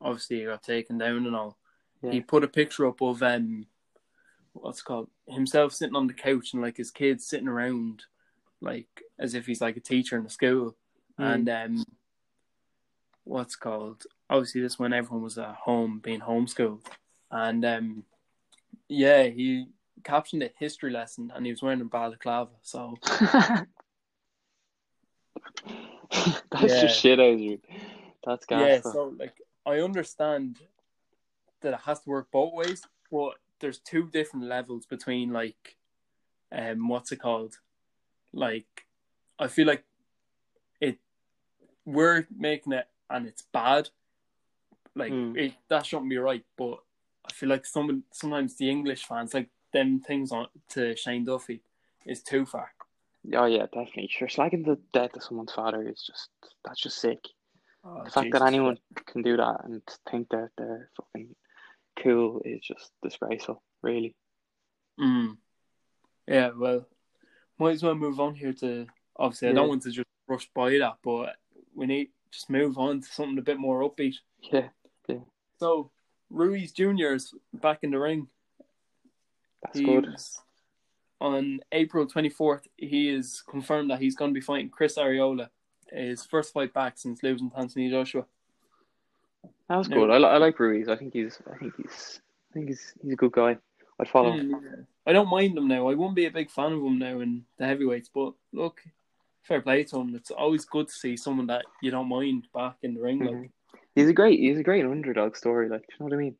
obviously 0.00 0.40
he 0.40 0.44
got 0.44 0.62
taken 0.62 0.98
down 0.98 1.26
and 1.26 1.34
all. 1.36 1.56
Yeah. 2.02 2.12
He 2.12 2.20
put 2.20 2.44
a 2.44 2.48
picture 2.48 2.86
up 2.86 3.00
of 3.00 3.22
um 3.22 3.66
what's 4.52 4.80
it 4.80 4.84
called 4.84 5.08
himself 5.28 5.72
sitting 5.72 5.96
on 5.96 6.06
the 6.06 6.12
couch 6.14 6.52
and 6.52 6.62
like 6.62 6.76
his 6.76 6.90
kids 6.90 7.26
sitting 7.26 7.48
around 7.48 8.04
like 8.60 9.02
as 9.18 9.34
if 9.34 9.46
he's 9.46 9.60
like 9.60 9.76
a 9.76 9.80
teacher 9.80 10.18
in 10.18 10.26
a 10.26 10.30
school 10.30 10.76
Mm. 11.20 11.34
and 11.34 11.48
um 11.48 11.84
what's 13.22 13.54
called 13.54 14.04
obviously 14.30 14.60
this 14.60 14.78
when 14.78 14.92
everyone 14.92 15.22
was 15.22 15.38
at 15.38 15.54
home 15.54 16.00
being 16.02 16.20
homeschooled 16.20 16.80
and 17.30 17.64
um 17.64 18.04
yeah 18.88 19.24
he 19.24 19.66
captioned 20.02 20.42
a 20.42 20.50
history 20.58 20.90
lesson 20.90 21.32
and 21.34 21.46
he 21.46 21.52
was 21.52 21.62
wearing 21.62 21.80
a 21.80 21.84
balaclava 21.84 22.50
so 22.62 22.94
That's 26.50 26.74
Yeah. 26.74 26.80
just 26.82 27.00
shit 27.00 27.18
out 27.18 27.32
of 27.34 27.40
you. 27.40 27.60
That's 28.24 28.46
gas. 28.46 28.60
yeah 28.60 28.80
so 28.80 29.14
like 29.18 29.34
i 29.66 29.80
understand 29.80 30.58
that 31.60 31.74
it 31.74 31.80
has 31.80 32.00
to 32.00 32.10
work 32.10 32.28
both 32.30 32.54
ways 32.54 32.82
but 33.10 33.34
there's 33.60 33.78
two 33.78 34.08
different 34.10 34.46
levels 34.46 34.86
between 34.86 35.32
like 35.32 35.76
um 36.52 36.88
what's 36.88 37.12
it 37.12 37.20
called 37.20 37.56
like 38.32 38.86
i 39.38 39.46
feel 39.48 39.66
like 39.66 39.84
it 40.80 40.98
we're 41.84 42.26
making 42.36 42.72
it 42.72 42.86
and 43.10 43.26
it's 43.26 43.42
bad 43.52 43.88
like 44.94 45.12
Mm. 45.12 45.36
it 45.36 45.54
that 45.68 45.84
shouldn't 45.86 46.10
be 46.10 46.16
right 46.18 46.44
but 46.56 46.78
i 47.28 47.32
feel 47.32 47.48
like 47.48 47.66
some 47.66 48.04
sometimes 48.12 48.56
the 48.56 48.70
english 48.70 49.04
fans 49.04 49.34
like 49.34 49.48
them 49.72 50.00
things 50.00 50.30
on 50.32 50.46
to 50.68 50.94
shane 50.96 51.24
duffy 51.24 51.62
is 52.06 52.22
too 52.22 52.44
far 52.46 52.70
Oh 53.32 53.46
yeah, 53.46 53.64
definitely. 53.72 54.08
Sure, 54.10 54.28
slagging 54.28 54.66
the 54.66 54.78
death 54.92 55.16
of 55.16 55.22
someone's 55.22 55.54
father 55.54 55.88
is 55.88 56.02
just 56.02 56.28
that's 56.62 56.78
just 56.78 56.98
sick. 57.00 57.24
Oh, 57.82 58.04
The 58.04 58.10
fact 58.10 58.26
Jesus. 58.26 58.38
that 58.40 58.46
anyone 58.46 58.76
can 59.06 59.22
do 59.22 59.38
that 59.38 59.64
and 59.64 59.80
think 60.10 60.28
that 60.28 60.50
they're 60.58 60.90
fucking 60.94 61.34
cool 62.02 62.42
is 62.44 62.60
just 62.60 62.92
disgraceful, 63.02 63.62
really. 63.80 64.14
Mm. 65.00 65.38
Yeah, 66.28 66.50
well, 66.54 66.86
might 67.58 67.70
as 67.72 67.82
well 67.82 67.94
move 67.94 68.20
on 68.20 68.34
here 68.34 68.52
to. 68.60 68.86
Obviously, 69.16 69.48
I 69.48 69.50
Yeah. 69.52 69.54
don't 69.56 69.68
want 69.68 69.82
to 69.84 69.90
just 69.90 70.06
rush 70.26 70.50
by 70.54 70.76
that, 70.76 70.98
but 71.02 71.36
we 71.74 71.86
need 71.86 72.10
just 72.30 72.50
move 72.50 72.76
on 72.76 73.00
to 73.00 73.06
something 73.08 73.38
a 73.38 73.42
bit 73.42 73.58
more 73.58 73.80
upbeat. 73.88 74.16
Yeah, 74.52 74.68
So, 75.58 75.90
Ruiz 76.30 76.72
Jr. 76.72 77.14
is 77.14 77.32
back 77.52 77.80
in 77.82 77.90
the 77.90 77.98
ring. 77.98 78.28
that's 79.62 79.80
good. 79.80 80.06
on 81.20 81.60
April 81.72 82.06
24th, 82.06 82.66
he 82.76 83.08
is 83.08 83.42
confirmed 83.48 83.90
that 83.90 84.00
he's 84.00 84.16
going 84.16 84.30
to 84.32 84.34
be 84.34 84.40
fighting 84.44 84.68
Chris 84.68 84.96
Arreola. 84.98 85.48
His 85.92 86.24
first 86.24 86.52
fight 86.52 86.74
back 86.74 86.98
since 86.98 87.22
losing 87.22 87.50
to 87.50 87.58
Anthony 87.58 87.88
Joshua. 87.88 88.24
That 89.68 89.76
was 89.76 89.88
good. 89.88 90.10
I, 90.10 90.18
li- 90.18 90.24
I 90.24 90.38
like 90.38 90.58
Ruiz. 90.58 90.88
I 90.88 90.96
think 90.96 91.12
he's 91.12 91.38
I 91.50 91.56
think 91.56 91.74
he's 91.76 92.20
I 92.50 92.54
think 92.54 92.68
he's 92.68 92.94
he's 93.02 93.12
a 93.12 93.16
good 93.16 93.32
guy. 93.32 93.56
I'd 94.00 94.08
follow 94.08 94.32
him. 94.32 94.50
Mm, 94.54 94.86
I 95.06 95.12
don't 95.12 95.28
mind 95.28 95.56
him 95.56 95.68
now. 95.68 95.88
I 95.88 95.94
won't 95.94 96.16
be 96.16 96.26
a 96.26 96.30
big 96.32 96.50
fan 96.50 96.72
of 96.72 96.82
him 96.82 96.98
now 96.98 97.20
in 97.20 97.44
the 97.58 97.66
heavyweights, 97.66 98.10
but 98.12 98.32
look, 98.52 98.80
fair 99.42 99.60
play 99.60 99.84
to 99.84 99.98
him. 100.00 100.14
It's 100.16 100.32
always 100.32 100.64
good 100.64 100.88
to 100.88 100.92
see 100.94 101.16
someone 101.16 101.46
that 101.46 101.64
you 101.80 101.90
don't 101.92 102.08
mind 102.08 102.48
back 102.52 102.76
in 102.82 102.94
the 102.94 103.00
ring. 103.00 103.20
Like, 103.20 103.30
Mhm. 103.36 103.50
He's 103.94 104.08
a 104.08 104.12
great 104.12 104.38
he's 104.40 104.58
a 104.58 104.62
great 104.62 104.84
underdog 104.84 105.36
story. 105.36 105.68
Like, 105.68 105.82
do 105.82 105.86
you 105.92 105.96
know 106.00 106.06
what 106.06 106.14
I 106.14 106.18
mean? 106.18 106.36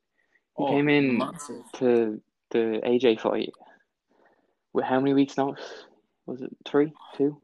He 0.59 0.64
oh, 0.64 0.68
came 0.70 0.88
in 0.88 1.18
massive. 1.18 1.62
to 1.74 2.20
the 2.50 2.80
AJ 2.84 3.20
fight 3.20 3.52
with 4.72 4.84
how 4.84 4.98
many 5.00 5.14
weeks 5.14 5.36
notice? 5.36 5.84
Was 6.26 6.42
it 6.42 6.50
three, 6.66 6.92
two? 7.16 7.40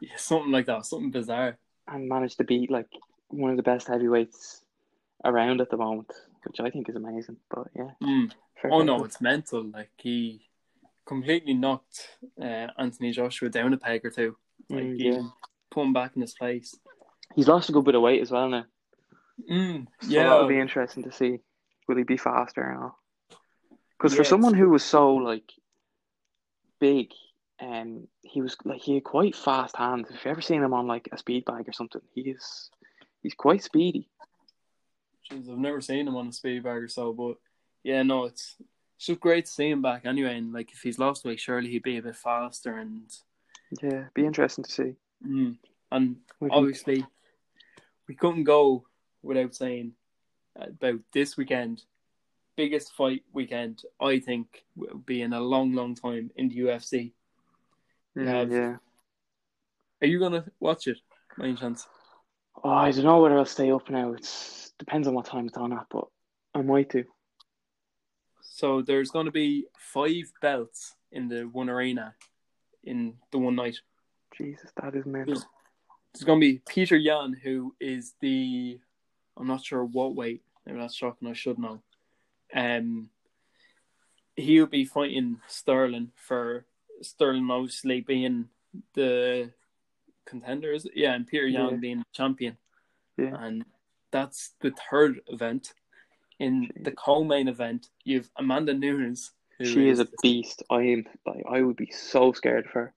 Yeah, 0.00 0.10
something 0.16 0.52
like 0.52 0.66
that, 0.66 0.86
something 0.86 1.10
bizarre. 1.10 1.58
And 1.86 2.08
managed 2.08 2.38
to 2.38 2.44
beat 2.44 2.70
like 2.70 2.88
one 3.28 3.50
of 3.50 3.56
the 3.56 3.62
best 3.62 3.88
heavyweights 3.88 4.62
around 5.24 5.60
at 5.60 5.70
the 5.70 5.76
moment, 5.76 6.10
which 6.44 6.60
I 6.60 6.70
think 6.70 6.88
is 6.88 6.96
amazing. 6.96 7.36
But 7.50 7.68
yeah, 7.74 7.90
Mm. 8.02 8.30
Oh 8.70 8.82
no, 8.82 9.04
it's 9.04 9.20
mental. 9.20 9.64
Like 9.64 9.90
he 9.96 10.48
completely 11.06 11.54
knocked 11.54 12.18
uh, 12.40 12.66
Anthony 12.76 13.12
Joshua 13.12 13.48
down 13.48 13.72
a 13.72 13.76
peg 13.78 14.04
or 14.04 14.10
two. 14.10 14.36
Like 14.68 14.84
Mm, 14.84 14.96
he 14.96 15.08
yeah. 15.10 15.22
put 15.70 15.84
him 15.84 15.92
back 15.92 16.12
in 16.16 16.22
his 16.22 16.34
place. 16.34 16.74
He's 17.34 17.48
lost 17.48 17.68
a 17.68 17.72
good 17.72 17.84
bit 17.84 17.94
of 17.94 18.02
weight 18.02 18.20
as 18.20 18.30
well 18.30 18.48
now. 18.48 18.64
Mm. 19.50 19.86
So 20.00 20.08
Yeah, 20.08 20.24
that'll 20.24 20.48
be 20.48 20.58
interesting 20.58 21.04
to 21.04 21.12
see. 21.12 21.38
Will 21.86 21.96
he 21.96 22.02
be 22.02 22.16
faster 22.16 22.62
and 22.62 22.82
all? 22.82 22.98
Because 23.98 24.14
for 24.14 24.24
someone 24.24 24.54
who 24.54 24.70
was 24.70 24.84
so 24.84 25.14
like 25.14 25.50
big, 26.80 27.12
um, 27.60 28.06
he 28.22 28.40
was 28.40 28.56
like 28.64 28.80
he 28.80 28.94
had 28.94 29.04
quite 29.04 29.34
fast 29.34 29.76
hands. 29.76 30.08
If 30.08 30.16
you've 30.16 30.30
ever 30.30 30.40
seen 30.40 30.62
him 30.62 30.74
on 30.74 30.86
like 30.86 31.08
a 31.10 31.18
speed 31.18 31.44
bag 31.44 31.68
or 31.68 31.72
something, 31.72 32.02
he 32.14 32.22
is 32.22 32.70
he's 33.22 33.34
quite 33.34 33.62
speedy. 33.62 34.08
Jeez, 35.30 35.50
I've 35.50 35.58
never 35.58 35.80
seen 35.80 36.06
him 36.06 36.16
on 36.16 36.28
a 36.28 36.32
speed 36.32 36.62
bag 36.62 36.82
or 36.82 36.88
so, 36.88 37.12
but 37.12 37.36
yeah, 37.82 38.02
no, 38.02 38.24
it's 38.24 38.56
it's 38.98 39.06
just 39.06 39.20
great 39.20 39.46
to 39.46 39.50
see 39.50 39.70
him 39.70 39.80
back 39.80 40.06
anyway. 40.06 40.36
And 40.36 40.52
like, 40.52 40.72
if 40.72 40.80
he's 40.80 40.98
lost 40.98 41.24
weight, 41.24 41.38
surely 41.38 41.70
he'd 41.70 41.84
be 41.84 41.98
a 41.98 42.02
bit 42.02 42.16
faster. 42.16 42.76
And 42.76 43.08
Yeah, 43.80 44.04
be 44.12 44.26
interesting 44.26 44.64
to 44.64 44.72
see. 44.72 44.94
mm, 45.24 45.56
and 45.92 46.16
obviously, 46.50 47.06
we 48.08 48.16
couldn't 48.16 48.44
go 48.44 48.84
without 49.22 49.54
saying 49.54 49.92
about 50.56 51.00
this 51.12 51.36
weekend. 51.36 51.84
Biggest 52.56 52.92
fight 52.92 53.22
weekend, 53.32 53.82
I 54.00 54.18
think, 54.18 54.64
will 54.74 54.98
be 54.98 55.22
in 55.22 55.32
a 55.32 55.40
long, 55.40 55.72
long 55.74 55.94
time 55.94 56.30
in 56.34 56.48
the 56.48 56.56
UFC. 56.56 57.12
Mm, 58.16 58.26
have- 58.26 58.50
yeah. 58.50 58.76
Are 60.00 60.06
you 60.06 60.18
gonna 60.18 60.44
watch 60.60 60.86
it? 60.86 60.98
By 61.36 61.46
any 61.46 61.56
chance? 61.56 61.86
Oh, 62.62 62.70
I 62.70 62.90
don't 62.90 63.04
know 63.04 63.20
whether 63.20 63.38
I'll 63.38 63.44
stay 63.44 63.70
up 63.70 63.88
now. 63.88 64.12
It 64.12 64.28
depends 64.78 65.06
on 65.06 65.14
what 65.14 65.26
time 65.26 65.46
it's 65.46 65.56
on 65.56 65.72
at, 65.72 65.86
but 65.90 66.08
I 66.54 66.62
might 66.62 66.90
do. 66.90 67.04
So 68.40 68.82
there's 68.82 69.10
going 69.10 69.26
to 69.26 69.32
be 69.32 69.66
five 69.78 70.32
belts 70.42 70.96
in 71.12 71.28
the 71.28 71.42
one 71.42 71.70
arena 71.70 72.14
in 72.82 73.14
the 73.30 73.38
one 73.38 73.54
night. 73.54 73.76
Jesus, 74.36 74.72
that 74.82 74.96
is 74.96 75.06
mental. 75.06 75.34
There's, 75.34 75.46
there's 76.12 76.24
going 76.24 76.40
to 76.40 76.46
be 76.46 76.60
Peter 76.68 76.96
Yan, 76.96 77.34
who 77.34 77.74
is 77.80 78.14
the 78.20 78.80
I'm 79.38 79.46
not 79.46 79.64
sure 79.64 79.84
what 79.84 80.14
weight. 80.14 80.42
Maybe 80.66 80.78
that's 80.78 80.94
shocking. 80.94 81.28
I 81.28 81.32
should 81.32 81.58
know. 81.58 81.80
Um, 82.54 83.10
he'll 84.36 84.66
be 84.66 84.84
fighting 84.84 85.40
Sterling 85.46 86.12
for 86.16 86.64
Sterling, 87.02 87.48
obviously 87.50 88.00
being 88.00 88.48
the 88.94 89.50
contender. 90.24 90.72
Is 90.72 90.84
it? 90.86 90.92
Yeah, 90.94 91.14
and 91.14 91.26
Peter 91.26 91.46
Yan 91.46 91.70
Yeah. 91.70 91.76
being 91.76 92.04
champion. 92.12 92.56
Yeah. 93.16 93.34
and 93.40 93.64
that's 94.12 94.54
the 94.60 94.72
third 94.90 95.20
event. 95.28 95.74
In 96.38 96.70
the 96.82 96.92
co-main 96.92 97.48
event, 97.48 97.88
you've 98.04 98.30
Amanda 98.36 98.72
Nunes, 98.72 99.32
who 99.58 99.64
She 99.64 99.88
is 99.88 99.98
a 99.98 100.06
beast. 100.22 100.62
I 100.70 100.82
am 100.82 101.04
like 101.26 101.42
I 101.50 101.62
would 101.62 101.74
be 101.76 101.90
so 101.90 102.32
scared 102.32 102.66
of 102.66 102.70
her. 102.72 102.94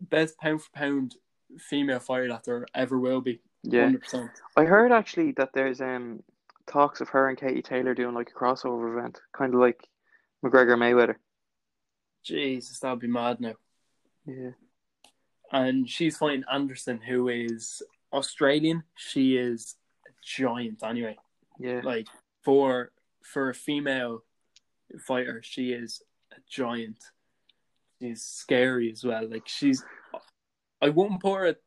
best 0.00 0.38
pound 0.38 0.62
for 0.62 0.70
pound 0.70 1.16
female 1.58 1.98
fighter 1.98 2.28
that 2.28 2.44
there 2.44 2.66
ever 2.74 2.98
will 3.00 3.20
be. 3.20 3.40
Yeah. 3.66 3.84
hundred 3.84 4.02
percent. 4.02 4.30
I 4.56 4.64
heard 4.64 4.92
actually 4.92 5.32
that 5.32 5.50
there's 5.54 5.80
um 5.80 6.22
talks 6.66 7.00
of 7.00 7.08
her 7.10 7.28
and 7.28 7.38
Katie 7.38 7.62
Taylor 7.62 7.94
doing 7.94 8.14
like 8.14 8.30
a 8.30 8.38
crossover 8.38 8.98
event, 8.98 9.20
kind 9.32 9.54
of 9.54 9.60
like 9.60 9.86
McGregor 10.44 10.76
Mayweather. 10.76 11.16
Jesus, 12.24 12.78
that'd 12.80 12.98
be 12.98 13.06
mad 13.06 13.40
now. 13.40 13.54
Yeah. 14.26 14.50
And 15.52 15.88
she's 15.88 16.16
fighting 16.16 16.44
Anderson, 16.52 17.00
who 17.00 17.28
is 17.28 17.82
Australian. 18.12 18.82
She 18.96 19.36
is 19.36 19.76
a 20.06 20.10
giant 20.24 20.82
anyway. 20.82 21.16
Yeah. 21.58 21.80
Like 21.84 22.08
for 22.42 22.90
for 23.22 23.50
a 23.50 23.54
female 23.54 24.24
fighter, 25.00 25.40
she 25.44 25.72
is 25.72 26.02
a 26.32 26.40
giant. 26.48 26.98
She's 28.00 28.22
scary 28.22 28.90
as 28.90 29.04
well. 29.04 29.26
Like 29.28 29.46
she's, 29.48 29.82
I 30.82 30.90
wouldn't 30.90 31.22
put 31.22 31.34
her 31.34 31.46
at 31.46 31.60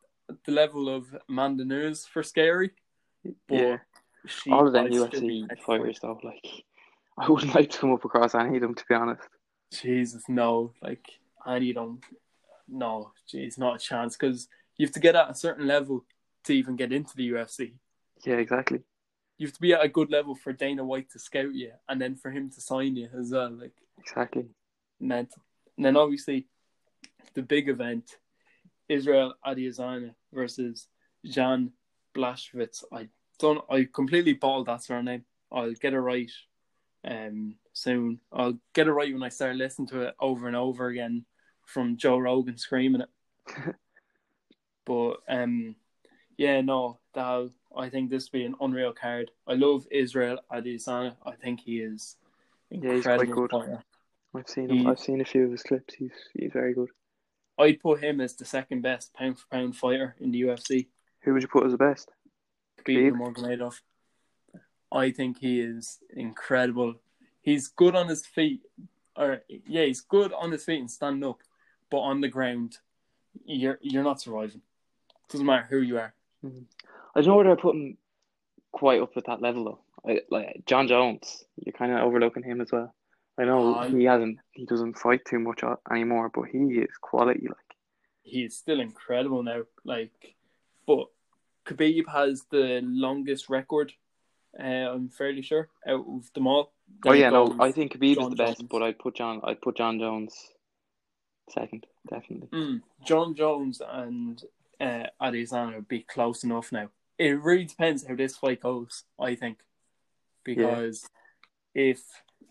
the 0.45 0.51
level 0.51 0.89
of 0.93 1.15
Amanda 1.27 1.65
Nunes 1.65 2.05
for 2.05 2.23
scary. 2.23 2.71
But 3.47 3.57
yeah. 3.57 3.77
All 4.51 4.67
of 4.67 4.73
them 4.73 4.87
UFC 4.87 5.47
fighters 5.61 5.99
though, 6.01 6.19
like 6.23 6.45
I 7.17 7.29
wouldn't 7.29 7.55
like 7.55 7.69
to 7.71 7.77
come 7.79 7.93
up 7.93 8.05
across 8.05 8.35
any 8.35 8.55
of 8.55 8.61
them 8.61 8.75
to 8.75 8.83
be 8.87 8.95
honest. 8.95 9.27
Jesus, 9.71 10.23
no. 10.27 10.73
Like, 10.81 11.05
I 11.45 11.59
need 11.59 11.75
them. 11.75 12.01
No, 12.67 13.11
geez, 13.27 13.57
not 13.57 13.75
a 13.75 13.79
chance. 13.79 14.15
Because 14.15 14.47
you 14.77 14.85
have 14.85 14.93
to 14.93 14.99
get 14.99 15.15
at 15.15 15.29
a 15.29 15.35
certain 15.35 15.67
level 15.67 16.05
to 16.45 16.53
even 16.53 16.75
get 16.75 16.93
into 16.93 17.15
the 17.15 17.31
UFC. 17.31 17.73
Yeah, 18.25 18.35
exactly. 18.35 18.81
You 19.37 19.47
have 19.47 19.55
to 19.55 19.61
be 19.61 19.73
at 19.73 19.83
a 19.83 19.89
good 19.89 20.11
level 20.11 20.35
for 20.35 20.53
Dana 20.53 20.83
White 20.83 21.09
to 21.11 21.19
scout 21.19 21.53
you, 21.53 21.71
and 21.87 22.01
then 22.01 22.15
for 22.15 22.31
him 22.31 22.49
to 22.51 22.61
sign 22.61 22.95
you 22.95 23.09
as 23.17 23.31
well. 23.31 23.51
Like, 23.51 23.73
Exactly. 23.99 24.45
mental. 24.99 25.41
And 25.77 25.85
then 25.85 25.95
obviously, 25.97 26.47
the 27.33 27.41
big 27.41 27.69
event, 27.69 28.17
Israel 28.89 29.35
Adesanya 29.45 30.13
versus 30.33 30.87
Jan 31.23 31.71
Blachowicz. 32.15 32.83
I 32.91 33.07
don't. 33.39 33.63
I 33.69 33.87
completely 33.91 34.33
bottled 34.33 34.67
that 34.67 34.83
surname. 34.83 35.23
I'll 35.51 35.73
get 35.73 35.93
it 35.93 35.99
right 35.99 36.31
um 37.05 37.55
soon. 37.71 38.19
I'll 38.33 38.57
get 38.73 38.87
it 38.87 38.91
right 38.91 39.13
when 39.13 39.23
I 39.23 39.29
start 39.29 39.55
listening 39.55 39.87
to 39.89 40.01
it 40.01 40.15
over 40.19 40.47
and 40.47 40.55
over 40.55 40.87
again 40.87 41.25
from 41.65 41.97
Joe 41.97 42.17
Rogan 42.17 42.57
screaming 42.57 43.01
it. 43.01 43.09
but 44.85 45.17
um, 45.29 45.75
yeah, 46.37 46.61
no, 46.61 46.97
that 47.13 47.51
I 47.77 47.89
think 47.89 48.09
this 48.09 48.31
will 48.31 48.39
be 48.39 48.45
an 48.45 48.55
unreal 48.59 48.93
card. 48.93 49.31
I 49.47 49.53
love 49.53 49.87
Israel 49.91 50.39
Adesanya. 50.51 51.15
I 51.25 51.33
think 51.35 51.61
he 51.61 51.79
is 51.79 52.17
Yeah, 52.71 52.93
he's 52.93 53.03
quite 53.03 53.31
good. 53.31 53.51
fighter. 53.51 53.83
I've 54.35 54.49
seen 54.49 54.69
him. 54.69 54.77
He- 54.77 54.87
I've 54.87 54.99
seen 54.99 55.21
a 55.21 55.25
few 55.25 55.45
of 55.45 55.51
his 55.51 55.63
clips. 55.63 55.93
He's 55.93 56.11
he's 56.33 56.51
very 56.51 56.73
good. 56.73 56.89
I'd 57.59 57.81
put 57.81 58.01
him 58.01 58.21
as 58.21 58.35
the 58.35 58.45
second 58.45 58.81
best 58.81 59.13
pound 59.13 59.37
for 59.37 59.45
pound 59.51 59.75
fighter 59.75 60.15
in 60.19 60.31
the 60.31 60.41
UFC, 60.41 60.87
Who 61.21 61.33
would 61.33 61.41
you 61.41 61.49
put 61.49 61.65
as 61.65 61.73
the 61.73 61.77
best? 61.77 62.09
Khabib? 62.85 63.11
Nurmagomedov. 63.11 63.75
I 64.91 65.11
think 65.11 65.39
he 65.39 65.59
is 65.59 65.99
incredible. 66.15 66.95
He's 67.41 67.67
good 67.67 67.95
on 67.95 68.07
his 68.07 68.25
feet, 68.25 68.61
or 69.15 69.41
yeah, 69.47 69.83
he's 69.83 70.01
good 70.01 70.33
on 70.33 70.51
his 70.51 70.63
feet 70.63 70.79
and 70.79 70.89
standing 70.89 71.29
up, 71.29 71.39
but 71.91 71.99
on 71.99 72.21
the 72.21 72.27
ground, 72.27 72.77
you're 73.45 73.77
you're 73.81 74.03
not 74.03 74.21
surviving. 74.21 74.61
It 75.09 75.31
doesn't 75.31 75.45
matter 75.45 75.67
who 75.69 75.81
you 75.81 75.97
are. 75.99 76.13
Mm-hmm. 76.43 76.63
I 77.15 77.21
don't 77.21 77.29
know 77.29 77.37
whether 77.37 77.51
I 77.51 77.55
put 77.55 77.75
him 77.75 77.97
quite 78.71 79.01
up 79.01 79.15
at 79.17 79.25
that 79.25 79.41
level 79.41 79.63
though. 79.65 79.79
I, 80.09 80.21
like 80.29 80.63
Jon 80.65 80.87
Jones, 80.87 81.43
you're 81.63 81.73
kind 81.73 81.91
of 81.91 81.99
overlooking 81.99 82.43
him 82.43 82.61
as 82.61 82.71
well. 82.71 82.93
I 83.39 83.45
know 83.45 83.75
I- 83.75 83.89
he 83.89 84.03
hasn't, 84.03 84.39
he 84.51 84.65
doesn't 84.65 84.97
fight 84.97 85.21
too 85.25 85.39
much 85.39 85.61
anymore, 85.91 86.29
but 86.33 86.43
he 86.51 86.57
is 86.57 86.89
quality. 87.01 87.47
Like 87.47 87.77
He 88.23 88.43
is 88.43 88.57
still 88.57 88.79
incredible 88.81 89.41
now. 89.43 89.61
Like, 89.85 90.35
but 90.85 91.07
Khabib 91.65 92.03
has 92.11 92.43
the 92.51 92.81
longest 92.83 93.49
record. 93.49 93.93
Uh, 94.59 94.63
I'm 94.63 95.09
fairly 95.09 95.41
sure 95.43 95.69
out 95.87 96.05
of 96.07 96.33
them 96.33 96.47
all. 96.47 96.73
oh 97.05 97.13
yeah, 97.13 97.29
no, 97.29 97.55
I 97.59 97.71
think 97.71 97.93
Khabib 97.93 98.17
is 98.19 98.29
the 98.29 98.35
best, 98.35 98.57
Jones. 98.59 98.69
but 98.69 98.81
I'd 98.83 98.99
put 98.99 99.15
Jon, 99.15 99.41
I'd 99.43 99.61
put 99.61 99.77
Jon 99.77 99.99
Jones 99.99 100.35
second, 101.49 101.85
definitely. 102.09 102.47
Mm, 102.51 102.81
Jon 103.05 103.35
Jones 103.35 103.81
and 103.87 104.41
uh, 104.81 105.03
Adesanya 105.21 105.75
would 105.75 105.87
be 105.87 106.01
close 106.01 106.43
enough 106.43 106.71
now. 106.71 106.89
It 107.17 107.39
really 107.41 107.65
depends 107.65 108.05
how 108.07 108.15
this 108.15 108.37
fight 108.37 108.61
goes, 108.61 109.03
I 109.19 109.35
think, 109.35 109.59
because 110.43 111.05
if 111.75 112.01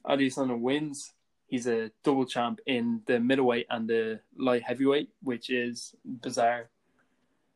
Adesanya 0.08 0.58
wins, 0.58 1.12
he's 1.46 1.66
a 1.66 1.90
double 2.02 2.24
champ 2.26 2.60
in 2.66 3.02
the 3.06 3.20
middleweight 3.20 3.66
and 3.70 3.88
the 3.88 4.20
light 4.36 4.62
heavyweight, 4.62 5.10
which 5.22 5.50
is 5.50 5.94
bizarre. 6.04 6.70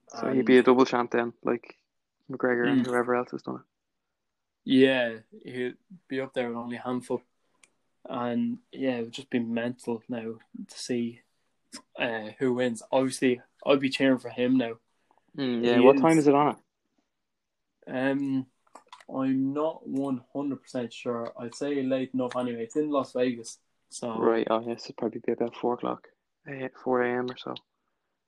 So 0.09 0.31
he'd 0.33 0.45
be 0.45 0.59
a 0.59 0.63
double 0.63 0.85
champ 0.85 1.11
then, 1.13 1.33
like 1.43 1.79
McGregor 2.31 2.69
and 2.69 2.83
Mm. 2.83 2.87
whoever 2.87 3.15
else 3.15 3.31
has 3.31 3.43
done 3.43 3.57
it. 3.57 3.63
Yeah, 4.65 5.19
he'd 5.45 5.77
be 6.09 6.21
up 6.21 6.35
there 6.35 6.49
with 6.49 6.57
only 6.59 6.77
a 6.77 6.81
handful. 6.83 7.23
And 8.09 8.59
yeah, 8.73 8.97
it 8.99 9.03
would 9.05 9.13
just 9.13 9.31
be 9.31 9.39
mental 9.39 10.03
now 10.09 10.35
to 10.69 10.79
see 10.79 11.21
uh, 11.99 12.31
who 12.39 12.53
wins. 12.53 12.83
Obviously, 12.93 13.41
I'd 13.65 13.81
be 13.81 13.89
cheering 13.89 14.19
for 14.19 14.29
him 14.29 14.59
now. 14.59 14.75
Mm, 15.39 15.65
yeah, 15.65 15.75
He 15.77 15.81
what 15.81 15.97
is- 15.97 16.03
time 16.03 16.19
is 16.19 16.27
it 16.29 16.35
on? 16.35 16.57
Um, 17.87 18.47
I'm 19.15 19.53
not 19.53 19.87
one 19.87 20.23
hundred 20.33 20.63
percent 20.63 20.93
sure. 20.93 21.33
I'd 21.39 21.55
say 21.55 21.83
late 21.83 22.11
enough 22.15 22.37
anyway. 22.37 22.65
It's 22.65 22.77
in 22.77 22.91
Las 22.91 23.13
Vegas, 23.13 23.59
so 23.91 24.19
Right, 24.19 24.47
oh 24.51 24.61
yes, 24.67 24.85
it'd 24.85 24.97
probably 24.97 25.21
be 25.25 25.33
about 25.33 25.55
four 25.57 25.75
o'clock, 25.75 26.09
eh, 26.49 26.69
four 26.83 27.03
a.m. 27.03 27.31
or 27.31 27.37
so. 27.37 27.55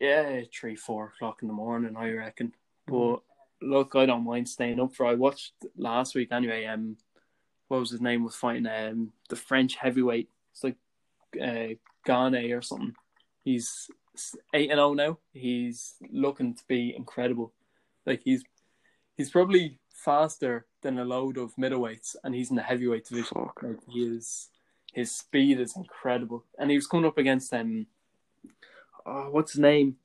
yeah, 0.01 0.40
three 0.52 0.77
four 0.77 1.06
o'clock 1.15 1.39
in 1.43 1.48
the 1.48 1.55
morning, 1.55 1.97
I 1.97 2.11
reckon. 2.12 2.52
But 2.86 3.20
look, 3.62 3.97
I 3.97 4.05
don't 4.06 4.24
mind 4.24 4.48
staying 4.48 4.81
up 4.81 4.94
for. 4.94 5.06
I 5.06 5.15
watched 5.15 5.52
last 5.77 6.15
week 6.15 6.28
anyway. 6.32 6.66
Um, 6.66 6.97
what 7.69 7.81
was 7.81 7.90
his 7.90 8.01
name? 8.02 8.24
Was 8.24 8.36
fighting 8.36 8.66
um 8.66 9.12
the 9.31 9.36
French 9.36 9.77
heavyweight. 9.77 10.28
It's 10.52 10.65
like 10.65 10.77
uh 11.43 11.74
Gane 12.05 12.52
or 12.52 12.61
something. 12.62 12.94
He's 13.43 13.89
eight 14.52 14.70
and 14.70 14.78
zero 14.78 14.93
now. 14.94 15.19
He's 15.32 15.94
looking 16.12 16.55
to 16.55 16.62
be 16.69 16.94
incredible. 16.94 17.52
Like 18.05 18.20
he's 18.23 18.44
he's 19.16 19.31
probably 19.31 19.78
faster 20.05 20.67
than 20.83 20.99
a 20.99 21.05
load 21.05 21.39
of 21.39 21.55
middleweights, 21.57 22.17
and 22.23 22.35
he's 22.35 22.51
in 22.51 22.57
the 22.57 22.63
heavyweight 22.63 23.07
division. 23.07 23.49
Like 23.63 23.79
he 23.89 24.01
is, 24.01 24.51
his 24.93 25.11
speed 25.13 25.61
is 25.61 25.77
incredible, 25.77 26.45
and 26.59 26.71
he 26.71 26.77
was 26.77 26.87
coming 26.87 27.07
up 27.07 27.19
against 27.19 27.53
um, 27.55 27.87
oh, 29.07 29.31
what's 29.31 29.53
his 29.53 29.61
name? 29.61 29.97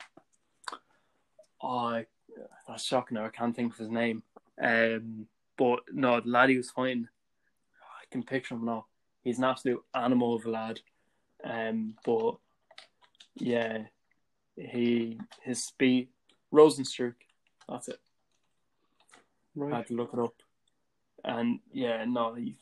Oh, 1.62 2.04
that's 2.68 2.84
shocking. 2.84 3.16
Now 3.16 3.26
I 3.26 3.30
can't 3.30 3.56
think 3.56 3.74
of 3.74 3.80
his 3.80 3.90
name. 3.90 4.24
Um, 4.62 5.28
but 5.58 5.80
no, 5.92 6.20
the 6.20 6.30
lad 6.30 6.50
he 6.50 6.58
was 6.58 6.72
fighting, 6.72 7.08
I 7.82 8.06
can 8.12 8.24
picture 8.24 8.56
him 8.56 8.66
now. 8.66 8.86
He's 9.24 9.38
an 9.38 9.44
absolute 9.44 9.84
animal 9.94 10.36
of 10.36 10.46
a 10.46 10.50
lad. 10.50 10.80
Um, 11.44 11.96
but 12.06 12.38
yeah, 13.36 13.84
he 14.56 15.20
his 15.44 15.64
speed, 15.64 16.10
Rozenstruik, 16.54 17.16
that's 17.68 17.90
it. 17.90 18.00
I 19.62 19.78
had 19.78 19.88
to 19.88 19.94
look 19.94 20.12
it 20.14 20.20
up. 20.20 20.34
And 21.24 21.60
yeah, 21.74 22.06
no, 22.06 22.34
he, 22.34 22.56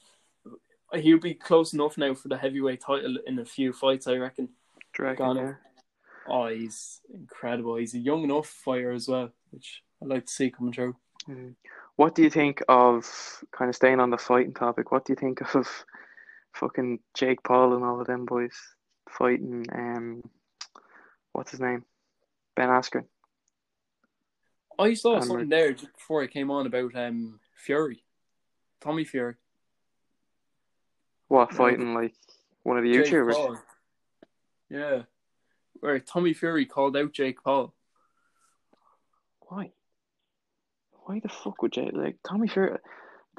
he'll 0.94 1.20
be 1.20 1.34
close 1.34 1.74
enough 1.74 1.98
now 1.98 2.14
for 2.14 2.28
the 2.28 2.38
heavyweight 2.38 2.82
title 2.82 3.18
in 3.26 3.40
a 3.40 3.46
few 3.46 3.74
fights, 3.74 4.08
I 4.08 4.16
reckon. 4.16 4.48
Do 4.96 5.04
you 5.04 5.06
reckon, 5.06 5.26
Gone. 5.26 5.38
yeah? 5.38 5.54
Oh, 6.28 6.48
he's 6.48 7.02
incredible. 7.14 7.76
He's 7.76 7.94
a 7.94 8.00
young 8.00 8.24
enough 8.24 8.48
fighter 8.48 8.92
as 8.92 9.08
well, 9.08 9.32
which 9.52 9.84
I 10.02 10.06
like 10.06 10.26
to 10.26 10.32
see 10.32 10.52
coming 10.52 10.74
through. 10.74 10.96
Mm. 11.30 11.56
What 11.96 12.16
do 12.16 12.24
you 12.24 12.30
think 12.30 12.62
of 12.68 13.06
kind 13.52 13.70
of 13.70 13.76
staying 13.76 14.00
on 14.00 14.10
the 14.10 14.18
fighting 14.18 14.54
topic? 14.54 14.92
What 14.92 15.06
do 15.06 15.14
you 15.14 15.18
think 15.18 15.42
of 15.56 15.68
fucking 16.54 17.00
Jake 17.14 17.44
Paul 17.44 17.76
and 17.76 17.84
all 17.84 18.02
of 18.02 18.08
them 18.08 18.26
boys 18.26 18.56
fighting? 19.10 19.66
Um, 19.74 20.24
what's 21.34 21.52
his 21.52 21.60
name? 21.60 21.86
Ben 22.56 22.70
Askren. 22.70 23.06
I 24.80 24.94
saw 24.94 25.16
And 25.16 25.24
something 25.24 25.48
we're- 25.49 25.49
there 25.49 25.74
just 25.74 25.94
before 25.94 26.22
I 26.24 26.28
came 26.28 26.52
on 26.52 26.66
about 26.66 26.95
um 26.95 27.40
Fury, 27.56 28.04
Tommy 28.80 29.04
Fury, 29.06 29.36
What 31.28 31.54
fighting 31.54 31.94
like 31.94 32.14
one 32.64 32.78
of 32.78 32.84
the 32.84 32.94
Jake 32.94 33.08
YouTubers? 33.08 33.34
Paul. 33.34 33.58
Yeah, 34.70 35.04
where 35.80 35.99
Tommy 35.99 36.34
Fury 36.34 36.66
called 36.66 36.95
out 36.98 37.12
Jake 37.14 37.44
Paul. 37.44 37.74
Why? 39.41 39.72
Why 41.06 41.20
the 41.22 41.30
fuck 41.30 41.62
would 41.62 41.72
Jake 41.72 41.94
like 41.94 42.18
Tommy 42.28 42.48
Fury? 42.48 42.78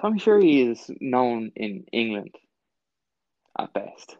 Tommy 0.00 0.18
Fury 0.18 0.60
is 0.62 0.90
known 1.00 1.52
in 1.56 1.84
England 1.92 2.34
at 3.58 3.72
best. 3.72 4.16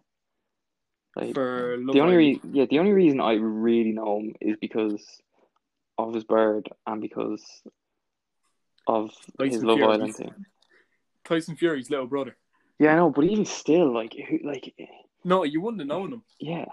Like 1.16 1.34
For 1.34 1.78
the 1.92 2.00
only 2.00 2.16
re- 2.16 2.40
yeah, 2.52 2.66
the 2.66 2.78
only 2.78 2.92
reason 2.92 3.20
I 3.20 3.34
really 3.34 3.92
know 3.92 4.18
him 4.20 4.34
is 4.40 4.56
because 4.60 5.04
of 5.98 6.14
his 6.14 6.24
bird 6.24 6.68
and 6.86 7.00
because 7.00 7.44
of 8.86 9.10
his 9.40 9.52
Tyson 9.52 9.66
Love 9.66 9.78
Fury. 9.78 9.92
Island. 9.92 10.16
Tyson 11.24 11.56
Fury's 11.56 11.90
little 11.90 12.06
brother. 12.06 12.36
Yeah, 12.78 12.92
I 12.92 12.96
know, 12.96 13.10
but 13.10 13.24
even 13.24 13.44
still, 13.44 13.92
like, 13.92 14.14
who, 14.14 14.38
like, 14.44 14.72
No, 15.24 15.42
you 15.44 15.60
wouldn't 15.60 15.80
have 15.80 15.88
known 15.88 16.12
him. 16.12 16.22
yeah, 16.38 16.66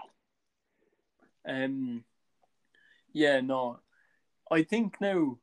Um, 1.46 2.04
yeah, 3.12 3.40
no, 3.40 3.80
I 4.50 4.62
think 4.62 5.00
now 5.00 5.38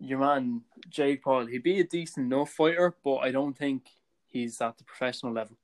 your 0.00 0.18
man 0.18 0.62
Jake 0.88 1.22
Paul, 1.22 1.46
he'd 1.46 1.62
be 1.62 1.80
a 1.80 1.84
decent 1.84 2.32
enough 2.32 2.50
fighter, 2.50 2.94
but 3.04 3.18
I 3.18 3.30
don't 3.30 3.56
think 3.56 3.84
he's 4.26 4.60
at 4.60 4.76
the 4.78 4.84
professional 4.84 5.32
level. 5.32 5.56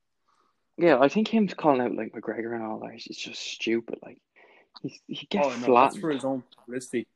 yeah. 0.77 0.99
I 0.99 1.09
think 1.09 1.29
him 1.29 1.47
calling 1.49 1.81
out 1.81 1.95
like 1.95 2.13
McGregor 2.13 2.55
and 2.55 2.65
all 2.65 2.81
that 2.81 2.95
is 2.95 3.05
just 3.05 3.41
stupid. 3.41 3.99
Like, 4.03 4.19
he's, 4.83 5.01
he 5.07 5.27
gets 5.27 5.47
oh 5.47 5.57
no, 5.67 5.75
that's 5.75 5.97
for 5.99 6.11
his 6.11 6.25
own 6.25 6.43
publicity. 6.57 7.07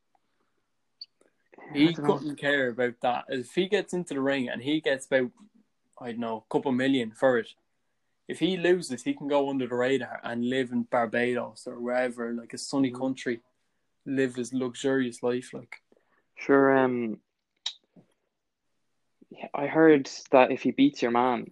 He 1.72 1.92
don't 1.92 1.98
know. 1.98 2.14
couldn't 2.16 2.36
care 2.36 2.68
about 2.68 2.94
that. 3.02 3.24
If 3.28 3.54
he 3.54 3.68
gets 3.68 3.92
into 3.92 4.14
the 4.14 4.20
ring 4.20 4.48
and 4.48 4.62
he 4.62 4.80
gets 4.80 5.06
about, 5.06 5.30
I 6.00 6.12
don't 6.12 6.20
know, 6.20 6.44
a 6.48 6.52
couple 6.52 6.72
million 6.72 7.12
for 7.12 7.38
it, 7.38 7.48
if 8.26 8.38
he 8.38 8.56
loses, 8.56 9.02
he 9.02 9.14
can 9.14 9.28
go 9.28 9.48
under 9.48 9.66
the 9.66 9.74
radar 9.74 10.20
and 10.22 10.48
live 10.48 10.70
in 10.72 10.82
Barbados 10.84 11.66
or 11.66 11.80
wherever, 11.80 12.32
like 12.32 12.52
a 12.52 12.58
sunny 12.58 12.90
Mhm. 12.90 12.98
country, 12.98 13.40
live 14.04 14.34
his 14.36 14.52
luxurious 14.52 15.22
life. 15.22 15.52
Like, 15.52 15.82
Sure. 16.36 16.76
Um, 16.76 17.20
yeah, 19.30 19.48
I 19.54 19.66
heard 19.66 20.10
that 20.30 20.52
if 20.52 20.62
he 20.62 20.70
beats 20.70 21.02
your 21.02 21.10
man, 21.10 21.50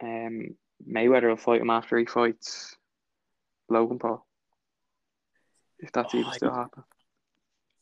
um, 0.00 0.56
Mayweather 0.86 1.28
will 1.28 1.36
fight 1.36 1.60
him 1.60 1.70
after 1.70 1.98
he 1.98 2.04
fights 2.06 2.76
Logan 3.68 3.98
Paul. 3.98 4.26
If 5.78 5.92
that's 5.92 6.14
Oh, 6.14 6.18
even 6.18 6.32
still 6.32 6.54
happen. 6.54 6.84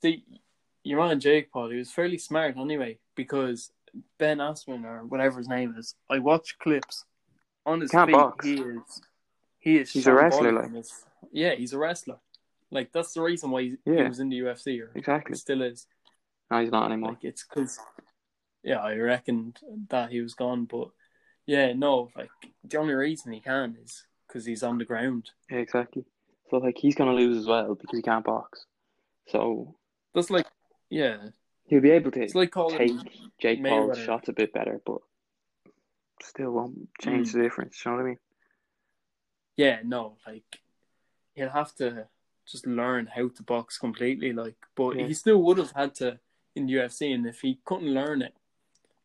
see, 0.00 0.24
your 0.88 0.98
man 1.06 1.20
Jake 1.20 1.50
Paul, 1.52 1.70
he 1.70 1.76
was 1.78 1.90
fairly 1.90 2.18
smart 2.18 2.56
anyway 2.56 2.98
because 3.14 3.70
Ben 4.18 4.38
Askren 4.38 4.84
or 4.84 5.04
whatever 5.06 5.38
his 5.38 5.48
name 5.48 5.74
is, 5.78 5.94
I 6.10 6.18
watch 6.18 6.58
clips 6.58 7.04
on 7.66 7.80
his 7.80 7.90
Can't 7.90 8.08
feet. 8.08 8.12
box. 8.16 8.44
He 8.46 8.54
is, 8.60 9.02
he 9.58 9.76
is. 9.78 9.92
He's 9.92 10.06
a 10.06 10.14
wrestler, 10.14 10.52
like. 10.52 10.64
on 10.66 10.74
his- 10.74 11.04
yeah, 11.32 11.54
he's 11.54 11.72
a 11.72 11.78
wrestler. 11.78 12.18
Like 12.70 12.92
that's 12.92 13.12
the 13.14 13.22
reason 13.22 13.50
why 13.50 13.62
he, 13.62 13.76
he 13.84 14.02
was 14.02 14.20
in 14.20 14.28
the 14.28 14.40
UFC 14.40 14.80
or 14.82 14.90
Exactly. 14.94 15.34
he 15.34 15.38
still 15.38 15.62
is. 15.62 15.86
No, 16.50 16.60
he's 16.60 16.70
not 16.70 16.86
anymore. 16.90 17.10
Like 17.10 17.24
it's 17.24 17.44
because, 17.44 17.78
yeah, 18.62 18.78
I 18.78 18.94
reckoned 18.96 19.58
that 19.90 20.10
he 20.10 20.20
was 20.20 20.34
gone, 20.34 20.64
but 20.66 20.88
yeah, 21.46 21.72
no, 21.72 22.10
like 22.16 22.30
the 22.64 22.78
only 22.78 22.94
reason 22.94 23.32
he 23.32 23.40
can 23.40 23.76
is 23.82 24.04
because 24.26 24.44
he's 24.44 24.62
on 24.62 24.78
the 24.78 24.84
ground. 24.84 25.30
Yeah, 25.50 25.58
exactly. 25.58 26.04
So 26.50 26.58
like 26.58 26.76
he's 26.78 26.94
gonna 26.94 27.14
lose 27.14 27.36
as 27.38 27.46
well 27.46 27.74
because 27.74 27.96
he 27.98 28.02
can't 28.02 28.24
box. 28.24 28.66
So 29.28 29.74
That's 30.14 30.30
like, 30.30 30.46
yeah, 30.90 31.28
he'll 31.64 31.80
be 31.80 31.90
able 31.90 32.10
to 32.12 32.22
it's 32.22 32.34
like 32.34 32.52
take 32.70 32.92
Jake 33.40 33.62
Paul's 33.64 33.96
Mayweather. 33.98 34.04
shots 34.04 34.28
a 34.28 34.32
bit 34.32 34.52
better, 34.52 34.80
but 34.84 34.98
still 36.22 36.50
won't 36.52 36.88
change 37.00 37.28
Mm. 37.28 37.32
the 37.32 37.42
difference. 37.42 37.84
You 37.84 37.90
know 37.90 37.96
what 37.98 38.02
I 38.04 38.08
mean? 38.08 38.18
yeah, 39.56 39.80
no, 39.84 40.16
like 40.26 40.60
he'll 41.34 41.48
have 41.50 41.74
to 41.76 42.06
just 42.46 42.66
learn 42.66 43.06
how 43.06 43.28
to 43.28 43.42
box 43.42 43.76
completely. 43.78 44.32
Like, 44.32 44.56
but 44.74 44.96
Yeah. 44.96 45.06
he 45.06 45.14
still 45.14 45.42
would 45.42 45.58
have 45.58 45.72
had 45.72 45.94
to 45.96 46.18
in 46.54 46.66
the 46.66 46.74
UFC, 46.74 47.12
and 47.14 47.26
if 47.26 47.40
he 47.42 47.60
couldn't 47.64 47.92
learn 47.94 48.22
it 48.22 48.34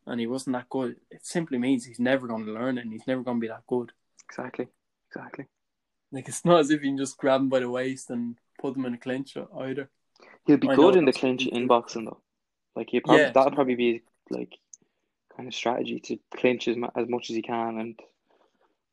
and 0.05 0.19
he 0.19 0.27
wasn't 0.27 0.53
that 0.55 0.69
good, 0.69 0.99
it 1.11 1.25
simply 1.25 1.57
means 1.57 1.85
he's 1.85 1.99
never 1.99 2.27
going 2.27 2.45
to 2.45 2.51
learn 2.51 2.77
it, 2.77 2.81
and 2.81 2.91
he's 2.93 3.05
never 3.07 3.21
going 3.23 3.37
to 3.37 3.41
be 3.41 3.47
that 3.47 3.67
good. 3.67 3.91
Exactly. 4.27 4.67
Exactly. 5.07 5.45
Like, 6.11 6.27
it's 6.27 6.43
not 6.45 6.59
as 6.61 6.71
if 6.71 6.81
you 6.83 6.89
can 6.89 6.97
just 6.97 7.17
grab 7.17 7.41
him 7.41 7.49
by 7.49 7.59
the 7.59 7.69
waist 7.69 8.09
and 8.09 8.37
put 8.59 8.75
him 8.75 8.85
in 8.85 8.93
a 8.95 8.97
clinch 8.97 9.35
either. 9.57 9.89
He'll 10.45 10.57
be 10.57 10.69
I 10.69 10.75
good 10.75 10.93
know, 10.95 10.99
in 10.99 11.05
the 11.05 11.13
clinch 11.13 11.45
in 11.47 11.67
boxing 11.67 12.05
though. 12.05 12.19
Like 12.75 12.89
he 12.89 12.99
probably 12.99 13.23
Yeah. 13.23 13.31
that'll 13.31 13.51
probably 13.51 13.75
be 13.75 14.01
like 14.29 14.53
kind 15.35 15.47
of 15.47 15.53
strategy 15.55 15.99
to 15.99 16.17
clinch 16.35 16.67
as, 16.67 16.77
as 16.95 17.07
much 17.09 17.29
as 17.29 17.35
he 17.35 17.41
can 17.41 17.79
and 17.79 17.99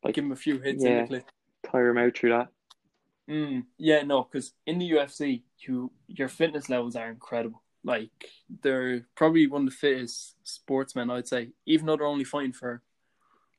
like 0.03 0.15
Give 0.15 0.23
him 0.25 0.31
a 0.31 0.35
few 0.35 0.59
hits 0.59 0.83
in 0.83 1.07
yeah. 1.11 1.19
tire 1.69 1.89
him 1.89 1.97
out 1.97 2.17
through 2.17 2.31
that. 2.31 2.47
Mm, 3.29 3.65
yeah, 3.77 4.01
no, 4.01 4.23
because 4.23 4.51
in 4.65 4.79
the 4.79 4.89
UFC, 4.91 5.43
you 5.59 5.91
your 6.07 6.27
fitness 6.27 6.69
levels 6.69 6.95
are 6.95 7.09
incredible. 7.09 7.61
Like 7.83 8.09
they're 8.61 9.05
probably 9.15 9.47
one 9.47 9.61
of 9.63 9.69
the 9.69 9.75
fittest 9.75 10.35
sportsmen, 10.43 11.09
I'd 11.09 11.27
say. 11.27 11.49
Even 11.65 11.85
though 11.85 11.97
they're 11.97 12.05
only 12.05 12.23
fighting 12.25 12.53
for. 12.53 12.81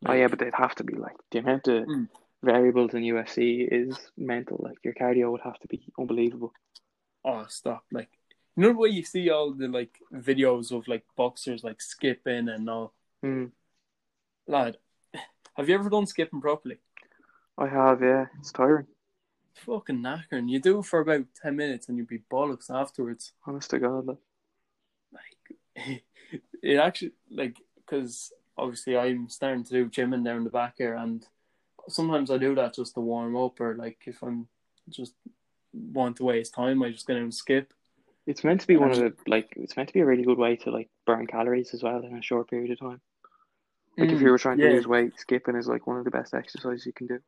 oh 0.06 0.12
yeah, 0.12 0.28
but 0.28 0.38
they'd 0.38 0.54
have 0.54 0.74
to 0.76 0.84
be 0.84 0.94
like 0.94 1.16
the 1.30 1.38
amount 1.38 1.68
of 1.68 1.84
Mm. 1.86 2.08
variables 2.42 2.94
in 2.94 3.02
UFC 3.02 3.66
is 3.70 3.96
mental. 4.16 4.58
Like 4.62 4.78
your 4.84 4.94
cardio 4.94 5.30
would 5.30 5.42
have 5.42 5.58
to 5.60 5.68
be 5.68 5.80
unbelievable. 5.98 6.52
Oh, 7.24 7.46
stop! 7.48 7.84
Like 7.92 8.10
you 8.56 8.62
know 8.62 8.68
the 8.70 8.78
way 8.78 8.88
you 8.88 9.04
see 9.04 9.30
all 9.30 9.52
the 9.52 9.68
like 9.68 9.98
videos 10.12 10.72
of 10.72 10.86
like 10.88 11.04
boxers 11.16 11.64
like 11.64 11.80
skipping 11.80 12.48
and 12.48 12.68
all. 12.68 12.92
Mm. 13.24 13.50
Lad, 14.46 14.76
have 15.56 15.68
you 15.68 15.74
ever 15.74 15.88
done 15.88 16.06
skipping 16.06 16.40
properly? 16.40 16.78
I 17.56 17.68
have, 17.68 18.02
yeah. 18.02 18.26
It's 18.38 18.52
tiring. 18.52 18.86
It's 19.54 19.64
fucking 19.64 19.98
knackering. 20.02 20.48
You 20.48 20.60
do 20.60 20.80
it 20.80 20.86
for 20.86 21.00
about 21.00 21.26
ten 21.40 21.56
minutes 21.56 21.88
and 21.88 21.96
you'd 21.96 22.08
be 22.08 22.22
bollocks 22.30 22.70
afterwards. 22.70 23.32
Honest 23.46 23.70
to 23.70 23.78
God, 23.78 24.06
like. 24.06 24.18
like 25.76 26.02
it 26.62 26.76
actually 26.76 27.12
like 27.30 27.56
because 27.76 28.32
obviously 28.56 28.96
I'm 28.96 29.28
starting 29.28 29.64
to 29.64 29.70
do 29.70 29.88
gymming 29.88 30.24
down 30.24 30.44
the 30.44 30.50
back 30.50 30.74
here, 30.78 30.94
and 30.94 31.24
sometimes 31.88 32.30
I 32.30 32.38
do 32.38 32.54
that 32.54 32.74
just 32.74 32.94
to 32.94 33.00
warm 33.00 33.36
up, 33.36 33.60
or 33.60 33.74
like 33.76 33.98
if 34.06 34.22
I'm 34.22 34.48
just 34.88 35.14
want 35.72 36.16
to 36.16 36.24
waste 36.24 36.54
time, 36.54 36.82
I 36.82 36.90
just 36.90 37.06
go 37.06 37.14
and 37.14 37.34
skip. 37.34 37.72
It's 38.26 38.44
meant 38.44 38.60
to 38.62 38.66
be 38.66 38.76
one 38.76 38.90
of 38.92 38.98
the 38.98 39.14
like. 39.26 39.52
It's 39.56 39.76
meant 39.76 39.88
to 39.88 39.92
be 39.94 40.00
a 40.00 40.06
really 40.06 40.24
good 40.24 40.38
way 40.38 40.56
to 40.56 40.70
like 40.70 40.90
burn 41.06 41.26
calories 41.26 41.74
as 41.74 41.82
well 41.82 42.00
in 42.04 42.16
a 42.16 42.22
short 42.22 42.48
period 42.50 42.70
of 42.72 42.78
time. 42.80 43.00
Like 43.98 44.12
if 44.12 44.20
Mm, 44.20 44.22
you 44.22 44.30
were 44.30 44.38
trying 44.38 44.58
to 44.58 44.66
yeah. 44.66 44.68
lose 44.68 44.86
weight, 44.86 45.18
skipping 45.18 45.56
is 45.56 45.68
like 45.68 45.86
one 45.86 45.98
of 45.98 46.04
the 46.04 46.10
best 46.10 46.34
exercises 46.34 46.86
you 46.86 46.92
can 46.92 47.06
do. 47.06 47.20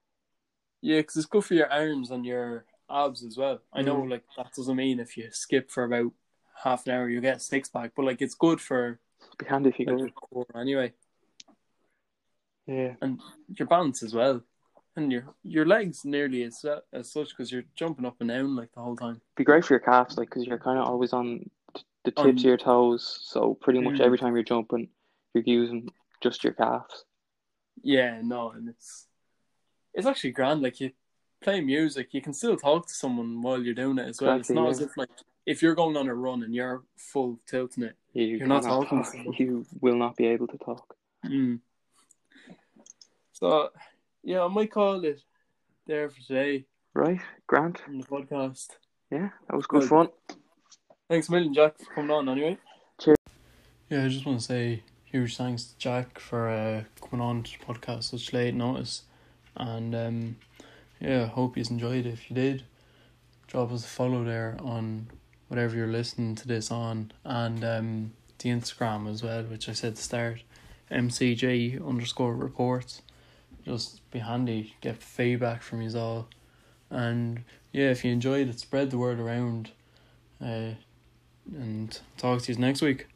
Yeah, 0.82 0.98
because 0.98 1.16
it's 1.16 1.26
good 1.26 1.44
for 1.44 1.54
your 1.54 1.70
arms 1.72 2.10
and 2.10 2.24
your 2.26 2.66
abs 2.90 3.24
as 3.24 3.36
well. 3.36 3.60
I 3.72 3.82
know, 3.82 4.02
Mm. 4.02 4.10
like 4.10 4.24
that 4.36 4.52
doesn't 4.54 4.76
mean 4.76 5.00
if 5.00 5.16
you 5.16 5.30
skip 5.30 5.70
for 5.70 5.84
about 5.84 6.12
half 6.62 6.86
an 6.86 6.92
hour 6.92 7.08
you 7.08 7.20
get 7.20 7.36
a 7.38 7.40
six 7.40 7.68
pack, 7.68 7.92
but 7.96 8.04
like 8.04 8.22
it's 8.22 8.34
good 8.34 8.60
for 8.60 9.00
It'd 9.20 9.38
be 9.38 9.46
handy 9.46 9.70
if 9.70 9.78
you 9.80 9.86
like, 9.86 10.14
core 10.14 10.46
anyway, 10.54 10.92
Yeah. 12.66 12.94
and 13.00 13.20
your 13.48 13.68
balance 13.68 14.02
as 14.02 14.14
well, 14.14 14.42
and 14.96 15.10
your 15.12 15.24
your 15.42 15.66
legs 15.66 16.04
nearly 16.04 16.42
as 16.44 16.64
as 16.92 17.10
such 17.10 17.30
because 17.30 17.50
you're 17.50 17.64
jumping 17.74 18.04
up 18.06 18.16
and 18.20 18.28
down 18.28 18.54
like 18.56 18.72
the 18.72 18.80
whole 18.80 18.96
time. 18.96 19.20
be 19.36 19.44
great 19.44 19.64
for 19.64 19.74
your 19.74 19.80
calves, 19.80 20.16
like, 20.16 20.28
because 20.30 20.46
you're 20.46 20.58
kind 20.58 20.78
of 20.78 20.86
always 20.86 21.12
on 21.12 21.50
t- 21.74 21.82
the 22.04 22.10
tips 22.10 22.20
On- 22.22 22.28
of 22.30 22.38
your 22.40 22.56
toes. 22.56 23.20
So 23.22 23.54
pretty 23.54 23.80
much 23.80 23.94
Mm. 23.94 24.00
every 24.00 24.18
time 24.18 24.34
you're 24.34 24.44
jumping, 24.44 24.88
you're 25.32 25.44
using 25.44 25.90
just 26.20 26.44
your 26.44 26.52
calves. 26.52 27.04
Yeah, 27.82 28.20
no, 28.22 28.50
and 28.50 28.68
it's 28.68 29.08
it's 29.92 30.06
actually 30.06 30.30
grand. 30.32 30.62
Like 30.62 30.80
you 30.80 30.92
play 31.40 31.60
music, 31.60 32.14
you 32.14 32.22
can 32.22 32.32
still 32.32 32.56
talk 32.56 32.86
to 32.86 32.94
someone 32.94 33.42
while 33.42 33.62
you're 33.62 33.74
doing 33.74 33.98
it 33.98 34.08
as 34.08 34.20
well. 34.20 34.36
Exactly, 34.36 34.40
it's 34.40 34.50
not 34.50 34.64
yeah. 34.64 34.70
as 34.70 34.80
if 34.80 34.96
like 34.96 35.10
if 35.46 35.62
you're 35.62 35.74
going 35.74 35.96
on 35.96 36.08
a 36.08 36.14
run 36.14 36.42
and 36.42 36.54
you're 36.54 36.82
full 36.96 37.38
tilting 37.46 37.84
it. 37.84 37.96
You 38.14 38.38
You're 38.38 38.46
not 38.46 38.62
talking 38.62 39.02
talk. 39.02 39.14
You 39.38 39.66
will 39.80 39.96
not 39.96 40.16
be 40.16 40.26
able 40.26 40.46
to 40.46 40.56
talk. 40.58 40.96
Mm. 41.26 41.60
So 43.32 43.70
yeah, 44.24 44.42
I 44.44 44.48
might 44.48 44.70
call 44.72 45.04
it 45.04 45.20
there 45.86 46.08
for 46.10 46.20
today 46.20 46.64
Right, 46.94 47.20
Grant? 47.46 47.82
on 47.88 47.98
the 47.98 48.06
podcast. 48.06 48.68
Yeah, 49.10 49.30
that 49.48 49.56
was 49.56 49.66
good 49.66 49.80
Good. 49.82 49.88
fun. 49.90 50.08
Thanks 51.08 51.28
a 51.28 51.32
million, 51.32 51.52
Jack, 51.52 51.78
for 51.78 51.92
coming 51.94 52.10
on. 52.10 52.28
Anyway. 52.28 52.56
Cheers. 53.00 53.16
Yeah, 53.90 54.04
I 54.04 54.08
just 54.08 54.24
want 54.24 54.40
to 54.40 54.44
say 54.44 54.82
huge 55.04 55.36
thanks 55.36 55.64
to 55.64 55.78
Jack 55.78 56.18
for 56.18 56.48
uh, 56.48 56.84
coming 57.00 57.24
on 57.24 57.42
to 57.42 57.58
the 57.58 57.64
podcast 57.64 58.04
such 58.04 58.32
late 58.32 58.54
notice. 58.54 59.02
And 59.56 59.94
um, 59.94 60.36
yeah, 61.00 61.26
hope 61.26 61.56
you 61.56 61.64
enjoyed 61.68 62.06
it. 62.06 62.12
If 62.12 62.30
you 62.30 62.34
did, 62.36 62.64
drop 63.46 63.70
us 63.72 63.84
a 63.84 63.88
follow 63.88 64.24
there 64.24 64.56
on 64.62 65.08
whatever 65.48 65.76
you're 65.76 65.86
listening 65.86 66.34
to 66.36 66.48
this 66.48 66.70
on. 66.70 67.12
And 67.24 67.64
um, 67.64 68.12
the 68.38 68.48
Instagram 68.50 69.10
as 69.10 69.22
well, 69.22 69.42
which 69.42 69.68
I 69.68 69.72
said 69.72 69.96
to 69.96 70.02
start 70.02 70.42
MCG 70.90 71.86
underscore 71.86 72.34
reports. 72.34 73.02
Just 73.64 74.08
be 74.10 74.18
handy, 74.18 74.74
get 74.80 75.02
feedback 75.02 75.62
from 75.62 75.82
you 75.82 75.98
all. 75.98 76.28
And 76.90 77.44
yeah, 77.72 77.90
if 77.90 78.04
you 78.04 78.12
enjoyed 78.12 78.48
it, 78.48 78.60
spread 78.60 78.90
the 78.90 78.98
word 78.98 79.18
around. 79.18 79.70
Uh, 80.40 80.74
and 81.52 81.98
talk 82.16 82.42
to 82.42 82.52
you 82.52 82.58
next 82.58 82.82
week. 82.82 83.06